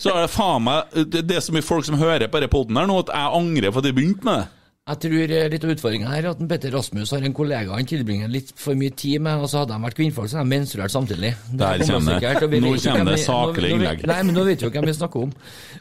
Så 0.00 0.10
er 0.14 0.24
det 0.26 0.32
faen 0.34 0.66
meg 0.66 1.06
det 1.10 1.36
er 1.36 1.44
så 1.44 1.54
mye 1.54 1.64
folk 1.64 1.86
som 1.86 1.98
hører 2.00 2.26
på 2.30 2.40
denne 2.40 2.50
poden 2.52 2.76
her 2.80 2.88
nå, 2.90 2.98
at 3.04 3.12
jeg 3.14 3.36
angrer 3.38 3.70
for 3.72 3.82
at 3.84 3.90
jeg 3.92 3.96
begynte 4.00 4.26
med 4.26 4.42
det. 4.42 4.48
Jeg 4.90 4.98
tror 5.04 5.32
eh, 5.36 5.44
litt 5.52 5.64
av 5.66 5.70
utfordringa 5.74 6.08
her 6.10 6.24
er 6.24 6.28
at 6.32 6.40
Petter 6.50 6.72
Rasmus 6.74 7.12
har 7.14 7.22
en 7.26 7.34
kollega 7.36 7.76
han 7.76 7.86
tilbringer 7.86 8.30
litt 8.32 8.50
for 8.58 8.74
mye 8.78 8.90
tid 8.98 9.22
med, 9.22 9.38
og 9.44 9.46
så 9.52 9.62
hadde 9.62 9.76
de 9.76 9.84
vært 9.86 9.98
kvinnfolk, 10.00 10.30
så 10.32 10.40
hadde 10.40 10.48
de 10.50 10.56
menstruert 10.56 10.94
samtidig. 10.94 11.30
Det 11.52 11.60
Der 11.60 11.84
kommer 11.86 12.18
det. 12.18 12.60
Nå 12.64 12.72
kommer 12.82 13.12
det 13.14 13.22
saklig 13.22 13.72
innlegg. 13.76 14.04
Nei, 14.10 14.18
men 14.26 14.34
nå 14.34 14.44
vet 14.48 14.64
vi 14.64 14.66
jo 14.66 14.72
hvem 14.74 14.88
vi 14.90 14.96
snakker 14.98 15.26
om. 15.28 15.32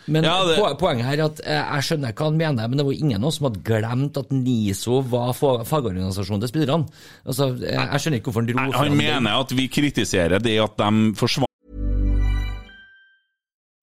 Men 0.07 0.29
Ja, 0.29 0.37
det- 0.45 0.77
poenget 0.79 1.05
her 1.09 1.17
er 1.17 1.25
at 1.25 1.41
eh, 1.43 1.63
jeg 1.73 1.87
skjønner 1.89 2.13
hva 2.13 2.29
han 2.29 2.37
mener, 2.37 2.67
men 2.69 2.77
det 2.77 2.85
var 2.85 2.93
ingen 2.93 3.23
av 3.23 3.27
oss 3.31 3.37
som 3.41 3.49
hadde 3.49 3.63
glemt 3.65 4.17
at 4.21 4.29
NISO 4.31 5.01
var 5.01 5.33
fagorganisasjonen 5.33 6.45
til 6.45 6.53
spillerne. 6.53 6.87
Altså, 7.25 7.49
jeg, 7.59 7.73
jeg 7.73 7.99
skjønner 8.05 8.21
ikke 8.21 8.31
hvorfor 8.31 8.45
han 8.45 8.53
dro 8.53 8.77
Han 8.77 8.97
mener 8.97 9.39
at 9.41 9.51
vi 9.57 9.67
kritiserer 9.67 10.39
det 10.39 10.59
at 10.61 10.77
de 10.77 11.13
forsvant 11.17 11.48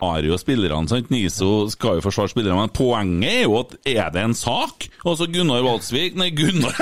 Har 0.00 0.26
jo 0.26 0.36
spillerne, 0.40 0.88
sant? 0.90 1.10
NISO 1.12 1.68
skal 1.72 1.98
jo 1.98 2.04
forsvare 2.04 2.32
spillerne, 2.32 2.58
men 2.64 2.72
poenget 2.74 3.30
er 3.30 3.42
jo 3.44 3.58
at 3.60 3.74
er 3.88 4.10
det 4.14 4.22
en 4.24 4.34
sak? 4.36 4.88
Altså 5.04 5.26
Gunnar 5.32 5.62
Walsvik 5.64 6.16
Nei, 6.20 6.30
Gunnar 6.36 6.74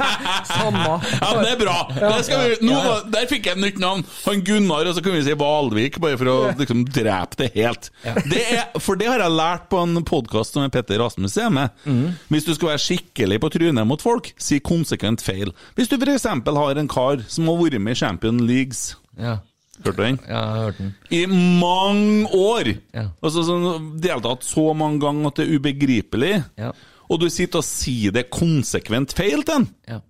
Samme. 0.50 0.96
Ja, 1.20 1.30
men 1.34 1.42
det 1.44 1.52
er 1.54 1.60
bra! 1.60 1.76
Det 1.96 2.20
skal 2.28 2.42
vi, 2.42 2.58
nå, 2.66 2.72
Ja, 2.76 2.84
ja. 2.86 2.96
Der 3.16 3.28
fikk 3.30 3.48
jeg 3.50 3.58
et 3.58 3.62
nytt 3.62 3.80
navn! 3.82 4.04
Han 4.26 4.42
Gunnar, 4.46 4.88
og 4.90 4.96
så 4.96 5.04
kan 5.04 5.16
vi 5.16 5.24
si 5.26 5.36
Valvik, 5.40 5.98
bare 6.02 6.18
for 6.20 6.32
å 6.32 6.36
liksom 6.58 6.84
drepe 6.88 7.40
det 7.42 7.50
helt. 7.56 7.90
Det 8.28 8.42
er, 8.58 8.64
for 8.82 8.98
det 9.00 9.08
har 9.10 9.24
jeg 9.24 9.36
lært 9.36 9.66
på 9.72 9.80
en 9.82 10.00
podkast 10.06 10.56
som 10.56 10.66
Petter 10.72 11.00
Rasmus 11.02 11.36
er 11.40 11.50
med. 11.52 11.74
Mhm. 11.88 12.14
Hvis 12.32 12.46
du 12.48 12.52
skal 12.56 12.72
være 12.74 12.84
skikkelig 12.86 13.40
på 13.42 13.50
trynet 13.56 13.88
mot 13.88 14.02
folk, 14.02 14.32
si 14.40 14.60
konsekvent 14.64 15.24
feil. 15.24 15.52
Hvis 15.76 15.90
du 15.90 15.96
f.eks. 15.98 16.26
har 16.28 16.80
en 16.80 16.88
kar 16.90 17.24
som 17.28 17.48
har 17.50 17.60
vært 17.60 17.80
med 17.82 17.96
i 17.96 18.00
Champion 18.00 18.40
Leagues 18.46 18.94
Ja, 19.18 19.38
Hørte 19.84 19.96
du 19.96 20.02
den? 20.02 20.18
ja, 20.26 20.40
jeg 20.40 20.64
hørte 20.66 20.82
den. 20.82 20.92
I 21.10 21.22
mange 21.60 22.30
år! 22.32 22.72
Ja. 22.96 23.06
Altså 23.22 23.44
sånn, 23.46 23.92
Deltatt 24.02 24.46
så 24.46 24.70
mange 24.76 25.00
ganger 25.04 25.30
at 25.30 25.40
det 25.40 25.46
er 25.46 25.56
ubegripelig. 25.56 26.34
Ja. 26.60 26.72
Og 27.06 27.22
du 27.22 27.28
sitter 27.30 27.62
og 27.62 27.68
sier 27.68 28.14
det 28.14 28.28
konsekvent 28.34 29.14
feil 29.16 29.44
til 29.46 29.60
han. 29.60 29.68
Ja. 29.86 30.02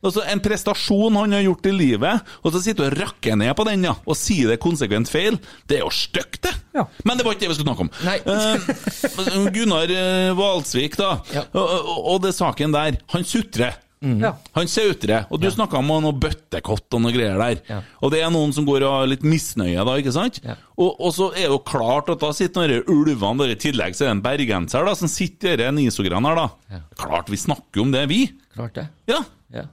Altså 0.00 0.22
En 0.32 0.40
prestasjon 0.40 1.16
han 1.18 1.34
har 1.36 1.42
gjort 1.44 1.66
i 1.68 1.72
livet, 1.76 2.28
og 2.40 2.54
så 2.54 2.62
sitter 2.64 2.88
du 2.88 2.94
og 2.94 3.02
rakker 3.02 3.36
ned 3.36 3.52
på 3.56 3.66
den 3.68 3.84
ja, 3.84 3.92
og 4.00 4.16
sier 4.16 4.48
det 4.48 4.60
konsekvent 4.62 5.10
feil. 5.12 5.36
Det 5.68 5.76
er 5.76 5.84
jo 5.84 5.92
stygt, 5.92 6.40
det! 6.46 6.54
Ja. 6.76 6.86
Men 7.04 7.20
det 7.20 7.26
var 7.26 7.36
ikke 7.36 7.44
det 7.44 7.50
vi 7.52 7.58
skulle 7.58 7.74
snakke 7.74 7.84
om. 7.84 7.92
Nei. 8.06 8.16
uh, 8.30 9.50
Gunnar 9.52 9.92
Hvalsvik, 9.92 10.40
Valsvik, 10.40 10.98
da. 11.00 11.12
Ja. 11.36 11.44
Og, 11.52 11.76
og, 11.76 12.02
og 12.14 12.24
det 12.24 12.32
saken 12.36 12.76
der. 12.76 13.00
Han 13.12 13.28
sutrer. 13.28 13.76
Ja. 14.00 14.30
Han 14.56 14.68
sautrer, 14.70 15.26
og 15.28 15.42
du 15.42 15.48
snakka 15.52 15.76
om 15.76 15.90
noe 16.00 16.16
bøttekott 16.16 16.96
og 16.96 17.02
noe 17.04 17.12
greier 17.12 17.36
der. 17.36 17.58
Ja. 17.68 17.80
Og 18.00 18.14
det 18.14 18.22
er 18.24 18.30
noen 18.32 18.54
som 18.56 18.64
går 18.64 18.86
og 18.86 18.94
har 18.94 19.10
litt 19.10 19.26
misnøye 19.26 19.84
da, 19.84 19.96
ikke 20.00 20.14
sant? 20.14 20.38
Ja. 20.44 20.54
Og, 20.80 20.94
og 20.96 21.12
så 21.12 21.28
er 21.34 21.44
det 21.44 21.50
jo 21.52 21.58
klart 21.68 22.08
at 22.14 22.22
da 22.22 22.30
sitter 22.36 22.72
disse 22.72 22.88
ulvene 22.88 23.42
der, 23.42 23.52
i 23.52 23.58
tillegg 23.60 23.98
så 23.98 24.06
er 24.06 24.08
det 24.08 24.14
en 24.16 24.24
bergenser 24.24 24.88
da, 24.88 24.94
som 24.96 25.10
sitter 25.12 25.52
i 25.52 25.58
disse 25.60 25.74
nisogreiene 25.76 26.32
her, 26.32 26.40
da. 26.40 26.78
Ja. 26.78 26.80
Klart 27.02 27.28
vi 27.28 27.42
snakker 27.44 27.84
om 27.84 27.92
det, 27.92 28.06
vi. 28.08 28.22
Klart 28.56 28.80
det. 28.80 28.86
Ja. 29.12 29.20
Ja. 29.52 29.66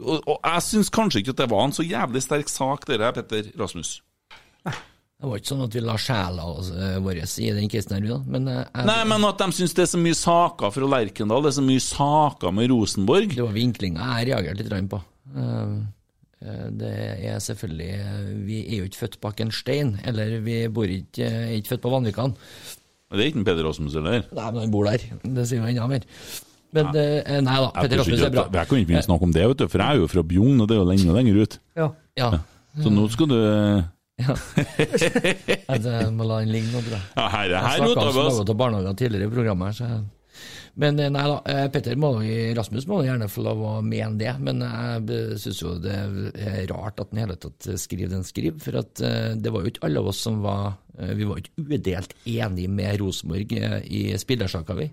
Og, 0.00 0.20
og 0.20 0.36
jeg 0.36 0.66
syns 0.68 0.92
kanskje 0.92 1.24
ikke 1.24 1.32
at 1.34 1.40
det 1.40 1.50
var 1.52 1.64
en 1.64 1.74
så 1.76 1.84
jævlig 1.86 2.22
sterk 2.24 2.52
sak, 2.52 2.84
det 2.88 3.00
der, 3.00 3.16
Petter 3.16 3.48
Rasmus. 3.60 4.02
Det 5.20 5.28
var 5.28 5.36
ikke 5.36 5.50
sånn 5.50 5.64
at 5.66 5.74
vi 5.76 5.80
la 5.84 5.94
sjela 6.00 6.44
eh, 6.80 6.94
vår 7.04 7.18
i 7.20 7.48
den 7.52 7.68
kisten 7.68 7.98
her. 7.98 8.22
Men 8.24 8.46
eh, 8.48 8.62
jeg, 8.64 8.86
Nei, 8.88 9.00
men 9.10 9.24
at 9.28 9.42
de 9.42 9.48
syns 9.52 9.74
det 9.76 9.82
er 9.84 9.90
så 9.92 10.00
mye 10.00 10.16
saker 10.16 10.72
fra 10.72 10.88
Lerkendal, 10.94 11.42
det 11.44 11.50
er 11.52 11.56
så 11.58 11.64
mye 11.66 11.82
saker 11.84 12.54
med 12.56 12.70
Rosenborg. 12.72 13.34
det 13.36 13.44
var 13.44 13.52
vinklinga 13.52 14.06
jeg 14.16 14.30
reagerte 14.30 14.64
litt 14.64 14.88
på. 14.92 15.02
Eh, 15.36 15.74
Det 16.80 16.90
er 17.28 17.36
selvfølgelig 17.44 18.46
Vi 18.48 18.60
er 18.64 18.76
jo 18.78 18.84
ikke 18.88 19.00
født 19.02 19.18
bak 19.20 19.40
en 19.44 19.50
stein, 19.52 19.90
eller 20.08 20.38
vi 20.40 20.62
bor 20.72 20.88
ikke, 20.88 21.26
er 21.28 21.52
ikke 21.58 21.74
født 21.74 21.82
på 21.84 21.92
Vanvikan. 21.92 22.32
Det 23.10 23.20
er 23.20 23.28
ikke 23.28 23.42
en 23.42 23.44
Peder 23.44 23.66
Rasmus 23.68 23.92
heller. 23.98 24.24
Nei, 24.32 24.46
men 24.54 24.60
han 24.62 24.72
bor 24.72 24.88
der. 24.88 25.04
Det 25.20 25.44
sier 25.50 25.60
jo 25.60 25.68
enda 25.68 25.84
mer. 25.90 26.06
Men 26.72 26.92
nei, 26.94 27.40
nei 27.44 27.58
da, 27.60 27.68
Peder 27.76 28.00
Rasmus 28.00 28.24
er 28.24 28.32
bra. 28.32 28.46
jeg 28.56 28.70
kan 28.70 28.78
ikke 28.80 28.88
begynne 28.88 29.04
å 29.04 29.08
snakke 29.10 29.28
om 29.28 29.36
det, 29.36 29.44
vet 29.52 29.60
du, 29.60 29.68
for 29.68 29.82
jeg 29.84 29.98
er 29.98 30.00
jo 30.00 30.08
fra 30.14 30.22
Bjugn, 30.32 30.60
og 30.64 30.68
det 30.70 30.76
er 30.78 30.80
jo 30.80 30.88
lenge 30.88 31.16
lenger 31.18 31.40
ut. 31.44 31.58
Ja. 31.76 31.88
Ja. 32.16 32.30
Så 32.80 32.88
nå 32.94 33.04
skal 33.12 33.28
du 33.34 33.36
ja. 34.20 34.36
Altså, 35.70 35.90
Jeg 36.00 36.14
må 36.16 36.26
la 36.28 36.40
den 36.44 36.52
ligge 36.54 36.70
nå, 36.72 36.80
tror 36.86 36.96
jeg. 36.96 37.04
Ja, 37.16 37.26
her, 37.34 37.50
Jeg 37.52 37.60
her 37.66 37.76
snakka 37.82 37.90
roter 37.90 38.16
vi 38.16 38.24
oss. 38.26 38.40
om 38.44 38.58
barnehager 38.64 38.96
tidligere 39.00 39.28
i 39.28 39.34
programmet. 39.34 39.76
så 39.78 39.90
Men 40.80 41.00
eh, 41.02 41.10
nei 41.12 41.24
da, 41.26 41.36
eh, 41.50 41.66
Petter 41.74 41.98
må, 42.00 42.12
Rasmus 42.56 42.86
må 42.88 43.00
gjerne 43.04 43.26
få 43.28 43.42
lov 43.44 43.62
å 43.66 43.72
mene 43.84 44.16
det, 44.20 44.32
men 44.40 44.62
jeg 44.62 45.40
syns 45.42 45.62
jo 45.64 45.74
det 45.82 45.96
er 45.98 46.62
rart 46.70 47.00
at 47.02 47.10
han 47.10 47.18
i 47.18 47.24
hele 47.24 47.36
tatt 47.42 47.66
skriver 47.82 48.12
den 48.14 48.24
skriv, 48.24 48.60
for 48.62 48.78
at 48.80 49.02
eh, 49.04 49.32
det 49.36 49.52
var 49.52 49.64
jo 49.66 49.72
ikke 49.72 49.84
alle 49.88 50.02
av 50.04 50.12
oss 50.12 50.22
som 50.26 50.40
var 50.44 50.76
Vi 51.00 51.24
var 51.24 51.38
jo 51.38 51.42
ikke 51.46 51.64
udelt 51.74 52.12
enige 52.28 52.68
med 52.68 52.98
Rosenborg 53.00 53.52
i 53.88 54.02
spillersaka, 54.20 54.74
vi. 54.76 54.90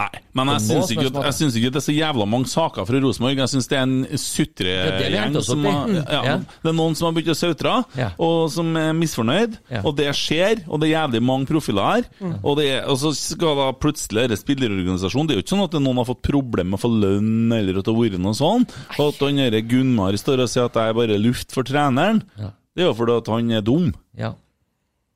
Nei, 0.00 0.08
men 0.34 0.48
jeg 0.54 0.62
syns 0.64 0.90
ikke, 0.94 1.10
jeg 1.12 1.34
syns 1.36 1.56
ikke 1.58 1.70
det 1.74 1.78
er 1.82 1.84
så 1.84 1.92
jævla 1.94 2.24
mange 2.26 2.48
saker 2.48 2.86
fra 2.88 3.00
Rosenborg. 3.04 3.36
Jeg 3.42 3.50
syns 3.52 3.68
det 3.68 3.76
er 3.76 3.82
en 3.84 3.96
sutregjeng 4.18 5.16
endte 5.26 5.42
som 5.44 5.64
har 5.68 5.82
Mm, 5.82 5.96
ja, 5.98 6.20
ja. 6.24 6.36
Det 6.62 6.70
er 6.70 6.76
noen 6.78 6.94
som 6.96 7.08
har 7.08 7.14
begynt 7.16 7.32
å 7.34 7.36
sautre, 7.36 7.74
Ja. 7.98 8.08
og 8.18 8.50
som 8.50 8.70
er 8.76 8.92
misfornøyd. 8.96 9.58
Ja. 9.70 9.82
Og 9.84 9.96
det 9.98 10.08
skjer, 10.16 10.62
og 10.68 10.80
det 10.80 10.88
er 10.88 10.94
jævlig 10.96 11.22
mange 11.22 11.46
profiler 11.46 11.82
her. 11.90 12.04
Mm. 12.20 12.34
Og, 12.42 12.56
det 12.56 12.68
og 12.86 12.96
så 13.02 13.12
skal 13.16 13.56
da 13.60 13.68
plutselig 13.72 14.24
denne 14.28 14.38
spillerorganisasjonen 14.40 15.28
Det 15.28 15.34
er 15.36 15.40
jo 15.40 15.44
ikke 15.44 15.54
sånn 15.56 15.64
at 15.66 15.76
noen 15.82 16.00
har 16.00 16.08
fått 16.08 16.22
problemer 16.22 16.70
med 16.72 16.80
å 16.80 16.82
få 16.82 16.92
lønn, 16.92 17.52
eller 17.52 17.78
at 17.78 17.84
det 17.84 17.92
har 17.94 18.00
vært 18.02 18.18
noe 18.22 18.38
sånn. 18.38 18.66
Og 18.98 19.12
at 19.12 19.20
han 19.20 19.68
Gunnar 19.68 20.16
står 20.18 20.42
og 20.46 20.48
sier 20.48 20.64
at 20.70 20.72
det 20.74 20.82
er 20.88 20.94
bare 20.96 21.18
luft 21.20 21.52
for 21.52 21.62
treneren. 21.68 22.22
Ja. 22.38 22.50
Det 22.74 22.84
er 22.84 22.88
jo 22.88 22.94
fordi 22.96 23.18
at 23.20 23.28
han 23.28 23.50
er 23.52 23.60
dum. 23.60 23.92
Ja, 24.16 24.32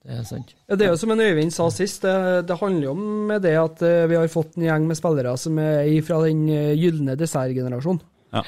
det 0.07 0.15
er 0.21 0.23
sant. 0.29 0.53
Ja, 0.71 0.77
Det 0.79 0.87
er 0.87 0.93
jo 0.95 1.01
som 1.01 1.11
en 1.15 1.21
Øyvind 1.25 1.51
sa 1.55 1.67
sist, 1.75 2.03
det, 2.07 2.15
det 2.47 2.57
handler 2.61 2.87
jo 2.89 2.95
om 2.95 3.33
det 3.43 3.57
at 3.59 3.83
eh, 3.83 4.05
vi 4.11 4.17
har 4.21 4.29
fått 4.31 4.57
en 4.57 4.67
gjeng 4.69 4.87
med 4.87 4.99
spillere 4.99 5.33
som 5.41 5.59
er 5.59 5.91
fra 6.07 6.21
den 6.25 6.45
eh, 6.53 6.73
gylne 6.79 7.17
dessertgenerasjonen. 7.19 8.01
Ja. 8.37 8.45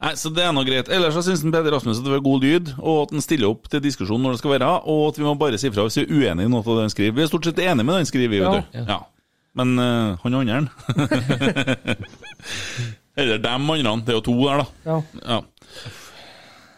Nei, 0.00 0.14
så 0.16 0.30
det 0.32 0.42
er 0.46 0.52
noe 0.56 0.64
greit. 0.64 0.88
Ellers 0.88 1.12
så 1.12 1.20
syns 1.26 1.42
Peder 1.52 1.74
Rasmus 1.76 1.98
at 2.00 2.06
det 2.06 2.14
var 2.14 2.22
god 2.24 2.40
lyd, 2.46 2.70
og 2.80 3.02
at 3.02 3.10
han 3.12 3.20
stiller 3.24 3.50
opp 3.52 3.68
til 3.68 3.82
diskusjon 3.84 4.22
når 4.24 4.32
det 4.34 4.40
skal 4.40 4.54
være, 4.54 4.70
og 4.88 5.02
at 5.10 5.18
vi 5.20 5.26
må 5.26 5.34
bare 5.38 5.58
si 5.60 5.68
fra 5.70 5.84
hvis 5.84 5.98
vi 6.00 6.06
er 6.06 6.14
uenig 6.16 6.46
i 6.48 6.52
noe 6.52 6.64
av 6.64 6.70
det 6.78 6.86
han 6.86 6.94
skriver. 6.94 7.16
Vi 7.18 7.24
er 7.26 7.30
stort 7.30 7.44
sett 7.50 7.60
enige 7.60 7.84
med 7.84 7.92
det 7.92 8.00
han 8.00 8.08
skriver, 8.08 8.36
Ja. 8.40 8.52
vet 8.54 8.72
du. 8.72 8.78
Ja. 8.88 9.00
Men 9.60 9.74
eh, 9.82 10.16
han 10.22 10.38
andre 10.40 10.68
Eller 13.20 13.38
dem 13.42 13.70
andre. 13.70 13.96
Det 14.06 14.14
er 14.14 14.18
jo 14.20 14.24
to 14.24 14.36
der, 14.40 14.62
da. 14.62 14.66
Ja. 14.86 14.98
Ja. 15.26 15.40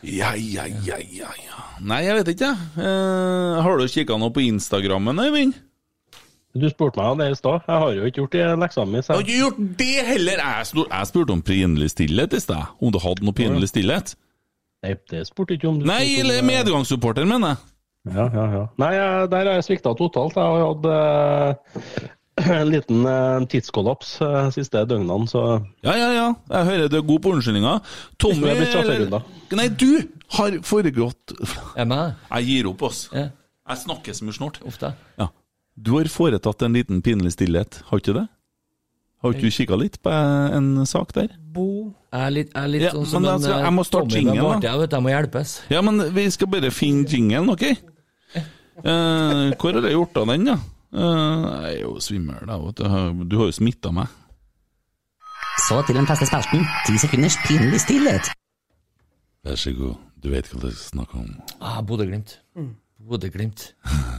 Ja, 0.03 0.33
ja, 0.35 0.65
ja, 0.83 0.97
ja, 0.99 1.31
ja. 1.39 1.59
Nei, 1.83 2.01
jeg 2.03 2.17
vet 2.19 2.33
ikke, 2.35 2.49
jeg. 2.51 2.71
Eh, 2.83 3.61
har 3.63 3.79
du 3.79 3.85
kikka 3.87 4.17
noe 4.19 4.35
på 4.35 4.43
Instagrammen, 4.43 5.19
Øyvind? 5.23 5.55
Du 6.53 6.67
spurte 6.69 7.01
meg 7.01 7.15
om 7.15 7.21
det 7.23 7.31
i 7.33 7.37
stad. 7.39 7.63
Jeg 7.65 7.81
har 7.81 7.93
jo 7.97 8.09
ikke 8.09 8.21
gjort 8.21 8.35
det 8.35 8.49
leksene 8.61 8.91
mine. 8.91 9.03
Jeg 9.07 9.15
har 9.15 9.23
ikke 9.23 9.39
gjort 9.39 9.61
det 9.79 10.07
heller! 10.11 10.43
Jeg, 10.43 11.07
spurte 11.09 11.33
om 11.33 11.43
pinlig 11.43 11.91
stillhet 11.95 12.35
i 12.37 12.41
sted. 12.45 12.73
Om 12.83 12.93
du 12.93 12.99
hadde 13.01 13.25
noe 13.25 13.37
pinlig 13.37 13.71
stillhet? 13.71 14.17
Nei, 14.83 14.97
det 15.09 15.23
spurte 15.31 15.57
ikke 15.57 15.71
om. 15.71 15.79
Du 15.81 15.87
Nei, 15.89 16.03
eller 16.21 16.43
medgangssupporter, 16.45 17.25
mener 17.29 17.55
jeg. 17.55 17.63
Ja, 18.13 18.27
ja, 18.35 18.47
ja. 18.51 18.65
Nei, 18.83 18.91
jeg, 18.99 19.31
der 19.33 19.47
har 19.47 19.61
jeg 19.61 19.69
svikta 19.69 19.95
totalt. 19.97 20.35
Jeg 20.37 20.43
har 20.43 20.67
hatt 20.67 20.89
eh, 20.91 22.51
en 22.59 22.73
liten 22.75 23.07
eh, 23.07 23.45
tidskollaps 23.55 24.17
eh, 24.27 24.49
siste 24.59 24.83
døgnene, 24.91 25.31
så 25.31 25.45
Ja, 25.87 25.95
ja, 25.95 26.11
ja. 26.19 26.27
Jeg 26.51 26.69
hører 26.73 26.91
du 26.91 26.99
er 26.99 27.07
god 27.15 27.23
på 27.23 27.37
unnskyldninger. 27.37 27.95
Tommy 28.21 28.51
eller. 28.51 29.23
Nei, 29.59 29.69
du 29.69 30.09
har 30.37 30.55
foregått 30.65 31.35
Jeg 31.77 31.89
meg? 31.91 32.15
Jeg 32.31 32.47
gir 32.49 32.69
opp, 32.71 32.83
ass. 32.89 33.07
Ja. 33.13 33.29
Jeg 33.73 33.83
snakker 33.85 34.17
så 34.17 34.27
mye 34.27 34.37
snort. 34.37 34.61
Ofte. 34.67 34.93
Ja. 35.21 35.29
Du 35.79 35.95
har 35.97 36.09
foretatt 36.13 36.63
en 36.67 36.75
liten 36.77 37.03
pinlig 37.05 37.33
stillhet, 37.37 37.83
har 37.89 38.01
ikke 38.03 38.17
det? 38.17 38.27
Har 39.23 39.37
ikke 39.37 39.47
du 39.47 39.55
kikka 39.55 39.77
litt 39.79 40.01
på 40.03 40.11
en 40.13 40.83
sak 40.89 41.13
der? 41.15 41.31
Bo 41.55 41.93
Jeg 42.13 42.27
er 42.27 42.33
litt, 42.35 42.51
jeg 42.51 42.63
er 42.63 42.71
litt 42.73 42.83
Ja, 42.83 42.91
sånn 42.97 43.07
som 43.07 43.23
men 43.23 43.31
en 43.31 43.37
altså, 43.39 43.53
eh, 43.55 43.63
jeg 43.63 43.75
må 43.77 43.85
starte 43.87 44.19
jingelen, 44.19 44.61
da. 44.61 44.69
Jeg 44.69 44.81
vet 44.83 44.97
jeg 44.97 45.05
må 45.07 45.13
hjelpes. 45.13 45.53
Ja, 45.71 45.83
men 45.87 46.03
vi 46.17 46.25
skal 46.35 46.51
bare 46.53 46.73
finne 46.75 47.07
jingelen, 47.09 47.53
OK? 47.55 47.63
Eh, 48.83 49.53
hvor 49.61 49.77
har 49.79 49.87
jeg 49.87 49.95
gjort 49.95 50.17
av 50.17 50.27
den, 50.33 50.49
da? 50.51 50.57
Eh, 50.93 51.47
jeg 51.47 51.77
er 51.77 51.81
jo 51.85 51.95
svimmel, 52.03 52.43
da. 52.49 52.59
Du 52.59 53.25
Du 53.31 53.39
har 53.39 53.47
jo 53.53 53.55
smitta 53.55 53.93
meg. 53.95 54.09
Så 55.69 55.79
til 55.87 55.95
den 55.95 56.07
faste 56.09 56.27
spalten. 56.27 56.67
Ti 56.87 56.99
sekunders 56.99 57.37
pinlig 57.47 57.81
stillhet. 57.85 58.33
Vær 59.43 59.59
så 59.59 59.73
god. 59.75 59.97
Du 60.23 60.29
vet 60.31 60.47
hva 60.53 60.61
du 60.63 60.71
snakker 60.77 61.19
om. 61.19 61.33
Ah, 61.59 61.81
Bodø-Glimt. 61.83 62.37
Bodø-Glimt. 63.03 63.73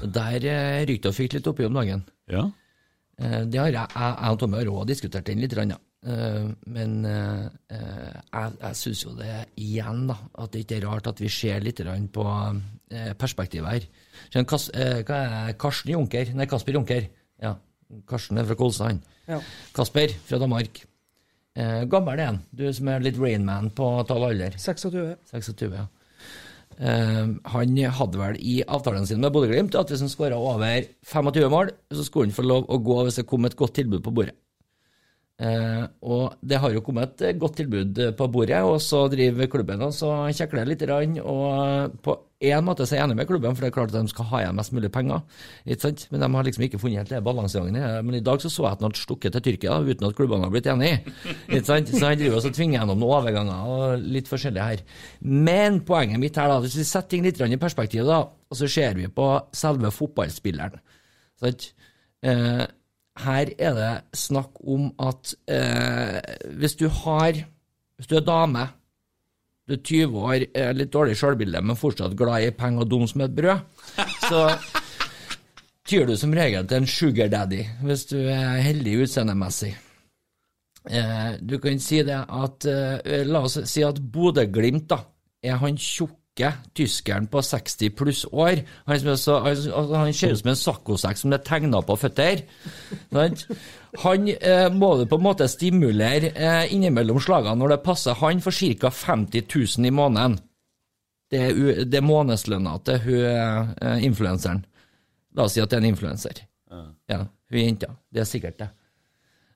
Der 0.04 0.44
eh, 0.52 0.84
rykte 0.90 1.14
og 1.14 1.16
fikk 1.16 1.38
litt 1.38 1.48
oppi 1.48 1.64
om 1.68 1.78
dagen. 1.80 2.04
Ja? 2.32 2.50
Eh, 3.22 3.44
Det 3.48 3.60
har 3.62 3.70
jeg, 3.72 3.88
jeg, 3.96 4.14
jeg 4.20 4.36
og 4.36 4.40
Tommy 4.42 4.60
har 4.68 4.86
diskutert 4.90 5.30
den 5.30 5.40
litt, 5.40 5.56
ja. 5.56 5.78
Eh, 6.04 6.50
men 6.68 6.98
eh, 7.08 7.46
eh, 7.72 8.12
jeg, 8.34 8.56
jeg 8.60 8.76
syns 8.82 9.04
jo 9.06 9.14
det 9.16 9.32
igjen, 9.56 10.04
da, 10.12 10.18
at 10.44 10.52
det 10.52 10.66
ikke 10.66 10.82
er 10.82 10.88
rart 10.90 11.08
at 11.14 11.22
vi 11.24 11.32
ser 11.32 11.64
litt 11.64 11.80
på 12.12 12.26
eh, 12.92 13.14
perspektivet 13.16 13.70
her. 13.72 13.88
Skjønner, 14.28 14.50
Kas, 14.52 14.68
eh, 14.76 15.04
hva 15.08 15.22
er 15.48 15.54
Karsten 15.56 15.94
Junker? 15.96 16.34
Nei, 16.36 16.50
Kasper 16.52 16.76
Junker. 16.76 17.08
Ja, 17.40 17.56
Karsten 18.10 18.38
er 18.44 18.50
fra 18.52 18.60
Kolstad, 18.60 18.92
han. 18.92 19.00
Ja. 19.32 19.40
Kasper 19.72 20.12
fra 20.28 20.42
Danmark. 20.44 20.84
Eh, 21.54 21.84
gammel 21.86 22.18
er 22.18 22.32
han, 22.32 22.40
du 22.50 22.66
som 22.74 22.88
er 22.90 23.04
litt 23.06 23.20
Rainman 23.22 23.70
på 23.78 23.90
tall 24.10 24.26
alder. 24.32 24.56
26. 24.58 25.04
26, 25.30 25.76
ja. 25.78 25.86
Eh, 26.80 27.28
han 27.54 27.76
hadde 27.98 28.18
vel 28.22 28.40
i 28.42 28.56
avtalen 28.66 29.06
sin 29.06 29.22
med 29.22 29.34
Bodø-Glimt 29.36 29.78
at 29.78 29.92
hvis 29.94 30.02
han 30.02 30.10
skåra 30.10 30.40
over 30.40 30.88
25 31.06 31.52
mål, 31.54 31.70
så 31.94 32.06
skulle 32.06 32.32
han 32.32 32.38
få 32.38 32.48
lov 32.48 32.66
å 32.66 32.80
gå 32.82 33.04
hvis 33.04 33.22
det 33.22 33.28
kom 33.30 33.46
et 33.46 33.58
godt 33.60 33.78
tilbud 33.78 34.02
på 34.06 34.16
bordet. 34.16 34.34
Eh, 35.42 35.86
og 36.06 36.36
det 36.46 36.60
har 36.62 36.70
jo 36.76 36.84
kommet 36.86 37.22
et 37.26 37.40
godt 37.42 37.56
tilbud 37.58 37.98
på 38.18 38.28
bordet, 38.30 38.60
og 38.62 38.78
så 38.84 39.08
driver 39.10 39.50
klubben 39.50 39.82
og 39.82 39.96
så 39.96 40.12
kjekler 40.30 40.70
litt. 40.70 40.84
Og 40.86 41.96
på 42.06 42.16
en 42.44 42.66
måte 42.68 42.86
så 42.86 42.96
er 42.96 43.00
jeg 43.00 43.08
enig 43.08 43.18
med 43.18 43.30
klubben, 43.30 43.56
for 43.56 43.66
det 43.66 43.72
er 43.72 43.76
klart 43.76 43.94
at 43.96 43.98
de 43.98 44.12
skal 44.12 44.28
ha 44.30 44.44
igjen 44.44 44.60
mest 44.60 44.76
mulig 44.76 44.92
penger. 44.94 45.24
Ikke 45.66 45.88
sant? 45.88 46.06
Men 46.12 46.22
de 46.22 46.30
har 46.36 46.48
liksom 46.48 46.66
ikke 46.68 46.82
funnet 46.82 47.10
helt 47.14 47.26
balansegangen. 47.26 48.06
Men 48.06 48.20
i 48.20 48.24
dag 48.26 48.44
så 48.44 48.52
så 48.52 48.68
jeg 48.68 48.76
at 48.76 48.84
han 48.84 48.92
hadde 48.92 49.02
stukket 49.02 49.36
til 49.38 49.46
Tyrkia 49.48 49.80
uten 49.82 50.10
at 50.10 50.18
klubbene 50.20 50.46
har 50.46 50.54
blitt 50.54 50.70
enige. 50.70 51.02
Ikke 51.50 51.66
sant? 51.72 51.90
Så 51.90 52.04
han 52.06 52.20
driver 52.20 52.38
og 52.38 52.60
tvinger 52.60 52.80
gjennom 52.80 53.02
noen 53.02 53.18
overganger 53.18 53.74
og 53.74 54.06
litt 54.18 54.30
forskjellig 54.30 54.68
her. 54.68 54.86
Men 55.26 55.82
poenget 55.88 56.22
mitt 56.22 56.38
her, 56.38 56.52
da, 56.52 56.62
hvis 56.64 56.78
vi 56.78 56.88
setter 56.88 57.16
ting 57.16 57.26
litt 57.26 57.42
i 57.42 57.62
perspektiv, 57.62 58.06
da, 58.06 58.22
og 58.28 58.60
så 58.60 58.70
ser 58.70 58.96
vi 59.00 59.10
på 59.10 59.28
selve 59.56 59.92
fotballspilleren. 59.96 60.78
Sant? 61.42 61.72
Eh, 62.24 62.64
her 63.22 63.52
er 63.58 63.76
det 63.78 63.92
snakk 64.18 64.62
om 64.66 64.88
at 65.02 65.36
eh, 65.52 66.22
hvis 66.58 66.76
du 66.80 66.88
har 66.90 67.44
Hvis 67.94 68.08
du 68.10 68.16
er 68.18 68.26
dame, 68.26 68.64
du 69.70 69.76
er 69.76 69.84
20 69.86 70.18
år, 70.18 70.46
er 70.58 70.74
litt 70.74 70.90
dårlig 70.92 71.14
selvbilde, 71.16 71.62
men 71.62 71.78
fortsatt 71.78 72.16
glad 72.18 72.42
i 72.42 72.50
penger 72.58 72.84
og 72.84 72.90
dum 72.90 73.06
som 73.08 73.22
et 73.22 73.36
brød, 73.38 73.62
så 74.26 74.42
tyr 75.88 76.10
du 76.10 76.16
som 76.18 76.34
regel 76.34 76.66
til 76.68 76.82
en 76.82 76.90
sugar 76.90 77.30
daddy 77.32 77.62
hvis 77.86 78.08
du 78.10 78.18
er 78.18 78.64
heldig 78.66 78.98
utseendemessig. 79.06 79.72
Eh, 80.90 81.38
du 81.40 81.60
kan 81.64 81.80
si 81.80 82.02
det 82.04 82.18
at 82.18 82.68
eh, 82.68 83.24
La 83.30 83.46
oss 83.46 83.62
si 83.70 83.86
at 83.86 84.02
Bodø-Glimt 84.02 84.92
er 84.92 85.62
han 85.62 85.78
tjukke 85.80 86.23
tyskeren 86.74 87.28
på 87.30 87.42
60 87.42 87.90
pluss 87.98 88.26
år. 88.32 88.64
Han, 88.86 89.18
så, 89.18 89.40
han, 89.46 89.94
han 89.94 90.14
ser 90.14 90.34
ut 90.34 90.42
som 90.42 90.50
en 90.50 90.58
saccosekk 90.58 91.20
som 91.20 91.34
er 91.34 91.44
tegna 91.46 91.82
på 91.86 91.98
føtter. 92.00 92.42
Han 94.04 94.30
eh, 94.34 94.70
må 94.74 94.96
du 94.98 95.06
på 95.10 95.20
en 95.20 95.28
måte 95.28 95.48
stimulere 95.52 96.34
eh, 96.34 96.74
innimellom 96.74 97.22
slagene 97.22 97.60
når 97.62 97.76
det 97.76 97.84
passer 97.86 98.18
han 98.18 98.42
for 98.42 98.56
ca. 98.56 98.90
50 98.90 99.46
000 99.78 99.90
i 99.90 99.94
måneden. 99.94 100.40
Det 101.30 101.42
er, 101.42 101.84
det 101.90 101.98
er 101.98 102.06
månedslønna 102.06 102.78
til 102.86 103.04
hun 103.06 103.20
eh, 103.26 104.06
influenseren. 104.06 104.66
La 105.34 105.46
oss 105.48 105.56
si 105.56 105.62
at 105.62 105.70
det 105.70 105.80
er 105.80 105.86
en 105.86 105.94
influenser. 105.94 106.42
Ja, 107.10 107.22
hun 107.22 107.60
er 107.60 107.68
jenta. 107.68 107.94
Det 108.10 108.22
er 108.22 108.30
sikkert 108.30 108.60
det. 108.62 108.70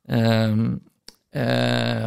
Eh, 0.08 0.54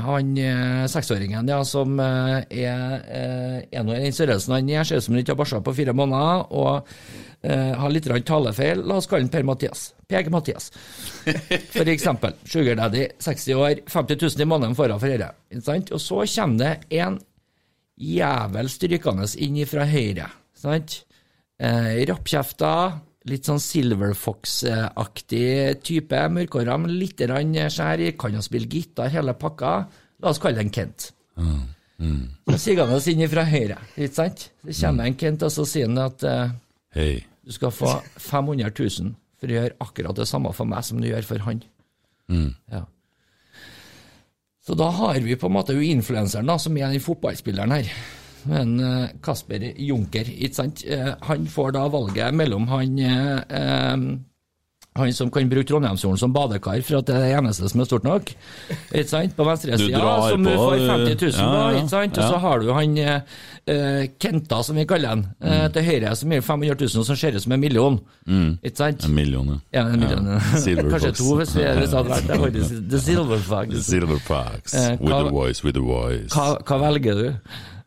han 0.07 0.39
eh, 0.39 0.70
seksåringen 0.93 1.49
ja, 1.51 1.61
som 1.67 1.99
eh, 2.03 2.37
er, 2.65 2.95
eh, 3.07 3.57
er 3.71 3.87
nå 3.87 3.97
i 3.97 4.05
den 4.05 4.17
størrelsen 4.17 4.57
han 4.57 4.71
er, 4.71 4.85
ser 4.87 5.01
ut 5.01 5.07
som 5.07 5.17
han 5.17 5.25
ikke 5.25 5.35
har 5.35 5.41
barsa 5.41 5.61
på 5.65 5.75
fire 5.79 5.95
måneder, 5.97 6.45
og 6.51 6.91
eh, 7.43 7.73
har 7.81 7.95
litt 7.95 8.11
talefeil. 8.29 8.85
La 8.85 8.99
oss 9.01 9.09
kalle 9.11 9.27
han 9.27 9.33
Per-Mathias. 9.33 9.91
PG-Mathias. 10.11 10.71
For 11.77 11.89
eksempel. 11.89 12.35
Sugar 12.45 12.79
Daddy, 12.81 13.07
60 13.23 13.55
år, 13.55 13.83
50 13.87 14.23
000 14.23 14.45
i 14.45 14.49
måneden 14.51 14.79
får 14.79 14.95
hun 14.95 15.03
for 15.03 15.15
dette. 15.15 15.95
Og 15.95 16.03
så 16.03 16.25
kommer 16.35 16.65
det 16.65 17.01
en 17.03 17.21
jævel 18.01 18.71
strykende 18.73 19.29
inn 19.45 19.61
fra 19.69 19.87
høyre. 19.89 20.27
Sant? 20.57 21.03
Eh, 21.61 22.01
Rappkjefta, 22.09 22.73
litt 23.29 23.49
sånn 23.49 23.61
Silver 23.61 24.15
Fox-aktig 24.17 25.81
type. 25.85 26.21
Mørkhåra, 26.33 26.79
litt 26.89 27.21
skjær 27.21 28.01
i. 28.01 28.13
Kan 28.17 28.39
jo 28.39 28.45
spille 28.45 28.71
gitar, 28.71 29.13
hele 29.13 29.37
pakka. 29.37 29.75
La 30.21 30.33
oss 30.33 30.41
kalle 30.43 30.61
den 30.61 30.73
Kent. 30.75 31.11
Så 32.51 32.59
sigende 32.61 33.01
inn 33.13 33.33
fra 33.33 33.45
høyre, 33.49 33.81
ikke 33.97 34.15
sant? 34.15 34.47
Så 34.65 34.87
kommer 34.87 35.09
en 35.09 35.19
Kent, 35.21 35.45
og 35.47 35.53
så 35.55 35.67
sier 35.69 35.89
han 35.89 36.01
at 36.01 36.25
uh, 36.25 36.55
hey. 36.97 37.21
du 37.45 37.53
skal 37.57 37.73
få 37.75 37.99
500 38.21 38.73
000 38.73 39.13
for 39.41 39.51
å 39.51 39.57
gjøre 39.57 39.77
akkurat 39.85 40.21
det 40.21 40.29
samme 40.29 40.53
for 40.57 40.69
meg 40.69 40.85
som 40.87 41.01
du 41.01 41.09
gjør 41.09 41.29
for 41.29 41.45
han. 41.49 41.63
Ja. 42.71 42.85
Så 44.65 44.77
da 44.79 44.91
har 44.93 45.21
vi 45.25 45.37
på 45.41 45.49
en 45.49 45.57
måte 45.57 45.75
jo 45.75 45.85
influenseren, 45.85 46.47
da, 46.47 46.59
som 46.61 46.77
er 46.77 46.93
den 46.93 47.03
fotballspilleren 47.03 47.73
her. 47.75 47.93
Men 48.49 48.75
uh, 48.81 49.09
Kasper 49.25 49.65
Junker, 49.77 50.29
ikke 50.29 50.57
sant. 50.57 50.85
Uh, 50.87 51.13
han 51.27 51.49
får 51.51 51.75
da 51.77 51.87
valget 51.93 52.37
mellom 52.37 52.69
han 52.71 52.99
eh, 53.05 53.41
eh, 53.61 54.05
han 54.99 55.13
som 55.15 55.29
kan 55.31 55.47
bruke 55.49 55.69
Trondheimsfjorden 55.71 56.19
som 56.19 56.33
badekar 56.35 56.81
for 56.83 56.99
at 56.99 57.07
det 57.07 57.15
er 57.15 57.21
det 57.23 57.35
eneste 57.39 57.69
som 57.71 57.81
er 57.81 57.87
stort 57.87 58.03
nok. 58.05 58.33
Ikke 58.91 59.07
sant? 59.09 59.37
På 59.39 59.45
venstresida, 59.47 60.01
som 60.29 60.43
du 60.43 60.51
får 60.51 60.83
50 60.83 61.15
000 61.15 61.31
ja, 61.31 61.45
da, 61.47 61.61
ja, 61.71 61.79
ikke 61.79 61.93
sant? 61.93 62.19
Og 62.19 62.25
så 62.33 62.41
har 62.43 62.59
du 62.65 62.73
han 62.75 62.97
eh, 62.99 64.09
Kenta, 64.19 64.59
som 64.67 64.77
vi 64.81 64.85
kaller 64.91 65.09
han, 65.15 65.23
uh, 65.39 65.47
Mm. 65.51 65.73
til 65.77 65.87
høyre, 65.87 66.17
som 66.19 66.35
gir 66.35 66.43
500 66.43 66.75
000, 66.81 67.05
som 67.07 67.17
ser 67.17 67.37
ut 67.39 67.43
som 67.47 67.53
en 67.55 67.61
million. 67.63 68.01
Ikke 68.65 68.77
sant? 68.83 69.05
En 69.07 69.15
million, 69.15 69.47
ja. 69.55 69.59
Ja, 69.79 69.87
en 69.95 70.01
million. 70.01 70.27
ja. 70.27 70.41
Kanskje 70.91 71.13
to, 71.21 71.37
hvis 71.39 71.55
vi 71.55 71.63
hadde 71.71 71.87
vært 72.11 72.35
faktisk. 72.35 72.75
The 72.91 72.99
Silver 73.07 73.39
Fox. 73.39 73.69
The 73.77 73.83
Silver 73.87 74.19
Fox. 74.27 74.75
With 74.75 75.07
hva- 75.07 75.23
the 75.25 75.31
voice, 75.31 75.63
with 75.65 75.79
the 75.79 75.87
voice. 75.87 76.29
Hva, 76.35 76.57
hva 76.67 76.81
velger 76.89 77.15
du? 77.15 77.27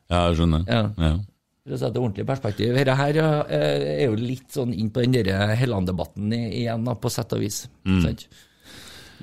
Ja, 0.10 0.28
jeg 0.30 0.40
skjønner. 0.40 0.64
Ja. 0.72 1.14
For 1.64 1.78
å 1.78 1.80
sette 1.80 2.00
ordentlig 2.02 2.26
perspektiv. 2.28 2.74
Dette 2.76 2.96
her 3.00 3.18
eh, 3.24 3.84
er 3.94 4.10
jo 4.10 4.18
litt 4.20 4.50
sånn 4.52 4.74
inn 4.76 4.90
på 4.92 5.06
den 5.06 5.30
Helland-debatten 5.56 6.34
igjen, 6.36 6.90
på 7.00 7.12
sett 7.12 7.36
og 7.38 7.40
vis. 7.40 7.62
Sant? 8.04 8.26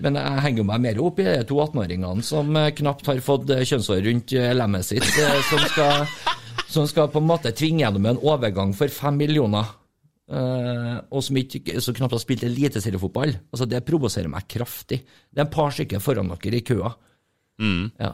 Men 0.01 0.17
jeg 0.17 0.45
henger 0.47 0.65
meg 0.65 0.81
mer 0.87 1.01
opp 1.05 1.21
i 1.21 1.27
de 1.27 1.43
to 1.45 1.59
18-åringene 1.61 2.25
som 2.25 2.57
eh, 2.57 2.71
knapt 2.79 3.11
har 3.13 3.21
fått 3.25 3.53
eh, 3.53 3.67
kjønnshår 3.69 4.01
rundt 4.07 4.33
lemmet 4.57 4.89
sitt, 4.89 5.05
som 5.51 5.67
skal, 5.67 6.07
som 6.73 6.89
skal 6.89 7.13
på 7.13 7.21
en 7.21 7.29
måte 7.29 7.53
tvinge 7.53 7.85
gjennom 7.85 8.09
en 8.09 8.23
overgang 8.33 8.73
for 8.79 8.93
fem 8.95 9.21
millioner. 9.21 9.77
Uh, 10.31 11.01
og 11.11 11.25
som 11.27 11.35
ikke 11.41 11.81
som 11.83 11.95
knapt 11.97 12.15
har 12.15 12.21
spilt 12.23 12.45
eliteseriefotball. 12.47 13.33
Altså, 13.51 13.67
det 13.67 13.83
provoserer 13.83 14.31
meg 14.31 14.47
kraftig. 14.47 15.01
Det 15.27 15.43
er 15.43 15.49
en 15.49 15.51
par 15.51 15.75
stykker 15.75 16.01
foran 16.01 16.31
dere 16.31 16.61
i 16.61 16.63
køa. 16.63 16.93
Ja. 17.99 18.13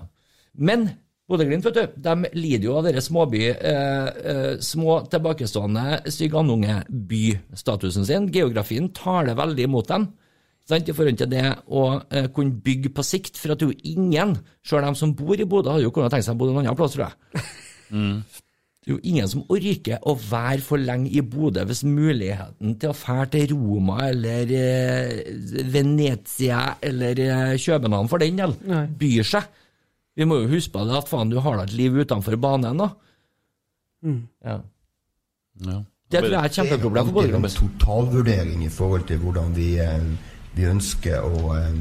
Men 0.57 0.89
Bodø-Glimt 1.27 1.65
vet 1.67 1.75
du, 1.75 1.95
de 2.05 2.29
lider 2.39 2.69
jo 2.69 2.77
av 2.79 2.85
denne 2.87 3.03
småby, 3.03 3.41
eh, 3.51 4.11
eh, 4.31 4.53
små, 4.63 5.01
tilbakestående, 5.11 6.05
stygg 6.15 6.37
andunge-by-statusen 6.39 8.07
sin. 8.07 8.29
Geografien 8.31 8.93
taler 8.95 9.35
veldig 9.35 9.67
imot 9.67 9.91
dem. 9.91 10.07
Sant? 10.67 10.87
I 10.87 10.95
forhold 10.95 11.19
til 11.19 11.31
det 11.31 11.45
å 11.67 11.83
eh, 12.11 12.29
kunne 12.35 12.63
bygge 12.63 12.95
på 12.95 13.03
sikt, 13.07 13.39
for 13.43 13.55
at 13.55 13.59
det 13.59 13.69
er 13.69 13.75
jo 13.75 13.97
ingen, 13.97 14.37
selv 14.67 14.87
de 14.87 15.03
som 15.03 15.15
bor 15.19 15.35
i 15.35 15.47
Bodø, 15.47 15.75
hadde 15.75 15.87
jo 15.89 15.93
kunnet 15.95 16.15
tenkt 16.15 16.29
seg 16.29 16.39
å 16.39 16.41
bo 16.41 16.51
en 16.53 16.63
annen 16.63 16.79
plass, 16.79 16.95
tror 16.95 17.09
jeg. 17.09 17.47
Det 18.87 18.93
er 18.93 19.01
jo 19.01 19.11
ingen 19.11 19.27
som 19.27 19.41
orker 19.51 20.05
å 20.07 20.13
være 20.15 20.63
for 20.63 20.79
lenge 20.79 21.09
i 21.11 21.19
Bodø 21.27 21.65
hvis 21.67 21.81
muligheten 21.83 22.77
til 22.79 22.93
å 22.93 22.95
fære 22.95 23.25
til 23.33 23.49
Roma 23.51 23.97
eller 24.13 24.53
eh, 24.55 25.33
Venezia 25.75 26.61
eller 26.87 27.19
eh, 27.25 27.57
København 27.59 28.11
for 28.13 28.23
den 28.23 28.39
del 28.39 28.55
byr 28.95 29.27
seg. 29.27 29.49
Vi 30.17 30.25
må 30.25 30.41
jo 30.41 30.49
huske 30.49 30.73
på 30.73 30.85
det 30.89 30.97
at 30.97 31.11
faen, 31.11 31.31
du 31.31 31.41
har 31.45 31.59
da 31.59 31.67
et 31.67 31.77
liv 31.77 31.99
utenfor 32.01 32.39
banen 32.41 32.81
da. 32.81 32.89
Mm. 34.07 34.23
Ja. 34.45 34.57
Ja. 35.67 35.83
Det 36.11 36.21
tror 36.23 36.31
jeg 36.31 36.39
er 36.39 36.49
et 36.49 36.57
kjempeproblem 36.57 37.09
for 37.11 37.23
Det 37.27 37.35
er 37.35 37.39
en 37.39 37.51
totalvurdering 37.51 38.65
i 38.65 38.69
forhold 38.71 39.07
til 39.09 39.19
hvordan 39.19 39.57
vi, 39.57 39.79
eh, 39.83 40.05
vi 40.55 40.69
ønsker 40.71 41.25
å, 41.25 41.57
eh, 41.57 41.81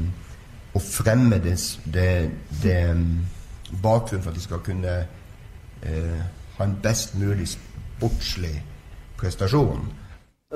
å 0.74 0.82
fremme 0.82 1.38
det, 1.44 1.54
det, 1.94 2.30
det 2.62 2.78
mm, 2.96 3.12
bakgrunnen 3.82 4.24
for 4.24 4.32
at 4.32 4.40
de 4.40 4.42
skal 4.42 4.64
kunne 4.66 4.96
eh, 5.82 6.24
ha 6.58 6.64
en 6.64 6.76
best 6.82 7.14
mulig 7.14 7.48
sportslig 7.54 8.56
prestasjon. 9.16 9.86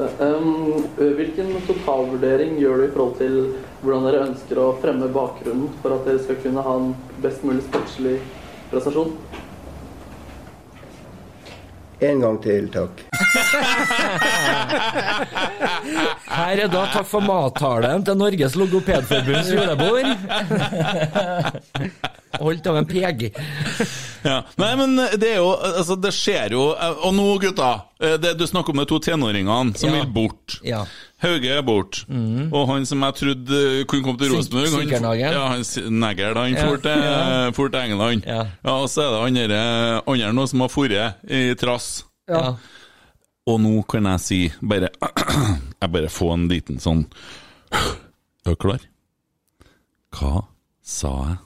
Hvilken 0.01 1.53
totalvurdering 1.67 2.57
gjør 2.61 2.77
du 2.81 2.85
i 2.87 2.93
forhold 2.95 3.17
til 3.21 3.35
hvordan 3.83 4.07
dere 4.09 4.27
ønsker 4.31 4.61
å 4.61 4.73
fremme 4.81 5.09
bakgrunnen 5.13 5.69
for 5.83 5.97
at 5.97 6.07
dere 6.09 6.23
skal 6.25 6.39
kunne 6.45 6.65
ha 6.65 6.73
en 6.81 6.95
best 7.25 7.45
mulig 7.45 7.63
sportslig 7.69 8.17
prestasjon? 8.73 9.13
En 12.01 12.23
gang 12.25 12.39
til, 12.41 12.71
takk. 12.73 13.03
Her 16.31 16.63
er 16.65 16.71
da 16.73 16.87
takk 16.95 17.09
for 17.11 17.21
mattalen 17.21 18.07
til 18.07 18.17
Norges 18.17 18.57
Logopedforbunds 18.57 19.53
julebord. 19.53 20.09
Holdt 22.39 22.67
av 22.71 22.77
en 22.79 22.87
PG. 22.87 23.33
Ja. 24.23 24.43
Nei, 24.61 24.69
men 24.77 24.93
det 25.19 25.31
er 25.33 25.39
jo 25.41 25.49
Altså, 25.57 25.97
det 25.99 26.11
skjer 26.15 26.53
jo 26.53 26.67
Og 26.77 27.15
nå, 27.17 27.25
gutta. 27.41 27.71
eh, 27.99 28.19
Det, 28.21 28.35
du 28.39 28.45
snakker 28.47 28.71
om 28.75 28.83
de 28.83 28.85
to 28.87 28.99
tenåringene 29.03 29.77
som 29.81 29.89
Ja. 29.91 29.97
vil 30.03 30.13
bort. 30.15 30.59
Ja. 30.63 30.85
Hauge 31.25 31.51
er 31.57 31.63
bort. 31.67 32.05
Og 32.09 32.69
han 32.69 32.87
som 32.87 33.03
jeg 33.03 33.15
trodde 33.19 33.85
kunne 33.91 34.05
komme 34.05 34.19
til 34.21 34.31
Rosenborg 34.35 34.69
Sikkernagel? 34.69 35.33
Ja, 35.33 35.49
Negl. 35.91 36.37
Han 36.37 36.55
Ja, 36.55 36.67
for 36.69 36.77
til, 36.85 37.03
ja. 37.03 37.51
for 37.57 37.69
til 37.69 37.81
England. 37.81 38.25
Ja. 38.27 38.47
og 38.65 38.87
så 38.89 39.03
er 39.09 39.11
det 39.11 39.43
andre, 39.43 40.03
andre 40.07 40.33
nå 40.33 40.47
som 40.49 40.61
har 40.61 40.69
dratt 40.69 41.31
i 41.31 41.55
trass. 41.55 42.05
Ja. 42.29 42.55
Og 43.47 43.59
nå 43.61 43.83
kan 43.89 44.05
jeg 44.05 44.21
si 44.21 44.53
bare 44.63 44.91
Jeg 45.83 45.91
bare 45.93 46.09
får 46.13 46.33
en 46.35 46.49
liten 46.49 46.79
sånn 46.79 47.07
Er 48.47 48.53
du 48.53 48.57
klar? 48.57 48.81
Hva 50.13 50.45
sa 50.83 51.09
jeg? 51.29 51.39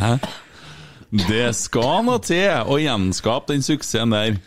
Hæ? 0.00 0.12
Det 1.14 1.54
skal 1.54 2.02
noe 2.06 2.18
til 2.24 2.50
å 2.66 2.78
gjenskape 2.82 3.52
den 3.52 3.62
suksessen 3.62 4.14
der. 4.14 4.38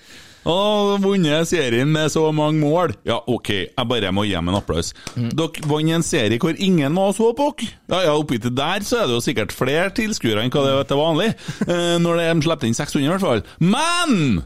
Og 0.47 1.01
vunnet 1.03 1.47
serien 1.49 1.89
med 1.91 2.11
så 2.13 2.31
mange 2.35 2.59
mål. 2.61 2.93
Ja, 3.07 3.19
OK, 3.27 3.49
jeg 3.67 3.87
bare 3.89 4.11
må 4.15 4.23
gi 4.27 4.35
dem 4.37 4.47
en 4.51 4.59
applaus. 4.59 4.93
Dere 5.15 5.67
vant 5.67 5.95
en 5.97 6.05
serie 6.07 6.39
hvor 6.39 6.55
ingen 6.55 6.95
var 6.95 7.15
så 7.17 7.33
på 7.35 7.49
dere. 7.59 7.71
Ja, 7.91 7.99
ja, 8.07 8.13
oppi 8.15 8.39
til 8.43 8.55
der 8.55 8.85
så 8.87 9.01
er 9.01 9.09
det 9.09 9.17
jo 9.17 9.23
sikkert 9.25 9.55
flere 9.55 9.91
tilskuere 9.95 10.43
enn 10.43 10.53
hva 10.53 10.63
det 10.63 10.75
er 10.75 10.87
til 10.87 11.01
vanlig. 11.01 11.29
Eh, 11.67 11.97
når 12.03 12.21
de 12.21 12.45
slipper 12.45 12.69
inn 12.69 12.77
600, 12.77 13.03
i 13.03 13.11
hvert 13.11 13.27
fall. 13.27 13.43
Men! 13.59 14.43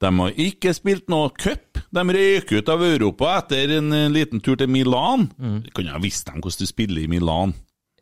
De 0.00 0.08
har 0.16 0.38
ikke 0.48 0.72
spilt 0.76 1.08
noe 1.12 1.28
cup. 1.36 1.69
De 1.90 2.04
røyk 2.14 2.52
ut 2.54 2.68
av 2.70 2.82
Europa 2.86 3.32
etter 3.40 3.72
en 3.80 3.92
eh, 3.96 4.08
liten 4.14 4.38
tur 4.44 4.54
til 4.60 4.70
Milan. 4.70 5.24
Du 5.36 5.70
kunne 5.74 5.90
ha 5.94 5.98
visst 6.02 6.28
dem 6.28 6.38
hvordan 6.38 6.62
du 6.62 6.70
spiller 6.70 7.02
i 7.02 7.10
Milan. 7.10 7.54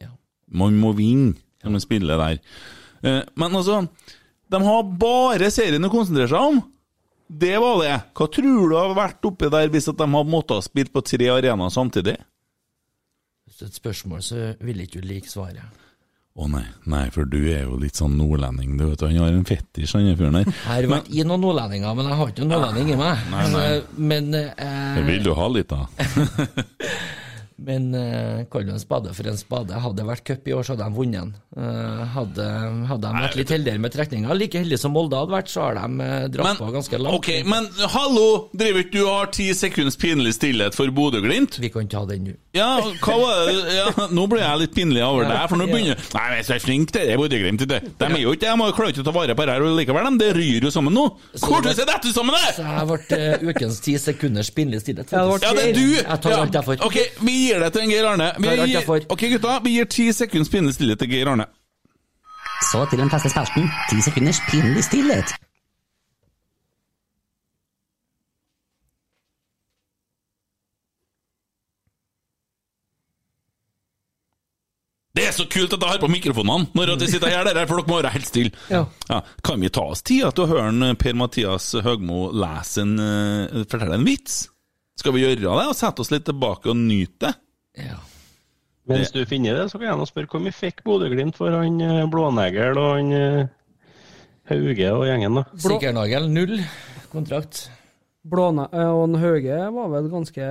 Ja. 0.02 0.10
Man 0.52 0.76
må 0.80 0.92
vinne 0.98 1.36
når 1.64 1.74
man 1.78 1.80
spiller 1.84 2.20
der. 2.20 2.40
Eh, 3.02 3.22
Men 3.34 3.56
altså, 3.56 3.86
de 4.52 4.60
har 4.64 4.82
bare 5.00 5.48
serien 5.54 5.84
å 5.88 5.92
konsentrere 5.92 6.28
seg 6.28 6.52
om. 6.52 6.60
Det 7.28 7.56
var 7.60 7.80
det. 7.82 7.96
Hva 8.16 8.28
tror 8.32 8.68
du 8.70 8.76
har 8.76 8.94
vært 8.96 9.24
oppi 9.28 9.48
der 9.52 9.68
hvis 9.72 9.88
de 9.90 9.96
hadde 9.96 10.28
måttet 10.32 10.56
ha 10.56 10.64
spilt 10.64 10.92
på 10.94 11.02
tre 11.04 11.26
arenaer 11.32 11.72
samtidig? 11.72 12.14
Hvis 13.48 13.58
det 13.58 13.66
er 13.66 13.72
et 13.72 13.80
spørsmål, 13.80 14.22
så 14.24 14.46
vil 14.64 14.80
ikke 14.84 15.00
du 15.02 15.08
like 15.08 15.28
svaret. 15.28 15.64
Å 16.38 16.46
nei, 16.46 16.62
nei, 16.86 17.08
for 17.10 17.26
du 17.26 17.40
er 17.50 17.64
jo 17.64 17.74
litt 17.82 17.98
sånn 17.98 18.12
nordlending, 18.14 18.76
du 18.78 18.84
vet. 18.86 19.00
Han 19.02 19.16
har 19.18 19.34
en 19.34 19.46
fetisj, 19.48 19.96
han 19.96 20.12
fyren 20.14 20.36
der. 20.38 20.46
Jeg 20.46 20.66
har 20.68 20.86
vært 20.92 21.08
i 21.10 21.24
noen 21.26 21.42
nordlendinger, 21.42 21.96
men 21.98 22.06
jeg 22.12 22.18
har 22.20 22.30
ikke 22.30 22.44
noen 22.44 22.52
nordlending 22.54 22.92
i 22.94 22.98
meg. 23.00 23.24
Nei, 23.32 23.46
nei. 23.56 23.64
Eh, 23.72 23.88
Men, 24.12 24.28
eh, 24.38 25.00
vil 25.08 25.24
du 25.26 25.32
ha 25.34 25.48
litt 25.50 25.74
av. 25.74 25.88
men 27.58 27.90
eh, 27.94 28.44
kall 28.52 28.68
en 28.70 28.78
spade 28.80 29.10
for 29.16 29.26
en 29.30 29.38
spade. 29.38 29.74
Hadde 29.82 29.98
det 29.98 30.06
vært 30.06 30.24
cup 30.28 30.46
i 30.48 30.54
år, 30.54 30.62
så 30.66 30.76
hadde 30.76 30.86
de 30.86 30.94
vunnet 30.98 31.18
den. 31.18 31.32
Eh, 31.58 32.02
hadde, 32.14 32.46
hadde 32.90 33.08
de 33.08 33.22
vært 33.24 33.38
litt 33.40 33.52
heldigere 33.54 33.82
med 33.82 33.94
trekninga, 33.94 34.36
like 34.38 34.60
heldige 34.62 34.78
som 34.78 34.94
Molde 34.94 35.18
hadde 35.18 35.34
vært, 35.34 35.50
så 35.50 35.64
har 35.66 35.78
de 35.80 36.04
eh, 36.06 36.26
dratt 36.34 36.60
på 36.60 36.68
ganske 36.76 37.00
langt. 37.02 37.18
Okay, 37.18 37.42
men 37.48 37.66
hallo! 37.94 38.26
Driver 38.58 38.84
ikke 38.84 38.94
du 38.94 39.00
og 39.02 39.10
har 39.16 39.32
ti 39.34 39.48
sekunds 39.58 39.98
pinlig 39.98 40.36
stillhet 40.36 40.76
for 40.78 40.92
Bodø-Glimt? 40.94 41.58
Vi 41.58 41.72
kan 41.74 41.90
ta 41.90 42.04
den 42.08 42.28
nå. 42.28 42.36
Ja, 42.56 42.68
hva 43.04 43.14
var 43.20 43.42
det 43.46 43.74
ja, 43.76 43.90
Nå 44.10 44.24
ble 44.30 44.40
jeg 44.40 44.60
litt 44.62 44.72
pinlig 44.74 45.02
over 45.04 45.26
deg, 45.28 45.42
for 45.50 45.60
nå 45.60 45.66
begynner 45.68 45.98
Nei, 46.16 46.22
men 46.32 46.46
så 46.46 46.54
er 46.56 46.62
flink 46.64 46.90
til 46.94 47.04
det, 47.10 47.18
Bodø-Glimt. 47.20 47.66
De 47.68 47.76
er 48.08 48.16
jo 48.22 48.32
ikke 48.34 48.54
De 48.54 48.70
klarer 48.78 48.94
ikke 48.94 49.04
å 49.04 49.08
ta 49.10 49.14
vare 49.14 49.36
på 49.38 49.46
det 49.46 49.54
her 49.58 49.66
likevel, 49.78 50.08
de. 50.08 50.22
Det 50.22 50.30
ryr 50.38 50.66
jo 50.68 50.72
sammen 50.74 50.94
nå. 50.96 51.04
Hvordan 51.42 51.76
ser 51.76 51.90
dette 51.90 52.14
sammen, 52.14 52.38
det? 52.38 52.54
Så 52.56 52.64
jeg 52.64 52.88
ble 52.88 53.18
eh, 53.18 53.46
ukens 53.50 53.82
ti 53.84 53.98
sekunders 54.00 54.50
pinlig 54.54 54.80
stillhet. 54.82 55.12
Ja, 55.12 55.26
det 55.26 55.36
faktisk. 55.36 55.48
Ja, 55.48 55.54
det 55.58 55.66
er 55.68 55.76
du! 55.76 55.86
Jeg 55.98 56.22
tar 56.24 56.34
Ja, 56.34 56.40
alt 56.46 56.58
jeg 56.58 56.66
får. 56.70 56.82
Ok, 56.88 56.98
vi 57.26 57.36
gir 57.48 57.64
det 57.64 57.72
til 57.74 57.86
en 57.86 57.92
Geir 57.92 58.06
Arne. 58.12 58.30
Vi 58.38 58.54
gir, 58.60 58.92
ok, 59.08 59.26
gutta, 59.34 59.58
vi 59.64 59.74
gir 59.78 59.90
ti 59.90 60.10
sekunds 60.12 60.52
pinlig 60.52 60.76
stillhet 60.78 61.02
til 61.02 61.10
Geir 61.12 61.32
Arne. 61.34 61.48
Så 62.70 62.84
til 62.90 62.98
den 63.00 63.10
faste 63.10 63.30
spalten. 63.32 63.68
Ti 63.90 64.00
sekunders 64.02 64.40
pinlig 64.50 64.84
stillhet. 64.84 65.36
Det 75.18 75.24
er 75.26 75.32
så 75.34 75.48
kult 75.50 75.72
at 75.74 75.82
jeg 75.82 75.90
har 75.90 75.98
på 75.98 76.10
mikrofonene 76.12 76.70
når 76.78 76.92
de 77.00 77.08
sitter 77.10 77.32
her, 77.32 77.48
der, 77.48 77.66
for 77.66 77.80
dere 77.80 77.90
må 77.90 77.96
være 77.98 78.12
helt 78.14 78.28
stille. 78.28 78.52
Ja. 78.70 78.84
Kan 79.42 79.64
vi 79.64 79.70
ta 79.74 79.88
oss 79.90 80.04
tid 80.06 80.28
til 80.30 80.44
å 80.44 80.50
høre 80.52 80.92
Per-Mathias 81.00 81.72
Høgmo 81.82 82.28
lese 82.30 82.84
en, 82.84 82.94
eh, 83.02 83.64
fortelle 83.66 83.98
en 83.98 84.06
vits? 84.06 84.44
Skal 84.98 85.14
vi 85.14 85.22
gjøre 85.22 85.38
det, 85.38 85.48
og 85.48 85.76
sette 85.78 86.02
oss 86.02 86.10
litt 86.10 86.26
tilbake 86.26 86.72
og 86.72 86.78
nyte 86.78 87.28
det? 87.28 87.34
Ja. 87.86 88.00
Mens 88.88 89.12
du 89.12 89.20
finner 89.28 89.54
det, 89.54 89.66
så 89.70 89.78
kan 89.78 89.90
jeg 89.90 90.00
nå 90.00 90.06
spørre 90.08 90.30
hvor 90.32 90.40
mye 90.42 90.56
fikk 90.56 90.80
Bodø-Glimt 90.86 91.36
for 91.36 91.52
han 91.52 91.76
eh, 91.84 92.06
Blånegl 92.08 92.78
og 92.80 92.94
han 92.96 93.10
eh, 93.12 93.50
Hauge 94.48 94.92
og 94.96 95.04
gjengen, 95.04 95.36
da? 95.36 95.44
Sikkernagel, 95.60 96.30
null 96.32 96.54
kontrakt. 97.12 97.66
Blåne 98.28 98.64
eh, 98.72 98.88
og 98.88 99.04
en 99.04 99.18
Hauge 99.20 99.58
var 99.76 99.92
vel 99.92 100.08
ganske 100.12 100.48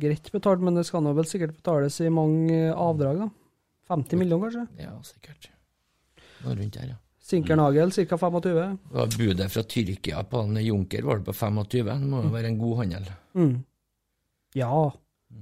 greit 0.00 0.30
betalt, 0.32 0.62
men 0.62 0.78
det 0.78 0.86
skal 0.86 1.02
nå 1.04 1.16
vel 1.18 1.26
sikkert 1.28 1.56
betales 1.58 1.98
i 2.00 2.12
mange 2.14 2.68
avdrag, 2.70 3.24
da. 3.26 3.32
50 3.90 4.22
millioner, 4.22 4.54
kanskje. 4.54 4.86
Ja, 4.86 4.94
sikkert. 5.04 5.50
Noe 6.44 6.54
rundt 6.56 6.78
der, 6.78 6.94
ja. 6.94 7.00
Sinkernagel 7.24 7.92
ca. 7.92 8.16
25. 8.20 8.48
Det 8.48 8.96
var 8.96 9.12
budet 9.18 9.52
fra 9.52 9.62
Tyrkia 9.66 10.24
på 10.28 10.40
en 10.44 10.58
Junker 10.60 11.06
var 11.08 11.20
det 11.20 11.28
på 11.28 11.36
25. 11.36 11.86
Det 11.90 12.08
må 12.08 12.22
jo 12.22 12.32
være 12.32 12.50
en 12.52 12.58
god 12.60 12.82
handel. 12.82 13.06
Mm. 13.34 13.54
Ja. 14.54 14.90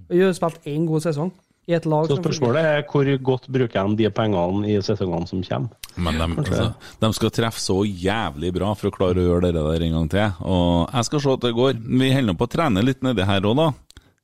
Vi 0.08 0.20
har 0.22 0.32
spilt 0.36 0.64
én 0.68 0.86
god 0.88 1.04
sesong 1.04 1.32
i 1.70 1.76
et 1.76 1.84
lag 1.86 2.08
Så 2.10 2.16
spørsmålet 2.18 2.64
er 2.66 2.84
hvor 2.90 3.06
godt 3.22 3.46
bruker 3.52 3.88
de 3.92 4.02
de 4.02 4.10
pengene 4.10 4.66
i 4.66 4.78
sesongene 4.82 5.28
som 5.28 5.42
kommer? 5.46 5.70
Men 5.96 6.18
de, 6.18 6.26
altså, 6.40 6.68
de 7.00 7.10
skal 7.12 7.30
treffe 7.30 7.60
så 7.60 7.82
jævlig 7.84 8.52
bra 8.56 8.72
for 8.74 8.88
å 8.88 8.94
klare 8.94 9.20
å 9.20 9.26
gjøre 9.26 9.50
det 9.52 9.64
der 9.66 9.84
en 9.86 9.96
gang 9.98 10.08
til. 10.10 10.38
Og 10.48 10.88
jeg 10.88 11.08
skal 11.08 11.20
se 11.20 11.34
at 11.36 11.44
det 11.44 11.52
går. 11.58 11.74
Vi 12.00 12.12
holder 12.16 12.38
på 12.40 12.48
å 12.48 12.52
trene 12.54 12.84
litt 12.84 13.04
nedi 13.04 13.26
her 13.28 13.44
òg, 13.44 13.58
da. 13.60 13.66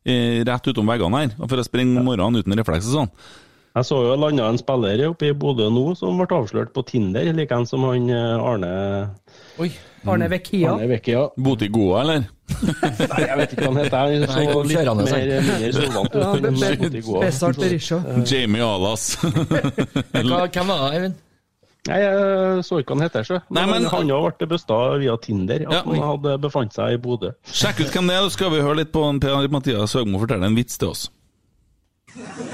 Eh, 0.09 0.41
Rett 0.49 0.71
utom 0.73 0.89
veggene 0.89 1.21
her. 1.21 1.37
For 1.45 1.61
å 1.61 1.67
springe 1.67 2.01
om 2.01 2.09
morgenen 2.09 2.41
uten 2.41 2.57
refleks 2.57 2.89
og 2.89 2.97
sånn. 2.97 3.13
Jeg 3.77 3.87
så 3.87 3.99
jo 4.03 4.17
landa 4.19 4.49
en 4.49 4.59
spiller 4.59 5.05
oppe 5.11 5.29
i 5.29 5.37
Bodø 5.37 5.69
nå 5.71 5.93
som 5.99 6.17
ble 6.19 6.27
avslørt 6.35 6.73
på 6.75 6.83
Tinder, 6.89 7.29
likeens 7.37 7.71
som 7.71 7.85
han 7.87 8.09
eh, 8.11 8.49
Arne 8.49 8.73
Oi. 9.61 9.69
Arne 10.09 10.31
Vekia. 10.33 10.73
Arne 10.73 10.89
Vecchia. 10.89 11.29
Boti 11.37 11.69
Goa, 11.71 12.01
eller? 12.01 12.25
Nei, 12.49 13.21
jeg 13.23 13.37
vet 13.39 13.53
ikke 13.55 13.63
hva 13.63 13.71
han 13.71 13.79
heter. 13.83 13.97
Han 13.99 14.11
Nei, 14.11 14.29
så 14.29 14.53
kom 14.53 14.69
litt 14.69 14.79
kjørende, 14.79 15.05
mer, 15.05 15.31
mindre 15.47 15.73
solvant 15.77 16.11
ut 16.11 16.21
Ja, 16.23 16.29
men. 18.09 18.27
Jamie 18.27 18.65
Alas. 18.65 19.07
Hva, 19.23 20.45
hvem 20.49 20.71
var 20.73 20.79
det, 20.85 20.93
Eivind? 20.99 21.19
Nei, 21.89 21.99
jeg 22.03 22.65
så 22.69 22.81
ikke 22.83 22.93
hva 22.93 22.99
han 22.99 23.05
heter. 23.07 23.31
Nei, 23.55 23.63
men- 23.71 23.87
han 23.89 24.11
har 24.13 24.35
ble 24.41 24.49
busta 24.51 24.79
via 25.01 25.15
Tinder, 25.25 25.63
at 25.69 25.73
Ja, 25.79 25.83
han 25.87 26.03
hadde 26.05 26.35
befant 26.43 26.75
seg 26.77 26.97
i 26.97 26.99
Bodø. 27.01 27.31
Sjekk 27.49 27.81
ut 27.85 27.93
hvem 27.95 28.11
det 28.11 28.17
er, 28.19 28.27
så 28.27 28.35
skal 28.37 28.51
vi 28.53 28.61
høre 28.65 28.81
litt 28.83 28.93
på 28.93 29.05
en 29.09 29.21
Per-Mathias 29.23 29.95
Høgmo 29.97 30.21
fortelle 30.21 30.51
en 30.51 30.59
vits 30.59 30.77
til 30.81 30.91
oss. 30.93 31.07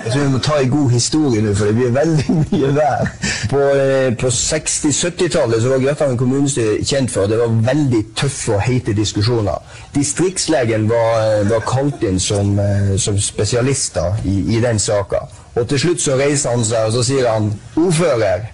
Jeg 0.05 0.13
tror 0.13 0.23
vi 0.23 0.31
må 0.33 0.39
ta 0.39 0.57
en 0.61 0.71
god 0.71 0.91
historie 0.91 1.43
nå, 1.43 1.53
for 1.57 1.71
det 1.71 1.75
blir 1.79 1.93
veldig 1.95 2.35
mye 2.53 2.71
vær. 2.77 3.11
På, 3.51 3.61
eh, 3.79 4.11
på 4.21 4.31
60-70-tallet 4.37 5.63
så 5.63 5.71
var 5.73 5.85
Grøttangen 5.85 6.19
kommunestyre 6.21 6.85
kjent 6.85 7.13
for 7.13 7.25
at 7.25 7.33
det 7.33 7.39
var 7.41 7.55
veldig 7.69 8.01
tøffe 8.19 8.57
og 8.57 8.65
heite 8.67 8.97
diskusjoner. 8.97 9.63
Distriktslegen 9.95 10.89
var, 10.91 11.21
eh, 11.23 11.45
var 11.51 11.63
kalt 11.69 12.03
inn 12.05 12.21
som, 12.21 12.59
eh, 12.59 12.97
som 12.99 13.21
spesialister 13.21 14.19
i, 14.25 14.57
i 14.57 14.61
den 14.61 14.79
saka. 14.79 15.25
Og 15.55 15.69
til 15.69 15.81
slutt 15.85 16.03
så 16.03 16.19
reiser 16.19 16.51
han 16.57 16.67
seg 16.67 16.91
og 16.91 16.99
så 16.99 17.07
sier 17.13 17.31
han 17.31 17.53
ordfører, 17.77 18.51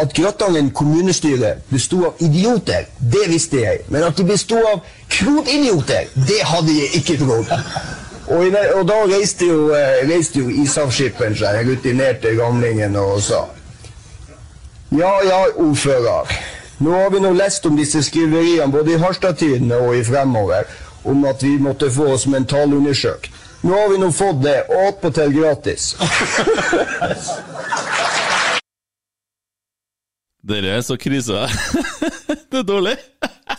At 0.00 0.14
Gratangen 0.16 0.70
kommunestyre 0.72 1.50
besto 1.68 1.98
av 2.06 2.20
idioter, 2.24 2.86
det 2.98 3.26
visste 3.28 3.60
jeg. 3.60 3.82
Men 3.92 4.06
at 4.06 4.16
de 4.16 4.24
besto 4.24 4.56
av 4.56 4.80
krotidioter, 5.12 6.08
det 6.16 6.38
hadde 6.48 6.72
jeg 6.78 7.02
ikke 7.02 7.18
trodd. 7.20 7.52
Og, 8.32 8.46
i 8.46 8.50
det, 8.50 8.62
og 8.78 8.86
da 8.88 8.94
reiste 9.10 9.44
jo, 9.46 9.74
eh, 9.76 10.08
reiste 10.08 10.40
jo 10.40 10.48
ishavsskipperen 10.62 11.34
seg, 11.36 11.58
den 11.58 11.68
rutinerte 11.72 12.32
gamlingen, 12.38 12.96
og 12.96 13.20
sa 13.22 13.44
Ja 14.92 15.12
ja, 15.24 15.46
ordfører. 15.56 16.32
Nå 16.82 16.90
har 16.92 17.10
vi 17.12 17.20
nå 17.20 17.32
lest 17.36 17.66
om 17.66 17.76
disse 17.76 18.02
skriveriene 18.02 18.72
både 18.72 18.92
i 18.94 18.98
Harstad-tidene 19.00 19.76
og 19.76 19.96
i 19.96 20.04
Fremover 20.04 20.64
om 21.04 21.24
at 21.28 21.42
vi 21.42 21.58
måtte 21.58 21.90
få 21.90 22.12
oss 22.14 22.26
mentalundersøkt. 22.26 23.30
Nå 23.62 23.72
har 23.76 23.88
vi 23.92 23.98
nå 24.02 24.10
fått 24.12 24.42
det, 24.42 24.62
og 24.68 24.86
attpåtil 24.88 25.32
gratis. 25.36 25.96
Dere 30.42 30.68
er 30.76 30.82
så 30.82 30.96
krise. 30.98 31.32
det 32.50 32.58
er 32.58 32.66
dårlig. 32.66 32.96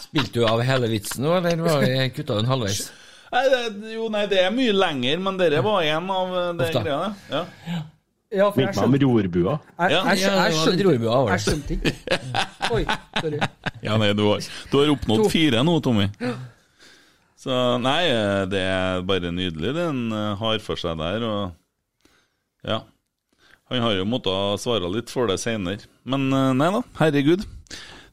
Spilte 0.03 0.39
du 0.41 0.45
av 0.47 0.61
hele 0.67 0.87
vitsen 0.91 1.23
nå, 1.23 1.37
eller 1.39 1.63
var 1.63 1.81
det 1.85 2.11
kutta 2.17 2.35
den 2.41 2.49
halvveis? 2.51 2.91
Nei, 3.33 3.43
det, 3.49 3.63
jo, 3.95 4.07
nei, 4.13 4.27
det 4.29 4.39
er 4.43 4.53
mye 4.53 4.75
lenger, 4.75 5.19
men 5.25 5.39
dere 5.39 5.63
var 5.65 5.81
en 5.89 6.13
av 6.13 6.37
eh, 6.37 6.47
de 6.59 6.69
greiene. 6.75 7.09
Ja. 7.31 7.43
Ja, 8.33 8.47
for 8.49 8.63
jeg 8.63 8.71
Minner 8.73 8.87
meg 8.87 8.87
om 8.87 8.95
skjønte 8.95 9.09
rorbua. 9.09 9.51
jeg, 9.61 9.91
Ja, 9.93 9.99
jeg, 10.09 10.21
ja, 10.23 10.29
jeg, 10.29 10.37
jeg, 10.39 10.61
skjønte 10.63 10.85
det. 10.87 11.33
Jeg 11.33 11.43
skjønte 11.43 11.75
ikke. 11.75 11.91
Oi, 12.77 12.83
sorry. 13.19 13.41
Ja, 13.85 13.97
nei, 14.01 14.09
du 14.17 14.23
har, 14.25 14.47
du 14.71 14.79
har 14.79 14.93
oppnådd 14.95 15.27
fire 15.33 15.61
nå, 15.65 15.75
Tommy. 15.85 16.07
Så 17.43 17.59
nei, 17.83 17.99
eh, 18.07 18.45
det 18.49 18.63
er 18.63 19.03
bare 19.05 19.33
nydelig 19.35 19.75
det 19.75 19.85
han 19.85 20.01
eh, 20.15 20.31
har 20.39 20.63
for 20.65 20.79
seg 20.79 20.97
der, 21.01 21.27
og 21.27 22.63
ja. 22.65 22.81
Han 23.69 23.81
har 23.83 23.97
jo 23.97 24.05
måttet 24.07 24.61
svare 24.63 24.89
litt 24.91 25.11
for 25.13 25.29
det 25.29 25.39
seinere. 25.41 25.89
Men 26.07 26.29
eh, 26.33 26.51
nei 26.57 26.69
da, 26.73 26.81
herregud. 27.01 27.45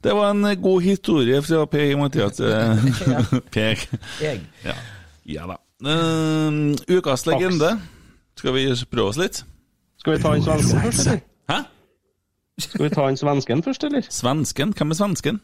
Det 0.01 0.13
var 0.17 0.35
en 0.35 0.45
eh, 0.45 0.57
god 0.59 0.81
historie 0.85 1.41
fra 1.45 1.65
Per 1.69 1.95
Mathias 1.99 2.39
eh, 2.43 2.89
Per. 3.53 3.85
Jeg. 4.25 4.43
Ja. 4.65 4.75
Ja 5.25 5.47
da. 5.49 5.57
Uh, 5.81 6.73
ukas 6.89 7.25
legende. 7.25 7.75
Skal 8.37 8.55
vi 8.55 8.65
prøve 8.89 9.11
oss 9.11 9.19
litt? 9.21 9.43
Skal 10.01 10.15
vi 10.15 10.21
ta 10.23 10.33
en 10.35 10.43
svensken 10.45 10.81
først, 10.81 11.07
eller? 11.07 11.21
Hæ? 11.51 11.57
Skal 12.61 12.85
vi 12.85 12.89
ta 12.93 13.07
en 13.09 13.17
svensken 13.19 13.63
først, 13.65 13.83
eller? 13.83 14.07
Svensken? 14.09 14.73
Hvem 14.77 14.93
er 14.93 14.97
svensken? 14.97 15.41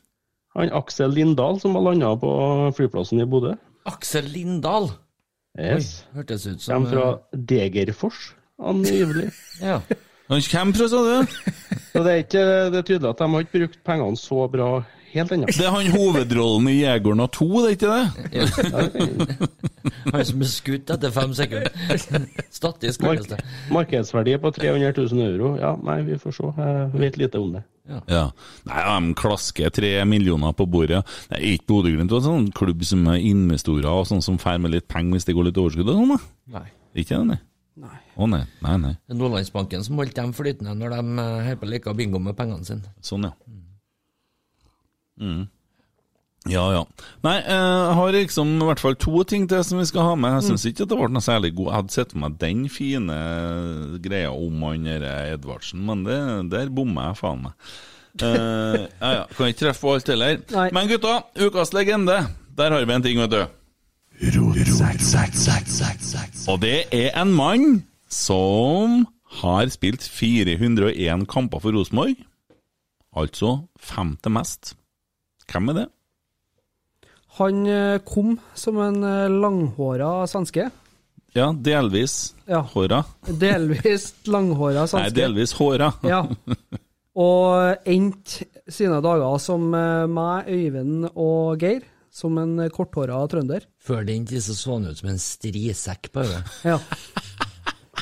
Han 0.57 0.71
Aksel 0.73 1.13
Lindahl 1.13 1.59
som 1.61 1.75
har 1.77 1.85
landa 1.85 2.15
på 2.17 2.31
flyplassen 2.77 3.21
i 3.21 3.27
Bodø. 3.29 3.53
Aksel 3.85 4.25
Lindahl. 4.33 4.89
Yes. 5.57 6.01
Oi, 6.11 6.17
hørtes 6.19 6.45
ut 6.47 6.61
som 6.61 6.73
Kommer 6.73 6.93
fra 6.93 7.37
Degerfors, 7.53 8.31
angivelig. 8.57 9.31
Ja. 9.61 9.81
Han 10.27 10.43
kommer 10.51 10.75
fra, 10.75 10.87
sa 10.91 10.99
du? 11.05 11.37
Så 11.93 12.01
det 12.03 12.11
er, 12.11 12.23
ikke, 12.25 12.41
det 12.73 12.79
er 12.81 12.85
tydelig 12.85 13.09
at 13.09 13.21
de 13.21 13.27
har 13.31 13.45
ikke 13.45 13.59
brukt 13.61 13.77
pengene 13.87 14.19
så 14.19 14.47
bra 14.51 14.71
helt 15.21 15.33
annet. 15.35 15.53
Det 15.57 15.65
er 15.67 15.73
han 15.75 15.91
hovedrollen 15.93 16.69
i 16.71 16.75
'Jegeren 16.81 17.23
av 17.23 17.31
to', 17.35 17.47
det 17.63 17.69
er 17.69 17.75
ikke 17.77 17.93
det? 17.93 19.47
Han 20.07 20.25
som 20.25 20.43
er 20.43 20.51
skutt 20.51 20.91
etter 20.93 21.11
fem 21.15 21.33
sekunder. 21.35 21.71
Statisk 22.51 23.01
Mark. 23.05 23.33
Markedsverdi 23.73 24.37
på 24.43 24.51
300 24.55 24.93
000 24.97 25.25
euro. 25.25 25.55
Ja, 25.59 25.75
nei, 25.83 26.01
vi 26.07 26.19
får 26.21 26.37
se. 26.37 26.53
Jeg 26.57 27.01
vet 27.01 27.19
lite 27.23 27.41
om 27.41 27.57
det. 27.57 27.63
Ja. 27.87 28.23
Nei, 28.67 28.79
de 28.83 29.13
klasker 29.15 29.71
tre 29.71 29.91
millioner 30.05 30.55
på 30.57 30.67
bordet. 30.67 31.03
Det 31.29 31.37
er 31.37 31.45
ikke 31.53 31.69
Bodø-Glimt 31.71 32.11
en 32.11 32.25
sånn 32.25 32.49
klubb 32.55 32.83
som 32.87 33.05
er 33.11 33.21
investorer 33.23 33.87
og 33.91 34.07
sånn 34.09 34.23
som 34.25 34.39
får 34.41 34.59
med 34.63 34.75
litt 34.75 34.89
penger 34.91 35.15
hvis 35.15 35.27
det 35.29 35.37
går 35.37 35.49
litt 35.49 35.61
overskudd 35.61 35.93
og 35.93 36.01
sånn, 36.01 36.15
da? 36.15 36.59
Nei. 36.59 36.65
Ikke 36.97 37.15
det, 37.15 37.23
nei? 37.29 37.39
Nei. 37.77 37.99
Å 38.17 38.25
nei, 38.25 38.41
nei, 38.65 38.75
nei. 38.81 38.93
Det 39.05 39.13
er 39.13 39.19
Nordlandsbanken 39.19 39.85
som 39.85 39.99
holdt 40.01 40.15
dem 40.17 40.33
flytende 40.33 40.73
når 40.79 40.95
de 40.95 41.01
eh, 41.21 41.33
holder 41.45 41.59
på 41.61 41.67
å 41.67 41.71
leke 41.75 41.95
bingo 41.99 42.21
med 42.23 42.35
pengene 42.39 42.65
sine. 42.65 42.93
Sånn, 43.05 43.27
ja. 43.29 43.35
Mm. 45.17 45.47
Ja, 46.47 46.63
ja. 46.71 46.83
Nei, 47.25 47.35
eh, 47.41 47.51
jeg 47.51 47.95
har 47.97 48.15
liksom 48.15 48.53
i 48.61 48.67
hvert 48.69 48.81
fall 48.81 48.95
to 48.99 49.23
ting 49.27 49.47
til 49.51 49.63
som 49.67 49.81
vi 49.81 49.87
skal 49.89 50.05
ha 50.11 50.15
med. 50.19 50.37
Jeg 50.37 50.51
syns 50.51 50.65
ikke 50.69 50.85
at 50.85 50.93
det 50.93 50.99
ble 50.99 51.09
noe 51.11 51.25
særlig 51.25 51.51
god 51.57 51.69
Jeg 51.69 51.77
hadde 51.79 51.95
sett 51.95 52.13
for 52.13 52.23
meg 52.23 52.37
den 52.39 52.63
fine 52.71 53.17
greia 54.03 54.31
om 54.31 54.63
han 54.67 54.87
Edvardsen, 54.87 55.83
men 55.87 56.05
det, 56.07 56.19
der 56.53 56.71
bommer 56.71 57.11
jeg 57.11 57.19
faen 57.21 57.43
meg. 57.47 57.67
uh, 58.23 58.87
ja, 59.03 59.11
ja. 59.19 59.25
Kan 59.35 59.51
ikke 59.51 59.65
treffe 59.65 59.83
på 59.83 59.93
alt 59.97 60.13
heller. 60.13 60.39
Nei. 60.55 60.69
Men 60.77 60.89
gutta, 60.93 61.19
ukas 61.41 61.75
legende. 61.75 62.21
Der 62.57 62.73
har 62.73 62.85
vi 62.85 62.95
en 62.95 63.05
ting, 63.05 63.19
vet 63.21 63.35
du. 63.35 63.43
Og 66.49 66.57
det 66.63 66.77
er 66.95 67.11
en 67.21 67.35
mann 67.37 67.83
som 68.09 69.03
har 69.43 69.69
spilt 69.69 70.01
401 70.07 71.27
kamper 71.29 71.61
for 71.61 71.75
Rosenborg. 71.75 72.15
Altså 73.17 73.59
femte 73.77 74.31
mest. 74.33 74.73
Hvem 75.51 75.71
er 75.71 75.79
det? 75.81 75.85
Han 77.37 77.63
eh, 77.69 77.99
kom 78.07 78.35
som 78.57 78.79
en 78.81 79.03
eh, 79.05 79.27
langhåra 79.29 80.25
svenske. 80.29 80.69
Ja, 81.35 81.51
delvis 81.53 82.33
Ja. 82.49 82.63
håra. 82.73 83.03
Delvis 83.43 84.13
langhåra 84.25 84.87
Nei, 84.97 85.09
delvis 85.13 85.53
håra. 85.59 85.91
Ja. 86.07 86.23
Og 87.17 87.87
endte 87.89 88.45
sine 88.69 88.99
dager 89.01 89.37
som 89.41 89.69
eh, 89.73 90.05
meg, 90.09 90.49
Øyvind 90.53 91.09
og 91.13 91.61
Geir, 91.61 91.85
som 92.13 92.37
en 92.41 92.57
korthåra 92.73 93.19
trønder. 93.29 93.65
Før 93.81 94.05
den 94.07 94.25
tid 94.25 94.41
så 94.41 94.55
så 94.57 94.73
han 94.77 94.87
ut 94.89 94.97
som 94.97 95.09
en 95.13 95.21
strisekk 95.21 96.09
på 96.13 96.25
hodet. 96.25 96.43
Ja. 96.65 96.79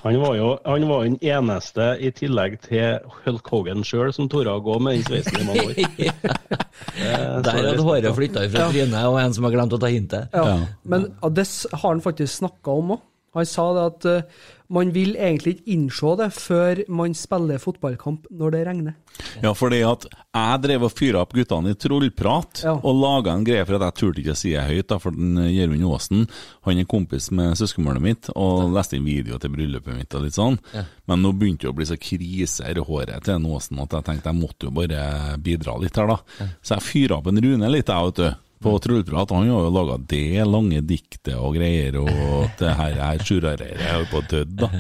Han 0.06 0.20
var 0.22 0.36
jo 0.38 0.50
han 0.66 0.84
var 0.90 1.04
den 1.08 1.16
eneste, 1.26 1.86
i 1.98 2.12
tillegg 2.14 2.60
til 2.62 3.00
Hulk 3.24 3.48
Hogan 3.50 3.82
sjøl, 3.88 4.12
som 4.14 4.30
torde 4.30 4.54
å 4.54 4.62
gå 4.62 4.76
med 4.86 5.00
den 5.00 5.08
sveisen 5.08 5.42
i 5.42 5.48
mange 5.50 5.66
år. 5.66 5.76
Eh, 6.96 7.42
Der 7.44 7.56
hadde 7.56 7.84
håret 7.84 8.14
flytta 8.16 8.44
fra 8.52 8.66
trynet, 8.72 8.96
og 9.08 9.16
en 9.20 9.34
som 9.36 9.46
har 9.48 9.54
glemt 9.56 9.74
å 9.76 9.80
ta 9.82 9.88
hintet. 9.92 10.32
Ja. 10.36 10.58
Men 10.88 11.08
ja, 11.22 11.30
det 11.34 11.46
har 11.72 11.90
han 11.90 12.02
faktisk 12.04 12.38
snakka 12.38 12.72
om 12.72 12.94
òg. 12.96 13.02
Han 13.36 13.46
sa 13.50 13.66
det 13.76 13.86
at 13.92 14.06
uh, 14.10 14.44
man 14.74 14.90
vil 14.96 15.12
egentlig 15.22 15.58
ikke 15.60 15.74
innse 15.76 16.12
det 16.18 16.28
før 16.34 16.80
man 16.90 17.14
spiller 17.14 17.60
fotballkamp 17.62 18.24
når 18.34 18.54
det 18.56 18.62
regner. 18.66 18.94
Ja, 19.44 19.52
fordi 19.56 19.84
at 19.86 20.08
jeg 20.10 20.62
drev 20.64 20.86
og 20.88 20.94
fyra 20.98 21.22
opp 21.22 21.36
guttene 21.38 21.76
i 21.76 21.78
trollprat 21.80 22.64
Ja. 22.66 22.74
og 22.74 22.98
laga 22.98 23.36
en 23.36 23.46
greie 23.46 23.64
for 23.68 23.78
at 23.78 23.86
jeg 23.86 23.98
turte 24.00 24.24
ikke 24.24 24.34
å 24.34 24.40
si 24.40 24.54
det 24.56 24.64
høyt, 24.66 24.88
da, 24.90 24.98
for 25.04 25.14
den 25.16 25.38
eh, 25.44 25.52
Gjermund 25.54 25.86
Aasen 25.86 26.26
han 26.66 26.82
er 26.82 26.88
kompis 26.90 27.30
med 27.36 27.54
søskenbarnet 27.60 28.02
mitt 28.04 28.30
og 28.34 28.74
leste 28.74 28.98
inn 28.98 29.06
video 29.06 29.38
til 29.40 29.54
bryllupet 29.54 29.96
mitt 30.00 30.18
og 30.18 30.26
litt 30.26 30.36
sånn. 30.40 30.58
Men 31.06 31.22
nå 31.22 31.32
begynte 31.38 31.68
det 31.68 31.74
å 31.76 31.78
bli 31.78 31.86
så 31.92 32.00
krise 32.02 32.66
i 32.72 32.80
håret 32.90 33.22
til 33.28 33.36
en 33.38 33.46
Aasen 33.54 33.80
at 33.86 33.94
jeg 34.00 34.08
tenkte 34.10 34.34
jeg 34.34 34.42
måtte 34.42 34.66
jo 34.72 34.74
bare 34.82 35.38
bidra 35.46 35.78
litt 35.84 35.96
her, 36.02 36.10
da. 36.10 36.50
Så 36.66 36.80
jeg 36.80 36.88
fyra 36.90 37.20
opp 37.22 37.30
en 37.30 37.44
Rune 37.46 37.70
litt, 37.70 37.88
jeg, 37.94 38.10
vet 38.10 38.24
du. 38.24 38.42
På 38.66 38.76
Trylleprat. 38.82 39.32
Han 39.36 39.46
har 39.46 39.68
jo 39.68 39.74
laga 39.74 40.00
det 40.10 40.46
lange 40.50 40.82
diktet 40.82 41.36
og 41.38 41.60
greier, 41.60 42.02
og 42.02 42.50
det 42.60 42.76
her 42.82 43.02
er 43.12 43.26
sjurarer, 43.26 43.76
jeg 43.78 43.92
holder 43.94 44.12
på 44.12 44.16
på 44.16 44.24
død, 44.32 44.56
da. 44.62 44.72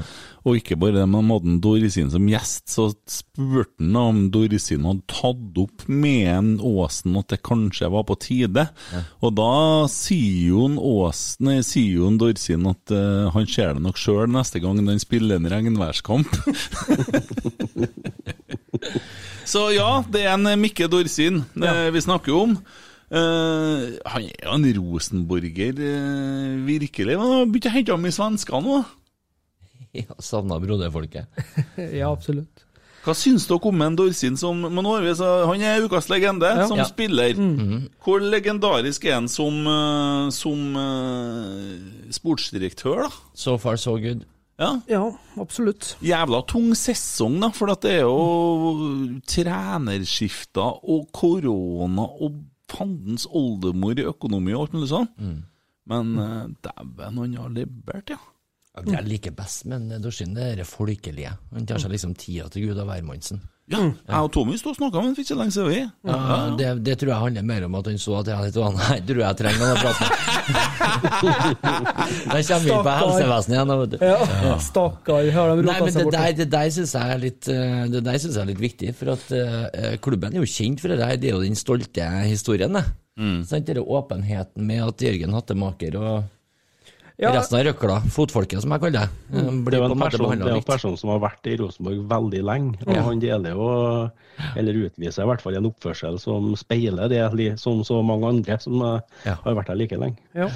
Og 0.45 0.60
ikke 0.60 0.76
bare 0.78 0.99
det, 0.99 1.07
men 1.10 1.32
hadde 1.34 1.49
han 1.49 1.62
Dorsin 1.64 2.12
som 2.14 2.28
gjest, 2.30 2.68
så 2.70 2.91
spurte 3.10 3.82
han 3.82 3.95
om 3.98 4.20
Dorisin 4.34 4.86
hadde 4.86 5.07
tatt 5.10 5.57
opp 5.57 5.88
med 5.90 6.28
en 6.30 6.52
Åsen 6.62 7.18
at 7.18 7.34
det 7.34 7.41
kanskje 7.48 7.90
var 7.90 8.06
på 8.06 8.18
tide. 8.22 8.68
Og 9.26 9.34
da 9.40 9.49
sier 9.90 10.52
jo 10.52 10.68
en 10.70 10.78
Åsen, 10.78 11.49
sier 11.66 11.98
jo 11.98 12.12
en 12.12 12.22
Dorsin 12.22 12.70
at 12.70 12.94
uh, 12.94 13.34
han 13.34 13.49
ser 13.49 13.74
det 13.74 13.86
nok 13.88 13.98
sjøl 13.98 14.30
neste 14.30 14.62
gang 14.62 14.84
han 14.86 15.02
spiller 15.02 15.41
en 15.41 15.49
regnværskamp. 15.49 16.38
så 19.56 19.70
ja, 19.74 19.90
det 20.14 20.28
er 20.28 20.38
en 20.38 20.62
Mikke 20.62 20.91
Dorsin 20.94 21.41
ja. 21.57 21.88
vi 21.90 22.06
snakker 22.06 22.38
om. 22.38 22.60
Eh, 23.11 23.95
han 24.10 24.23
er 24.26 24.34
jo 24.44 24.53
en 24.56 24.68
rosenborger, 24.80 25.77
uh, 25.77 26.65
virkelig. 26.65 27.15
Men 27.18 27.26
han 27.26 27.36
har 27.40 27.49
begynt 27.52 27.68
å 27.69 27.73
hente 27.76 27.91
ham 27.95 28.06
i 28.10 28.14
svenska 28.15 28.61
nå. 28.65 28.84
Ja, 29.95 30.11
Savna 30.19 30.57
broderfolket. 30.60 31.30
ja, 31.99 32.10
absolutt. 32.11 32.65
Hva 33.06 33.14
syns 33.15 33.45
dere 33.48 33.69
om 33.69 33.84
en 33.86 33.95
Dorsin 33.95 34.36
som 34.36 34.57
men 34.65 34.88
vi, 35.06 35.11
så, 35.15 35.45
Han 35.45 35.61
er 35.61 35.86
ukas 35.86 36.10
legende 36.10 36.49
Ja. 36.49 36.65
som 36.68 36.77
Ja. 36.82 36.88
spiller. 36.90 37.32
Mhm. 37.38 37.86
Hvor 38.03 38.19
legendarisk 38.19 39.06
er 39.06 39.14
han 39.22 39.27
som, 39.30 39.53
eh, 39.69 40.30
som 40.36 40.76
uh, 40.76 42.10
sportsdirektør, 42.11 43.03
da? 43.06 43.10
So 43.36 43.57
far, 43.57 43.77
so 43.77 43.95
good. 44.02 44.26
Ja. 44.60 44.82
Ja, 44.90 45.03
absolutt. 45.40 45.95
Jævla 46.02 46.41
tung 46.48 46.73
sesong, 46.76 47.40
da, 47.40 47.49
for 47.56 47.69
at 47.72 47.82
det 47.82 47.91
er 47.99 48.03
jo 48.07 49.19
trenerskifter 49.27 50.80
og 50.90 51.07
korona 51.14 52.07
og 52.19 52.41
fandens 52.72 53.28
oldemor 53.30 54.00
i 54.00 54.08
økonomi 54.10 54.56
og 54.56 54.66
alt 54.66 54.78
mulig 54.78 54.92
sånn. 54.92 55.10
Men 55.86 56.16
uh, 56.18 56.46
dæven, 56.66 57.20
han 57.22 57.36
har 57.38 57.52
levert, 57.54 58.10
ja. 58.16 58.22
Ja, 58.76 58.82
Det 58.84 58.96
jeg 58.98 59.08
liker 59.08 59.36
best 59.38 59.66
med 59.72 59.94
Dorsin, 60.04 60.34
det 60.36 60.48
er 60.52 60.58
det 60.60 60.68
folkelige. 60.68 61.36
Han 61.54 61.68
tar 61.70 61.80
seg 61.80 61.94
liksom 61.94 62.16
tida 62.20 62.50
til 62.52 62.66
Gud 62.68 62.82
og 62.82 62.90
hvermannsen. 62.90 63.40
Ja, 63.66 63.80
jeg 63.82 64.20
og 64.22 64.28
Tommy 64.30 64.60
sto 64.62 64.70
og 64.70 64.76
snakka 64.78 65.00
med 65.02 65.08
ham 65.08 65.14
for 65.18 65.24
ikke 65.26 65.36
lenge 65.40 65.54
siden. 65.56 65.70
vi. 65.72 65.80
Ja, 66.06 66.18
det, 66.54 66.68
det 66.86 66.96
tror 67.02 67.10
jeg 67.10 67.22
handler 67.24 67.46
mer 67.50 67.64
om 67.66 67.78
at 67.80 67.88
han 67.90 67.96
så 67.98 68.20
at 68.20 68.28
jeg 68.30 68.38
hadde 68.38 68.52
litt 68.52 68.76
Nei, 68.82 68.98
tror 69.08 69.22
jeg 69.24 69.40
trenger 69.40 69.60
denne 69.64 69.78
praten. 69.82 70.06
Da 71.66 72.42
kommer 72.46 72.62
vi 72.62 72.70
inn 72.76 72.84
på 72.86 72.94
helsevesenet 73.00 73.56
igjen, 73.56 73.74
vet 73.80 73.96
du. 73.96 73.98
Ja. 74.06 74.54
Stakkar, 74.62 75.32
har 75.34 75.50
de 75.50 75.66
Nei, 75.66 75.80
rota 75.80 75.88
men 75.88 75.96
seg 75.96 75.98
det 75.98 76.06
bort. 76.06 76.18
der, 76.20 76.38
det 76.44 76.48
der 76.54 76.70
syns 76.78 76.94
jeg 76.94 77.16
er 77.16 77.24
litt 77.24 77.50
eh, 77.52 77.82
Det 77.96 78.04
der 78.06 78.20
synes 78.22 78.38
jeg 78.38 78.44
er 78.44 78.52
litt 78.52 78.62
viktig, 78.62 78.94
for 79.00 79.14
at 79.16 79.26
uh, 79.34 79.90
klubben 80.06 80.36
er 80.38 80.44
jo 80.46 80.52
kjent 80.54 80.84
for 80.84 80.94
det 80.94 81.00
der. 81.02 81.18
Det 81.18 81.32
er 81.32 81.36
jo 81.40 81.42
den 81.48 81.58
stolte 81.58 82.06
historien, 82.30 82.78
det. 82.78 82.86
Sant? 83.50 83.66
Det 83.66 83.80
er 83.80 83.82
åpenheten 83.98 84.66
med 84.68 84.84
at 84.86 85.02
Jørgen 85.08 85.34
Hattemaker 85.34 85.98
og 86.02 86.16
Ja. 87.18 87.32
resten 87.32 87.60
av 87.60 87.66
røkla, 87.66 88.02
fotfolket 88.12 88.62
som 88.62 88.74
jeg 88.76 88.82
kaller 88.84 89.06
det, 89.06 89.10
eh, 89.32 89.52
Det 89.66 89.74
er 89.74 89.80
jo 89.80 89.86
på 89.86 89.86
en 89.86 89.92
en 89.92 90.00
person, 90.04 90.38
det 90.40 90.48
er 90.48 90.56
en 90.56 90.64
person 90.64 90.98
som 90.98 91.10
har 91.10 91.20
vært 91.20 91.48
i 91.48 91.56
Rosenborg 91.58 92.08
veldig 92.10 92.44
lenge, 92.44 92.78
og 92.88 92.96
Ja. 92.96 93.02
han 93.04 93.20
deler 93.20 93.50
jo, 93.52 94.12
eller 94.56 94.74
utviser 94.74 95.24
i 95.24 95.28
hvert 95.28 95.42
fall 95.42 95.56
en 95.56 95.72
oppførsel 95.72 96.20
som 96.20 96.56
speiler 96.56 97.08
det, 97.08 97.60
som 97.60 97.84
så 97.84 98.04
mange 98.04 98.28
andre 98.28 98.60
som 98.60 98.82
ja. 99.26 99.36
har 99.36 99.56
vært 99.56 99.68
her 99.70 99.76
like 99.76 99.98
lenge. 99.98 100.18
Ja. 100.34 100.50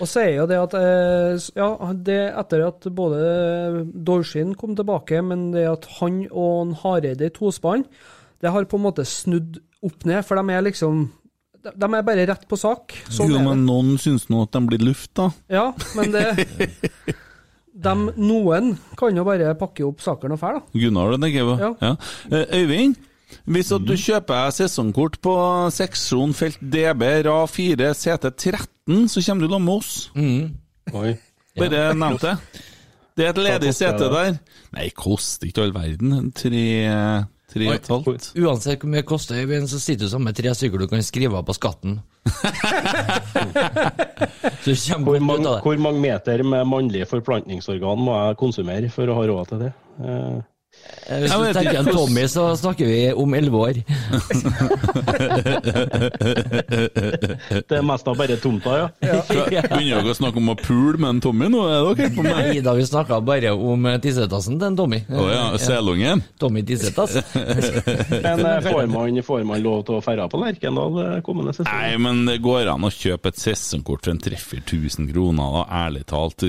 Og 0.00 0.08
er 0.16 0.36
jo 0.36 0.46
det 0.46 0.56
at 0.56 0.74
eh, 0.74 1.50
Ja, 1.56 1.92
det 1.92 2.20
etter 2.32 2.66
at 2.66 2.80
både 2.80 3.84
Dorsin 3.92 4.54
kom 4.54 4.74
tilbake, 4.76 5.20
men 5.22 5.50
det 5.52 5.66
at 5.68 5.84
han 5.98 6.28
og 6.30 6.76
Hareide 6.82 7.26
i 7.26 7.34
tospann, 7.34 7.84
det 8.40 8.50
har 8.50 8.64
på 8.64 8.78
en 8.78 8.86
måte 8.86 9.04
snudd 9.04 9.60
opp 9.82 10.06
ned, 10.06 10.24
for 10.24 10.36
de 10.36 10.54
er 10.54 10.62
liksom 10.62 11.10
De 11.62 11.88
er 11.94 12.02
bare 12.06 12.26
rett 12.26 12.42
på 12.50 12.56
sak. 12.58 12.94
Sånn 13.12 13.30
jo, 13.30 13.38
men 13.44 13.62
noen 13.68 13.94
syns 14.02 14.26
nå 14.32 14.42
at 14.46 14.54
de 14.56 14.62
blir 14.66 14.82
luft, 14.82 15.12
da. 15.18 15.28
Ja, 15.52 15.68
men 15.94 16.10
det 16.14 16.24
de, 17.86 17.94
Noen 18.18 18.74
kan 18.98 19.16
jo 19.16 19.24
bare 19.26 19.54
pakke 19.60 19.86
opp 19.86 20.02
sakene 20.04 20.36
og 20.36 20.42
fære, 20.42 20.60
da. 20.60 20.80
Gunnar, 20.82 21.14
det 21.14 21.20
tenker 21.22 21.42
jeg 21.42 21.48
på. 21.48 21.56
Ja. 21.62 21.72
Ja. 21.80 21.92
Eh, 22.32 22.62
Øyvind, 22.62 22.96
hvis 23.48 23.70
at 23.72 23.86
du 23.88 23.94
kjøper 23.96 24.50
sesongkort 24.52 25.20
på 25.24 25.34
seksjon 25.72 26.34
felt 26.36 26.60
DB 26.60 27.06
RA 27.28 27.38
4 27.48 27.92
CT 27.96 28.28
13, 28.34 29.06
så 29.08 29.22
kommer 29.24 29.46
du 29.46 29.54
da 29.54 29.62
med 29.62 29.78
oss. 29.78 29.94
Oi. 30.18 31.14
Bare 31.60 31.92
nevn 31.94 32.18
det. 32.20 32.36
Det 33.12 33.26
er 33.26 33.34
et 33.34 33.42
ledig 33.44 33.74
sete 33.76 34.06
der. 34.08 34.38
Nei, 34.72 34.86
koster 34.96 35.48
ikke 35.50 35.66
all 35.66 35.74
verden. 35.74 36.30
Tre, 36.36 36.62
tre 37.52 37.68
og 37.68 37.74
et 37.76 37.90
halvt. 37.92 38.30
Uansett 38.42 38.80
hvor 38.82 38.90
mye 38.92 39.02
det 39.02 39.08
koster, 39.08 39.40
Øyvind, 39.42 39.68
så 39.70 39.78
sitter 39.82 40.06
du 40.06 40.10
sammen 40.12 40.30
med 40.30 40.38
tre 40.38 40.54
stykker 40.56 40.78
du 40.82 40.88
kan 40.90 41.04
skrive 41.06 41.38
av 41.38 41.44
på 41.48 41.56
skatten. 41.56 42.00
så 44.62 44.70
Hvor 45.02 45.18
mange, 45.20 45.56
hvor 45.64 45.78
mange 45.82 46.00
meter 46.00 46.42
med 46.46 46.68
mannlige 46.70 47.08
forplantningsorgan 47.10 47.98
må 47.98 48.14
jeg 48.16 48.38
konsumere 48.40 48.88
for 48.94 49.10
å 49.10 49.18
ha 49.18 49.26
råd 49.30 49.52
til 49.52 49.58
det? 49.66 49.72
Eh, 50.02 50.38
Hvis 51.02 51.32
du 51.32 51.52
tenker 51.56 51.78
en 51.80 51.88
Tommy, 51.90 52.24
så 52.30 52.44
snakker 52.56 52.86
vi 52.86 53.12
om 53.18 53.34
elleve 53.34 53.58
år. 53.58 53.74
Det 57.52 57.76
er 57.76 57.84
mest 57.86 58.08
av 58.08 58.16
bare 58.18 58.36
tomta, 58.40 58.76
ja. 58.78 58.86
Begynner 59.02 60.02
dere 60.02 60.12
å 60.12 60.16
snakke 60.16 60.38
om 60.40 60.52
å 60.52 60.56
pule 60.58 61.00
med 61.02 61.08
en 61.16 61.22
Tommy 61.24 61.48
nå? 61.52 61.62
Er 61.68 61.88
dere 61.98 62.10
på 62.14 62.24
meg? 62.24 62.34
Nei, 62.38 62.60
da 62.64 62.74
vi 62.78 62.86
snakka 62.88 63.20
bare 63.24 63.52
om 63.54 63.88
tissetassen 64.02 64.58
til 64.60 64.68
en 64.70 64.78
Tommy. 64.78 65.02
Å 65.10 65.26
ja, 65.30 65.44
selungen? 65.62 66.22
Tommy 66.40 66.62
Tissetass. 66.66 67.18
Men 68.24 68.44
eh, 68.46 68.60
får 68.64 68.86
man, 68.92 69.22
får 69.26 69.42
man 69.48 69.62
lov 69.64 69.82
til 69.88 69.98
å 69.98 70.04
ferde 70.04 70.28
på 70.32 70.40
Lerkendal 70.42 71.00
eh, 71.04 71.18
kommende 71.26 71.54
sesong? 71.56 71.72
Nei, 71.72 71.96
men 72.00 72.24
det 72.28 72.38
går 72.44 72.70
an 72.72 72.86
å 72.86 72.92
kjøpe 72.92 73.32
et 73.32 73.40
sesongkort 73.40 74.06
for 74.06 74.14
en 74.14 74.22
treffer 74.22 74.62
1000 74.62 75.10
kroner, 75.10 75.58
da, 75.58 75.62
ærlig 75.84 76.06
talt. 76.10 76.46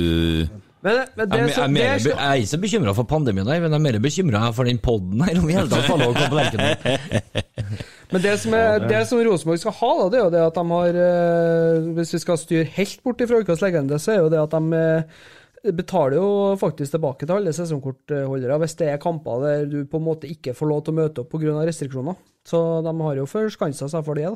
Men, 0.84 0.98
men 1.16 1.30
det, 1.32 1.38
Jeg, 1.40 1.48
er 1.48 1.54
som- 1.56 1.76
jeg 1.78 1.88
er 2.28 2.40
ikke 2.42 2.52
så 2.52 2.58
bekymra 2.60 2.94
for 2.98 3.08
pandemien, 3.08 3.46
der, 3.48 3.62
men 3.64 3.72
jeg 3.72 3.80
er 3.80 3.84
mer 3.86 4.00
bekymra 4.04 4.42
for 4.56 4.68
den 4.68 4.80
poden 4.84 5.22
her, 5.24 5.38
om 5.40 5.48
i 5.50 5.54
hele 5.56 5.70
tatt 5.72 5.86
får 5.88 6.02
lov 6.02 6.12
å 6.12 6.18
komme 6.18 6.34
på 6.34 6.38
Lerkendal. 6.42 7.78
Men 8.14 8.22
det 8.26 8.34
som, 8.44 8.54
er, 8.58 8.84
det 8.92 9.00
som 9.10 9.22
Rosenborg 9.26 9.62
skal 9.64 9.78
ha, 9.80 9.92
da, 10.02 10.10
det 10.12 10.20
er 10.20 10.26
jo 10.26 10.34
det 10.36 10.42
at 10.44 10.58
de 10.60 10.64
har 10.70 10.98
eh, 11.06 11.88
Hvis 11.98 12.12
vi 12.14 12.20
skal 12.22 12.38
styre 12.38 12.68
helt 12.76 13.00
bort 13.08 13.24
ifra 13.26 13.40
ukas 13.42 13.64
legende, 13.64 13.98
så 14.04 14.12
er 14.14 14.20
jo 14.22 14.28
det 14.34 14.42
at 14.44 14.54
de 14.54 14.82
eh, 14.82 15.72
betaler 15.74 16.20
jo 16.20 16.28
faktisk 16.60 16.98
tilbake 16.98 17.24
til 17.26 17.38
alle 17.40 17.54
sesongkortholdere 17.56 18.60
hvis 18.60 18.76
det 18.84 18.90
er 18.92 19.00
kamper 19.02 19.40
der 19.48 19.66
du 19.72 19.80
på 19.88 20.02
en 20.02 20.06
måte 20.12 20.28
ikke 20.30 20.52
får 20.58 20.70
lov 20.70 20.84
til 20.84 20.94
å 20.94 21.00
møte 21.00 21.24
opp 21.24 21.32
pga. 21.32 21.56
restriksjoner. 21.64 22.20
Så 22.44 22.60
de 22.84 22.94
har 23.00 23.16
jo 23.24 23.26
forskansa 23.32 23.88
seg 23.88 24.04
for 24.04 24.20
det, 24.20 24.28
da. 24.28 24.36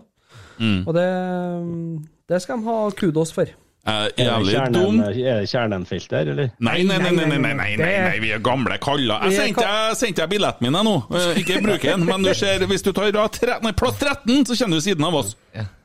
Mm. 0.63 0.79
Og 0.87 0.93
det, 0.95 1.07
det 2.31 2.39
skal 2.41 2.61
de 2.63 2.71
ha 2.71 2.77
kudos 2.95 3.35
for. 3.35 3.51
Uh, 3.87 4.07
jævlig 4.19 4.57
dum. 4.75 4.97
Er 4.99 5.13
det 5.15 5.47
Kjernen-filter, 5.47 6.27
eller? 6.33 6.49
Nei 6.59 6.81
nei 6.83 6.97
nei, 6.99 7.13
nei, 7.15 7.37
nei, 7.39 7.53
nei, 7.55 7.69
nei, 7.79 8.17
vi 8.19 8.33
er 8.35 8.41
gamle 8.43 8.75
kaller. 8.83 9.23
Jeg 9.29 9.37
sendte, 9.47 9.63
jeg 9.63 9.95
sendte 10.01 10.25
jeg 10.25 10.33
billetten 10.33 10.67
min 10.67 10.75
jeg 10.75 10.87
nå, 10.89 10.95
ikke 11.39 11.61
bruk 11.63 11.87
den. 11.87 12.03
Men 12.09 12.27
du 12.27 12.33
ser, 12.35 12.65
hvis 12.67 12.83
du 12.83 12.91
tar 12.91 13.15
nei, 13.63 13.71
plass 13.77 14.01
13, 14.01 14.43
så 14.49 14.59
kjenner 14.59 14.81
du 14.81 14.83
siden 14.83 15.07
av 15.07 15.15
oss. 15.21 15.37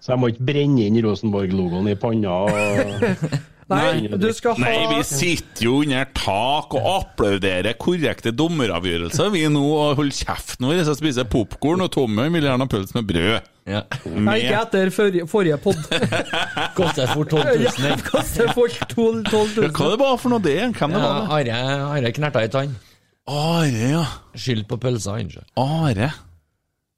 Så 0.03 0.17
jeg 0.17 0.19
må 0.19 0.33
ikke 0.33 0.49
brenne 0.51 0.89
inn 0.89 0.99
Rosenborg-logoen 1.07 1.93
i 1.93 1.97
panna? 2.01 2.43
og... 2.43 3.39
Nei, 3.79 4.19
du 4.21 4.27
skal 4.37 4.57
ha 4.57 4.63
Nei, 4.65 4.75
vi 4.97 5.03
sitter 5.07 5.67
jo 5.69 5.79
under 5.83 6.09
tak 6.17 6.75
og 6.79 6.89
applauderer 6.97 7.77
korrekte 7.81 8.33
dommeravgjørelser, 8.37 9.31
vi 9.35 9.45
nå, 9.53 9.63
og 9.63 9.97
holder 10.01 10.19
kjeften 10.19 10.69
vår 10.69 10.83
og 10.85 10.99
spiser 10.99 11.29
popkorn, 11.33 11.85
og 11.87 11.91
Tommy 11.95 12.29
vil 12.35 12.47
gjerne 12.49 12.67
ha 12.67 12.71
pølse 12.73 12.97
med 12.99 13.09
brød. 13.11 13.49
Ja. 13.71 13.85
Nei, 14.11 14.37
ikke 14.43 14.61
etter 14.65 14.91
forrige, 14.91 15.27
forrige 15.31 15.59
pod. 15.63 15.79
Koster 16.79 17.07
fort 17.13 17.31
12 17.31 17.45
000. 17.61 17.69
Ja, 17.87 17.97
koster 18.09 18.51
fort 18.57 18.75
12 18.91 19.23
12 19.31 19.57
000. 19.61 19.71
Hva 19.77 19.91
det 19.93 20.01
var 20.03 20.17
for 20.19 20.35
noe 20.35 20.43
det? 20.43 20.57
Hvem 20.75 20.97
det 20.97 21.03
Ja, 21.03 21.13
var? 21.31 21.45
det? 21.47 21.55
Are, 21.55 21.77
Are 21.95 22.13
knerta 22.17 22.43
i 22.43 22.51
tann. 22.51 22.75
Are, 23.31 23.71
ja. 23.93 24.03
Skyld 24.35 24.65
på 24.71 24.81
pølsa, 24.83 25.15
han. 25.21 25.31
Are. 25.63 26.11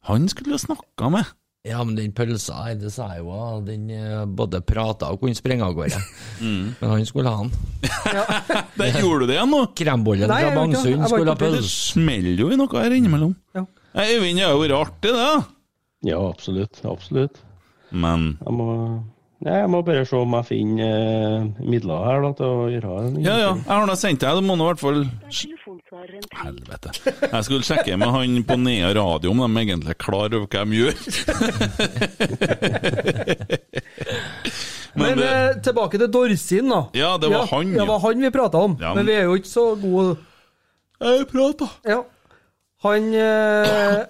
Han 0.09 0.29
skulle 0.33 0.57
du 0.57 0.61
snakka 0.65 1.11
med. 1.13 1.29
Ja, 1.65 1.79
men 1.81 1.95
den 1.97 2.11
pølsa 2.13 2.59
her, 2.67 2.75
det 2.77 2.91
sa 2.93 3.07
jeg 3.15 3.23
jo, 3.25 3.37
den 3.65 3.87
eh, 3.89 4.25
både 4.29 4.59
prata 4.69 5.09
og 5.15 5.23
kunne 5.23 5.37
sprenge 5.39 5.65
av 5.65 5.73
gårde. 5.79 5.97
Mm. 6.45 6.75
Men 6.77 6.91
han 6.91 7.07
skulle 7.09 7.31
ha 7.33 7.41
den. 7.41 7.55
Det 8.81 8.91
gjorde 9.01 9.25
du 9.25 9.31
det 9.31 9.39
igjen 9.39 9.49
nå? 9.55 9.63
Krembollen 9.79 10.29
fra 10.29 10.51
Bangsund 10.59 11.07
skulle 11.09 11.33
ha 11.33 11.39
pølse. 11.41 11.63
Det 11.65 11.71
smeller 11.73 12.43
jo 12.45 12.51
i 12.53 12.59
noe 12.61 12.83
her 12.85 12.93
innimellom. 12.99 13.33
Ja. 13.57 13.65
Øyvind, 13.97 14.43
det 14.43 14.45
har 14.45 14.53
jo 14.53 14.61
vært 14.67 14.77
artig, 14.77 15.15
det. 15.15 15.25
da. 15.25 15.41
Ja, 16.05 16.21
absolutt. 16.29 16.85
Absolutt. 16.85 17.41
Men 17.95 18.35
Jeg 18.45 18.57
må, 18.59 18.69
jeg 19.49 19.69
må 19.73 19.81
bare 19.87 20.05
se 20.09 20.21
om 20.21 20.37
jeg 20.37 20.49
finner 20.51 20.95
eh, 20.99 21.49
midler 21.65 22.05
her 22.11 22.25
da, 22.27 22.33
til 22.43 22.51
å 22.51 22.69
gjøre 22.75 22.95
en 23.07 23.19
Ja, 23.25 23.39
ja, 23.41 23.51
jeg 23.57 23.71
har 23.73 23.89
nå 23.89 23.97
sendt 24.05 24.21
deg. 24.27 24.37
Du 24.37 24.45
må 24.51 24.59
nå 24.61 24.69
i 24.69 24.73
hvert 24.75 24.85
fall 24.85 25.05
Helvete. 25.95 26.91
Jeg 27.23 27.45
skulle 27.47 27.65
sjekke 27.67 27.97
med 28.01 28.11
han 28.15 28.39
på 28.49 28.57
Nea 28.59 28.91
Radio 28.97 29.31
om 29.31 29.39
de 29.45 29.49
egentlig 29.63 29.91
er 29.95 29.99
klar 30.01 30.27
over 30.35 30.47
hva 30.51 30.65
de 30.67 30.75
gjør. 30.81 30.95
Men 34.95 35.19
det- 35.19 35.27
eh, 35.29 35.61
tilbake 35.63 35.99
til 35.99 36.11
Dorsin, 36.15 36.69
da. 36.71 36.81
Ja, 36.95 37.17
det 37.19 37.31
var 37.33 37.47
han, 37.51 37.73
det 37.75 37.87
var 37.89 37.99
han 38.05 38.21
vi 38.23 38.31
prata 38.31 38.59
om. 38.63 38.77
Ja, 38.81 38.95
men 38.95 39.05
men- 39.05 39.07
vi 39.07 39.13
er 39.19 39.25
jo 39.25 39.35
ikke 39.41 39.51
så 39.51 39.75
gode 39.81 40.17
Jeg 41.01 41.27
prata. 41.29 41.69
Ja. 41.85 42.05
Han 42.85 43.15
eh, 43.15 44.05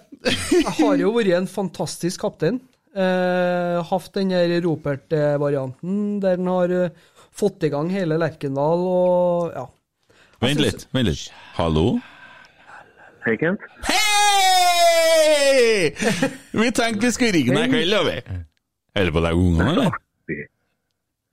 har 0.79 0.97
jo 1.01 1.13
vært 1.15 1.33
en 1.39 1.47
fantastisk 1.49 2.21
kaptein. 2.21 2.61
Eh, 2.95 3.83
haft 3.89 4.13
den 4.15 4.29
der 4.31 4.61
Ropert-varianten 4.63 6.21
der 6.23 6.37
han 6.37 6.47
har 6.47 6.69
eh, 6.71 6.91
fått 7.35 7.65
i 7.65 7.69
gang 7.73 7.89
hele 7.91 8.19
Lerkendal 8.21 8.85
og 8.87 9.53
ja. 9.57 9.65
Vent 10.45 10.61
litt, 10.61 10.83
vent 10.95 11.09
litt. 11.09 11.33
Hallo? 11.57 11.85
Hei, 13.25 13.37
Kent. 13.41 13.61
Hei! 13.89 15.93
Vi 16.53 16.69
tenkte 16.77 17.07
vi 17.07 17.13
skulle 17.15 17.33
ringe 17.37 17.51
deg 17.57 17.65
i 17.69 17.71
kveld, 17.73 17.95
vi. 18.09 18.17
Holder 18.99 19.13
på 19.17 19.21
deg 19.25 19.33
ungene, 19.41 19.71
eller? 19.73 19.89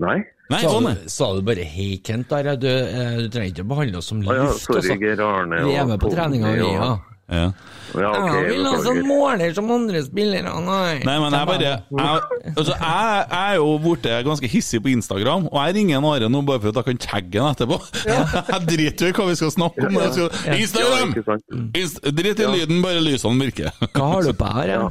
Nei. 0.02 0.20
Nei, 0.52 0.62
Sa 0.66 0.70
sånn 0.74 0.88
du, 0.90 0.94
sa 1.14 1.26
du 1.38 1.42
bare 1.48 1.64
'hei, 1.64 1.92
Kent' 2.04 2.28
der? 2.32 2.56
Du, 2.60 2.68
eh, 2.68 3.18
du 3.22 3.28
trenger 3.32 3.52
ikke 3.54 3.64
å 3.64 3.70
behandle 3.72 3.98
oss 4.02 4.08
som 4.12 4.20
Å 4.20 4.22
ja, 4.36 4.48
luft. 4.50 4.64
sorry, 4.66 4.80
altså. 4.82 4.96
Geir 5.00 5.22
Arne 5.24 5.58
Vi 5.64 5.74
er 5.80 5.86
med 5.88 6.00
på 6.02 6.10
treninga, 6.12 6.50
vi, 6.58 6.66
ja. 6.74 6.90
Ja. 7.32 7.52
Ja, 7.92 8.10
ok, 8.16 8.36
jeg 8.38 8.52
vil 8.54 8.68
ha 8.70 8.78
sånn 8.86 9.02
måler 9.04 9.54
som 9.56 9.72
andre 9.74 10.00
spillere, 10.06 10.52
nei. 10.64 11.02
Nei, 11.04 11.16
men 11.20 11.36
jeg 11.36 11.48
bare 11.50 11.66
jeg, 11.66 11.82
altså, 12.54 12.72
jeg, 12.72 13.26
jeg 13.26 13.42
er 13.42 13.58
jo 13.60 13.74
blitt 13.84 14.08
ganske 14.28 14.52
hissig 14.52 14.80
på 14.84 14.94
Instagram, 14.94 15.50
og 15.52 15.58
jeg 15.60 15.76
ringer 15.80 16.00
en 16.00 16.08
Are 16.12 16.30
nå 16.32 16.44
bare 16.48 16.64
for 16.64 16.72
at 16.72 16.80
jeg 16.80 16.88
kan 16.88 17.02
tagge 17.04 17.44
han 17.44 17.56
etterpå. 17.58 17.80
Jeg 18.52 18.62
driter 18.68 19.12
i 19.12 19.16
hva 19.16 19.26
vi 19.28 19.36
skal 19.40 19.52
snakke 19.54 19.88
om. 19.88 20.00
Skal, 20.16 20.32
Instagram! 20.56 21.16
Inst 21.82 22.00
drit 22.16 22.40
i 22.40 22.48
lyden, 22.52 22.84
bare 22.84 23.04
lysene 23.04 23.48
virker. 23.48 23.72
Hva 23.92 24.12
har 24.16 24.28
du 24.28 24.34
på 24.38 24.52
her? 24.56 24.76
Ja? 24.76 24.84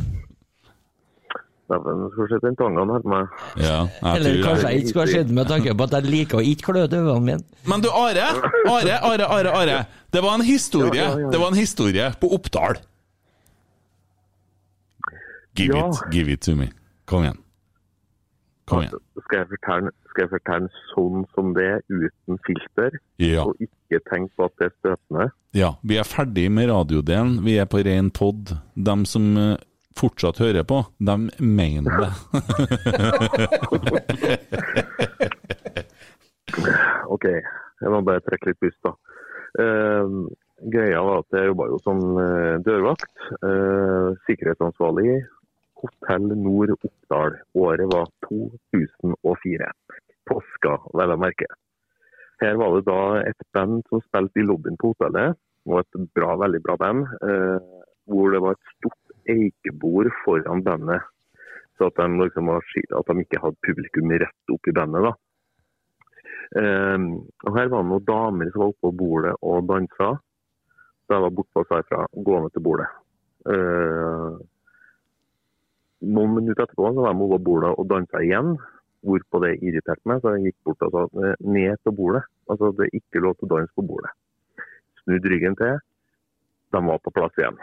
Dæven, 1.71 2.01
skulle 2.13 2.29
sett 2.33 2.43
se 2.43 2.47
den 2.49 2.57
tangen 2.59 2.91
her 2.91 3.03
på 3.05 3.11
meg. 3.13 3.35
Ja, 3.63 3.79
Eller 4.15 4.41
kanskje 4.43 4.69
jeg 4.73 4.81
ikke 4.83 4.89
skulle 4.93 5.07
ha 5.07 5.13
sett 5.15 5.31
med 5.39 5.47
tanke 5.51 5.75
på 5.79 5.87
at 5.87 5.93
jeg 6.01 6.11
liker 6.11 6.41
å 6.41 6.45
ikke 6.53 6.67
klø 6.73 6.83
øynene 6.89 7.21
mine. 7.23 7.45
Men 7.71 7.85
du, 7.85 7.89
Are, 7.95 8.27
Are, 8.75 8.97
Are, 9.13 9.27
Are, 9.39 9.53
Are. 9.63 9.79
Det 10.11 10.23
var 10.25 10.35
en 10.41 10.43
historie 10.47 10.99
Ja, 10.99 11.11
ja, 11.15 11.19
ja. 11.27 11.31
Det 11.31 11.39
var 11.41 11.53
en 11.55 11.61
historie 11.61 12.09
på 12.21 12.33
Oppdal. 12.35 12.81
Give 15.57 15.75
Ja. 15.77 15.89
it, 15.91 16.01
give 16.13 16.29
it 16.33 16.41
to 16.43 16.55
me. 16.57 16.71
Kom 17.07 17.23
igjen. 17.25 17.39
Kom 18.67 18.83
igjen. 18.83 18.99
Skal 19.25 19.39
jeg 19.43 19.49
fortelle, 19.51 19.91
skal 20.11 20.23
jeg 20.27 20.31
fortelle 20.31 20.69
sånn 20.95 21.25
som 21.35 21.55
det 21.55 21.65
er, 21.67 21.81
uten 21.91 22.39
filter, 22.47 22.99
Ja. 23.19 23.43
og 23.45 23.57
ikke 23.61 24.01
tenke 24.11 24.31
på 24.39 24.45
at 24.47 24.53
det 24.59 24.67
er 24.71 24.75
støtende? 24.79 25.31
Ja, 25.55 25.73
vi 25.83 25.97
er 25.99 26.05
ferdig 26.07 26.51
med 26.51 26.71
radiodelen. 26.71 27.41
Vi 27.45 27.57
er 27.59 27.67
på 27.67 27.83
ren 27.85 28.11
pod. 28.11 28.57
De 28.77 28.97
som 29.07 29.37
eh, 29.37 29.57
fortsatt 29.99 30.39
hører 30.43 30.65
på, 30.69 30.79
de 30.99 31.17
mener 31.43 31.93
det. 32.05 32.13
Ok, 37.11 37.27
jeg 37.27 37.93
må 37.93 38.01
bare 38.07 38.23
trekke 38.25 38.51
litt 38.51 38.61
pust 38.63 38.79
da. 38.87 38.95
Uh, 39.59 40.27
greia 40.71 41.03
var 41.03 41.23
at 41.23 41.37
jeg 41.37 41.51
jobba 41.51 41.67
jo 41.71 41.79
som 41.85 42.01
eh, 42.21 42.57
dørvakt, 42.67 43.13
Uh, 43.47 44.11
sikkerhetsansvarlig, 44.27 45.21
Hotell 45.81 46.33
Nord 46.37 46.75
Oppdal. 46.75 47.37
Året 47.57 47.89
var 47.93 48.11
2004. 48.27 49.69
Påska, 50.29 50.73
vel 50.99 51.15
å 51.15 51.19
merke. 51.21 51.47
Her 52.43 52.59
var 52.61 52.75
det 52.75 52.83
da 52.89 53.01
et 53.31 53.47
band 53.55 53.87
som 53.89 54.03
spilte 54.05 54.43
i 54.43 54.49
lobbyen 54.49 54.77
på 54.81 54.93
hotellet, 54.93 55.39
og 55.69 55.81
et 55.81 56.03
bra, 56.17 56.35
veldig 56.43 56.63
bra 56.67 56.77
band, 56.83 57.07
Uh, 57.23 57.79
hvor 58.11 58.35
det 58.35 58.41
var 58.43 58.57
et 58.57 58.75
stort 58.75 59.00
eikebord 59.33 60.11
foran 60.25 60.63
bandet, 60.67 61.07
så 61.79 61.89
at 61.89 61.97
de, 61.97 62.07
liksom 62.21 62.51
var, 62.51 62.65
at 62.99 63.11
de 63.11 63.25
ikke 63.25 63.43
hadde 63.43 63.67
publikum 63.67 64.13
rett 64.13 64.55
opp 64.55 64.69
i 64.69 64.77
bandet. 64.77 65.09
da. 65.09 65.17
Um, 66.61 67.05
og 67.47 67.55
Her 67.55 67.69
var 67.71 67.85
det 67.85 67.91
noen 67.93 68.07
damer 68.09 68.49
som 68.51 68.65
var 68.65 68.73
oppe 68.73 68.89
på 68.89 68.97
bordet 69.03 69.35
og 69.47 69.69
dansa. 69.71 70.09
Så 71.07 71.15
jeg 71.15 71.25
var 71.25 71.37
bortpå 71.37 71.65
herfra, 71.71 72.07
gående 72.27 72.51
til 72.55 72.65
bordet. 72.67 72.89
Uh, 73.47 74.41
noen 76.01 76.35
minutter 76.37 76.65
etterpå 76.65 76.91
så 76.95 77.05
var 77.05 77.15
de 77.15 77.25
over 77.27 77.43
bordet 77.45 77.73
og 77.77 77.89
dansa 77.91 78.23
igjen. 78.25 78.55
Hvorpå 79.07 79.41
det 79.45 79.55
irriterte 79.65 80.09
meg, 80.09 80.21
så 80.21 80.35
jeg 80.35 80.51
gikk 80.51 80.69
bort 80.69 80.83
og 80.85 80.93
sa 80.93 81.05
eh, 81.25 81.37
ned 81.41 81.79
til 81.85 81.95
bordet. 81.97 82.25
Altså, 82.53 82.73
Det 82.77 82.89
er 82.89 82.99
ikke 82.99 83.23
lov 83.25 83.37
til 83.39 83.49
å 83.49 83.53
danse 83.55 83.73
på 83.77 83.87
bordet. 83.89 84.13
Snudd 85.01 85.29
ryggen 85.33 85.57
til. 85.57 85.79
De 86.75 86.83
var 86.87 87.01
på 87.05 87.13
plass 87.17 87.39
igjen. 87.41 87.57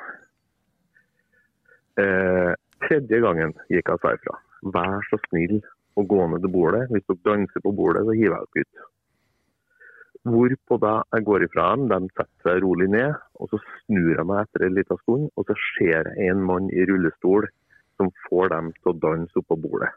Eh, 1.97 2.53
tredje 2.85 3.19
gangen 3.23 3.55
gikk 3.73 3.89
jeg 3.89 4.03
seg 4.03 4.19
ifra. 4.19 4.35
Vær 4.75 5.05
så 5.09 5.17
snill 5.27 5.57
å 5.97 6.03
gå 6.05 6.27
ned 6.29 6.43
til 6.45 6.53
bordet. 6.53 6.85
Hvis 6.93 7.05
dere 7.09 7.23
danser 7.25 7.63
på 7.63 7.73
bordet, 7.73 8.05
så 8.05 8.15
hiver 8.17 8.37
jeg 8.37 8.53
dere 8.53 8.65
ut. 8.65 8.93
Hvorpå 10.27 10.77
da 10.83 10.93
jeg 11.15 11.25
går 11.29 11.45
ifra 11.45 11.69
dem, 11.73 11.87
de 11.89 12.11
setter 12.11 12.49
seg 12.49 12.61
rolig 12.65 12.89
ned, 12.91 13.15
og 13.39 13.49
så 13.49 13.61
snur 13.63 14.11
jeg 14.11 14.27
meg 14.27 14.43
etter 14.43 14.65
en 14.67 14.75
liten 14.75 14.99
stund, 15.03 15.29
og 15.39 15.47
så 15.47 15.55
ser 15.63 16.09
jeg 16.11 16.29
en 16.33 16.43
mann 16.49 16.67
i 16.73 16.85
rullestol 16.89 17.47
som 17.97 18.11
får 18.27 18.51
dem 18.53 18.73
til 18.77 18.91
å 18.91 18.97
danse 19.07 19.41
oppå 19.41 19.57
bordet. 19.63 19.89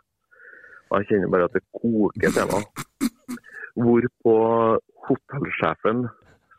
Og 0.90 1.00
jeg 1.00 1.10
kjenner 1.10 1.32
bare 1.34 1.50
at 1.50 1.56
det 1.56 1.64
koker 1.76 2.36
til 2.36 2.52
meg. 2.52 3.10
Hvorpå 3.80 4.36
hotellsjefen 5.08 6.06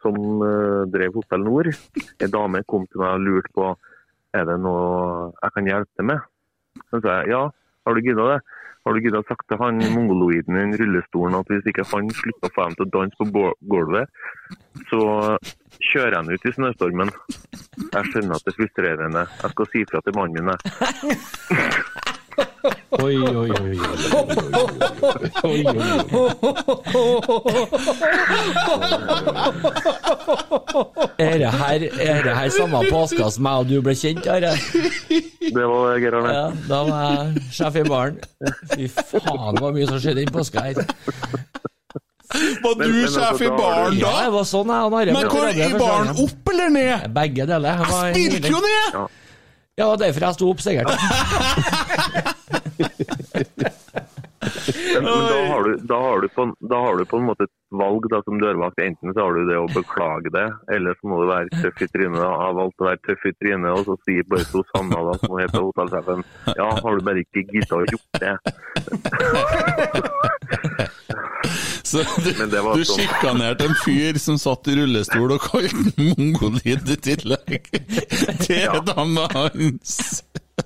som 0.01 0.17
eh, 0.45 0.83
drev 0.91 1.17
Hotell 1.17 1.43
Nord, 1.45 1.71
en 2.21 2.33
dame 2.33 2.61
kom 2.69 2.85
til 2.89 3.01
meg 3.03 3.17
og 3.17 3.25
lurte 3.25 3.55
på 3.57 3.71
er 4.37 4.47
det 4.47 4.57
noe 4.63 5.31
jeg 5.35 5.55
kan 5.55 5.69
hjelpe 5.69 5.91
til 5.97 6.09
med. 6.11 6.25
Så 6.89 7.01
sa 7.03 7.21
jeg 7.21 7.33
ja, 7.33 7.45
har 7.85 7.95
du 7.95 8.03
gidda 8.05 8.27
det? 8.33 8.41
Har 8.81 8.95
du 8.97 9.03
gidda 9.03 9.21
sagt 9.27 9.45
til 9.49 9.59
han 9.61 9.77
mongoloiden 9.93 10.57
i 10.57 10.77
rullestolen 10.81 11.37
at 11.37 11.51
hvis 11.53 11.67
ikke 11.69 11.85
han 11.91 12.09
slutter 12.17 12.49
å 12.49 12.53
få 12.55 12.65
dem 12.65 12.77
til 12.77 12.87
å 12.87 12.93
danse 12.95 13.27
på 13.35 13.43
gulvet, 13.69 14.21
så 14.89 15.01
kjører 15.91 16.15
jeg 16.15 16.17
han 16.17 16.31
ut 16.33 16.47
i 16.49 16.55
snøstormen. 16.57 17.13
Jeg 17.91 18.09
skjønner 18.09 18.37
at 18.37 18.47
det 18.47 18.53
er 18.55 18.57
frustrerende. 18.57 19.25
Jeg 19.43 19.55
skal 19.55 19.73
si 19.73 19.85
fra 19.91 20.01
til 20.05 20.17
mannen 20.17 20.49
min. 20.49 20.55
jeg. 20.55 21.91
Oi, 22.91 23.15
oi, 23.17 23.35
oi. 23.37 23.49
oi, 25.43 25.65
oi, 25.65 25.75
Er 31.17 31.37
det 31.37 31.51
her, 31.51 31.85
er 31.99 32.23
det 32.23 32.35
her 32.35 32.49
samme 32.49 32.83
påska 32.89 33.29
som 33.31 33.45
jeg 33.45 33.55
og 33.63 33.69
du 33.69 33.81
ble 33.85 33.95
kjent, 33.97 34.27
Are? 34.27 34.51
Det 35.41 35.65
var 35.67 35.95
det, 35.97 36.13
Arne. 36.13 36.33
Ja, 36.35 36.43
da 36.69 36.81
var 36.89 36.99
jeg 37.07 37.45
sjef 37.55 37.79
i 37.81 37.85
baren. 37.87 38.19
Fy 38.75 38.87
faen, 38.91 39.55
det 39.55 39.63
var 39.65 39.71
mye 39.77 39.87
som 39.89 39.99
skjedde 40.03 40.25
den 40.25 40.35
påska 40.35 40.67
her. 40.67 40.83
Var 42.61 42.75
du 42.79 43.07
sjef 43.11 43.41
i 43.43 43.49
baren 43.51 43.97
Ja, 43.99 44.11
jeg 44.21 44.29
det 44.29 44.35
var 44.37 44.45
sånn 44.47 44.69
jeg 44.71 44.87
og 44.87 44.93
Are 45.01 45.15
Men 45.17 45.31
hvor 45.33 45.49
i 45.51 45.71
baren? 45.79 46.13
Opp 46.27 46.53
eller 46.53 46.69
ned? 46.77 47.09
Begge 47.17 47.49
deler. 47.49 47.81
Jeg, 47.81 47.91
var 47.91 48.13
Spilte 48.13 48.53
jo 48.53 48.61
ned! 48.67 49.17
Ja, 49.79 49.87
derfor 49.95 50.25
jeg 50.27 50.35
sto 50.35 50.49
opp, 50.51 50.61
sikkert. 50.61 50.91
Men, 54.41 55.03
men 55.03 55.03
da, 55.03 55.37
har 55.47 55.63
du, 55.63 55.75
da, 55.85 55.97
har 56.01 56.21
du 56.21 56.27
på, 56.33 56.45
da 56.69 56.77
har 56.81 56.97
du 56.97 57.03
på 57.05 57.17
en 57.19 57.27
måte 57.27 57.45
et 57.45 57.53
valg 57.77 58.07
da, 58.11 58.21
som 58.25 58.39
dørvakt. 58.41 58.79
Enten 58.83 59.13
så 59.13 59.19
har 59.27 59.37
du 59.37 59.45
det 59.49 59.57
å 59.61 59.67
beklage 59.71 60.31
det, 60.33 60.47
eller 60.73 60.97
så 60.97 61.03
må 61.11 61.19
du 61.21 61.27
være 61.29 61.61
tøff 61.61 61.77
i 61.85 61.87
trynet. 61.93 62.17
Jeg 62.23 62.39
har 62.41 62.57
valgt 62.57 62.81
å 62.81 62.87
være 62.89 63.01
tøff 63.05 63.23
i 63.29 63.33
trynet, 63.37 63.69
og 63.75 63.81
så 63.85 63.93
sier 64.07 64.23
bare 64.31 64.45
til 64.49 64.65
Sanna, 64.73 64.99
da, 65.07 65.13
som 65.21 65.37
heter 65.39 65.67
hotellsjefen, 65.67 66.19
ja, 66.57 66.69
har 66.81 66.91
du 66.97 67.01
bare 67.09 67.23
ikke 67.25 67.45
gidda 67.53 67.73
å 67.77 67.85
gjort 67.91 68.11
det? 68.25 68.35
Så 71.91 71.97
du, 72.23 72.29
var 72.61 72.77
du 72.77 72.83
sånn- 72.85 73.01
sjikanerte 73.01 73.65
en 73.67 73.73
fyr 73.83 74.15
som 74.21 74.37
satt 74.39 74.67
i 74.71 74.75
rullestol 74.77 75.33
og 75.35 75.41
kalte 75.49 75.91
mongolid 75.97 76.87
i 76.93 76.97
tillegg. 77.09 77.67
Det 78.45 78.61
er 78.63 78.79
dama 78.87 79.25
hans. 79.33 80.21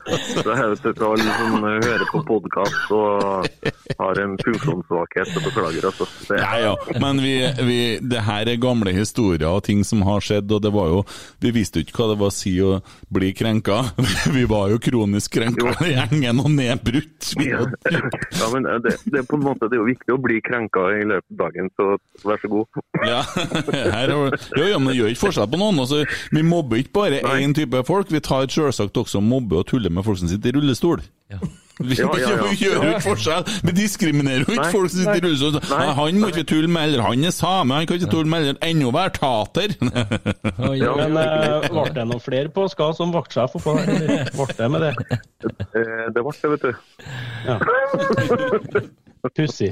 Så 0.05 0.43
jeg 0.45 0.71
vet 0.71 0.85
til 0.85 1.05
alle 1.07 1.35
som 1.39 1.65
hører 1.65 2.05
på 2.11 2.21
podkast 2.27 2.93
og 2.95 3.47
har 3.99 4.21
en 4.21 4.35
funksjonssvakhet, 4.41 5.31
så 5.33 5.43
beklager 5.45 5.89
altså. 5.89 6.07
Det, 6.29 6.39
Ja, 6.41 6.53
ja, 6.59 6.99
men 7.01 7.21
vi, 7.23 7.35
vi, 7.67 7.79
det 8.01 8.23
her 8.25 8.49
er 8.51 8.61
gamle 8.61 8.93
historier 8.95 9.47
og 9.49 9.63
ting 9.67 9.83
som 9.87 10.03
har 10.07 10.23
skjedd, 10.23 10.51
og 10.51 10.63
det 10.63 10.71
var 10.75 10.91
jo 10.91 11.03
Vi 11.41 11.51
visste 11.55 11.79
jo 11.79 11.85
ikke 11.85 11.99
hva 11.99 12.09
det 12.11 12.19
var 12.21 12.31
å 12.31 12.35
si 12.35 12.53
å 12.63 12.79
bli 13.13 13.31
krenka. 13.37 13.81
Vi 14.35 14.45
var 14.49 14.71
jo 14.73 14.79
kronisk 14.81 15.35
krenka 15.37 15.75
i 15.85 15.93
gjengen 15.93 16.41
og 16.43 16.49
nedbrutt. 16.53 17.31
Ja. 17.41 17.63
ja, 18.41 18.49
men 18.53 18.67
det, 18.83 18.95
det 19.05 19.21
er 19.21 19.27
på 19.27 19.39
en 19.39 19.45
måte 19.45 19.69
det 19.69 19.77
er 19.77 19.83
jo 19.83 19.87
viktig 19.89 20.15
å 20.15 20.19
bli 20.21 20.41
krenka 20.45 20.87
i 20.95 21.05
løpet 21.07 21.35
av 21.35 21.39
dagen, 21.43 21.71
så 21.77 21.95
vær 22.25 22.41
så 22.41 22.51
god. 22.51 22.81
Ja, 23.05 23.21
her 23.69 24.09
er, 24.09 24.13
jo, 24.15 24.63
ja, 24.65 24.79
men 24.79 24.89
det 24.89 24.95
gjør 24.97 25.11
ikke 25.11 25.25
forskjell 25.27 25.49
på 25.51 25.59
noen. 25.61 25.81
Altså, 25.83 26.01
vi 26.33 26.41
mobber 26.45 26.79
ikke 26.81 26.93
bare 26.95 27.19
én 27.37 27.53
type 27.55 27.83
folk, 27.85 28.09
vi 28.11 28.21
tar 28.23 28.47
selvsagt 28.51 28.97
også 28.97 29.21
mobbe 29.23 29.59
og 29.59 29.67
tuller 29.85 29.95
med 29.99 30.05
folk 30.09 30.17
som 30.19 30.27
sitter 30.33 30.49
i 30.49 30.57
rullestol. 30.57 31.05
Vi, 31.75 31.91
Ja, 31.99 32.07
ja, 32.15 32.27
ja. 32.39 32.51
gjør 32.55 32.75
jo 32.79 32.89
ikke 32.93 33.01
forskjell. 33.03 33.47
Vi 33.67 33.71
diskriminerer 33.75 34.45
jo 34.45 34.53
ikke 34.55 34.69
folk 34.71 34.91
som 34.93 35.01
sitter 35.01 35.17
i 35.17 35.23
rullestol. 35.25 35.57
Han 35.97 36.19
må 36.21 36.29
ikke 36.31 36.45
tulle 36.47 36.69
med, 36.71 36.85
eller 36.87 37.03
han 37.03 37.25
er 37.27 37.33
same, 37.35 37.75
han 37.75 37.89
kan 37.89 37.99
ikke 37.99 38.11
tulle 38.13 38.31
med, 38.31 38.45
eller 38.45 38.61
ennå 38.63 38.93
være 38.95 39.11
tater. 39.17 39.75
Ja, 40.79 40.93
Men 40.95 41.17
eh, 41.19 41.67
ble 41.67 41.83
det 41.97 42.05
noen 42.07 42.23
flere 42.23 42.47
på, 42.55 42.63
skal 42.71 42.95
som 42.95 43.11
vaktsjef 43.15 43.57
oppå 43.59 43.75
der? 43.75 43.91
eller 43.91 44.31
Ble 44.37 44.47
det 44.55 44.69
med 44.71 44.85
det? 44.85 44.93
Eh, 45.75 46.05
Det 46.15 46.23
ble 46.23 46.31
det, 46.39 46.51
vet 46.55 46.63
du. 46.63 46.71
Ja. 47.49 47.59
Pussig. 49.29 49.71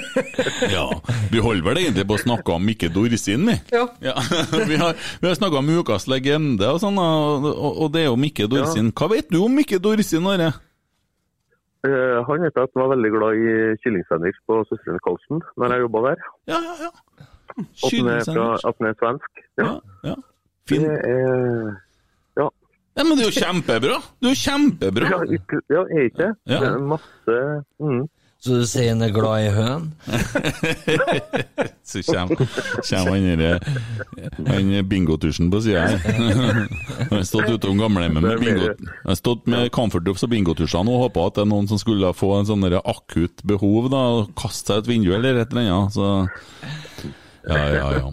Ja, 0.74 0.86
vi 1.30 1.40
holder 1.42 1.64
vel 1.66 1.80
egentlig 1.84 2.04
på 2.08 2.16
å 2.16 2.22
snakke 2.22 2.54
om 2.56 2.64
Mikke 2.66 2.88
Dorsin, 2.92 3.46
vi. 3.48 3.56
Ja. 3.74 3.84
Ja, 4.04 4.14
vi 4.70 4.78
har, 4.80 4.96
vi 5.20 5.28
har 5.28 5.36
snakka 5.38 5.60
om 5.60 5.72
ukas 5.78 6.08
legende 6.10 6.70
og 6.74 6.80
sånn, 6.82 6.98
og, 7.00 7.48
og, 7.70 7.86
det 7.94 8.04
er 8.04 8.08
jo 8.10 8.20
Mikke 8.20 8.48
Dorsin. 8.50 8.92
Hva 8.96 9.10
vet 9.12 9.30
du 9.32 9.40
om 9.44 9.54
Mikke 9.54 9.80
Dorsin, 9.82 10.26
Are? 10.30 10.52
Uh, 11.84 12.20
Han 12.24 12.44
vet 12.46 12.56
at 12.56 12.70
han 12.72 12.80
var 12.80 12.94
veldig 12.94 13.10
glad 13.12 13.40
i 13.44 13.48
kyllingsandwich 13.84 14.38
på 14.48 14.62
Søstrene 14.70 15.02
Karlsen 15.04 15.42
når 15.60 15.74
jeg 15.74 15.84
jobba 15.84 16.04
der. 16.08 16.28
Ja, 16.48 16.60
ja, 16.64 16.76
ja. 16.86 17.26
Kyllingsandwich. 17.84 18.64
at 18.64 18.80
han 18.80 18.88
er 18.88 18.96
svensk. 19.02 19.42
Ja. 19.60 19.66
Ja, 19.66 19.74
ja. 20.12 20.14
Fin. 20.68 20.86
Det 20.88 21.00
er 21.04 21.74
Ja. 22.40 22.48
Ja, 22.96 23.02
men 23.02 23.18
det 23.18 23.24
er 23.24 23.30
jo 23.30 23.36
kjempebra! 23.42 23.96
Det 24.22 24.28
er 24.28 24.32
jo 24.32 24.40
kjempebra! 24.40 25.08
Ja, 25.10 25.18
ikke, 25.36 25.60
ja 25.74 25.80
er 25.82 26.04
ikke 26.08 26.20
det? 26.22 26.32
Ja. 26.46 26.58
Det 26.62 26.68
er 26.68 26.84
masse 26.94 27.38
mm. 27.82 28.04
Så 28.44 28.58
du 28.60 28.64
sier 28.68 28.90
han 28.92 29.00
er 29.00 29.12
glad 29.14 29.40
i 29.40 29.52
høn? 29.56 29.84
Så 31.88 32.02
kommer 32.04 32.42
han 32.90 33.38
derre 33.40 34.82
bingotusjen 34.88 35.48
på 35.52 35.62
sida 35.64 35.86
her. 35.86 36.02
Han 36.04 37.14
har 37.14 37.24
stått 37.24 37.48
utom 37.54 37.80
gamlehjemmet 37.80 38.26
med 38.26 38.42
bingo. 38.42 38.66
Han 38.74 39.12
har 39.14 39.16
stått 39.16 39.48
med 39.48 39.70
Comfortduffs 39.72 40.26
og 40.26 40.32
bingotusjene 40.34 40.92
og 40.92 41.06
håpa 41.06 41.24
at 41.30 41.38
det 41.38 41.44
er 41.46 41.50
noen 41.54 41.70
som 41.70 41.80
skulle 41.80 42.12
få 42.16 42.34
en 42.36 42.48
sånn 42.50 42.68
akutt 42.82 43.40
behov, 43.48 43.88
da, 43.94 44.02
og 44.18 44.34
kaste 44.36 44.74
seg 44.74 44.84
ut 44.84 44.92
vinduet 44.92 45.16
eller 45.22 45.40
et 45.40 45.56
eller 45.56 45.72
annet. 45.78 45.96
Så 45.96 46.04
ja, 47.48 47.64
ja, 47.72 47.88
ja. 47.96 48.06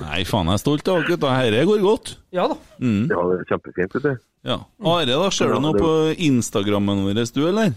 Nei, 0.00 0.24
faen, 0.28 0.48
jeg 0.48 0.56
er 0.56 0.64
stolt 0.64 0.88
av 0.88 1.02
dere 1.02 1.12
gutta. 1.12 1.36
Dette 1.44 1.68
går 1.68 1.84
godt. 1.84 2.14
Ja 2.32 2.48
da. 2.48 2.56
Mm. 2.80 3.04
Ja, 3.12 3.20
det 3.28 3.38
er 3.42 3.46
kjempefint, 3.52 4.00
vet 4.00 4.08
du. 4.08 4.26
Ja. 4.48 4.58
Are, 4.80 5.04
da 5.12 5.28
ser 5.28 5.52
du 5.52 5.60
noe 5.60 5.76
på 5.76 5.92
Instagrammen 6.16 7.04
vår, 7.04 7.20
du, 7.36 7.42
eller? 7.52 7.76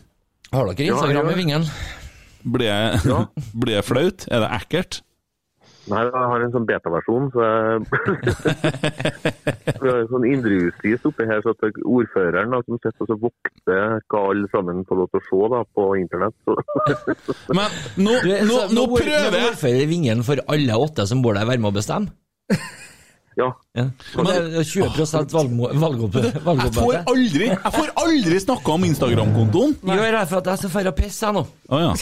Har 0.54 0.70
dere 0.70 0.94
Instagram 0.94 1.32
i 1.32 1.40
vingen? 1.40 1.66
Blir 2.44 2.70
jeg, 2.70 3.18
jeg 3.74 3.88
flaut? 3.88 4.28
Er 4.30 4.44
det 4.44 4.52
ekkelt? 4.60 5.02
Nei, 5.92 6.00
jeg 6.08 6.28
har 6.32 6.44
en 6.46 6.52
sånn 6.54 6.68
beta-versjon, 6.68 7.26
så 7.34 7.48
Vi 9.82 9.90
har 9.90 9.98
en 9.98 10.12
sånn 10.14 10.28
indrejustis 10.30 11.04
oppi 11.10 11.26
her, 11.28 11.42
så 11.44 11.52
at 11.52 11.82
ordføreren 11.82 12.54
da, 12.56 12.62
som 12.64 12.80
sitter 12.80 13.04
og 13.04 13.10
så 13.10 13.18
vokter, 13.26 13.98
hva 14.14 14.22
alle 14.30 14.48
sammen 14.54 14.86
får 14.88 15.02
lov 15.02 15.12
til 15.12 15.20
å 15.20 15.26
se 15.28 15.50
da, 15.56 15.60
på 15.76 15.90
internett. 16.00 16.38
Så. 16.48 16.56
Men 17.58 17.76
nå, 18.06 18.16
nå, 18.48 18.62
nå 18.78 18.86
prøver 18.94 19.40
jeg 19.42 19.50
ordfører 19.50 19.92
Vingen 19.92 20.24
for 20.24 20.40
alle 20.56 20.80
åtte 20.86 21.10
som 21.10 21.26
bor 21.26 21.36
der, 21.36 21.50
være 21.50 21.66
med 21.66 21.74
å 21.74 21.78
bestemme? 21.82 22.16
Ja. 23.38 23.48
Ja. 23.76 23.86
Men, 24.16 24.26
det 24.26 24.60
er 24.62 24.68
20 24.68 24.90
valgmo- 25.34 25.72
Jeg 25.74 26.74
får 26.74 27.00
aldri, 27.14 27.48
jeg 27.48 27.74
får 27.78 27.90
aldri 28.04 28.40
snakka 28.44 28.76
om 28.76 28.84
Instagram-kontoen! 28.90 29.74
Gjør 29.84 30.12
det 30.20 30.28
for 30.30 30.38
at 30.44 30.52
jeg 30.52 30.58
skal 30.62 30.70
dra 30.84 30.92
og 30.94 31.00
pisse, 31.00 31.26
jeg 31.26 31.34
nå. 31.34 31.46
Ah, 31.70 31.82
ja. 31.88 31.94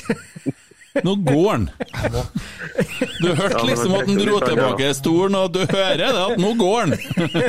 Nå 1.06 1.14
går 1.24 1.52
han. 1.52 1.70
Du 3.22 3.30
hørte 3.32 3.62
liksom 3.70 3.94
at 3.96 4.10
han 4.10 4.18
dro 4.20 4.40
tilbake 4.44 4.90
stolen, 4.98 5.36
og 5.40 5.54
du 5.56 5.62
hører 5.64 6.02
det 6.02 6.10
at 6.12 6.42
nå 6.42 6.52
går 6.60 6.82
han. 6.82 6.92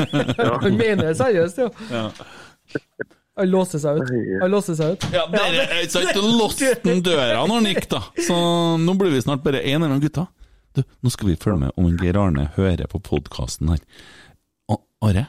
Han 0.62 0.76
mener 0.78 1.09
det 1.10 1.16
seriøst, 1.18 1.59
jo. 1.59 1.70
Ja. 1.90 2.04
Han 3.40 3.48
låser 3.50 3.80
seg 3.82 3.98
ut. 3.98 4.12
Han 4.44 4.50
låser 4.52 4.76
seg 4.78 4.94
ut. 4.94 5.06
Ja, 5.14 5.24
dere 5.32 5.64
er 5.64 5.82
ikke 5.82 5.96
sant, 5.96 6.12
du 6.14 6.28
låste 6.38 6.70
han 6.84 7.00
døra 7.02 7.40
når 7.48 7.54
han 7.59 7.68
gikk, 7.72 7.88
da. 7.90 8.02
Så 8.28 8.36
nå 8.78 8.94
blir 9.00 9.10
vi 9.16 9.22
snart 9.24 9.42
bare 9.42 9.62
én 9.64 9.74
eller 9.80 9.88
annen 9.90 10.04
gutta. 10.04 10.28
Du, 10.77 10.82
nå 11.05 11.12
skal 11.12 11.32
vi 11.32 11.36
følge 11.36 11.66
med 11.66 11.77
om 11.77 11.90
Geir 12.01 12.16
Arne 12.16 12.49
hører 12.57 12.89
på 12.89 13.01
podkasten 13.05 13.73
her. 13.73 13.81
Are, 15.03 15.24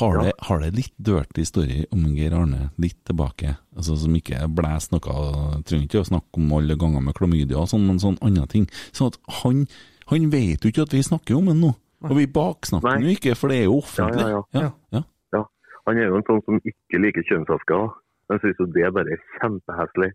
har, 0.00 0.16
det, 0.24 0.32
har 0.46 0.62
det 0.62 0.70
litt 0.72 0.94
dirty 0.96 1.44
story 1.44 1.82
om 1.92 2.06
Geir 2.16 2.34
Arne 2.34 2.70
litt 2.80 2.96
tilbake? 3.06 3.58
Altså 3.76 3.98
Som 4.00 4.16
ikke 4.16 4.46
blæser 4.56 4.96
noe 4.96 5.60
Trenger 5.68 5.84
ikke 5.84 6.00
å 6.00 6.08
snakke 6.08 6.40
om 6.40 6.54
alle 6.56 6.78
ganger 6.80 7.04
med 7.04 7.16
klamydia 7.18 7.60
og 7.60 7.68
sånn, 7.70 7.84
men 7.86 8.00
sånn 8.02 8.18
andre 8.24 8.48
ting. 8.50 8.66
Sånn 8.96 9.12
at 9.12 9.20
han, 9.42 9.66
han 10.10 10.28
vet 10.32 10.64
jo 10.64 10.72
ikke 10.72 10.88
at 10.88 10.96
vi 10.96 11.04
snakker 11.04 11.36
om 11.38 11.52
ham 11.52 11.60
nå. 11.66 11.74
Og 12.08 12.16
vi 12.16 12.24
baksnakker 12.32 12.94
ham 12.94 13.04
jo 13.04 13.12
ikke, 13.12 13.36
for 13.36 13.52
det 13.52 13.60
er 13.60 13.66
jo 13.68 13.80
offentlig. 13.82 14.24
Ja, 14.24 14.40
ja, 14.40 14.44
ja. 14.56 14.70
ja. 14.96 15.02
Ja. 15.36 15.44
Han 15.86 16.00
er 16.00 16.08
jo 16.08 16.22
en 16.22 16.28
sånn 16.30 16.40
som 16.46 16.62
ikke 16.64 17.02
liker 17.04 17.26
kjønnsvasker. 17.28 17.84
da. 17.84 18.10
Han 18.30 18.40
syns 18.40 18.62
jo 18.62 18.66
det 18.72 18.90
bare 18.96 19.16
er 19.16 19.22
kjempeheslig. 19.36 20.10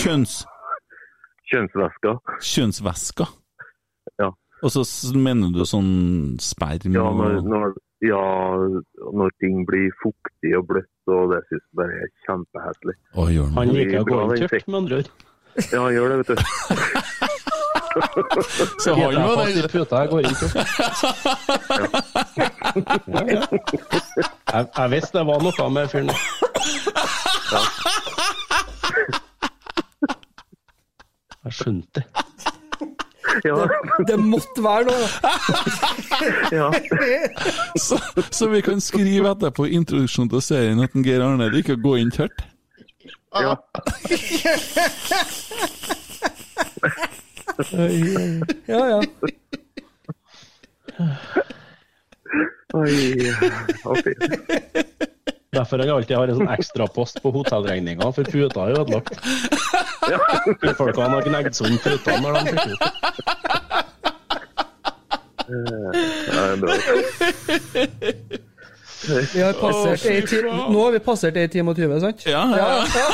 Kjønns... 0.00 0.42
Kjønnsvæsker. 1.52 2.14
Kjønnsvæsker? 2.40 3.28
Ja. 4.22 4.30
Og 4.62 4.70
så 4.72 4.84
mener 5.18 5.50
du 5.52 5.64
sånn 5.68 6.38
sperm 6.40 6.94
Ja, 6.96 7.08
når, 7.18 7.40
når, 7.44 7.74
ja, 8.06 8.22
når 9.18 9.34
ting 9.42 9.66
blir 9.68 9.90
fuktig 10.02 10.54
og 10.58 10.64
bløtt, 10.70 10.88
og 11.10 11.34
det 11.34 11.40
syns 11.50 11.60
jeg 11.66 11.76
bare 11.82 11.94
er 11.98 12.10
kjempeheslig. 12.28 12.96
Han 13.58 13.74
liker 13.76 14.00
å 14.00 14.04
gå 14.08 14.16
inn 14.22 14.46
tørt, 14.46 14.66
med 14.68 14.78
andre 14.80 14.94
ord. 15.02 15.08
Ja, 15.66 15.78
han 15.82 15.92
gjør 15.92 16.06
det, 16.08 16.16
vet 16.22 16.30
du. 16.32 16.36
Så 18.80 18.94
han 18.96 19.02
var 19.04 19.12
den 19.52 19.68
puta, 19.68 19.94
jeg 20.00 20.08
går 20.08 20.20
inn 20.24 20.36
tørt. 20.40 20.56
Jeg, 24.52 24.66
jeg 24.76 24.90
visste 24.92 25.16
det 25.18 25.24
var 25.28 25.40
noe 25.44 25.66
med 25.72 25.88
fyren. 25.88 26.10
Jeg 31.44 31.52
skjønte 31.58 32.02
det. 32.02 32.06
Ja, 33.44 33.54
Det 34.06 34.18
måtte 34.20 34.60
være 34.60 34.84
noe! 34.90 35.06
ja. 36.58 36.66
så, 37.86 37.96
så 38.28 38.48
vi 38.52 38.60
kan 38.66 38.80
skrive 38.82 39.30
etterpå 39.32 39.64
i 39.70 39.76
introduksjonen 39.78 40.28
til 40.34 40.42
serien 40.44 40.82
at 40.84 40.92
Geir 41.06 41.24
Arne 41.24 41.48
liker 41.54 41.78
å 41.78 41.80
gå 41.80 41.94
inn 42.02 42.12
tørt? 42.12 42.42
ja. 43.32 43.54
Ja, 48.68 48.82
ja. 48.90 49.00
Oi, 52.74 53.32
ok. 53.84 55.08
Derfor 55.52 55.78
han 55.78 55.90
alltid 55.90 56.16
har 56.16 56.30
en 56.32 56.38
sånn 56.38 56.48
ekstrapost 56.54 57.18
på 57.20 57.28
hotellregninga, 57.34 58.06
for 58.16 58.24
puta 58.24 58.62
er 58.70 58.78
ødelagt. 58.80 59.12
Folkene 60.78 61.10
har 61.12 61.26
gnagd 61.26 61.58
sånn 61.58 61.76
puta 61.84 62.14
når 62.24 62.38
de 62.38 62.40
fikk 62.54 62.72
ut. 62.72 62.82
Vi 69.34 69.42
har 69.42 69.52
passert 69.58 70.00
oh, 70.06 70.26
ti- 70.30 70.42
Nå 70.72 70.84
har 70.84 70.92
vi 70.94 70.98
passert 71.02 71.36
1 71.36 71.50
time 71.52 71.72
og 71.72 71.76
20, 71.76 72.00
sant? 72.00 72.24
Ja, 72.28 72.42
ja, 72.56 72.66
ja. 72.78 73.06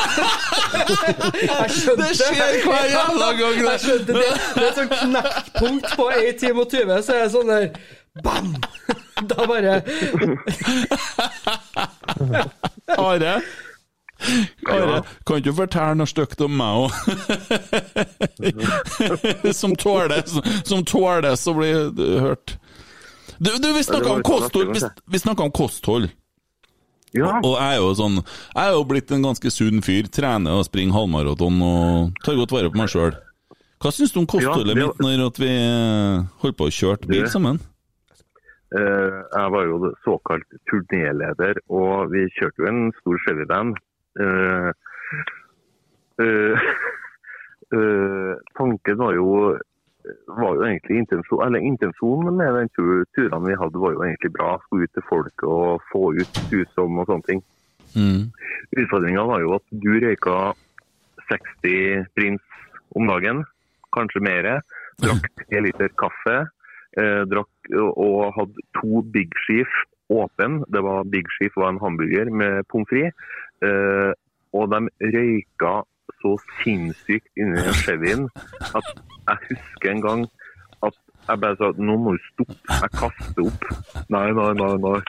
Jeg 1.49 1.69
skjønte 1.75 2.03
Det 2.03 2.09
skjer 2.19 2.59
hver 2.67 2.85
jævla 2.93 3.29
gang. 3.39 3.55
Jeg 3.65 3.79
skjønte 3.83 4.11
det. 4.19 4.27
Det 4.55 4.63
er 4.63 4.67
et 4.69 4.77
sånt 4.79 4.93
knekkpunkt 5.01 5.95
på 5.97 6.05
1 6.19 6.39
time 6.43 6.63
og 6.63 6.67
20, 6.75 7.01
så 7.07 7.17
er 7.17 7.23
det 7.25 7.31
sånn 7.33 7.49
der 7.51 7.65
Bam! 8.23 8.55
Da 9.29 9.45
bare 9.47 9.81
Are, 12.97 13.41
Are, 14.67 15.01
kan 15.27 15.41
du 15.43 15.51
fortelle 15.55 15.95
noe 15.99 16.09
stygt 16.09 16.41
om 16.43 16.55
meg 16.59 16.85
òg? 16.85 16.91
som 19.61 19.75
tåler 19.79 20.23
Som 20.67 20.83
tåler 20.87 21.29
å 21.35 21.53
bli 21.57 21.71
hørt. 22.23 22.57
Du, 23.39 23.53
du 23.55 23.69
vi 23.75 23.83
snakka 23.87 24.17
om 24.17 24.23
kosthold. 24.25 24.73
Vi, 24.75 24.81
vi 25.15 25.21
om 25.47 25.51
kosthold. 25.55 26.09
Ja, 27.15 27.39
Og 27.41 27.55
jeg 27.57 27.73
er 27.73 27.79
jo 27.79 27.93
sånn 27.97 28.19
Jeg 28.19 28.59
er 28.67 28.75
jo 28.75 28.83
blitt 28.85 29.09
en 29.15 29.23
ganske 29.25 29.49
sunn 29.53 29.79
fyr. 29.85 30.09
Trener 30.13 30.59
og 30.59 30.67
springer 30.67 30.93
halvmaraton 30.99 31.57
og 31.65 32.11
tar 32.25 32.37
godt 32.37 32.53
vare 32.53 32.69
på 32.73 32.77
meg 32.83 32.91
sjøl. 32.91 33.15
Hva 33.79 33.93
syns 33.95 34.11
du 34.13 34.19
om 34.21 34.27
kostholdet 34.29 34.75
Ja, 34.75 34.75
det- 34.75 34.87
mitt 34.91 34.99
når 35.05 35.25
at 35.29 35.37
vi 35.39 35.49
eh, 35.55 36.23
holdt 36.43 36.57
på 36.59 36.67
å 36.67 36.73
kjøre 36.75 37.07
bil 37.07 37.27
sammen? 37.31 37.61
eh, 37.63 37.75
jeg 38.71 39.51
var 39.53 39.63
jo 39.65 39.93
såkalt 40.05 40.45
turnéleder, 40.69 41.57
og 41.73 42.11
vi 42.13 42.27
kjørte 42.35 42.61
jo 42.61 42.67
en 42.69 42.83
stor 42.99 43.17
Chevy-van. 43.25 43.73
Uh, 44.19 44.69
uh, 46.21 46.69
eh, 47.73 48.33
tanken 48.57 48.97
var 49.01 49.13
jo 49.17 49.57
var 50.27 50.55
jo 50.55 50.63
egentlig 50.65 50.97
intensjon, 51.03 51.41
eller 51.45 51.59
Intensjonen 51.59 52.37
med 52.37 52.55
den 52.55 52.69
tur, 52.73 53.03
turene 53.15 53.49
vi 53.49 53.57
hadde, 53.61 53.81
var 53.81 53.93
jo 53.93 54.03
egentlig 54.05 54.31
bra. 54.33 54.55
Skulle 54.63 54.87
ut 54.87 54.93
til 54.95 55.05
folk 55.09 55.43
og 55.43 55.83
få 55.91 56.03
ut 56.17 56.39
husom 56.51 57.01
og 57.01 57.09
sånne 57.09 57.27
ting. 57.27 57.43
Mm. 57.93 58.23
Utfordringa 58.77 59.25
var 59.29 59.43
jo 59.43 59.55
at 59.57 59.65
du 59.83 59.91
røyka 60.01 60.37
60 61.29 62.07
prins 62.17 62.41
om 62.97 63.09
dagen, 63.09 63.43
kanskje 63.93 64.23
mer. 64.25 64.49
Drakk 65.03 65.29
tre 65.43 65.61
liter 65.67 65.93
kaffe. 65.99 66.37
Eh, 66.97 67.23
drakk 67.29 67.69
og, 67.77 68.33
hadde 68.33 68.63
to 68.79 69.03
Big 69.13 69.29
Chief 69.45 69.69
åpen. 70.09 70.63
Det 70.73 70.81
var 70.81 71.03
Big 71.03 71.27
Chief 71.37 71.53
var 71.55 71.69
en 71.69 71.81
hamburger 71.83 72.31
med 72.33 72.65
pommes 72.71 72.89
frites. 72.89 73.13
Eh, 73.61 74.11
og 74.57 74.71
de 74.71 74.79
røyka 75.13 75.73
så 76.23 76.31
sinnssykt 76.63 77.29
inni 77.37 77.61
Chevyen 77.83 78.25
at 78.75 78.87
jeg 79.29 79.37
husker 79.51 79.91
en 79.91 80.01
gang 80.01 80.23
at 80.87 80.95
jeg 81.27 81.41
bare 81.43 81.57
sa 81.59 81.69
nå 81.77 81.97
må 82.01 82.15
du 82.15 82.23
stoppe, 82.31 82.57
jeg 82.73 82.91
kaster 82.97 83.43
opp. 83.45 83.67
Nei, 84.09 84.31
nei, 84.33 84.49
nei. 84.57 84.71
nei. 84.81 84.99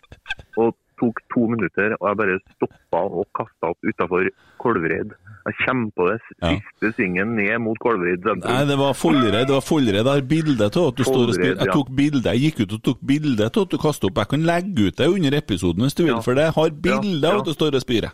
Og 0.61 0.77
tok 1.01 1.21
to 1.33 1.47
minutter, 1.51 1.97
og 1.99 2.05
jeg 2.09 2.19
bare 2.21 2.39
stoppa 2.55 3.01
og 3.09 3.27
kasta 3.37 3.73
opp 3.73 3.91
utafor 3.91 4.29
Kolvereid. 4.63 5.11
Jeg 5.49 5.55
kommer 5.65 5.91
på 5.97 6.07
det 6.11 6.19
siste 6.29 6.93
svingen 6.97 7.35
ned 7.39 7.55
mot 7.65 7.79
Kolvereid 7.83 8.21
sentrum. 8.27 8.53
Nei, 8.53 8.65
det 8.69 8.79
var 8.81 8.93
Follereid. 8.99 9.47
Det 9.49 9.57
var 9.57 9.65
Follereid. 9.65 10.05
Jeg 10.05 10.13
har 10.13 10.27
bilde 10.33 10.69
av 10.69 10.89
at 10.91 10.99
du 10.99 11.05
står 11.09 11.25
og 11.25 11.35
spiller. 11.37 11.59
Jeg 11.61 11.69
tok 11.73 11.93
bilde. 12.01 12.27
Jeg 12.29 12.41
gikk 12.47 12.59
ut 12.65 12.77
og 12.77 12.83
tok 12.91 13.01
bilde 13.13 13.49
av 13.49 13.63
at 13.65 13.73
du 13.73 13.79
kastet 13.81 14.09
opp. 14.11 14.21
Jeg 14.21 14.33
kan 14.35 14.43
legge 14.53 14.89
ut 14.91 14.97
det 15.01 15.09
under 15.09 15.33
episoden 15.41 15.87
hvis 15.87 15.97
du 15.97 16.05
vil, 16.05 16.21
for 16.27 16.33
det 16.39 16.51
har 16.57 16.69
bilde 16.89 17.25
av 17.25 17.41
ja. 17.41 17.41
at 17.41 17.49
du 17.49 17.55
står 17.57 17.79
og 17.81 17.85
spyrer. 17.87 18.13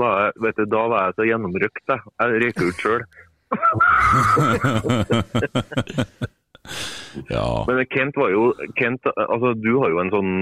Da, 0.00 0.08
vet 0.40 0.56
du, 0.56 0.64
da 0.72 0.82
var 0.88 1.08
jeg 1.08 1.16
så 1.18 1.24
gjennomrøkt, 1.28 1.84
jeg. 1.92 2.00
Jeg 2.20 2.28
røyka 2.44 2.62
ut 2.68 2.78
sjøl. 2.84 3.02
Ja. 7.28 7.64
Men 7.66 7.80
Kent 7.90 8.18
var 8.20 8.30
jo 8.30 8.52
Kent, 8.78 9.06
altså 9.16 9.52
Du 9.58 9.72
har 9.80 9.90
jo 9.90 9.98
en 10.02 10.12
sånn 10.12 10.34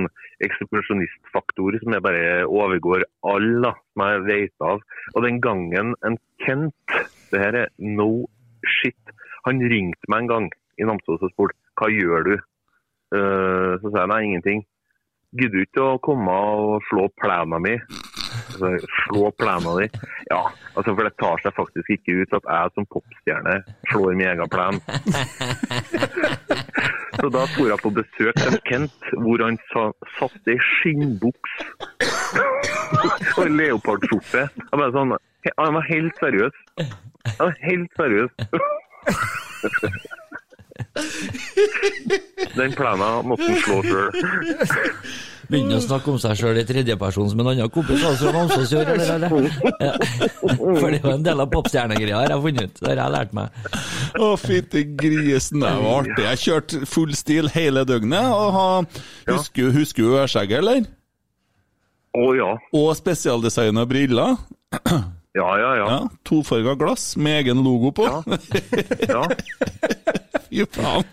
eksplosjonistfaktor 0.45 1.79
som 1.81 1.95
jeg 1.97 2.05
bare 2.05 2.45
overgår 2.45 3.07
alle 3.27 3.73
som 3.73 4.05
jeg 4.05 4.25
vet 4.27 4.67
av. 4.67 4.83
Og 5.15 5.25
den 5.25 5.41
gangen 5.45 5.95
en 6.05 6.19
Kent 6.45 6.99
Det 7.33 7.41
her 7.41 7.63
er 7.65 7.73
no 7.79 8.29
shit. 8.79 9.15
Han 9.47 9.63
ringte 9.71 10.13
meg 10.13 10.27
en 10.27 10.33
gang 10.33 10.51
i 10.79 10.87
Namsos 10.89 11.23
og 11.23 11.33
spurte 11.33 11.57
hva 11.79 11.91
gjør 11.93 12.25
du? 12.27 12.35
Uh, 13.15 13.79
så 13.81 13.93
sa 13.93 14.03
jeg 14.03 14.11
nei, 14.11 14.23
ingenting. 14.27 14.65
Gidder 15.39 15.61
du 15.61 15.65
ikke 15.65 15.85
å 15.85 16.01
komme 16.03 16.33
og 16.35 16.89
slå 16.89 17.07
plena 17.21 17.61
mi? 17.63 17.77
Så 18.59 18.65
sa 18.65 18.71
jeg, 18.75 18.83
Slå 19.05 19.31
plena 19.39 19.71
di? 19.79 19.87
Ja, 20.31 20.43
altså 20.75 20.95
for 20.95 21.03
det 21.07 21.15
tar 21.23 21.37
seg 21.45 21.53
faktisk 21.57 21.89
ikke 21.95 22.13
ut 22.23 22.33
at 22.39 22.45
jeg 22.51 22.67
som 22.75 22.85
popstjerne 22.91 23.55
slår 23.93 24.13
min 24.19 24.31
egen 24.33 24.49
plen. 24.51 24.77
Så 27.19 27.27
da 27.35 27.43
dro 27.55 27.65
jeg 27.67 27.79
på 27.83 27.91
besøk 27.95 28.35
til 28.39 28.59
Kent, 28.69 28.99
hvor 29.23 29.39
han 29.43 29.57
sa, 29.73 29.83
satt 30.19 30.45
i 30.51 30.53
skinnbuks 30.63 31.53
og 33.37 33.43
en 33.47 33.57
leopardskjorte. 33.59 34.43
Han 34.71 34.79
var 34.83 34.91
sånn, 34.95 35.11
han 35.59 35.75
var 35.79 35.85
helt 35.89 36.15
seriøs. 36.23 36.57
Han 36.79 37.45
var 37.47 37.57
helt 37.65 37.93
seriøs. 37.99 38.33
Den 42.59 42.73
plenen 42.79 43.27
måtte 43.27 43.47
han 43.51 43.59
slå 43.65 43.77
sjøl. 43.87 44.11
Begynner 45.49 45.79
å 45.79 45.81
snakke 45.81 46.11
om 46.13 46.19
seg 46.21 46.37
sjøl 46.37 46.59
i 46.61 46.65
tredjeperson 46.69 47.31
som 47.33 47.41
en 47.41 47.51
annen 47.55 47.71
kompis 47.73 48.03
av 48.05 48.13
oss 48.13 48.21
fra 48.21 48.33
Namsos 48.37 48.73
gjør, 48.75 48.91
eller? 48.93 49.13
eller? 49.15 49.47
Ja. 49.81 49.95
For 50.53 50.91
det 50.93 50.99
er 50.99 51.07
jo 51.07 51.13
en 51.15 51.25
del 51.25 51.41
av 51.41 51.49
popstjernegreia 51.55 52.19
har 52.19 52.35
jeg 52.35 52.43
funnet 52.45 52.67
ut, 52.69 52.83
det 52.83 52.91
har 52.91 53.01
jeg 53.01 53.15
lært 53.15 53.33
meg. 53.39 53.63
Å, 54.21 54.29
fytti 54.43 54.83
grisen, 55.01 55.65
det 55.65 55.71
var 55.81 56.03
artig. 56.03 56.27
Jeg 56.27 56.43
kjørte 56.43 56.81
full 56.91 57.15
stil 57.17 57.49
hele 57.55 57.87
døgnet. 57.89 58.29
Og 58.29 58.53
ha, 58.59 58.67
husker, 59.31 59.73
husker 59.73 60.05
du 60.05 60.19
ørskjegget, 60.21 60.59
eller? 60.61 60.85
Å 62.19 62.27
ja. 62.37 62.51
Og 62.77 62.91
spesialdesigna 62.99 63.87
briller. 63.89 64.37
Ja, 65.39 65.49
ja, 65.57 65.71
ja. 65.79 65.87
Ja, 65.87 65.99
Tofarga 66.29 66.75
glass 66.77 67.15
med 67.17 67.41
egen 67.45 67.65
logo 67.65 67.95
på. 67.97 68.05
ja. 69.09 69.25
Fy 70.49 70.69
faen. 70.77 71.09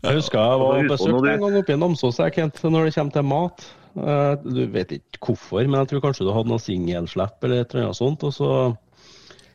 Jeg 0.00 0.16
husker 0.16 0.38
jeg 0.40 0.60
var 0.60 0.80
du- 0.80 1.28
en 1.28 1.40
gang 1.44 1.56
oppe 1.60 1.74
i 1.74 1.76
Namsos 1.80 2.18
når 2.18 2.84
det 2.88 2.94
kommer 2.94 3.12
til 3.12 3.22
mat. 3.22 3.66
Eh, 3.96 4.36
Du 4.44 4.66
vet 4.66 4.92
ikke 4.96 5.18
hvorfor, 5.20 5.66
men 5.66 5.80
jeg 5.80 5.88
tror 5.88 6.04
kanskje 6.06 6.26
du 6.26 6.32
hadde 6.32 6.48
noe 6.48 6.62
singelslepp 6.62 7.44
eller 7.44 7.64
annet 7.64 7.96
sånt. 7.98 8.22
Og 8.24 8.32
så 8.32 8.76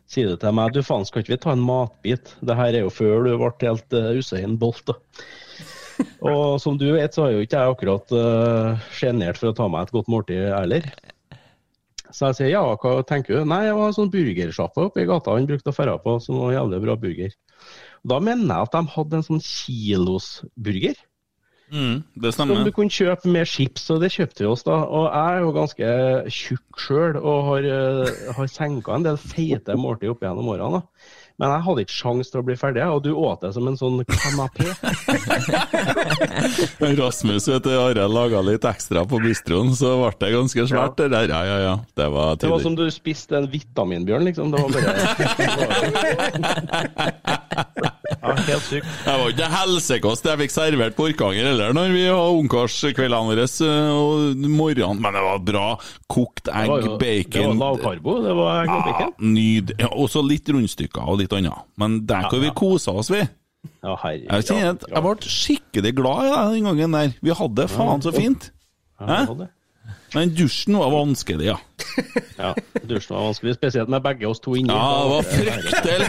sier 0.07 0.29
du 0.29 0.35
til 0.37 0.53
meg 0.53 0.73
du 0.73 0.83
faen, 0.85 1.05
skal 1.05 1.23
ikke 1.23 1.33
vi 1.35 1.37
ta 1.37 1.51
en 1.55 1.63
matbit? 1.65 2.35
Det 2.43 2.55
her 2.55 2.73
er 2.75 2.83
jo 2.85 2.93
før 2.93 3.25
du 3.25 3.37
ble 3.37 3.51
helt 3.67 3.93
uh, 3.97 4.11
Usain 4.19 4.57
Bolt. 4.57 4.85
da. 4.85 4.93
Og 6.21 6.59
som 6.61 6.77
du 6.77 6.91
vet, 6.91 7.13
så 7.15 7.23
har 7.25 7.31
jo 7.31 7.41
ikke 7.45 7.57
jeg 7.57 7.73
akkurat 7.73 8.11
uh, 8.11 8.77
sjenert 8.91 9.39
for 9.39 9.49
å 9.49 9.55
ta 9.55 9.67
meg 9.71 9.87
et 9.87 9.95
godt 9.95 10.11
måltid 10.11 10.49
heller. 10.51 10.91
Så 12.11 12.29
jeg 12.29 12.35
sier 12.37 12.51
ja, 12.53 12.61
hva 12.79 12.99
tenker 13.07 13.39
du? 13.39 13.47
Nei, 13.49 13.65
jeg 13.65 13.75
var 13.75 13.89
en 13.89 13.95
sånn 13.97 14.11
burgersjappe 14.13 14.85
oppe 14.87 15.01
i 15.03 15.07
gata 15.09 15.33
han 15.35 15.47
brukte 15.49 15.71
å 15.73 15.75
dra 15.87 15.95
på, 15.99 16.19
som 16.23 16.37
var 16.43 16.53
jævlig 16.55 16.81
bra 16.85 16.95
burger. 16.99 17.33
Da 18.05 18.19
mener 18.21 18.45
jeg 18.45 18.69
at 18.69 18.75
de 18.75 18.81
hadde 18.95 19.15
en 19.19 19.25
sånn 19.25 19.43
kilosburger. 19.43 20.97
Mm, 21.73 22.03
det 22.21 22.29
Som 22.35 22.51
du 22.61 22.69
kunne 22.69 22.93
kjøpe 22.93 23.25
med 23.33 23.49
chips, 23.49 23.87
og 23.89 23.97
det 24.03 24.11
kjøpte 24.13 24.43
vi 24.43 24.49
oss 24.51 24.61
da. 24.67 24.75
Og 24.85 25.07
jeg 25.09 25.25
er 25.33 25.39
jo 25.41 25.55
ganske 25.55 25.87
tjukk 26.29 26.77
sjøl 26.85 27.17
og 27.17 27.37
har, 27.49 27.61
uh, 27.65 28.05
har 28.37 28.47
senka 28.51 28.93
en 28.93 29.07
del 29.07 29.17
feite 29.17 29.73
måltid 29.79 30.11
opp 30.13 30.21
gjennom 30.25 30.51
årene. 30.53 30.77
da. 30.77 30.81
Men 31.35 31.51
jeg 31.51 31.65
hadde 31.65 31.83
ikke 31.83 31.97
sjans 31.97 32.29
til 32.31 32.39
å 32.39 32.47
bli 32.47 32.55
ferdig, 32.55 32.79
og 32.87 33.03
du 33.03 33.11
åt 33.11 33.41
det 33.43 33.51
som 33.57 33.65
en 33.67 33.75
sånn 33.75 33.99
kanapé. 34.07 34.71
Rasmus 37.01 37.49
vet 37.51 37.65
du, 37.65 37.73
Arild 37.75 38.13
laga 38.15 38.39
litt 38.45 38.63
ekstra 38.69 39.03
på 39.09 39.19
bistroen, 39.19 39.75
så 39.75 39.97
ble 39.99 40.15
det 40.21 40.29
ganske 40.31 40.63
svært. 40.71 40.95
Det 41.01 41.09
der. 41.11 41.27
Ja, 41.33 41.41
ja, 41.49 41.57
ja. 41.65 41.75
Det 41.97 42.07
var 42.13 42.39
Det 42.39 42.47
var 42.53 42.61
som 42.63 42.75
du 42.79 42.85
spiste 42.93 43.35
en 43.41 43.49
vitaminbjørn, 43.51 44.23
liksom. 44.29 44.47
Det 44.55 44.59
var 44.63 44.69
bare 44.79 44.95
Ja, 48.25 48.33
helt 48.47 48.65
sykt. 48.65 48.87
Det 49.05 49.13
var 49.21 49.29
ikke 49.33 49.49
helsekost 49.53 50.25
jeg 50.29 50.39
fikk 50.41 50.53
servert 50.55 50.95
på 50.97 51.05
Orkanger 51.11 51.45
heller, 51.51 51.73
når 51.77 51.91
vi 51.93 52.05
har 52.07 52.37
ungkarskveldene 52.39 53.29
våre 53.29 53.45
eh, 53.45 53.89
og 53.93 54.45
morgenen. 54.49 55.01
Men 55.03 55.13
det 55.13 55.23
var 55.27 55.39
bra. 55.51 55.65
Kokt 56.09 56.49
egg, 56.49 56.69
Det 56.71 56.89
jo- 56.89 56.97
bacon 56.97 57.31
Det 57.31 57.45
var 57.45 57.59
lavkarbo, 57.61 58.15
det 58.25 58.35
var 58.39 58.63
egg 58.63 58.69
og 58.69 58.75
Ja, 58.75 58.91
bacon. 58.91 59.13
nyd. 59.35 59.75
Ja, 59.79 59.87
også 59.93 60.23
litt 60.27 60.49
rundstykker 60.49 61.05
og 61.07 61.19
litt 61.21 61.33
annet. 61.37 61.65
Men 61.77 61.99
der 62.05 62.29
hvor 62.31 62.41
vi 62.41 62.49
kose 62.55 62.91
oss, 62.91 63.09
vi. 63.13 63.21
Ja, 63.83 63.95
herre, 63.97 64.21
Jeg 64.29 64.45
kjenner 64.45 64.89
jeg 64.89 65.01
ble 65.03 65.15
skikkelig 65.35 65.95
glad 65.95 66.53
den 66.53 66.63
gangen 66.69 66.91
der. 66.91 67.13
Vi 67.21 67.31
hadde 67.31 67.55
det 67.55 67.69
faen 67.73 68.01
så 68.01 68.11
fint. 68.13 68.51
Ja, 68.99 69.25
det. 69.25 69.49
Men 70.15 70.31
dusjen 70.35 70.77
var 70.79 70.91
vanskelig, 70.93 71.45
ja. 71.51 71.57
Ja, 72.39 72.49
dusjen 72.83 73.15
var 73.15 73.25
vanskelig, 73.29 73.55
spesielt 73.57 73.89
med 73.91 74.03
begge 74.03 74.27
oss 74.27 74.39
to 74.43 74.55
inni. 74.55 74.71
Ja, 74.71 75.03
det 75.03 75.09
var 75.11 75.23
fryktelig. 75.29 76.07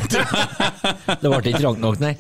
Det 1.23 1.31
ble 1.31 1.39
ikke 1.43 1.61
trangt 1.63 1.83
nok, 1.83 2.01
nei. 2.03 2.15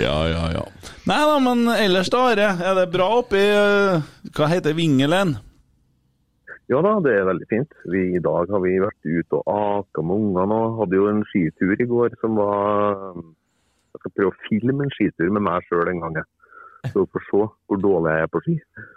Ja, 0.00 0.16
ja, 0.28 0.42
ja. 0.56 0.64
Nei 1.08 1.20
da, 1.28 1.38
men 1.42 1.64
ellers 1.74 2.10
da, 2.12 2.26
Are. 2.32 2.50
Er 2.62 2.76
det 2.78 2.88
bra 2.94 3.08
oppi 3.20 3.40
eh, 3.42 4.04
Hva 4.36 4.48
heter 4.52 4.76
Vingelen? 4.78 5.36
Ja 6.70 6.78
da, 6.84 6.94
det 7.04 7.12
er 7.18 7.26
veldig 7.28 7.48
fint. 7.50 7.72
Vi, 7.92 8.04
I 8.16 8.22
dag 8.22 8.48
har 8.52 8.62
vi 8.64 8.76
vært 8.80 9.02
ute 9.04 9.40
og 9.40 9.48
aka 9.52 10.04
med 10.06 10.22
ungene 10.28 10.56
og 10.68 10.78
hadde 10.80 10.96
jo 11.00 11.08
en 11.10 11.24
skitur 11.28 11.74
i 11.76 11.88
går 11.90 12.14
som 12.22 12.38
var 12.38 13.18
Jeg 13.18 14.00
skal 14.00 14.14
prøve 14.16 14.32
å 14.32 14.38
filme 14.46 14.86
en 14.86 14.94
skitur 14.94 15.32
med 15.34 15.44
meg 15.48 15.66
sjøl 15.68 15.90
en 15.92 16.00
gang. 16.04 16.20
jeg. 16.22 16.28
Så 16.90 17.04
vi 17.04 17.06
får 17.14 17.22
se 17.28 17.42
hvor 17.70 17.78
dårlig 17.78 18.10
jeg 18.16 18.22
er 18.26 18.30
på 18.32 18.40
ski. 18.42 18.54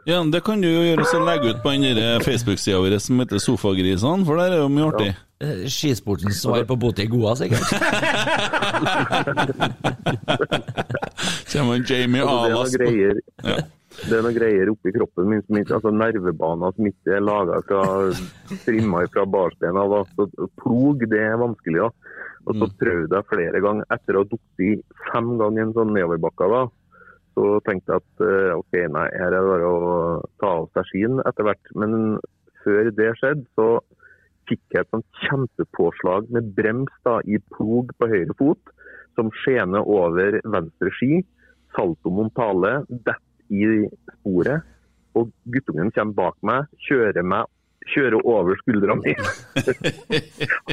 Ja, 0.10 0.24
Det 0.34 0.42
kan 0.46 0.62
du 0.62 0.68
jo 0.68 0.82
gjøre 0.82 1.06
så 1.06 1.20
legge 1.22 1.52
ut 1.54 1.60
på 1.62 1.70
den 1.76 2.22
Facebook-sida 2.26 2.80
vår 2.82 2.98
som 3.04 3.20
heter 3.22 3.38
Sofagrisene, 3.44 4.26
for 4.26 4.42
der 4.42 4.56
er 4.56 4.64
jo 4.64 4.72
mye 4.74 4.90
artig. 4.90 5.12
Ja. 5.14 5.22
Skisportens 5.70 6.42
svar 6.42 6.64
på 6.66 6.76
Boti 6.80 7.06
Goa, 7.12 7.36
sikkert. 7.38 7.62
Kommer 11.52 11.84
Jamie 11.86 12.24
Altså, 12.24 12.48
er 12.48 12.56
Alas 12.56 12.76
greier, 12.80 13.20
det 13.96 14.12
er 14.18 14.24
noen 14.26 14.36
greier 14.36 14.72
oppi 14.72 14.92
kroppen 14.96 15.30
min, 15.32 15.44
som 15.46 15.60
ikke, 15.60 15.78
altså 15.78 15.92
nervebaner 15.96 16.74
som 16.76 16.88
ikke 16.90 17.14
er 17.16 17.24
laga 17.24 17.62
fra 17.68 17.84
trimma 18.66 19.06
fra 19.14 19.24
barstein 19.30 19.78
av. 19.80 19.94
da. 19.94 20.02
Så 20.18 20.50
Plog, 20.62 21.06
det 21.12 21.22
er 21.22 21.38
vanskelig. 21.40 21.86
da. 21.86 21.90
Og 22.46 22.60
så 22.60 22.68
prøvde 22.82 23.18
jeg 23.18 23.30
flere 23.32 23.62
ganger, 23.64 23.88
etter 23.96 24.18
å 24.18 24.24
ha 24.26 24.30
falt 24.30 24.84
fem 25.12 25.30
ganger 25.40 25.64
en 25.64 25.74
sånn 25.78 25.94
nedoverbakka, 25.96 26.50
da, 26.52 26.60
så 27.36 27.60
tenkte 27.68 27.94
jeg 27.94 28.04
at 28.04 28.24
eh, 28.24 28.54
OK, 28.56 28.78
nei, 28.96 29.06
her 29.20 29.28
er 29.28 29.36
det 29.36 29.52
bare 29.52 29.70
å 29.70 29.84
ta 30.42 30.52
av 30.62 30.70
seg 30.76 30.90
skien 30.92 31.22
etter 31.28 31.48
hvert. 31.48 31.72
Men 31.76 32.18
før 32.64 32.90
det 32.96 33.12
skjedde, 33.20 33.46
så 33.60 33.68
fikk 34.50 34.62
jeg 34.76 34.86
et 34.86 34.94
sånt 34.94 35.24
kjempepåslag 35.26 36.30
med 36.34 36.54
brems 36.58 36.94
da, 37.08 37.20
i 37.26 37.40
plog 37.56 37.92
på 38.00 38.10
høyre 38.12 38.36
fot, 38.40 38.74
som 39.18 39.32
skjener 39.44 39.88
over 39.88 40.40
venstre 40.44 40.94
ski. 41.00 41.24
Salto 41.76 42.12
montale, 42.14 42.78
detter 42.90 43.22
i 43.52 43.86
sporet, 44.22 44.64
og 45.16 45.32
guttungen 45.52 45.92
kommer 45.96 46.18
bak 46.18 46.38
meg, 46.48 46.72
kjører 46.88 47.26
meg 47.26 47.52
kjører 47.94 48.18
over 48.26 48.58
skuldra 48.62 48.96
mi. 49.02 49.14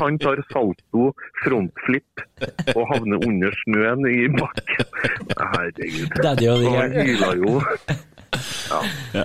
Han 0.01 0.19
tar 0.23 0.43
salto, 0.53 1.11
frontflip 1.45 2.25
og 2.77 2.83
havner 2.93 3.23
under 3.29 3.55
snøen 3.65 4.07
i 4.11 4.27
bakken. 4.39 4.87
Herregud. 5.37 6.19
Han 6.79 6.99
hyler 7.01 7.45
jo. 7.45 7.61
Ja. 9.13 9.25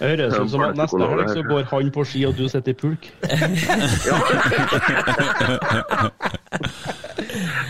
Hører 0.00 0.16
Det 0.16 0.26
høres 0.26 0.34
ut 0.38 0.50
som 0.52 0.62
at 0.66 0.76
neste 0.78 1.08
helg 1.10 1.30
så 1.32 1.42
går 1.46 1.62
han 1.70 1.90
på 1.94 2.04
ski, 2.06 2.20
og 2.28 2.36
du 2.38 2.44
sitter 2.50 2.72
i 2.72 2.78
pulk. 2.80 3.08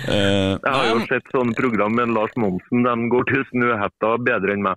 Eh, 0.06 0.52
Jeg 0.66 0.72
har 0.72 0.88
jo 0.90 0.98
sett 1.10 1.32
sånne 1.34 1.54
program 1.58 1.96
med 1.98 2.12
Lars 2.16 2.34
Monsen. 2.40 2.84
De 2.86 3.08
går 3.12 3.24
til 3.30 3.46
Snøhetta 3.52 4.12
bedre 4.26 4.56
enn 4.56 4.66
meg. 4.66 4.76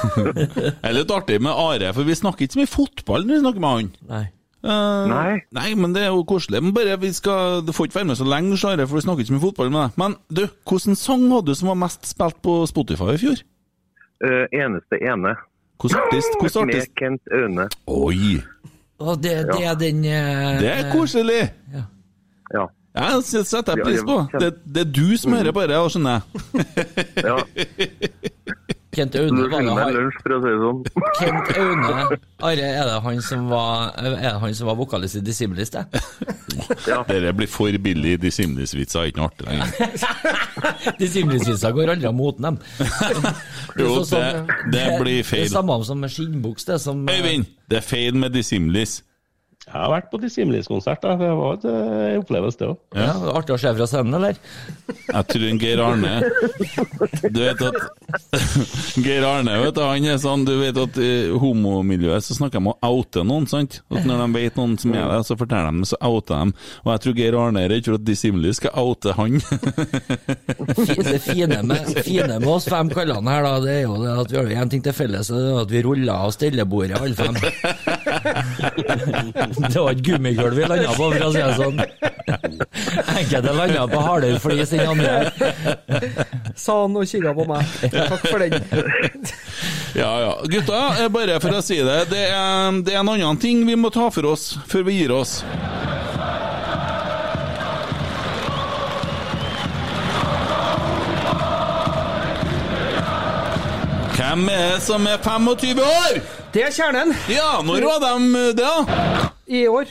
Det 0.56 0.72
er 0.82 0.96
litt 0.96 1.12
artig 1.14 1.38
med 1.42 1.52
Are, 1.52 1.92
for 1.96 2.08
vi 2.08 2.16
snakker 2.18 2.46
ikke 2.46 2.56
så 2.56 2.62
mye 2.62 2.74
fotball 2.76 3.26
når 3.26 3.34
vi 3.34 3.44
snakker 3.44 3.64
med 3.66 3.76
han. 3.76 3.92
Nei. 4.14 4.24
Uh, 4.66 5.04
Nei. 5.06 5.34
nei, 5.54 5.68
men 5.78 5.92
det 5.94 6.00
er 6.02 6.08
jo 6.10 6.24
koselig. 6.26 6.58
Men 6.64 6.72
bare 6.74 6.96
vi 6.98 7.12
skal, 7.14 7.60
Du 7.62 7.70
får 7.76 7.86
ikke 7.86 8.00
være 8.00 8.08
med 8.08 8.18
så 8.18 8.26
lenge, 8.26 8.56
Are, 8.66 8.86
for 8.88 8.98
vi 8.98 9.04
snakker 9.04 9.22
ikke 9.22 9.30
så 9.30 9.36
mye 9.36 9.44
fotball 9.44 9.70
med 9.70 9.80
deg. 9.84 10.00
Men 10.02 10.16
du, 10.26 10.46
hvilken 10.66 10.98
sang 10.98 11.28
hadde 11.30 11.52
du 11.52 11.58
som 11.58 11.70
var 11.70 11.78
mest 11.84 12.08
spilt 12.08 12.40
på 12.42 12.56
Spotify 12.70 13.14
i 13.14 13.20
fjor? 13.22 13.44
Eh, 14.24 14.46
eneste 14.62 14.96
ene. 15.02 15.34
Hvilken 15.80 16.00
artist? 16.06 16.38
Hvilken 16.40 16.66
Med? 16.66 16.86
Kent 16.96 17.22
Aune. 17.32 17.68
Oi! 17.86 18.40
Og 18.98 19.18
det, 19.22 19.34
det 19.52 19.64
er 19.66 19.74
den 19.74 20.04
eh, 20.04 20.60
Det 20.60 20.70
er 20.72 20.92
koselig! 20.92 21.42
Ja. 21.74 22.64
Ja, 22.96 23.10
det 23.20 23.42
setter 23.44 23.76
jeg 23.76 23.84
pris 23.84 24.00
på. 24.08 24.16
Det, 24.40 24.54
det 24.64 24.86
er 24.86 24.92
du 24.96 25.16
som 25.20 25.34
hører 25.36 25.52
på 25.52 25.66
det, 25.66 25.74
da, 25.76 25.82
skjønner 25.92 26.10
jeg. 26.16 26.22
ja. 27.28 27.36
Kent 28.96 29.16
Aune 29.20 29.44
det 29.44 29.52
han- 29.52 29.92
lunsj, 29.94 30.18
for 30.22 30.32
å 30.32 30.38
si 30.40 30.48
det 30.52 30.60
sånn. 30.62 30.78
Kent 31.20 31.50
Aune 31.60 32.18
Are, 32.46 32.68
er 32.68 32.84
det 32.88 32.96
han 33.04 33.20
som 33.24 33.46
var, 33.50 33.92
er 34.00 34.14
det 34.16 34.32
han 34.42 34.54
som 34.56 34.66
var 34.70 34.76
vokalist 34.78 35.16
i 35.20 35.22
Dissimilis, 35.24 35.70
det? 35.74 35.84
Dere 37.10 37.32
blir 37.36 37.48
for 37.50 37.76
billig. 37.82 38.16
Dissimlis-vitser 38.22 39.02
er 39.02 39.10
ikke 39.12 39.20
noe 39.22 39.30
artig 39.30 39.48
lenger. 39.48 39.66
Dissimilis-vitser 41.00 41.74
går 41.76 41.92
aldri 41.94 42.08
av 42.10 42.16
moten, 42.16 42.48
dem. 42.48 42.60
Jo, 43.80 44.02
sånn 44.04 44.46
det- 44.46 44.72
det 44.72 44.86
blir 45.00 45.22
feil. 45.24 45.44
Det 45.46 45.50
er 45.52 45.56
samme 45.58 45.78
som 45.84 46.04
skinnbuks, 46.08 46.64
det 46.68 46.80
som 46.80 47.04
Øyvind, 47.08 47.46
det 47.68 47.80
er 47.82 47.86
feil 47.86 48.14
med 48.16 48.32
Dissimlis. 48.36 49.02
Jeg 49.66 49.74
har 49.82 49.90
vært 49.90 50.10
på 50.12 50.18
Dissimlis-konsert. 50.22 51.00
da. 51.02 51.16
Det 51.18 51.28
var 51.34 51.64
eh, 51.66 52.18
opplevelse, 52.20 52.58
det 52.60 52.68
òg. 52.70 52.76
Ja, 52.94 53.10
Artig 53.34 53.56
å 53.56 53.58
se 53.58 53.72
fra 53.74 53.86
scenen, 53.90 54.14
eller? 54.14 54.38
Jeg 55.06 55.26
tror 55.30 55.44
en 55.48 55.58
Geir 55.60 55.80
Arne 55.82 56.12
Du 57.34 57.38
vet 57.40 57.60
at 57.62 57.76
Geir 59.02 59.24
Arne, 59.26 59.56
vet 59.62 59.74
du, 59.76 59.80
han 59.82 60.06
er 60.08 60.16
sånn 60.22 60.44
Du 60.46 60.52
vet 60.60 60.76
at 60.80 60.96
i 61.02 61.10
homomiljøet 61.38 62.24
så 62.26 62.34
snakker 62.38 62.58
de 62.58 62.62
om 62.64 62.70
å 62.72 62.76
oute 62.94 63.22
noen, 63.26 63.46
sant? 63.50 63.80
At 63.90 64.06
når 64.06 64.22
de 64.22 64.28
vet 64.38 64.56
noen 64.60 64.76
som 64.80 64.94
er 64.96 65.06
det, 65.10 65.18
så 65.28 65.36
forteller 65.38 65.74
de, 65.74 65.88
så 65.90 65.98
outer 66.06 66.36
de. 66.46 66.54
Og 66.84 66.92
jeg 66.94 67.02
tror 67.04 67.18
Geir 67.20 67.38
Arne 67.42 67.64
er 67.66 67.72
redd 67.74 67.90
for 67.90 67.98
at 67.98 68.06
Dissimli 68.06 68.54
skal 68.56 68.72
oute 68.86 69.14
han. 69.18 69.32
Det 71.06 71.18
fine 71.26 71.60
med, 71.66 71.90
fine 72.06 72.38
med 72.38 72.48
oss 72.50 72.66
fem 72.70 72.88
kallene 72.94 73.30
her, 73.34 73.42
da, 73.46 73.52
det 73.66 73.74
er 73.80 73.84
jo 73.88 73.98
det 74.02 74.14
at 74.22 74.30
vi 74.32 74.38
har 74.40 74.46
én 74.62 74.70
ting 74.72 74.82
til 74.86 74.94
felles, 74.96 75.30
og 75.34 75.38
det 75.42 75.50
er 75.50 75.60
at 75.64 75.74
vi 75.74 75.82
ruller 75.86 76.14
av 76.14 76.30
stellebordet, 76.36 76.96
alle 77.02 77.16
fem. 77.18 77.34
Det 79.72 79.80
var 79.80 79.90
et 79.90 80.02
gummigulv 80.04 80.56
vi 80.56 80.64
landa 80.68 80.92
på, 80.92 81.08
for 81.12 81.24
å 81.26 81.30
si 81.32 81.40
det 81.40 81.54
sånn. 81.56 81.80
Enkelte 83.16 83.54
landa 83.56 83.86
på 83.88 84.02
hardere 84.04 84.40
flis 84.42 84.74
enn 84.76 84.90
andre. 84.92 85.14
Sa 86.56 86.82
han 86.82 86.96
og 86.98 87.08
kikka 87.08 87.32
på 87.36 87.46
meg. 87.48 87.76
Takk 87.96 88.26
for 88.28 88.44
den. 88.44 88.60
Ja, 89.96 90.10
ja. 90.20 90.32
Gutta, 90.44 90.78
eh, 91.00 91.06
bare 91.08 91.38
for 91.40 91.56
å 91.56 91.62
si 91.64 91.78
det. 91.80 92.02
Det 92.10 92.26
er, 92.28 92.80
det 92.84 92.92
er 92.92 93.00
en 93.00 93.08
annen 93.14 93.38
ting 93.40 93.62
vi 93.64 93.78
må 93.80 93.88
ta 93.94 94.10
for 94.12 94.28
oss 94.28 94.50
før 94.68 94.84
vi 94.90 94.98
gir 94.98 95.14
oss. 95.16 95.38
Hvem 104.18 104.50
er 104.52 104.74
det 104.74 104.82
som 104.84 105.08
er 105.08 105.16
25 105.24 105.80
år? 105.80 106.20
Det 106.56 106.62
er 106.64 106.72
kjernen. 106.72 107.10
Ja, 107.28 107.58
når 107.60 107.84
var 107.84 107.98
de 108.00 108.44
det, 108.56 108.64
da? 108.64 109.26
I 109.46 109.66
år. 109.68 109.90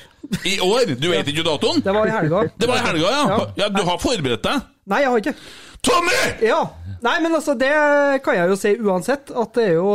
I 0.49 0.55
år? 0.65 0.95
Du 0.97 1.11
vet 1.11 1.27
ikke 1.29 1.43
datoen? 1.45 1.83
Det 1.85 1.93
var 1.93 2.09
i 2.09 2.13
helga. 2.15 2.39
Det 2.57 2.69
var 2.69 2.79
i 2.79 2.85
helga, 2.87 3.11
ja. 3.13 3.25
Ja. 3.29 3.37
ja. 3.59 3.67
Du 3.75 3.83
har 3.85 3.99
forberedt 4.01 4.41
deg? 4.47 4.63
Nei, 4.89 5.01
jeg 5.03 5.11
har 5.13 5.21
ikke. 5.21 5.33
Tommy! 5.85 6.15
Ja. 6.41 6.63
Nei, 7.05 7.13
men 7.21 7.35
altså, 7.37 7.53
det 7.59 7.69
kan 8.25 8.37
jeg 8.39 8.49
jo 8.49 8.55
si 8.57 8.71
uansett, 8.81 9.29
at 9.29 9.51
det 9.53 9.65
er 9.67 9.75
jo 9.77 9.91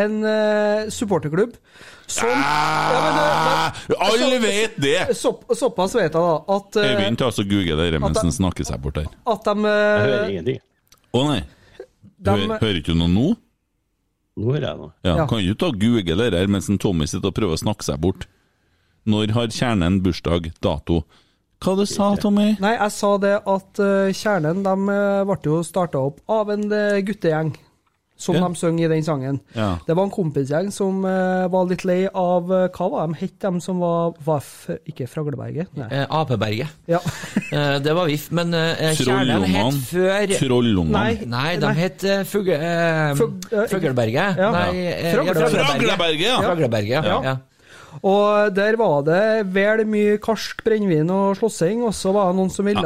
en 0.00 0.16
uh, 0.26 0.88
supporterklubb 0.90 1.52
som 2.10 2.26
ja, 2.26 3.02
men, 3.04 3.20
det- 3.86 3.98
Alle 4.02 4.24
så- 4.32 4.40
vet 4.42 4.80
det! 4.82 4.96
Så, 5.14 5.30
såpass 5.54 5.94
vet 5.94 6.08
jeg, 6.08 6.16
da, 6.16 6.24
at, 6.56 6.80
eh, 6.82 6.88
Øyvind, 6.96 7.20
ta 7.22 7.28
så 7.30 7.44
google 7.46 7.86
det 7.94 8.00
mens 8.02 8.18
han 8.18 8.34
snakker 8.34 8.66
seg 8.66 8.82
bort 8.82 8.98
her. 8.98 9.06
at 9.30 9.46
de 9.46 9.54
Jeg 9.62 10.02
hører 10.08 10.26
ingenting. 10.34 10.58
Å 11.14 11.22
nei. 11.28 11.38
De- 12.18 12.34
Hører, 12.34 12.58
hører 12.58 12.80
ikke 12.82 12.90
du 12.96 12.98
noe 12.98 13.12
nå? 13.14 13.28
Nå 14.40 14.54
hører 14.54 14.68
jeg 14.70 14.78
noe. 14.80 14.92
Ja, 15.04 15.16
Ja. 15.20 15.26
Kan 15.28 15.44
du 15.44 15.54
ta 15.54 15.70
google 15.70 16.30
det 16.30 16.38
her 16.38 16.46
mens 16.48 16.68
en 16.72 16.78
Tommy 16.80 17.06
sitter 17.10 17.28
og 17.28 17.36
prøver 17.36 17.58
å 17.58 17.60
snakke 17.60 17.84
seg 17.84 18.00
bort? 18.00 18.26
Når 19.08 19.32
har 19.36 19.48
kjernen 19.52 20.00
bursdag, 20.04 20.50
dato? 20.64 21.02
Hva 21.60 21.74
du 21.76 21.84
sa 21.88 22.14
Tommy? 22.16 22.54
Nei, 22.60 22.72
jeg 22.78 22.92
sa 22.96 23.10
det 23.20 23.34
at 23.44 23.80
eh, 23.84 24.12
Kjernen 24.16 24.62
de 24.64 24.74
eh, 24.94 25.24
ble 25.28 25.36
jo 25.44 25.58
starta 25.66 26.00
opp 26.08 26.22
av 26.32 26.48
en 26.54 26.64
eh, 26.72 27.00
guttegjeng, 27.04 27.52
som 28.20 28.36
Ja. 28.36 28.44
de 28.46 28.58
synger 28.60 28.84
i 28.84 28.90
den 28.92 29.04
sangen. 29.04 29.40
Ja. 29.56 29.78
Det 29.86 29.96
var 29.96 30.04
en 30.04 30.12
kompisgjeng 30.12 30.68
som 30.74 31.04
uh, 31.04 31.48
var 31.48 31.68
litt 31.70 31.84
lei 31.88 32.02
av 32.06 32.50
uh, 32.52 32.66
Hva 32.68 32.88
var 32.92 33.08
de 33.08 33.16
het, 33.22 33.38
de 33.40 33.60
som 33.64 33.80
var, 33.80 34.12
var 34.26 34.44
Ikke 34.88 35.08
Fragleberget? 35.08 35.72
Eh, 35.88 36.04
Apeberget. 36.04 36.68
Ja. 36.90 37.00
uh, 37.00 37.78
det 37.84 37.94
var 37.96 38.10
VIF, 38.10 38.28
men 38.36 38.52
eh, 38.54 38.92
kjernen 38.98 39.44
het 39.48 39.80
før 39.88 40.34
Trollungene. 40.36 40.92
Nei. 40.92 41.30
Nei, 41.30 41.56
de 41.60 41.72
het 41.80 42.04
uh, 42.04 42.18
eh, 42.20 42.24
Fug- 42.28 42.52
eh, 42.52 43.66
Fugleberget. 43.72 44.36
Ja. 44.36 44.50
Nei, 44.52 44.90
Fragleberget. 45.14 46.44
Fragleberget, 46.44 47.08
ja. 47.24 47.36
Og 48.06 48.54
der 48.54 48.76
var 48.78 49.00
det 49.02 49.22
vel 49.50 49.82
mye 49.90 50.18
karsk 50.22 50.60
brennevin 50.66 51.10
og 51.10 51.40
slåssing, 51.40 51.82
og 51.82 51.94
så 51.96 52.12
var 52.14 52.30
det 52.30 52.38
noen 52.38 52.52
som 52.54 52.68
ville 52.68 52.82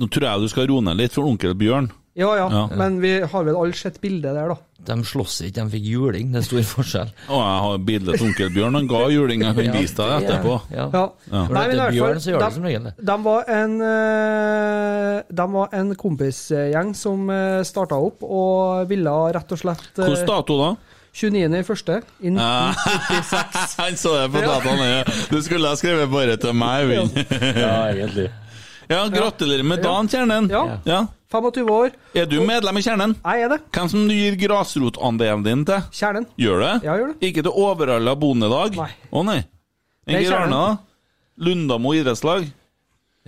Nå 0.00 0.08
tror 0.08 0.26
jeg 0.30 0.40
du 0.46 0.48
skal 0.52 0.70
roe 0.70 0.84
ned 0.86 0.96
litt 1.02 1.12
for 1.16 1.28
onkel 1.28 1.52
Bjørn. 1.60 1.90
Ja, 2.16 2.30
ja, 2.36 2.48
Ja. 2.50 2.66
men 2.76 3.00
vi 3.00 3.20
har 3.20 3.44
vel 3.44 3.56
alle 3.56 3.72
sett 3.78 4.00
bildet 4.00 4.34
der, 4.34 4.48
da. 4.48 4.56
De 4.80 4.94
slåss 5.04 5.42
ikke, 5.44 5.60
de 5.60 5.70
fikk 5.74 5.84
juling. 5.84 6.30
Det 6.32 6.40
er 6.40 6.44
stor 6.46 6.62
forskjell. 6.64 7.10
Og 7.28 7.36
jeg 7.38 7.58
har 7.66 7.78
bilde 7.84 8.14
til 8.16 8.26
onkel 8.30 8.48
Bjørn. 8.54 8.74
Han 8.78 8.86
ga 8.88 9.00
juling. 9.12 9.42
Jeg 9.44 9.54
kan 9.58 9.64
Ja, 9.68 9.72
vise 9.76 9.94
deg 9.98 10.08
er- 10.08 10.24
etterpå. 10.24 10.54
Ja. 10.72 10.86
Ja. 10.92 11.02
Ja. 11.30 11.42
Nei, 11.44 11.46
det 11.46 11.68
men 11.68 11.70
i 11.70 11.80
hvert 11.80 11.98
fall, 12.00 12.20
så 12.24 12.30
gjør 12.32 12.38
det 12.40 12.46
de- 12.48 12.54
som 12.54 12.64
regel 12.64 12.84
det. 12.88 12.94
De 13.10 13.16
var 13.26 13.44
en, 13.56 13.74
eh, 13.90 15.22
de 15.40 15.46
var 15.52 15.68
en 15.72 15.94
kompisgjeng 16.00 16.94
som 16.96 17.28
uh, 17.30 17.60
starta 17.62 17.98
opp 18.00 18.24
og 18.24 18.88
ville 18.90 19.12
rett 19.36 19.52
og 19.52 19.60
slett 19.60 19.98
eh, 20.00 20.06
Hvilken 20.08 20.26
dato 20.32 20.56
da? 20.62 20.70
29.1. 21.12 21.56
i 21.58 21.62
første 21.66 21.96
i 22.22 22.30
1996. 22.32 23.76
Han 23.82 23.96
så 23.98 24.12
det 24.16 24.28
på 24.32 24.42
dataen. 24.44 25.14
Du 25.30 25.40
skulle 25.42 25.68
ha 25.68 25.76
skrevet 25.78 26.08
bare 26.12 26.36
til 26.40 26.54
meg, 26.56 26.84
Øyvind. 26.88 27.18
Ja, 27.58 27.74
egentlig. 27.92 28.28
Ja, 28.90 29.04
gratulerer 29.06 29.62
med 29.62 29.82
dagen, 29.82 30.08
Kjernen. 30.10 30.48
Ja. 30.50 30.78
Ja. 30.84 31.06
25 31.30 31.68
år. 31.70 31.92
Er 32.18 32.26
du 32.26 32.40
medlem 32.42 32.80
i 32.80 32.82
Kjernen? 32.82 33.12
Jeg 33.22 33.44
er 33.44 33.52
det. 33.52 33.58
Hvem 33.70 33.90
som 33.92 34.08
du 34.08 34.14
gir 34.16 34.34
grasrotandelen 34.40 35.44
din 35.46 35.62
til? 35.68 35.84
Kjernen. 35.94 36.26
Gjør 36.34 36.64
det? 36.64 36.72
Ja, 36.88 36.96
gjør 36.98 37.12
det. 37.12 37.28
Ikke 37.28 37.44
til 37.46 37.54
overalla 37.54 38.16
bondelag? 38.18 38.74
Nei. 38.80 38.88
Å 39.14 39.22
nei. 39.28 39.38
Det 40.10 40.24
er 40.26 40.50
da? 40.50 40.64
Lundamo 41.38 41.94
idrettslag? 41.94 42.50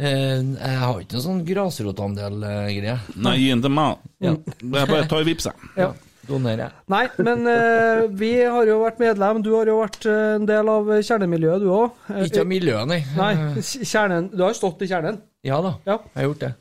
Eh, 0.02 0.42
jeg 0.42 0.82
har 0.82 0.98
ikke 0.98 1.14
noen 1.14 1.26
sånn 1.28 1.46
grasrotandel-greie. 1.46 2.98
Nei, 3.22 3.38
gi 3.38 3.50
den 3.54 3.62
til 3.62 3.76
meg. 3.78 4.02
Ja. 4.24 4.34
Jeg 4.58 4.74
bare 4.96 5.06
tar 5.14 5.30
vips, 5.30 5.46
jeg. 5.52 5.74
Ja. 5.78 5.92
Donerer 6.26 6.66
jeg. 6.66 6.86
Nei, 6.90 7.06
men 7.22 7.46
uh, 7.46 8.04
vi 8.18 8.34
har 8.42 8.66
jo 8.66 8.82
vært 8.82 8.98
medlem. 9.02 9.46
Du 9.46 9.54
har 9.56 9.70
jo 9.70 9.78
vært 9.78 10.06
eh, 10.10 10.36
en 10.36 10.46
del 10.46 10.68
av 10.70 10.90
kjernemiljøet, 11.02 11.62
du 11.62 11.70
òg. 11.74 12.02
Ikke 12.26 12.42
av 12.42 12.50
miljøet, 12.50 12.86
nei. 12.90 13.00
Nei, 13.18 13.62
kjernen 13.62 14.30
Du 14.30 14.42
har 14.42 14.50
jo 14.50 14.58
stått 14.58 14.82
i 14.86 14.90
kjernen. 14.90 15.22
Ja 15.44 15.60
da, 15.64 15.74
Ja. 15.86 15.98
jeg 16.14 16.20
har 16.22 16.28
gjort 16.30 16.42
det. 16.44 16.52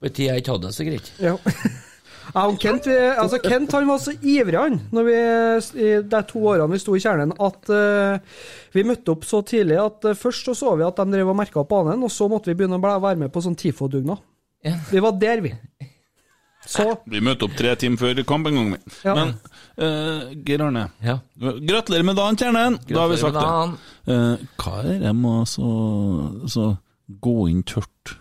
På 0.00 0.06
en 0.08 0.12
tid 0.16 0.26
jeg 0.26 0.42
ikke 0.42 0.54
hadde 0.56 0.66
det 0.70 0.74
så 0.78 0.86
greit. 0.90 1.12
Ja. 1.22 1.36
Ja, 2.34 2.46
og 2.48 2.54
Kent, 2.58 2.86
vi, 2.88 2.94
altså 2.96 3.36
Kent 3.44 3.70
han 3.76 3.84
var 3.86 3.98
så 4.00 4.14
ivrig 4.24 4.56
han, 4.56 4.78
når 4.96 5.04
vi, 5.04 5.16
i 5.84 5.88
de 6.08 6.20
to 6.24 6.40
årene 6.48 6.72
vi 6.72 6.78
sto 6.80 6.94
i 6.96 7.00
kjernen, 7.04 7.34
at 7.36 7.68
uh, 7.68 8.38
vi 8.72 8.84
møtte 8.88 9.12
opp 9.12 9.26
så 9.28 9.42
tidlig 9.44 9.76
at 9.76 10.06
uh, 10.08 10.14
først 10.16 10.48
så 10.48 10.54
så 10.56 10.72
vi 10.80 10.86
at 10.86 10.96
de 10.96 11.04
drev 11.12 11.28
og 11.28 11.36
merka 11.36 11.60
opp 11.60 11.68
banen, 11.68 12.00
og 12.02 12.08
så 12.10 12.24
måtte 12.32 12.48
vi 12.48 12.56
begynne 12.56 12.80
å 12.80 12.96
være 13.04 13.20
med 13.20 13.30
på 13.30 13.42
sånn 13.44 13.54
TIFO-dugnad. 13.60 14.24
Ja. 14.64 14.72
Vi 14.88 15.02
var 15.04 15.18
der, 15.20 15.42
vi. 15.44 15.52
Så 16.64 16.86
Vi 17.12 17.20
møtte 17.20 17.44
opp 17.44 17.58
tre 17.60 17.74
timer 17.76 18.00
før 18.00 18.22
kamp 18.24 18.48
en 18.48 18.56
gang. 18.56 18.72
vi. 18.72 18.94
Ja. 19.04 19.14
Men 19.20 19.34
uh, 19.76 20.32
Geir 20.48 20.64
Arne, 20.64 20.86
Ja. 21.04 21.18
gratulerer 21.36 22.08
med 22.08 22.16
dagen, 22.16 22.40
Kjernen! 22.40 22.80
Da 22.88 23.02
har 23.04 23.12
vi 23.12 23.20
sagt 23.20 23.36
det. 23.36 23.84
Uh, 24.08 24.48
hva 24.64 24.78
er 24.80 24.94
det 25.04 25.12
med 25.12 25.42
å 25.44 25.44
så, 25.44 25.68
så 26.56 26.70
gå 27.06 27.48
inn 27.50 27.62
tørt? 27.66 28.18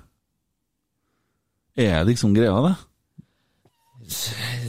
Er 1.75 2.03
det 2.03 2.13
liksom 2.13 2.33
greia, 2.35 2.53
det? 2.67 2.75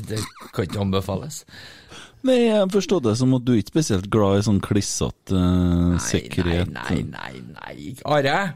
Det 0.08 0.20
kan 0.54 0.64
ikke 0.64 0.80
anbefales. 0.80 1.44
Nei, 2.24 2.38
jeg 2.46 2.70
forstår 2.72 3.02
det 3.04 3.18
som 3.20 3.34
at 3.36 3.44
du 3.44 3.52
er 3.52 3.58
ikke 3.60 3.74
spesielt 3.74 4.06
glad 4.12 4.38
i 4.38 4.44
sånn 4.46 4.60
klissete 4.64 5.36
uh, 5.36 5.98
sikkerhet. 6.00 6.70
Nei, 6.72 7.02
nei, 7.04 7.34
nei, 7.52 7.74
nei. 7.76 7.92
Are? 8.08 8.48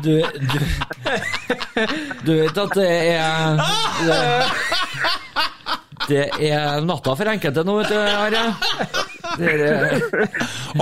Du, 0.00 0.22
du, 0.22 0.58
du 2.24 2.30
vet 2.38 2.58
at 2.62 2.70
det 2.78 2.86
er 3.10 3.58
det, 4.06 4.20
det 6.10 6.24
er 6.50 6.80
natta 6.84 7.14
for 7.18 7.30
enkelte 7.30 7.62
nå, 7.66 7.74
vet 7.80 7.90
du, 7.92 7.96
Are. 7.98 8.42
Det 9.38 9.52
er, 9.54 9.60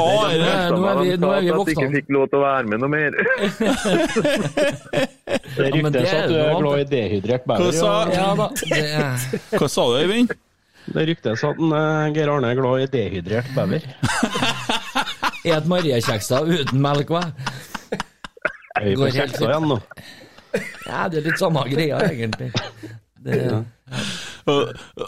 Are, 0.00 0.52
nå 0.72 0.80
er 0.88 1.00
vi, 1.02 1.12
nå 1.20 1.30
er 1.34 1.42
vi 1.44 1.50
At 1.52 1.54
du 1.54 1.58
våkna. 1.60 1.74
ikke 1.74 1.88
fikk 1.94 2.08
lov 2.16 2.26
til 2.32 2.38
å 2.40 2.42
være 2.46 2.66
med 2.72 2.82
noe 2.82 2.92
mer. 2.92 3.10
Det 5.58 5.68
Ja, 5.68 5.82
men 5.82 5.92
det 5.92 6.02
ryktes 6.02 6.14
at 6.14 6.28
du 6.30 6.36
er 6.40 6.60
glad 6.62 6.80
i 6.80 6.86
dehydrert 6.92 7.44
Hva 7.48 7.56
bever. 7.58 7.72
sa, 7.78 7.94
Ja 8.14 8.28
da. 8.38 8.46
Det 8.62 8.78
er, 8.88 9.26
hva 9.58 9.68
sa 9.72 9.86
du, 9.92 9.96
Øyvind? 10.02 10.32
Det 10.88 11.04
ryktes 11.10 11.42
at 11.44 11.58
eh, 11.60 12.04
Geir 12.16 12.30
Arne 12.32 12.52
er 12.54 12.56
glad 12.56 12.84
i 12.86 12.88
dehydrert 12.94 13.50
bever. 13.56 13.84
et 15.58 15.68
mariekjekser 15.68 16.48
uten 16.48 16.80
melk, 16.84 17.12
hva? 17.12 17.24
Vi 18.84 18.94
på 18.96 19.10
kjeksa 19.12 19.44
igjen 19.50 19.68
nå? 19.74 19.78
Ja, 20.86 21.04
det 21.12 21.20
er 21.20 21.24
litt 21.28 21.40
samme 21.40 21.64
greia, 21.68 21.98
egentlig. 22.08 22.48
Det, 23.20 23.36
Og, 23.52 23.64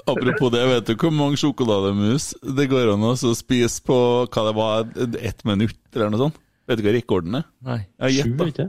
apropos 0.06 0.52
det, 0.54 0.62
vet 0.70 0.88
du 0.90 0.94
hvor 1.00 1.14
mange 1.14 1.40
sjokolademus 1.40 2.30
det 2.58 2.68
går 2.70 2.92
an 2.94 3.06
å 3.08 3.14
spise 3.16 3.82
på 3.86 3.98
hva 4.26 4.46
det 4.48 4.54
var, 4.58 4.88
ett 5.20 5.44
minutt 5.48 5.78
eller 5.94 6.12
noe 6.12 6.24
sånt? 6.26 6.40
Vet 6.70 6.80
du 6.80 6.86
hva 6.86 6.94
rekorden 6.94 7.40
er? 7.40 7.46
nei. 7.66 7.80
Sju, 8.14 8.34
ikke? 8.46 8.68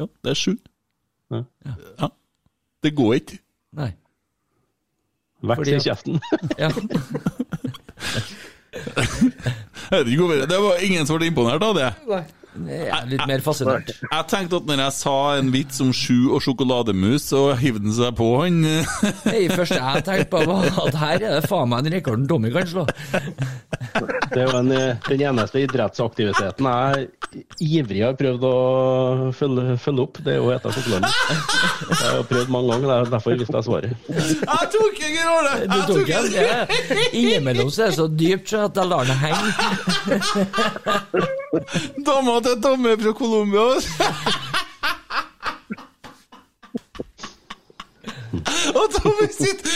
Ja, 0.00 0.06
det 0.24 0.32
er 0.32 0.38
sju. 0.38 0.54
Ja. 1.30 1.44
Ja. 2.00 2.10
Det 2.80 2.94
går 2.96 3.18
ikke. 3.20 3.40
nei. 3.76 3.90
Vekk 5.40 5.68
i 5.72 5.80
kjeften. 5.80 6.20
Ja. 6.60 6.68
Det 9.90 10.58
var 10.62 10.84
ingen 10.84 11.06
som 11.06 11.18
ble 11.18 11.26
imponert 11.26 11.62
av 11.66 11.74
det. 11.74 11.88
Nei. 12.06 12.22
Jeg 12.66 12.88
er 12.90 13.06
litt 13.10 13.22
mer 13.30 13.42
fascinert. 13.44 13.92
Jeg 14.02 14.26
tenkte 14.30 14.58
at 14.58 14.66
når 14.66 14.82
jeg 14.84 14.94
sa 14.96 15.16
en 15.38 15.52
vits 15.54 15.80
om 15.84 15.92
sju 15.94 16.32
og 16.34 16.42
sjokolademus, 16.44 17.28
så 17.30 17.42
hiv 17.60 17.78
den 17.82 17.94
seg 17.94 18.16
på 18.18 18.30
han. 18.42 18.62
Det 18.64 19.46
første 19.54 19.78
jeg 19.78 20.04
tenkte 20.08 20.28
på, 20.32 20.42
var 20.50 20.66
at 20.86 20.98
her 21.00 21.16
er 21.20 21.38
det 21.38 21.50
faen 21.50 21.70
meg 21.70 21.86
en 21.86 21.94
rekorden 21.94 22.26
Tommy 22.30 22.50
kan 22.54 22.66
slå. 22.70 22.86
Det 22.90 24.40
er 24.40 24.46
jo 24.46 24.58
en, 24.58 24.72
eh, 24.74 24.98
den 25.08 25.24
eneste 25.30 25.62
idrettsaktiviteten 25.64 26.68
jeg 26.70 27.08
ivrig 27.62 28.00
har 28.02 28.16
prøvd 28.18 28.42
å 28.46 28.54
følge, 29.36 29.76
følge 29.80 30.02
opp, 30.02 30.18
det 30.24 30.32
er 30.34 30.38
jo 30.40 30.48
å 30.50 30.58
spise 30.58 30.80
sjokolade. 30.80 31.10
Jeg 31.90 32.08
har 32.10 32.24
prøvd 32.30 32.48
mange 32.50 32.72
ganger, 32.72 32.86
det 32.90 32.96
er 32.96 33.12
derfor 33.14 33.30
visste 33.38 33.56
jeg 33.58 33.66
svaret. 33.68 33.92
Jeg 34.10 34.64
tok 34.74 34.92
ikke 34.98 35.10
Gråle! 35.20 35.52
Du 35.70 35.78
tok 35.90 36.08
en? 36.16 36.26
Ja. 36.34 36.66
Innimellom 37.12 37.70
så 37.70 37.86
er 37.86 37.92
det 37.92 37.98
så 38.00 38.06
dypt 38.10 38.46
så 38.50 38.56
at 38.66 38.74
jeg 38.80 38.86
lar 38.90 39.04
det 39.06 39.18
henge. 39.20 39.48
Dama 42.40 42.54
til 42.54 42.62
Tommy 42.62 43.02
fra 43.02 43.12
Colombia. 43.12 44.49
Og 48.30 48.86
Tommy 48.94 49.26
sitter 49.34 49.70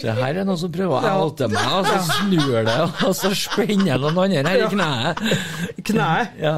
Se 0.00 0.12
her 0.12 0.36
er 0.36 0.44
noen 0.44 0.58
som 0.60 0.72
prøver 0.74 1.06
å 1.08 1.12
oute 1.24 1.46
meg, 1.48 1.64
og 1.78 1.86
så 1.88 1.98
snur 2.18 2.58
det, 2.66 2.74
og 3.08 3.14
så 3.16 3.30
spenner 3.38 4.00
noen 4.02 4.18
andre 4.26 4.42
her 4.50 4.64
i 4.64 4.68
kneet. 4.74 5.22
Kneet? 5.88 6.34
Ja. 6.42 6.54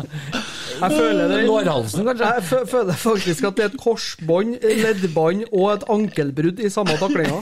Jeg 0.77 0.91
føler 0.93 1.31
det 1.31 1.39
Lårhalsen, 1.47 2.03
kanskje? 2.09 2.31
Jeg 2.37 2.67
føler 2.73 2.99
faktisk 3.01 3.47
at 3.49 3.57
det 3.61 3.65
er 3.67 3.71
et 3.71 3.79
korsbånd, 3.81 4.57
leddbånd 4.83 5.45
og 5.53 5.69
et 5.77 5.87
ankelbrudd 5.95 6.59
i 6.67 6.73
samme 6.73 6.97
taklinga. 7.01 7.39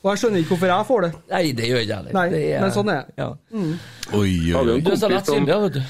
Og 0.00 0.08
jeg 0.14 0.22
skjønner 0.22 0.40
ikke 0.42 0.54
hvorfor 0.54 0.72
jeg 0.72 0.88
får 0.88 1.04
det. 1.06 1.12
Nei, 1.34 1.42
det 1.60 1.68
gjør 1.70 1.84
ikke 1.84 1.92
jeg 1.92 1.98
heller. 2.00 2.38
Er- 2.40 2.64
men 2.64 2.74
sånn 2.78 2.90
er 2.94 3.02
det. 3.02 3.18
Ja. 3.20 3.28
Mm. 3.52 3.74
Oi, 4.16 4.32
oi, 4.56 4.64
oi. 4.64 4.80
Du 4.80 4.90
er 4.94 4.98
så 5.04 5.12
lett 5.12 5.28
Silje, 5.30 5.60
vet 5.66 5.76
du. 5.76 5.82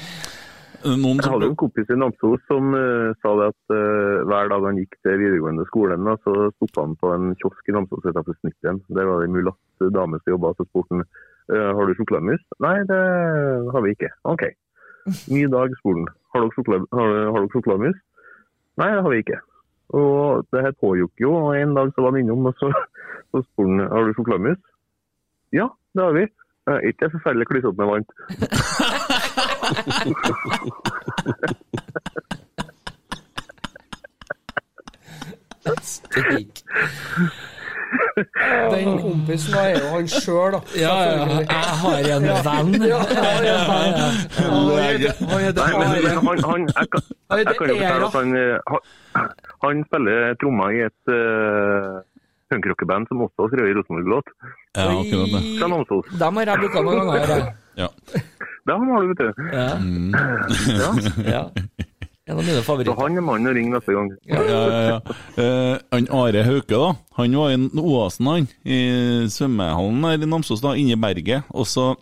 Noen 0.81 1.19
Jeg 1.21 1.29
hadde 1.29 1.47
en 1.51 1.57
kompis 1.59 1.89
i 1.93 1.97
Namsos 1.99 2.41
som 2.49 2.71
uh, 2.73 3.11
sa 3.21 3.31
det 3.37 3.47
at 3.51 3.73
uh, 3.75 4.23
hver 4.29 4.49
dag 4.49 4.63
han 4.65 4.79
gikk 4.79 4.95
til 5.05 5.19
videregående 5.21 5.65
skolen, 5.69 6.05
da, 6.07 6.15
så 6.25 6.47
stoppa 6.55 6.85
han 6.87 6.95
på 7.01 7.11
en 7.13 7.27
kiosk 7.41 7.69
i 7.69 7.75
Namsos 7.75 8.07
utenfor 8.07 8.37
Snittven. 8.39 8.79
Der 8.89 9.05
var 9.09 9.21
det 9.21 9.29
en 9.29 9.35
mulatt 9.35 9.85
dame 9.93 10.17
som 10.23 10.33
jobba, 10.33 10.53
så 10.57 10.65
spurte 10.65 10.95
han 10.97 11.03
eh, 11.05 11.69
har 11.77 11.85
du 11.89 11.93
sjokolademus. 11.99 12.41
Nei, 12.65 12.73
det 12.89 12.99
har 13.75 13.85
vi 13.85 13.93
ikke. 13.95 14.09
OK. 14.33 14.43
Ny 15.33 15.45
dag, 15.53 15.73
skolen. 15.81 16.09
Har 16.33 16.43
dere 16.45 16.55
sjokolade- 16.57 16.89
har, 16.97 17.13
har 17.33 17.39
dere 17.39 17.53
sjokolademus? 17.55 18.01
Nei, 18.81 18.89
det 18.95 19.01
har 19.05 19.13
vi 19.13 19.21
ikke. 19.25 19.39
Og 20.01 20.45
det 20.53 20.61
her 20.65 20.75
pågikk 20.81 21.25
jo, 21.25 21.33
og 21.45 21.55
en 21.57 21.73
dag 21.77 21.89
så 21.95 22.05
var 22.05 22.13
han 22.15 22.21
innom, 22.23 22.45
og 22.49 22.57
så, 22.61 22.69
så 23.33 23.41
spurte 23.45 23.69
han 23.69 23.85
har 23.91 24.05
du 24.09 24.13
sjokolademus. 24.17 24.61
Ja, 25.57 25.69
det 25.97 26.05
har 26.07 26.15
vi. 26.17 26.27
Eh, 26.69 26.79
Ikke 26.93 27.09
forferdelig 27.17 27.49
klissete 27.49 27.77
med 27.81 27.89
vann. 27.89 28.05
Stik. 35.81 36.63
Den 38.71 39.01
kompisen 39.01 39.53
da 39.53 39.61
er 39.69 39.75
jo 39.75 39.87
han 39.91 40.07
sjøl, 40.09 40.55
da. 40.55 40.59
Ja, 40.79 40.93
ja, 41.05 41.23
jeg 41.41 41.57
har 41.81 41.97
en 42.15 42.25
venn. 42.47 42.69
Ja, 42.87 42.99
ja, 43.17 43.23
ja, 43.45 43.57
ja. 43.87 44.07
Han 44.41 44.67
jeg, 44.79 45.11
kan, 47.59 47.69
jo 47.69 47.75
fortelle 47.77 48.07
at 48.07 49.87
spiller 49.87 50.17
trommer 50.41 50.69
i 50.75 50.83
et 50.87 51.01
uh, 51.11 51.99
som 53.07 53.23
også 53.27 53.45
har 53.45 53.49
skrevet 53.53 53.77
Rosenborg-låt. 53.79 54.27
Ja, 54.75 54.87
akkurat 54.91 55.29
det. 55.35 55.41
Fra 55.59 55.67
Namsos. 55.71 56.05
Dem 56.23 56.39
har 56.41 56.53
jeg 56.53 56.63
booka 56.65 56.79
noen 56.87 57.11
ganger. 57.11 57.51
Ja. 57.79 57.87
Det 58.67 58.77
har 58.77 59.01
du, 59.01 59.07
vet 59.11 59.21
du. 59.21 59.47
Ja. 59.51 59.69
Mm. 59.75 60.13
Ja. 60.77 60.91
Ja. 61.31 61.43
En 62.29 62.37
av 62.37 62.45
mine 62.45 62.61
Så 62.63 62.93
han 62.99 63.17
er 63.17 63.23
mannen 63.25 63.49
å 63.49 63.53
ringe 63.55 63.73
neste 63.73 63.95
gang. 63.95 64.11
Ja, 64.29 64.41
ja, 64.45 64.81
ja. 64.87 64.97
Eh, 65.41 65.77
han 65.91 66.07
Are 66.13 66.43
Hauke, 66.45 66.77
da. 66.77 66.91
Han 67.17 67.35
var 67.35 67.51
i 67.51 67.57
Oasen, 67.81 68.29
han. 68.29 68.47
I 68.63 68.79
svømmehallen 69.33 70.05
her 70.05 70.21
i 70.21 70.29
Namsos, 70.29 70.61
da, 70.63 70.75
inne 70.77 70.95
i 70.95 71.01
berget. 71.01 71.49
Og 71.51 71.67
så 71.67 71.95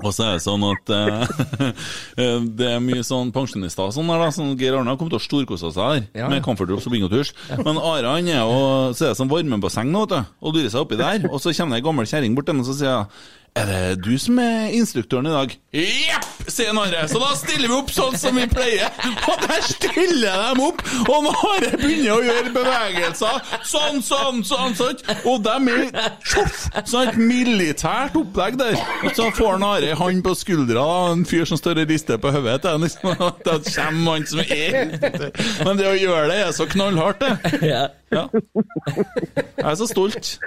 og 0.00 0.14
så 0.16 0.24
er 0.24 0.36
det 0.38 0.44
sånn 0.44 0.62
at 0.64 0.90
eh, 0.96 1.32
eh, 2.22 2.36
det 2.56 2.68
er 2.72 2.82
mye 2.84 3.02
sånn 3.04 3.32
pensjonister 3.34 3.90
sånn 3.92 4.08
der, 4.08 4.22
da. 4.22 4.30
Sånn 4.34 4.54
Geir 4.60 4.78
Arne 4.78 4.94
har 4.94 5.00
kommet 5.00 5.12
til 5.14 5.20
å 5.20 5.24
storkose 5.24 5.72
seg 5.74 6.06
der 6.14 6.22
Ja. 6.22 6.30
med 6.32 6.44
comfortdrops 6.44 6.88
og 6.88 6.94
bingoturs. 6.94 7.34
Men 7.60 7.76
Are 7.76 8.14
han 8.16 8.30
er 8.30 8.40
jo 8.40 8.94
Så 8.96 9.04
er 9.06 9.12
det 9.12 9.18
sånn 9.20 9.30
varmebasseng 9.30 9.92
nå, 9.92 10.06
vet 10.06 10.14
du. 10.16 10.32
Og 10.40 10.56
lurer 10.56 10.72
seg 10.72 10.84
oppi 10.84 11.00
der. 11.00 11.26
Og 11.32 11.38
så 11.42 11.52
kommer 11.56 11.76
det 11.76 11.82
ei 11.82 11.88
gammel 11.90 12.08
kjerring 12.08 12.36
bort 12.36 12.48
til 12.48 12.56
ham 12.56 12.64
og 12.64 12.70
så 12.70 12.78
sier 12.80 12.96
hun 12.96 13.38
er 13.58 13.66
det 13.66 14.04
du 14.04 14.12
som 14.18 14.38
er 14.38 14.70
instruktøren 14.78 15.26
i 15.26 15.32
dag? 15.34 15.54
Jepp, 15.74 16.26
sier 16.50 16.76
Are. 16.78 17.02
Så 17.10 17.18
da 17.22 17.30
stiller 17.38 17.70
vi 17.70 17.76
opp 17.76 17.90
sånn 17.94 18.16
som 18.18 18.36
vi 18.38 18.46
pleier. 18.50 18.90
Og 19.30 19.42
der 19.42 19.64
stiller 19.66 20.44
de 20.54 20.64
opp! 20.66 20.82
Og 21.10 21.28
Are 21.30 21.70
begynner 21.80 22.14
å 22.14 22.24
gjøre 22.26 22.52
bevegelser. 22.54 23.50
Sånn, 23.66 24.00
sånn, 24.06 24.42
sånn. 24.46 24.74
sånn. 24.78 25.02
Og 25.30 25.42
de 25.46 25.74
er 25.74 26.14
tjoff! 26.26 26.66
Sånn 26.84 27.10
et 27.10 27.18
militært 27.20 28.18
opplegg 28.18 28.58
der. 28.60 28.78
Og 29.04 29.14
så 29.18 29.30
får 29.34 29.56
han 29.56 29.66
Are 29.70 29.98
hand 30.02 30.24
på 30.26 30.34
skuldra, 30.38 30.86
en 31.14 31.26
fyr 31.28 31.46
som 31.50 31.58
står 31.60 31.82
og 31.84 31.94
rister 31.94 32.20
på 32.22 32.34
hodet 32.34 32.60
til. 32.66 32.82
Liksom. 32.86 33.24
Da 33.46 33.58
kommer 33.66 34.18
han 34.18 34.26
som 34.30 34.42
er 34.46 35.30
Men 35.66 35.78
det 35.78 35.90
å 35.90 35.96
gjøre 35.98 36.28
det 36.30 36.42
er 36.46 36.54
så 36.56 36.66
knallhardt, 36.70 37.22
det. 37.22 37.66
Ja. 37.70 37.88
Ja. 38.10 38.26
Jeg 38.34 39.66
er 39.70 39.74
så 39.78 39.86
stolt. 39.86 40.38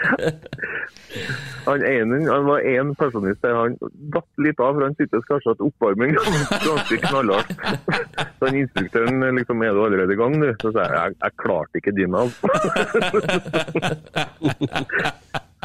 Han, 1.63 1.83
ene, 1.87 2.17
han 2.27 2.45
var 2.47 2.65
én 2.67 2.89
pensjonist 2.99 3.41
der 3.45 3.55
han 3.55 3.75
datt 4.11 4.41
litt 4.43 4.59
av, 4.59 4.73
for 4.75 4.83
han 4.83 4.95
syntes 4.99 5.27
kanskje 5.29 5.53
at 5.55 5.61
oppvarming 5.63 6.11
var 6.17 6.25
ganske 6.67 6.97
knallhardt. 7.05 7.51
Så 8.39 8.49
han 8.49 8.57
instruktøren 8.59 9.15
liksom 9.37 9.63
er 9.63 9.71
du 9.77 9.83
allerede 9.85 10.13
i 10.15 10.19
gang, 10.19 10.33
du? 10.41 10.49
Så 10.61 10.73
sa 10.75 10.79
jeg 10.89 10.95
jeg, 10.97 11.09
jeg 11.23 11.31
klarte 11.43 11.81
ikke 11.81 11.95
din 11.95 12.13
av. 12.17 12.27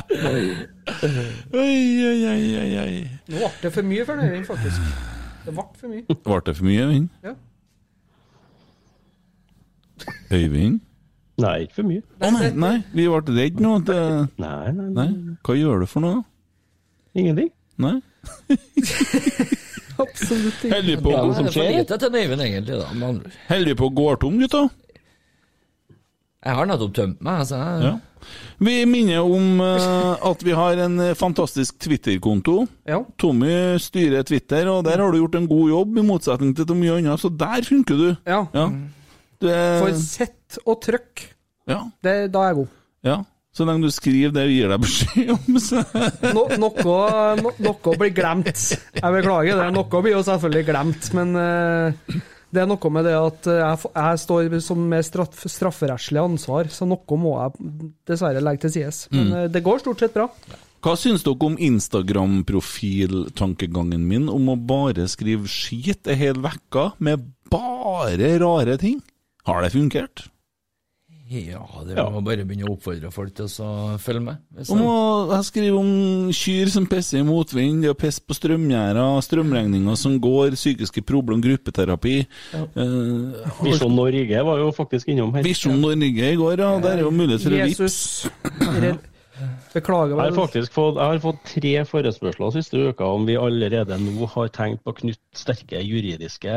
Oi, 0.09 1.79
oi, 2.07 2.21
oi, 2.31 2.43
oi, 2.63 2.73
oi. 2.81 2.95
Nå 3.29 3.37
ble 3.43 3.51
det 3.63 3.73
for 3.75 3.83
mye 3.87 4.05
for 4.09 4.23
Øyvind, 4.23 4.45
faktisk. 4.49 4.81
Det 5.45 5.55
ble 5.55 5.65
for 5.81 5.89
mye. 5.93 6.03
Ble 6.29 6.39
det 6.47 6.55
for 6.57 6.69
mye, 6.69 6.85
Øyvind? 6.87 7.09
Ja. 7.25 7.35
Øyvind? 10.33 10.81
Nei, 11.39 11.55
ikke 11.67 11.75
for 11.79 11.87
mye. 11.87 12.03
Å 12.21 12.31
nei, 12.35 12.49
nei, 12.59 12.77
vi 12.93 13.05
ble 13.07 13.37
redd 13.37 13.61
nå. 13.63 13.77
Det- 13.87 14.29
Nei, 14.43 14.73
nei, 14.73 14.89
nei. 14.97 15.09
Hva 15.47 15.55
gjør 15.55 15.81
du 15.85 15.87
for 15.87 16.01
noe? 16.03 16.25
Ingenting. 17.15 17.51
Nei? 17.79 18.01
Absolutt 19.99 20.59
ikke. 20.63 20.73
Holder 20.75 20.89
vi 20.91 20.97
på, 21.03 21.11
å 21.11 21.15
det 21.15 21.23
gå- 21.23 21.47
er 21.47 21.53
for 21.55 21.79
lite 21.79 21.99
til 22.03 22.19
Øyvind, 22.21 22.43
egentlig. 22.45 22.79
da, 22.83 22.93
med 22.95 23.33
holder 23.49 23.71
vi 23.73 23.75
på 23.79 23.87
å 23.89 23.95
gå 23.95 24.09
tom, 24.23 24.39
gutta? 24.43 24.65
Jeg 26.47 26.55
har 26.55 26.67
nettopp 26.71 26.93
tømt 26.95 27.21
meg. 27.21 27.41
altså. 27.41 27.57
jeg- 27.57 27.83
Ja. 27.89 27.99
Vi 28.59 28.85
minner 28.85 29.23
om 29.23 29.61
uh, 29.61 30.17
at 30.31 30.43
vi 30.43 30.51
har 30.51 30.77
en 30.77 30.99
eh, 31.01 31.15
fantastisk 31.15 31.79
Twitter-konto. 31.79 32.67
Ja. 32.87 33.05
Tommy 33.17 33.79
styrer 33.79 34.25
Twitter, 34.27 34.67
og 34.69 34.85
der 34.85 34.99
har 34.99 35.13
du 35.13 35.19
gjort 35.19 35.37
en 35.37 35.47
god 35.47 35.69
jobb, 35.71 35.99
i 35.99 36.03
motsetning 36.03 36.55
til 36.57 36.67
mye 36.75 36.97
annet, 36.99 37.21
så 37.21 37.31
der 37.31 37.63
funker 37.63 37.97
du. 37.97 38.17
Ja. 38.27 38.47
Ja. 38.53 38.67
Det, 39.39 39.57
For 39.83 39.99
sett 40.03 40.59
og 40.65 40.81
trykk, 40.83 41.27
ja, 41.71 41.83
det, 42.03 42.15
da 42.35 42.45
er 42.45 42.53
jeg 42.53 42.63
god. 42.63 42.79
ja. 43.07 43.19
Så 43.59 43.65
lenge 43.67 43.89
du 43.89 43.91
skriver 43.91 44.31
det 44.31 44.45
vi 44.47 44.61
gir 44.61 44.71
deg 44.71 44.79
beskjed 44.85 45.31
om, 45.35 45.57
så 45.59 45.81
No, 46.37 46.45
noe, 46.63 46.99
no, 47.41 47.51
noe 47.65 47.95
blir 47.99 48.13
glemt. 48.15 48.61
Jeg 48.95 49.11
beklager 49.17 49.59
det. 49.59 49.65
Noe 49.75 50.03
blir 50.05 50.15
jo 50.15 50.21
selvfølgelig 50.23 50.63
glemt, 50.69 51.09
men 51.19 51.29
uh, 51.35 51.91
det 52.55 52.61
er 52.63 52.69
noe 52.71 52.91
med 52.95 53.03
det 53.09 53.17
at 53.19 53.49
eh, 53.51 53.59
jeg, 53.65 53.79
jeg 53.91 54.21
står 54.23 54.55
som 54.65 54.79
med 54.93 55.03
straff, 55.05 55.43
strafferettslig 55.51 56.21
ansvar, 56.23 56.65
så 56.71 56.87
noe 56.89 57.19
må 57.21 57.33
jeg 57.35 57.51
dessverre 58.09 58.41
legge 58.45 58.61
til 58.67 58.73
sides. 58.79 58.97
Men 59.17 59.27
uh, 59.35 59.51
det 59.51 59.67
går 59.67 59.79
stort 59.83 60.01
sett 60.05 60.15
bra. 60.15 60.27
Hva 60.79 60.95
syns 60.95 61.27
dere 61.27 61.43
om 61.43 61.59
Instagram-profiltankegangen 61.59 63.99
min 64.07 64.31
om 64.31 64.47
å 64.53 64.55
bare 64.71 65.09
skrive 65.11 65.51
skit 65.51 66.07
ei 66.07 66.15
hel 66.21 66.39
uke 66.39 66.95
med 67.03 67.19
bare 67.51 68.39
rare 68.39 68.79
ting? 68.79 69.03
Har 69.49 69.65
det 69.65 69.73
fungert? 69.73 70.29
Ja, 71.29 71.61
det 71.85 72.01
må 72.09 72.23
bare 72.25 72.45
begynne 72.49 72.71
å 72.71 72.73
oppfordre 72.73 73.11
folk 73.13 73.35
til 73.37 73.51
å 73.61 73.99
følge 74.01 74.23
med. 74.25 74.39
Hvis 74.57 74.71
Om 74.73 74.81
jeg 74.81 75.45
skriver 75.45 75.77
om 75.77 75.91
kyr 76.33 76.71
som 76.73 76.87
pisser 76.89 77.21
i 77.21 77.27
motvind, 77.29 77.83
det 77.85 77.91
å 77.93 77.97
pisse 78.01 78.23
på 78.25 78.37
strømgjerder, 78.37 79.21
strømregninger 79.27 79.99
som 80.01 80.17
går, 80.25 80.57
psykiske 80.57 81.05
problem, 81.05 81.43
gruppeterapi. 81.45 82.15
Eh, 82.57 83.53
Visjon 83.61 83.93
Norge 83.93 84.45
var 84.49 84.63
jo 84.65 84.73
faktisk 84.73 85.13
innom 85.13 85.37
her. 85.37 85.45
Visjon 85.45 85.77
Norge 85.85 86.33
i 86.33 86.41
går, 86.41 86.65
ja. 86.65 86.73
Der 86.81 86.97
er 86.97 87.05
jo 87.05 87.13
mulighet 87.13 87.45
for 87.45 87.53
å 87.53 87.61
vippse. 87.69 88.97
Beklager 89.79 90.19
Jeg 90.19 90.33
har 90.33 90.37
faktisk 90.37 90.75
fått, 90.75 90.99
jeg 90.99 91.15
har 91.15 91.21
fått 91.23 91.41
tre 91.47 91.73
forespørsler 91.89 92.55
siste 92.57 92.81
uka 92.91 93.07
om 93.15 93.27
vi 93.29 93.37
allerede 93.39 93.99
nå 94.03 94.27
har 94.35 94.51
tenkt 94.55 94.83
på 94.85 94.95
å 94.95 94.99
knytte 94.99 95.39
sterke 95.39 95.81
juridiske. 95.85 96.49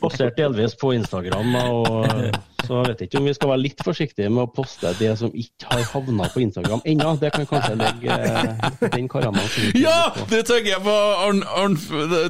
Basert 0.00 0.38
delvis 0.38 0.76
på 0.80 0.94
Instagram. 0.96 1.54
Og, 1.60 1.86
så 2.64 2.72
jeg 2.80 2.88
vet 2.88 3.00
ikke 3.06 3.18
om 3.20 3.26
vi 3.28 3.34
skal 3.36 3.52
være 3.52 3.64
litt 3.64 3.80
forsiktige 3.84 4.30
med 4.32 4.42
å 4.46 4.52
poste 4.54 4.88
det 5.00 5.12
som 5.20 5.30
ikke 5.34 5.68
har 5.70 5.82
havna 5.92 6.24
på 6.32 6.38
Instagram 6.44 6.80
ennå. 6.88 7.08
Det 7.20 7.30
kan 7.34 7.46
kanskje 7.50 7.74
legge 7.80 8.10
eh, 8.16 8.48
den 8.94 9.06
karamen. 9.10 9.46
Ja! 9.78 10.00
Det 10.30 10.42
tenker 10.48 10.70
jeg 10.76 10.82
på 10.84 10.96
Arn, 11.26 11.40
Arn, 11.44 11.74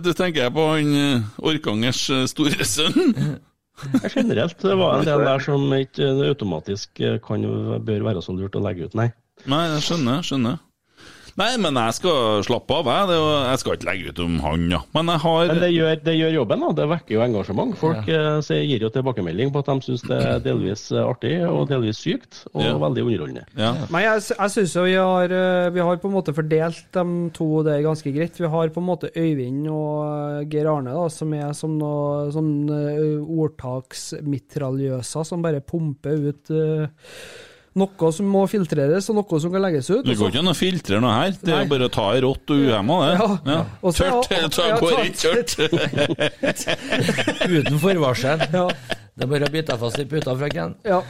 det 0.02 0.14
tenker 0.18 0.40
jeg 0.46 0.52
på 0.56 0.64
han 0.72 0.88
eh, 0.96 1.20
Orkangers 1.52 2.02
eh, 2.14 2.26
store 2.30 2.64
sønn. 2.66 2.98
Generelt 4.14 4.58
det 4.62 4.76
var 4.78 4.98
en 4.98 5.08
del 5.08 5.24
der 5.26 5.44
som 5.44 5.66
ikke 5.76 6.10
automatisk 6.28 7.00
kan, 7.24 7.46
bør 7.86 8.08
være 8.10 8.24
så 8.24 8.34
lurt 8.36 8.58
å 8.58 8.64
legge 8.64 8.88
ut, 8.88 8.96
nei. 8.98 9.10
Nei, 9.48 9.62
jeg 9.74 9.86
skjønner, 9.86 10.26
skjønner. 10.26 10.58
Nei, 11.40 11.50
men 11.62 11.78
jeg 11.80 11.96
skal 11.96 12.42
slappe 12.46 12.76
av, 12.76 12.88
jeg. 12.92 13.08
Det, 13.10 13.16
jo- 13.16 13.40
jeg 13.48 13.60
skal 13.62 13.76
ikke 13.78 13.88
legge 13.88 14.10
ut 14.12 14.18
om 14.26 14.34
han, 14.44 14.66
ja. 14.74 14.80
Men 14.96 15.12
jeg 15.14 15.22
har 15.24 15.46
Men 15.50 15.60
det 15.64 15.70
gjør, 15.72 15.94
det 16.04 16.14
gjør 16.18 16.34
jobben, 16.36 16.64
da. 16.66 16.70
Det 16.80 16.88
vekker 16.90 17.16
jo 17.16 17.22
engasjement. 17.24 17.72
Folk 17.80 18.10
eh, 18.12 18.50
gir 18.70 18.84
jo 18.84 18.90
tilbakemelding 18.92 19.52
på 19.54 19.62
at 19.64 19.70
de 19.72 19.86
syns 19.88 20.04
det 20.10 20.18
er 20.20 20.42
delvis 20.44 20.86
eh, 20.92 21.00
artig 21.06 21.32
og 21.48 21.64
delvis 21.72 22.02
sykt, 22.04 22.42
og 22.52 22.62
Ja. 22.66 22.74
veldig 22.82 23.06
underholdende. 23.06 23.44
Ja. 23.56 23.72
Men 23.90 24.04
jeg, 24.04 24.22
jeg 24.36 24.54
syns 24.56 24.76
jo 24.76 24.84
vi 24.84 24.94
har, 25.00 25.32
eh, 25.32 25.70
vi 25.74 25.80
har 25.88 25.96
på 26.02 26.10
en 26.10 26.16
måte 26.18 26.34
fordelt 26.36 26.84
de 26.92 27.04
to 27.36 27.48
det 27.66 27.78
er 27.78 27.86
ganske 27.88 28.12
greit. 28.14 28.36
Vi 28.40 28.50
har 28.52 28.68
på 28.74 28.80
en 28.84 28.88
måte 28.90 29.10
Øyvind 29.16 29.64
og 29.72 30.44
Geir 30.52 30.68
Arne, 30.70 30.92
da, 30.96 31.08
som 31.12 31.32
er 31.36 31.52
som 31.56 31.78
noe 31.80 32.28
sånn 32.34 32.52
uh, 32.68 33.24
ordtaksmitraljøser 33.44 35.24
som 35.26 35.42
bare 35.44 35.60
pumper 35.64 36.28
ut 36.30 36.50
eh, 36.54 36.86
noe 37.80 38.10
som 38.16 38.28
må 38.30 38.44
filtreres, 38.50 39.08
og 39.10 39.16
noe 39.20 39.40
som 39.42 39.52
kan 39.54 39.64
legges 39.64 39.88
ut. 39.90 40.04
Det 40.06 40.16
går 40.20 40.30
ikke 40.32 40.42
an 40.44 40.52
å 40.52 40.56
filtre 40.56 41.00
noe 41.02 41.14
her. 41.16 41.34
Det 41.40 41.54
er 41.56 41.64
jo 41.64 41.70
bare 41.72 41.88
å 41.88 41.92
ta 41.96 42.06
i 42.16 42.20
rått 42.24 42.52
og 42.54 42.68
uhemma, 42.68 43.00
det. 43.06 43.14
Ja. 43.18 43.28
Ja. 43.54 43.60
Så- 43.90 44.22
Tørt, 44.28 44.60
ja, 44.60 44.78
går 44.80 44.92
ikke 45.08 45.24
tørt. 45.24 45.50
Uten 47.50 47.78
forvarsel. 47.82 48.46
Ja. 48.52 48.66
Det 49.16 49.26
er 49.26 49.30
bare 49.34 49.48
å 49.50 49.52
bite 49.52 49.76
fast 49.80 49.98
i 50.00 50.06
puta, 50.08 50.34
frøken. 50.38 50.76
Ja. 50.88 51.02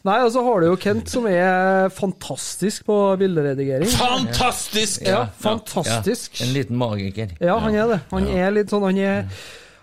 Nei, 0.00 0.14
og 0.24 0.30
så 0.32 0.40
har 0.46 0.62
du 0.62 0.66
jo 0.70 0.76
Kent, 0.80 1.10
som 1.12 1.26
er 1.28 1.90
fantastisk 1.92 2.86
på 2.88 2.94
bilderedigering. 3.20 3.90
Fantastisk! 4.00 5.02
Ja, 5.04 5.26
fantastisk. 5.42 6.38
Ja, 6.40 6.46
en 6.46 6.54
liten 6.56 6.78
magiker. 6.80 7.34
Ja, 7.36 7.58
han 7.60 7.76
er 7.76 7.90
det. 7.92 7.98
Han 8.14 8.28
er 8.32 8.54
litt 8.56 8.72
sånn 8.72 8.86
Han 8.88 8.96
er, 9.04 9.26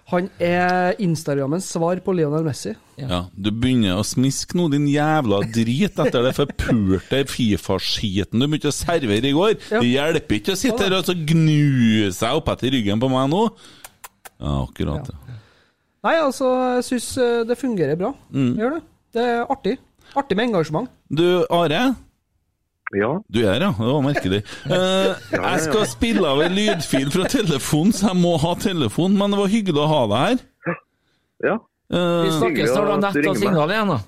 han 0.08 0.30
er 0.40 0.96
Instagrammens 1.04 1.66
svar 1.68 2.00
på 2.04 2.14
Lionel 2.16 2.46
Messi. 2.46 2.72
Ja, 2.96 3.26
du 3.36 3.50
begynner 3.52 4.00
å 4.00 4.06
smiske 4.08 4.56
nå, 4.56 4.70
din 4.72 4.86
jævla 4.88 5.42
drit, 5.52 6.00
etter 6.00 6.24
det 6.24 6.32
forpulte 6.38 7.20
Fifa-skiten 7.28 8.40
du 8.40 8.48
begynte 8.48 8.72
å 8.72 8.76
servere 8.76 9.28
i 9.28 9.36
går. 9.36 9.58
Ja. 9.68 9.82
Det 9.84 9.90
hjelper 9.92 10.40
ikke 10.40 10.56
å 10.56 10.60
sitte 10.60 10.88
her 10.88 10.96
og 10.96 11.10
så 11.10 11.18
gnu 11.18 12.08
seg 12.16 12.40
opp 12.40 12.48
etter 12.56 12.72
ryggen 12.78 13.04
på 13.04 13.12
meg 13.12 13.28
nå. 13.34 13.44
Ja, 14.40 14.56
akkurat. 14.64 15.12
Ja. 15.12 15.38
Nei, 16.08 16.16
altså, 16.24 16.54
jeg 16.78 16.88
syns 16.88 17.12
det 17.50 17.60
fungerer 17.60 18.00
bra. 18.00 18.14
Mm. 18.32 18.52
Gjør 18.62 18.78
det. 18.78 18.82
Det 19.18 19.28
er 19.28 19.44
artig. 19.52 19.76
Artig 20.16 20.38
med 20.40 20.54
engasjement. 20.54 20.88
Du, 21.12 21.26
Are? 21.52 21.82
Ja. 22.96 23.10
Du 23.28 23.40
er 23.44 23.60
ja. 23.60 23.72
Det 23.76 23.88
var 23.92 24.02
merkelig. 24.06 24.42
Eh, 24.78 25.12
jeg 25.34 25.60
skal 25.66 25.86
spille 25.92 26.28
av 26.28 26.40
en 26.46 26.54
lydfil 26.56 27.10
fra 27.12 27.26
telefonen, 27.32 27.92
så 27.96 28.08
jeg 28.14 28.18
må 28.22 28.36
ha 28.40 28.54
telefon, 28.62 29.18
men 29.20 29.32
det 29.34 29.40
var 29.42 29.48
hyggelig 29.52 29.82
å 29.84 29.88
ha 29.92 30.02
deg 30.12 30.22
her. 30.24 30.38
Ja. 31.48 31.56
Eh, 31.92 32.22
Vi 32.28 32.32
snakkes 32.38 32.72
når 32.76 32.86
du 32.88 32.92
har 32.94 33.02
nett 33.04 33.28
og 33.32 33.38
signal 33.42 33.70
igjen, 33.76 33.92
da. 33.96 34.00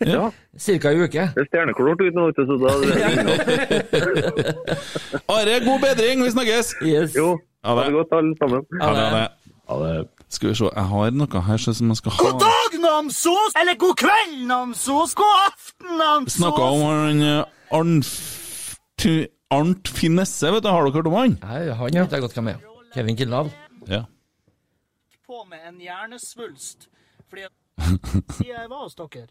Ja. 0.00 0.22
Cirka 0.56 0.88
ei 0.94 1.02
uke. 1.04 1.26
Det 1.34 1.42
er 1.42 1.48
stjerneklart 1.50 2.00
ute 2.00 2.16
nå, 2.16 2.22
vet 2.30 2.38
du, 2.38 2.44
så 2.48 2.56
da 2.56 2.70
Are, 5.34 5.58
god 5.66 5.80
bedring, 5.84 6.22
vi 6.24 6.30
snakkes! 6.32 6.72
Yes. 6.80 7.12
Jo, 7.18 7.34
Ha 7.64 7.74
ha 7.74 7.82
det. 7.82 7.90
det 7.90 7.98
godt 7.98 8.12
alle 8.16 8.34
sammen. 8.40 8.64
Ha 8.80 8.88
det. 8.96 9.28
Ha 9.68 9.76
det. 9.84 9.92
Skal 10.32 10.48
vi 10.48 10.54
se, 10.54 10.64
jeg 10.76 10.86
har 10.94 11.10
noe 11.20 11.40
her 11.50 11.58
som 11.60 11.90
jeg 11.92 11.98
skal 12.00 12.12
ha 12.16 12.24
God 12.30 12.40
dag, 12.46 12.76
Namsos! 12.84 13.52
Eller 13.60 13.74
god 13.82 13.96
kveld, 14.00 14.36
Namsos! 14.48 15.12
God 15.18 15.36
aften, 15.48 15.90
Namsos! 16.00 16.36
Snakka 16.38 16.62
om 16.70 16.82
han 16.88 17.22
Arnf... 17.72 18.10
Ty- 19.00 19.28
Arnt 19.50 19.88
Finesse, 19.88 20.46
vet 20.52 20.62
du, 20.62 20.68
har 20.70 20.84
dere 20.86 20.92
hørt 20.94 21.08
om 21.10 21.14
han? 21.18 21.32
Nei, 21.42 21.60
han 21.74 21.94
vet 21.96 22.12
jeg 22.14 22.22
godt 22.22 22.34
hvem 22.36 22.50
er. 22.52 22.58
Kevin 22.94 23.16
Kildahl. 23.18 23.48
Ja. 23.88 24.04
på 25.26 25.40
med 25.50 25.58
en 25.68 25.80
hjernesvulst. 25.82 26.88
Fordi 27.30 27.46
siden 27.80 28.50
jeg 28.52 28.68
var 28.70 28.84
hos 28.84 28.94
dere. 28.98 29.26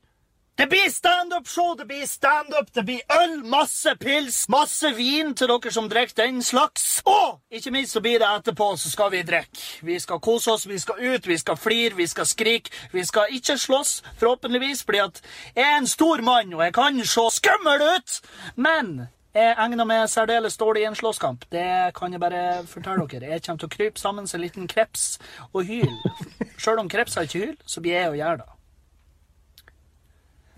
Det 0.59 0.67
blir 0.67 0.89
standup-show, 0.91 1.75
det 1.77 1.85
blir 1.85 2.05
standup, 2.05 2.73
det 2.73 2.83
blir 2.83 3.01
øl, 3.23 3.43
masse 3.47 3.93
pils, 3.95 4.41
masse 4.51 4.89
vin 4.91 5.29
til 5.31 5.47
dere 5.47 5.71
som 5.71 5.85
drikker 5.87 6.17
den 6.19 6.41
slags. 6.43 6.97
Og 7.07 7.37
ikke 7.55 7.71
minst 7.71 7.95
så 7.95 8.01
blir 8.03 8.19
det 8.19 8.27
etterpå, 8.27 8.67
så 8.75 8.91
skal 8.91 9.13
vi 9.13 9.21
drikke. 9.23 9.61
Vi 9.87 9.95
skal 10.03 10.19
kose 10.19 10.51
oss, 10.51 10.65
vi 10.67 10.81
skal 10.83 10.99
ut, 10.99 11.29
vi 11.31 11.37
skal 11.39 11.55
flire, 11.55 11.95
vi 11.95 12.09
skal 12.11 12.27
skrike. 12.27 12.75
Vi 12.91 13.05
skal 13.07 13.31
ikke 13.39 13.55
slåss, 13.55 13.93
forhåpentligvis, 14.19 14.83
fordi 14.83 15.01
at 15.05 15.23
jeg 15.55 15.63
er 15.63 15.77
en 15.77 15.87
stor 15.87 16.25
mann, 16.27 16.53
og 16.53 16.65
jeg 16.67 16.75
kan 16.75 16.99
se 17.05 17.27
skummel 17.39 17.87
ut. 17.95 18.19
Men 18.59 18.93
jeg 19.31 19.55
egner 19.55 19.87
meg 19.87 20.11
særdeles 20.11 20.59
dårlig 20.59 20.83
i 20.83 20.91
en 20.91 21.01
slåsskamp. 21.05 21.47
Det 21.55 21.95
kan 21.95 22.11
jeg 22.11 22.19
bare 22.19 22.45
fortelle 22.67 23.07
dere. 23.07 23.31
Jeg 23.31 23.47
kommer 23.47 23.63
til 23.63 23.71
å 23.71 23.77
krype 23.79 23.99
sammen 24.03 24.27
som 24.27 24.41
en 24.41 24.49
liten 24.49 24.67
kreps 24.67 25.21
og 25.53 25.63
hyle. 25.71 26.15
Sjøl 26.59 26.83
om 26.83 26.91
krepser 26.91 27.31
ikke 27.31 27.45
hyler, 27.45 27.59
så 27.63 27.79
blir 27.79 28.01
jeg 28.01 28.11
å 28.11 28.23
gjøre 28.25 28.41
det. 28.43 28.58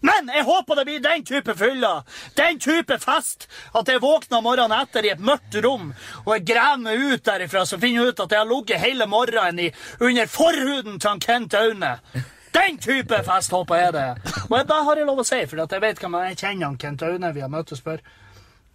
Men 0.02 0.32
jeg 0.34 0.46
håper 0.48 0.80
det 0.80 0.86
blir 0.88 1.02
den 1.04 1.24
type 1.26 1.54
fylla, 1.58 1.92
den 2.38 2.60
type 2.60 2.98
fest, 3.02 3.48
at 3.78 3.90
jeg 3.90 4.02
våkner 4.02 4.42
morgenen 4.42 4.74
etter 4.82 5.06
i 5.06 5.12
et 5.14 5.22
mørkt 5.22 5.58
rom, 5.62 5.92
og 6.26 6.32
jeg 6.36 6.46
graver 6.50 6.84
meg 6.88 7.06
ut 7.06 7.26
derifra, 7.28 7.66
så 7.70 7.78
finner 7.82 8.02
jeg 8.02 8.14
ut 8.14 8.24
at 8.26 8.34
jeg 8.34 8.42
har 8.42 8.50
ligget 8.50 8.82
hele 8.82 9.08
morgenen 9.10 9.68
i, 9.68 9.72
under 10.02 10.32
forhuden 10.32 10.98
til 10.98 11.12
han 11.12 11.22
Kent 11.22 11.58
Aune. 11.60 11.96
Den 12.52 12.78
type 12.84 13.22
fest 13.24 13.54
håper 13.54 13.78
jeg 13.80 13.94
det. 13.96 14.08
Og 14.50 14.58
da 14.68 14.82
har 14.84 15.00
jeg 15.00 15.08
lov 15.08 15.22
å 15.22 15.28
si, 15.28 15.40
for 15.48 15.62
jeg 15.62 15.84
vet 15.86 16.02
hvem 16.02 16.18
jeg 16.26 16.40
kjenner 16.42 16.66
han 16.66 16.80
Kent 16.82 17.06
Aune, 17.08 17.34
vi 17.36 17.46
har 17.46 17.52
møttes 17.54 17.84
før. 17.86 18.02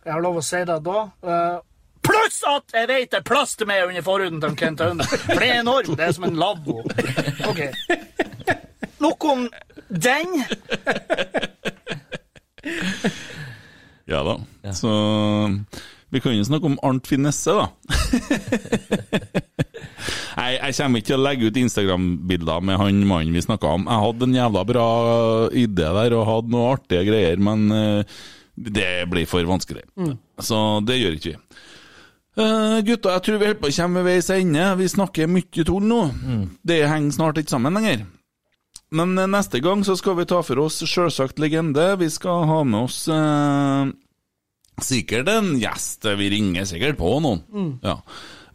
Jeg 0.06 0.14
har 0.14 0.22
lov 0.22 0.38
å 0.38 0.44
si 0.46 0.62
det 0.62 0.78
da. 0.86 1.00
Uh, 1.26 1.58
Pluss 2.06 2.38
at 2.46 2.70
jeg 2.76 2.88
vet 2.88 3.10
det 3.10 3.18
er 3.18 3.26
plass 3.26 3.56
til 3.58 3.66
meg 3.66 3.82
under 3.88 4.04
forhuden 4.06 4.38
til 4.40 4.54
Kent 4.58 4.84
Aune. 4.86 5.06
For 5.10 5.42
det 5.42 5.50
er 5.50 5.60
enormt. 5.64 5.96
Det 5.98 6.06
er 6.06 6.14
som 6.14 6.28
en 6.28 6.38
lavvo. 6.38 6.84
Ok. 7.50 7.66
Nok 9.06 9.24
om 9.30 9.46
den. 9.88 10.40
Ja 14.06 14.22
da. 14.22 14.38
Så 14.74 14.90
vi 16.10 16.20
kan 16.22 16.34
jo 16.36 16.44
snakke 16.46 16.66
om 16.70 16.78
Arnt 16.86 17.06
Finesse, 17.10 17.50
da. 17.50 17.66
Nei, 20.36 20.50
jeg 20.52 20.76
kommer 20.76 21.00
ikke 21.00 21.08
til 21.08 21.16
å 21.16 21.24
legge 21.24 21.48
ut 21.48 21.58
Instagram-bilder 21.58 22.64
med 22.68 22.78
han 22.78 23.00
mannen 23.08 23.34
vi 23.34 23.42
snakka 23.42 23.72
om. 23.78 23.86
Jeg 23.88 24.04
hadde 24.04 24.28
en 24.28 24.36
jævla 24.36 24.64
bra 24.68 24.88
idé 25.50 25.88
der 25.98 26.16
og 26.18 26.28
hadde 26.28 26.54
noe 26.54 26.74
artige 26.74 27.06
greier, 27.08 27.40
men 27.42 27.66
eh, 27.74 28.18
det 28.54 28.90
blir 29.10 29.26
for 29.30 29.48
vanskelig. 29.48 29.86
Mm. 29.98 30.14
Så 30.44 30.60
det 30.86 31.00
gjør 31.00 31.18
ikke 31.18 31.32
vi. 31.32 31.40
Uh, 32.36 32.82
gutta, 32.84 33.14
jeg 33.16 33.24
tror 33.24 33.38
vi 33.40 33.48
holder 33.48 33.62
på 33.62 33.70
å 33.70 33.76
komme 33.78 34.02
ved 34.04 34.12
veis 34.12 34.28
ende. 34.34 34.68
Vi 34.76 34.90
snakker 34.92 35.30
mye 35.32 35.64
tull 35.64 35.86
nå. 35.88 36.02
Det 36.68 36.82
henger 36.84 37.16
snart 37.16 37.40
ikke 37.40 37.54
sammen 37.56 37.80
lenger. 37.80 38.04
Men 38.94 39.18
eh, 39.18 39.30
neste 39.30 39.60
gang 39.64 39.84
så 39.86 39.96
skal 39.98 40.18
vi 40.20 40.28
ta 40.28 40.42
for 40.46 40.66
oss 40.66 40.80
selvsagt 40.84 41.40
legende. 41.42 41.94
Vi 42.00 42.10
skal 42.12 42.46
ha 42.50 42.62
med 42.66 42.86
oss 42.86 43.04
eh, 43.10 43.92
sikkert 44.82 45.30
en 45.32 45.54
gjest. 45.60 46.06
Vi 46.06 46.32
ringer 46.36 46.68
sikkert 46.68 46.98
på 47.00 47.16
noen. 47.24 47.42
Mm. 47.50 47.70
Ja. 47.84 48.00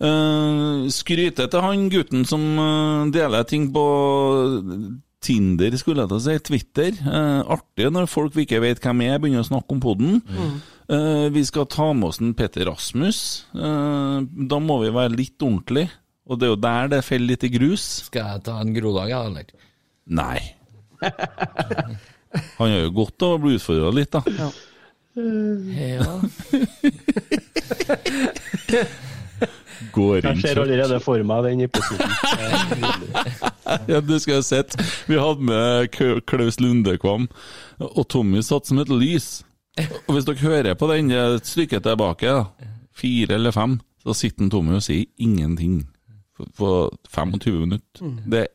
Eh, 0.02 0.90
skryte 0.94 1.46
til 1.52 1.66
han 1.66 1.88
gutten 1.94 2.26
som 2.30 2.44
eh, 2.58 3.08
deler 3.14 3.48
ting 3.50 3.70
på 3.74 3.86
Tinder, 5.22 5.76
skulle 5.78 6.02
jeg 6.02 6.10
til 6.10 6.18
å 6.18 6.24
si. 6.26 6.38
Twitter. 6.48 6.96
Eh, 6.98 7.42
artig 7.54 7.92
når 7.94 8.10
folk 8.10 8.34
vi 8.34 8.48
ikke 8.48 8.64
vet 8.64 8.82
hvem 8.82 9.04
er, 9.06 9.20
begynner 9.22 9.46
å 9.46 9.50
snakke 9.52 9.76
om 9.76 9.82
podden. 9.84 10.22
Mm. 10.26 10.56
Eh, 10.92 11.26
vi 11.36 11.44
skal 11.46 11.70
ta 11.70 11.92
med 11.94 12.10
oss 12.10 12.22
en 12.24 12.34
Petter 12.38 12.66
Rasmus. 12.66 13.20
Eh, 13.54 14.18
da 14.50 14.62
må 14.64 14.80
vi 14.82 14.94
være 14.96 15.14
litt 15.14 15.38
ordentlig. 15.38 15.86
Og 16.26 16.40
det 16.40 16.48
er 16.48 16.54
jo 16.54 16.62
der 16.64 16.90
det 16.96 17.04
faller 17.06 17.34
litt 17.34 17.46
i 17.46 17.52
grus. 17.54 17.86
Skal 18.08 18.34
jeg 18.34 18.44
ta 18.48 18.58
en 18.64 18.74
grodag, 18.74 19.12
ja, 19.14 19.22
eller? 19.30 19.70
Nei. 20.06 20.40
Han 22.58 22.70
gjør 22.72 22.84
jo 22.86 22.92
godt 22.96 23.26
av 23.28 23.36
å 23.36 23.42
bli 23.44 23.56
utfordra 23.58 23.92
litt, 23.96 24.12
da. 24.16 24.22
Ja. 24.40 24.50
Ja. 25.76 26.20
Går 29.92 30.22
Jeg 30.24 30.42
ser 30.44 30.62
allerede 30.62 31.00
for 31.04 31.24
meg 31.28 31.44
den 31.48 31.64
episoden. 31.66 32.12
ja, 33.92 34.00
du 34.00 34.14
skal 34.22 34.38
jo 34.38 34.44
sett. 34.46 34.76
Vi 35.10 35.18
hadde 35.20 35.48
med 35.50 35.92
Klaus 36.30 36.60
Lundekvam, 36.62 37.28
og 37.82 38.04
Tommy 38.14 38.44
satt 38.46 38.70
som 38.70 38.80
et 38.84 38.92
lys. 38.94 39.42
Og 40.06 40.16
hvis 40.16 40.28
dere 40.28 40.44
hører 40.46 40.78
på 40.78 40.90
den 40.92 41.12
et 41.16 41.48
stykke 41.50 41.82
tilbake, 41.84 42.36
fire 42.96 43.36
eller 43.40 43.56
fem, 43.56 43.80
så 44.04 44.16
sitter 44.18 44.50
Tommy 44.52 44.78
og 44.78 44.86
sier 44.86 45.10
ingenting 45.22 45.82
på, 46.38 46.48
på 46.58 46.72
25 47.10 47.60
minutter. 47.66 48.06
Mm. 48.06 48.18
Det 48.32 48.46
er 48.46 48.52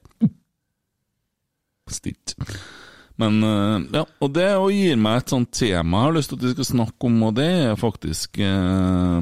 stilt. 1.95 2.37
Men 3.21 3.41
eh, 3.43 3.87
ja, 3.97 4.05
og 4.21 4.33
det 4.37 4.49
gir 4.75 4.99
meg 5.01 5.23
et 5.23 5.33
sånt 5.33 5.53
tema 5.57 6.03
jeg 6.03 6.11
har 6.11 6.17
lyst 6.19 6.33
til 6.33 6.39
at 6.39 6.47
vi 6.47 6.55
skal 6.57 6.71
snakke 6.71 7.09
om, 7.09 7.19
og 7.29 7.37
det 7.39 7.49
er 7.49 7.81
faktisk 7.81 8.41
eh, 8.45 9.19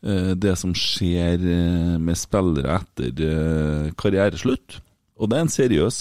eh, 0.00 0.32
det 0.40 0.54
som 0.60 0.72
skjer 0.76 1.44
eh, 1.44 1.94
med 2.00 2.18
spillere 2.18 2.80
etter 2.80 3.92
karriereslutt. 4.00 4.80
Og 5.18 5.26
det 5.28 5.34
er 5.34 5.44
en 5.44 5.50
seriøs 5.50 5.96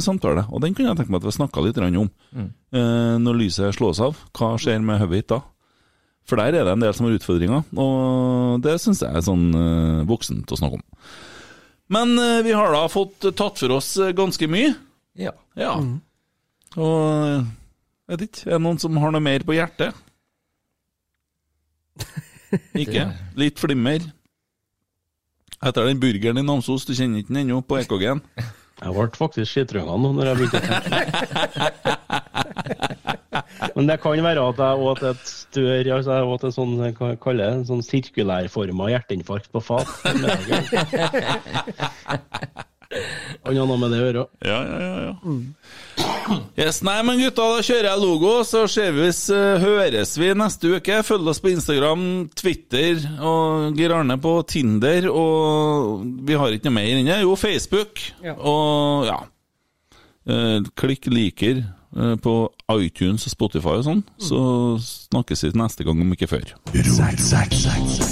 samtale, 0.00 0.46
og 0.48 0.62
den 0.64 0.72
kunne 0.72 0.88
jeg 0.88 1.02
tenke 1.02 1.12
meg 1.12 1.20
at 1.20 1.26
vi 1.28 1.34
snakka 1.36 1.60
litt 1.60 1.78
om. 1.82 2.06
Mm. 2.32 2.46
Eh, 2.72 3.16
når 3.20 3.40
lyset 3.42 3.76
slås 3.76 4.00
av, 4.00 4.16
hva 4.32 4.54
skjer 4.56 4.80
med 4.80 5.02
hodet 5.02 5.26
da? 5.28 5.42
For 6.24 6.40
der 6.40 6.56
er 6.56 6.64
det 6.64 6.72
en 6.72 6.80
del 6.82 6.94
som 6.96 7.04
har 7.04 7.18
utfordringer, 7.18 7.66
og 7.76 8.62
det 8.64 8.78
syns 8.80 9.02
jeg 9.02 9.10
er 9.10 9.24
sånn 9.26 9.50
voksent 10.06 10.54
å 10.54 10.56
snakke 10.56 10.78
om. 10.78 10.84
Men 11.92 12.14
vi 12.46 12.54
har 12.54 12.70
da 12.72 12.86
fått 12.88 13.26
tatt 13.36 13.58
for 13.58 13.74
oss 13.74 13.90
ganske 14.16 14.46
mye. 14.48 14.70
Ja. 15.18 15.32
Ja. 15.58 15.74
Og 16.80 17.44
jeg 18.08 18.16
vet 18.16 18.24
ikke, 18.28 18.46
er 18.48 18.56
det 18.56 18.64
noen 18.64 18.80
som 18.80 18.96
har 19.02 19.12
noe 19.12 19.24
mer 19.24 19.44
på 19.46 19.56
hjertet? 19.56 19.92
Ikke? 22.82 23.06
Litt 23.40 23.60
flimmer. 23.60 24.04
Etter 25.62 25.86
den 25.86 26.00
burgeren 26.02 26.40
i 26.40 26.44
Namsos, 26.44 26.84
du 26.88 26.92
kjenner 26.96 27.22
ikke 27.22 27.30
den 27.30 27.44
ennå, 27.44 27.60
på 27.62 27.78
EKG-en? 27.82 28.20
Jeg 28.82 28.94
ble 28.96 29.04
faktisk 29.14 29.46
skitrønga 29.46 29.94
nå 29.94 30.08
når 30.16 30.26
jeg 30.26 30.38
begynte 30.40 30.58
å 30.58 30.64
tenke. 30.66 31.20
Men 33.76 33.86
det 33.86 33.96
kan 34.02 34.24
være 34.26 34.42
at 34.42 34.58
jeg 34.58 34.88
åt 34.88 35.02
et 35.06 35.22
større 35.28 35.92
altså 35.94 36.16
jeg 36.16 36.30
åt 36.32 36.46
et 36.48 36.56
sånn, 36.56 36.72
jeg 36.82 36.96
kaller 36.98 37.20
kalle 37.22 37.46
det, 37.46 37.68
sånn 37.68 37.84
sirkulærforma 37.86 38.88
hjerteinfarkt 38.90 39.52
på 39.54 39.62
fat. 39.62 39.86
Kan 43.42 43.58
har 43.58 43.68
noe 43.68 43.80
med 43.80 43.92
det 43.94 43.98
å 44.00 44.06
gjøre. 44.06 44.24
Ja, 44.46 44.58
ja, 44.68 44.78
ja. 44.84 44.92
ja. 45.08 46.38
Yes, 46.60 46.82
nei, 46.86 46.98
men 47.06 47.18
gutta, 47.18 47.48
da 47.56 47.64
kjører 47.64 47.88
jeg 47.88 48.02
logo, 48.02 48.32
så 48.46 48.62
ser 48.70 48.92
vi, 48.94 49.08
så 49.16 49.40
høres 49.62 50.14
vi 50.20 50.30
neste 50.38 50.76
uke. 50.76 51.00
Følg 51.06 51.32
oss 51.32 51.42
på 51.42 51.52
Instagram, 51.52 52.06
Twitter 52.38 53.02
og 53.18 53.78
Geir 53.78 53.96
Arne 53.96 54.18
på 54.22 54.36
Tinder. 54.48 55.08
Og 55.10 56.06
vi 56.28 56.38
har 56.38 56.54
ikke 56.54 56.70
noe 56.70 56.78
mer 56.78 56.94
inne. 56.94 57.20
Jo, 57.24 57.36
Facebook. 57.40 58.02
Ja. 58.24 58.36
Og 58.38 59.08
ja 59.10 59.20
eh, 60.26 60.58
Klikk 60.78 61.06
liker 61.12 61.62
eh, 61.96 62.16
på 62.22 62.36
iTunes 62.78 63.26
og 63.26 63.34
Spotify 63.34 63.76
og 63.80 63.86
sånn, 63.88 64.02
så 64.22 64.40
snakkes 64.86 65.46
vi 65.48 65.54
neste 65.58 65.86
gang, 65.88 66.02
om 66.02 66.16
ikke 66.16 66.30
før. 66.30 66.56
Oi, 66.72 68.11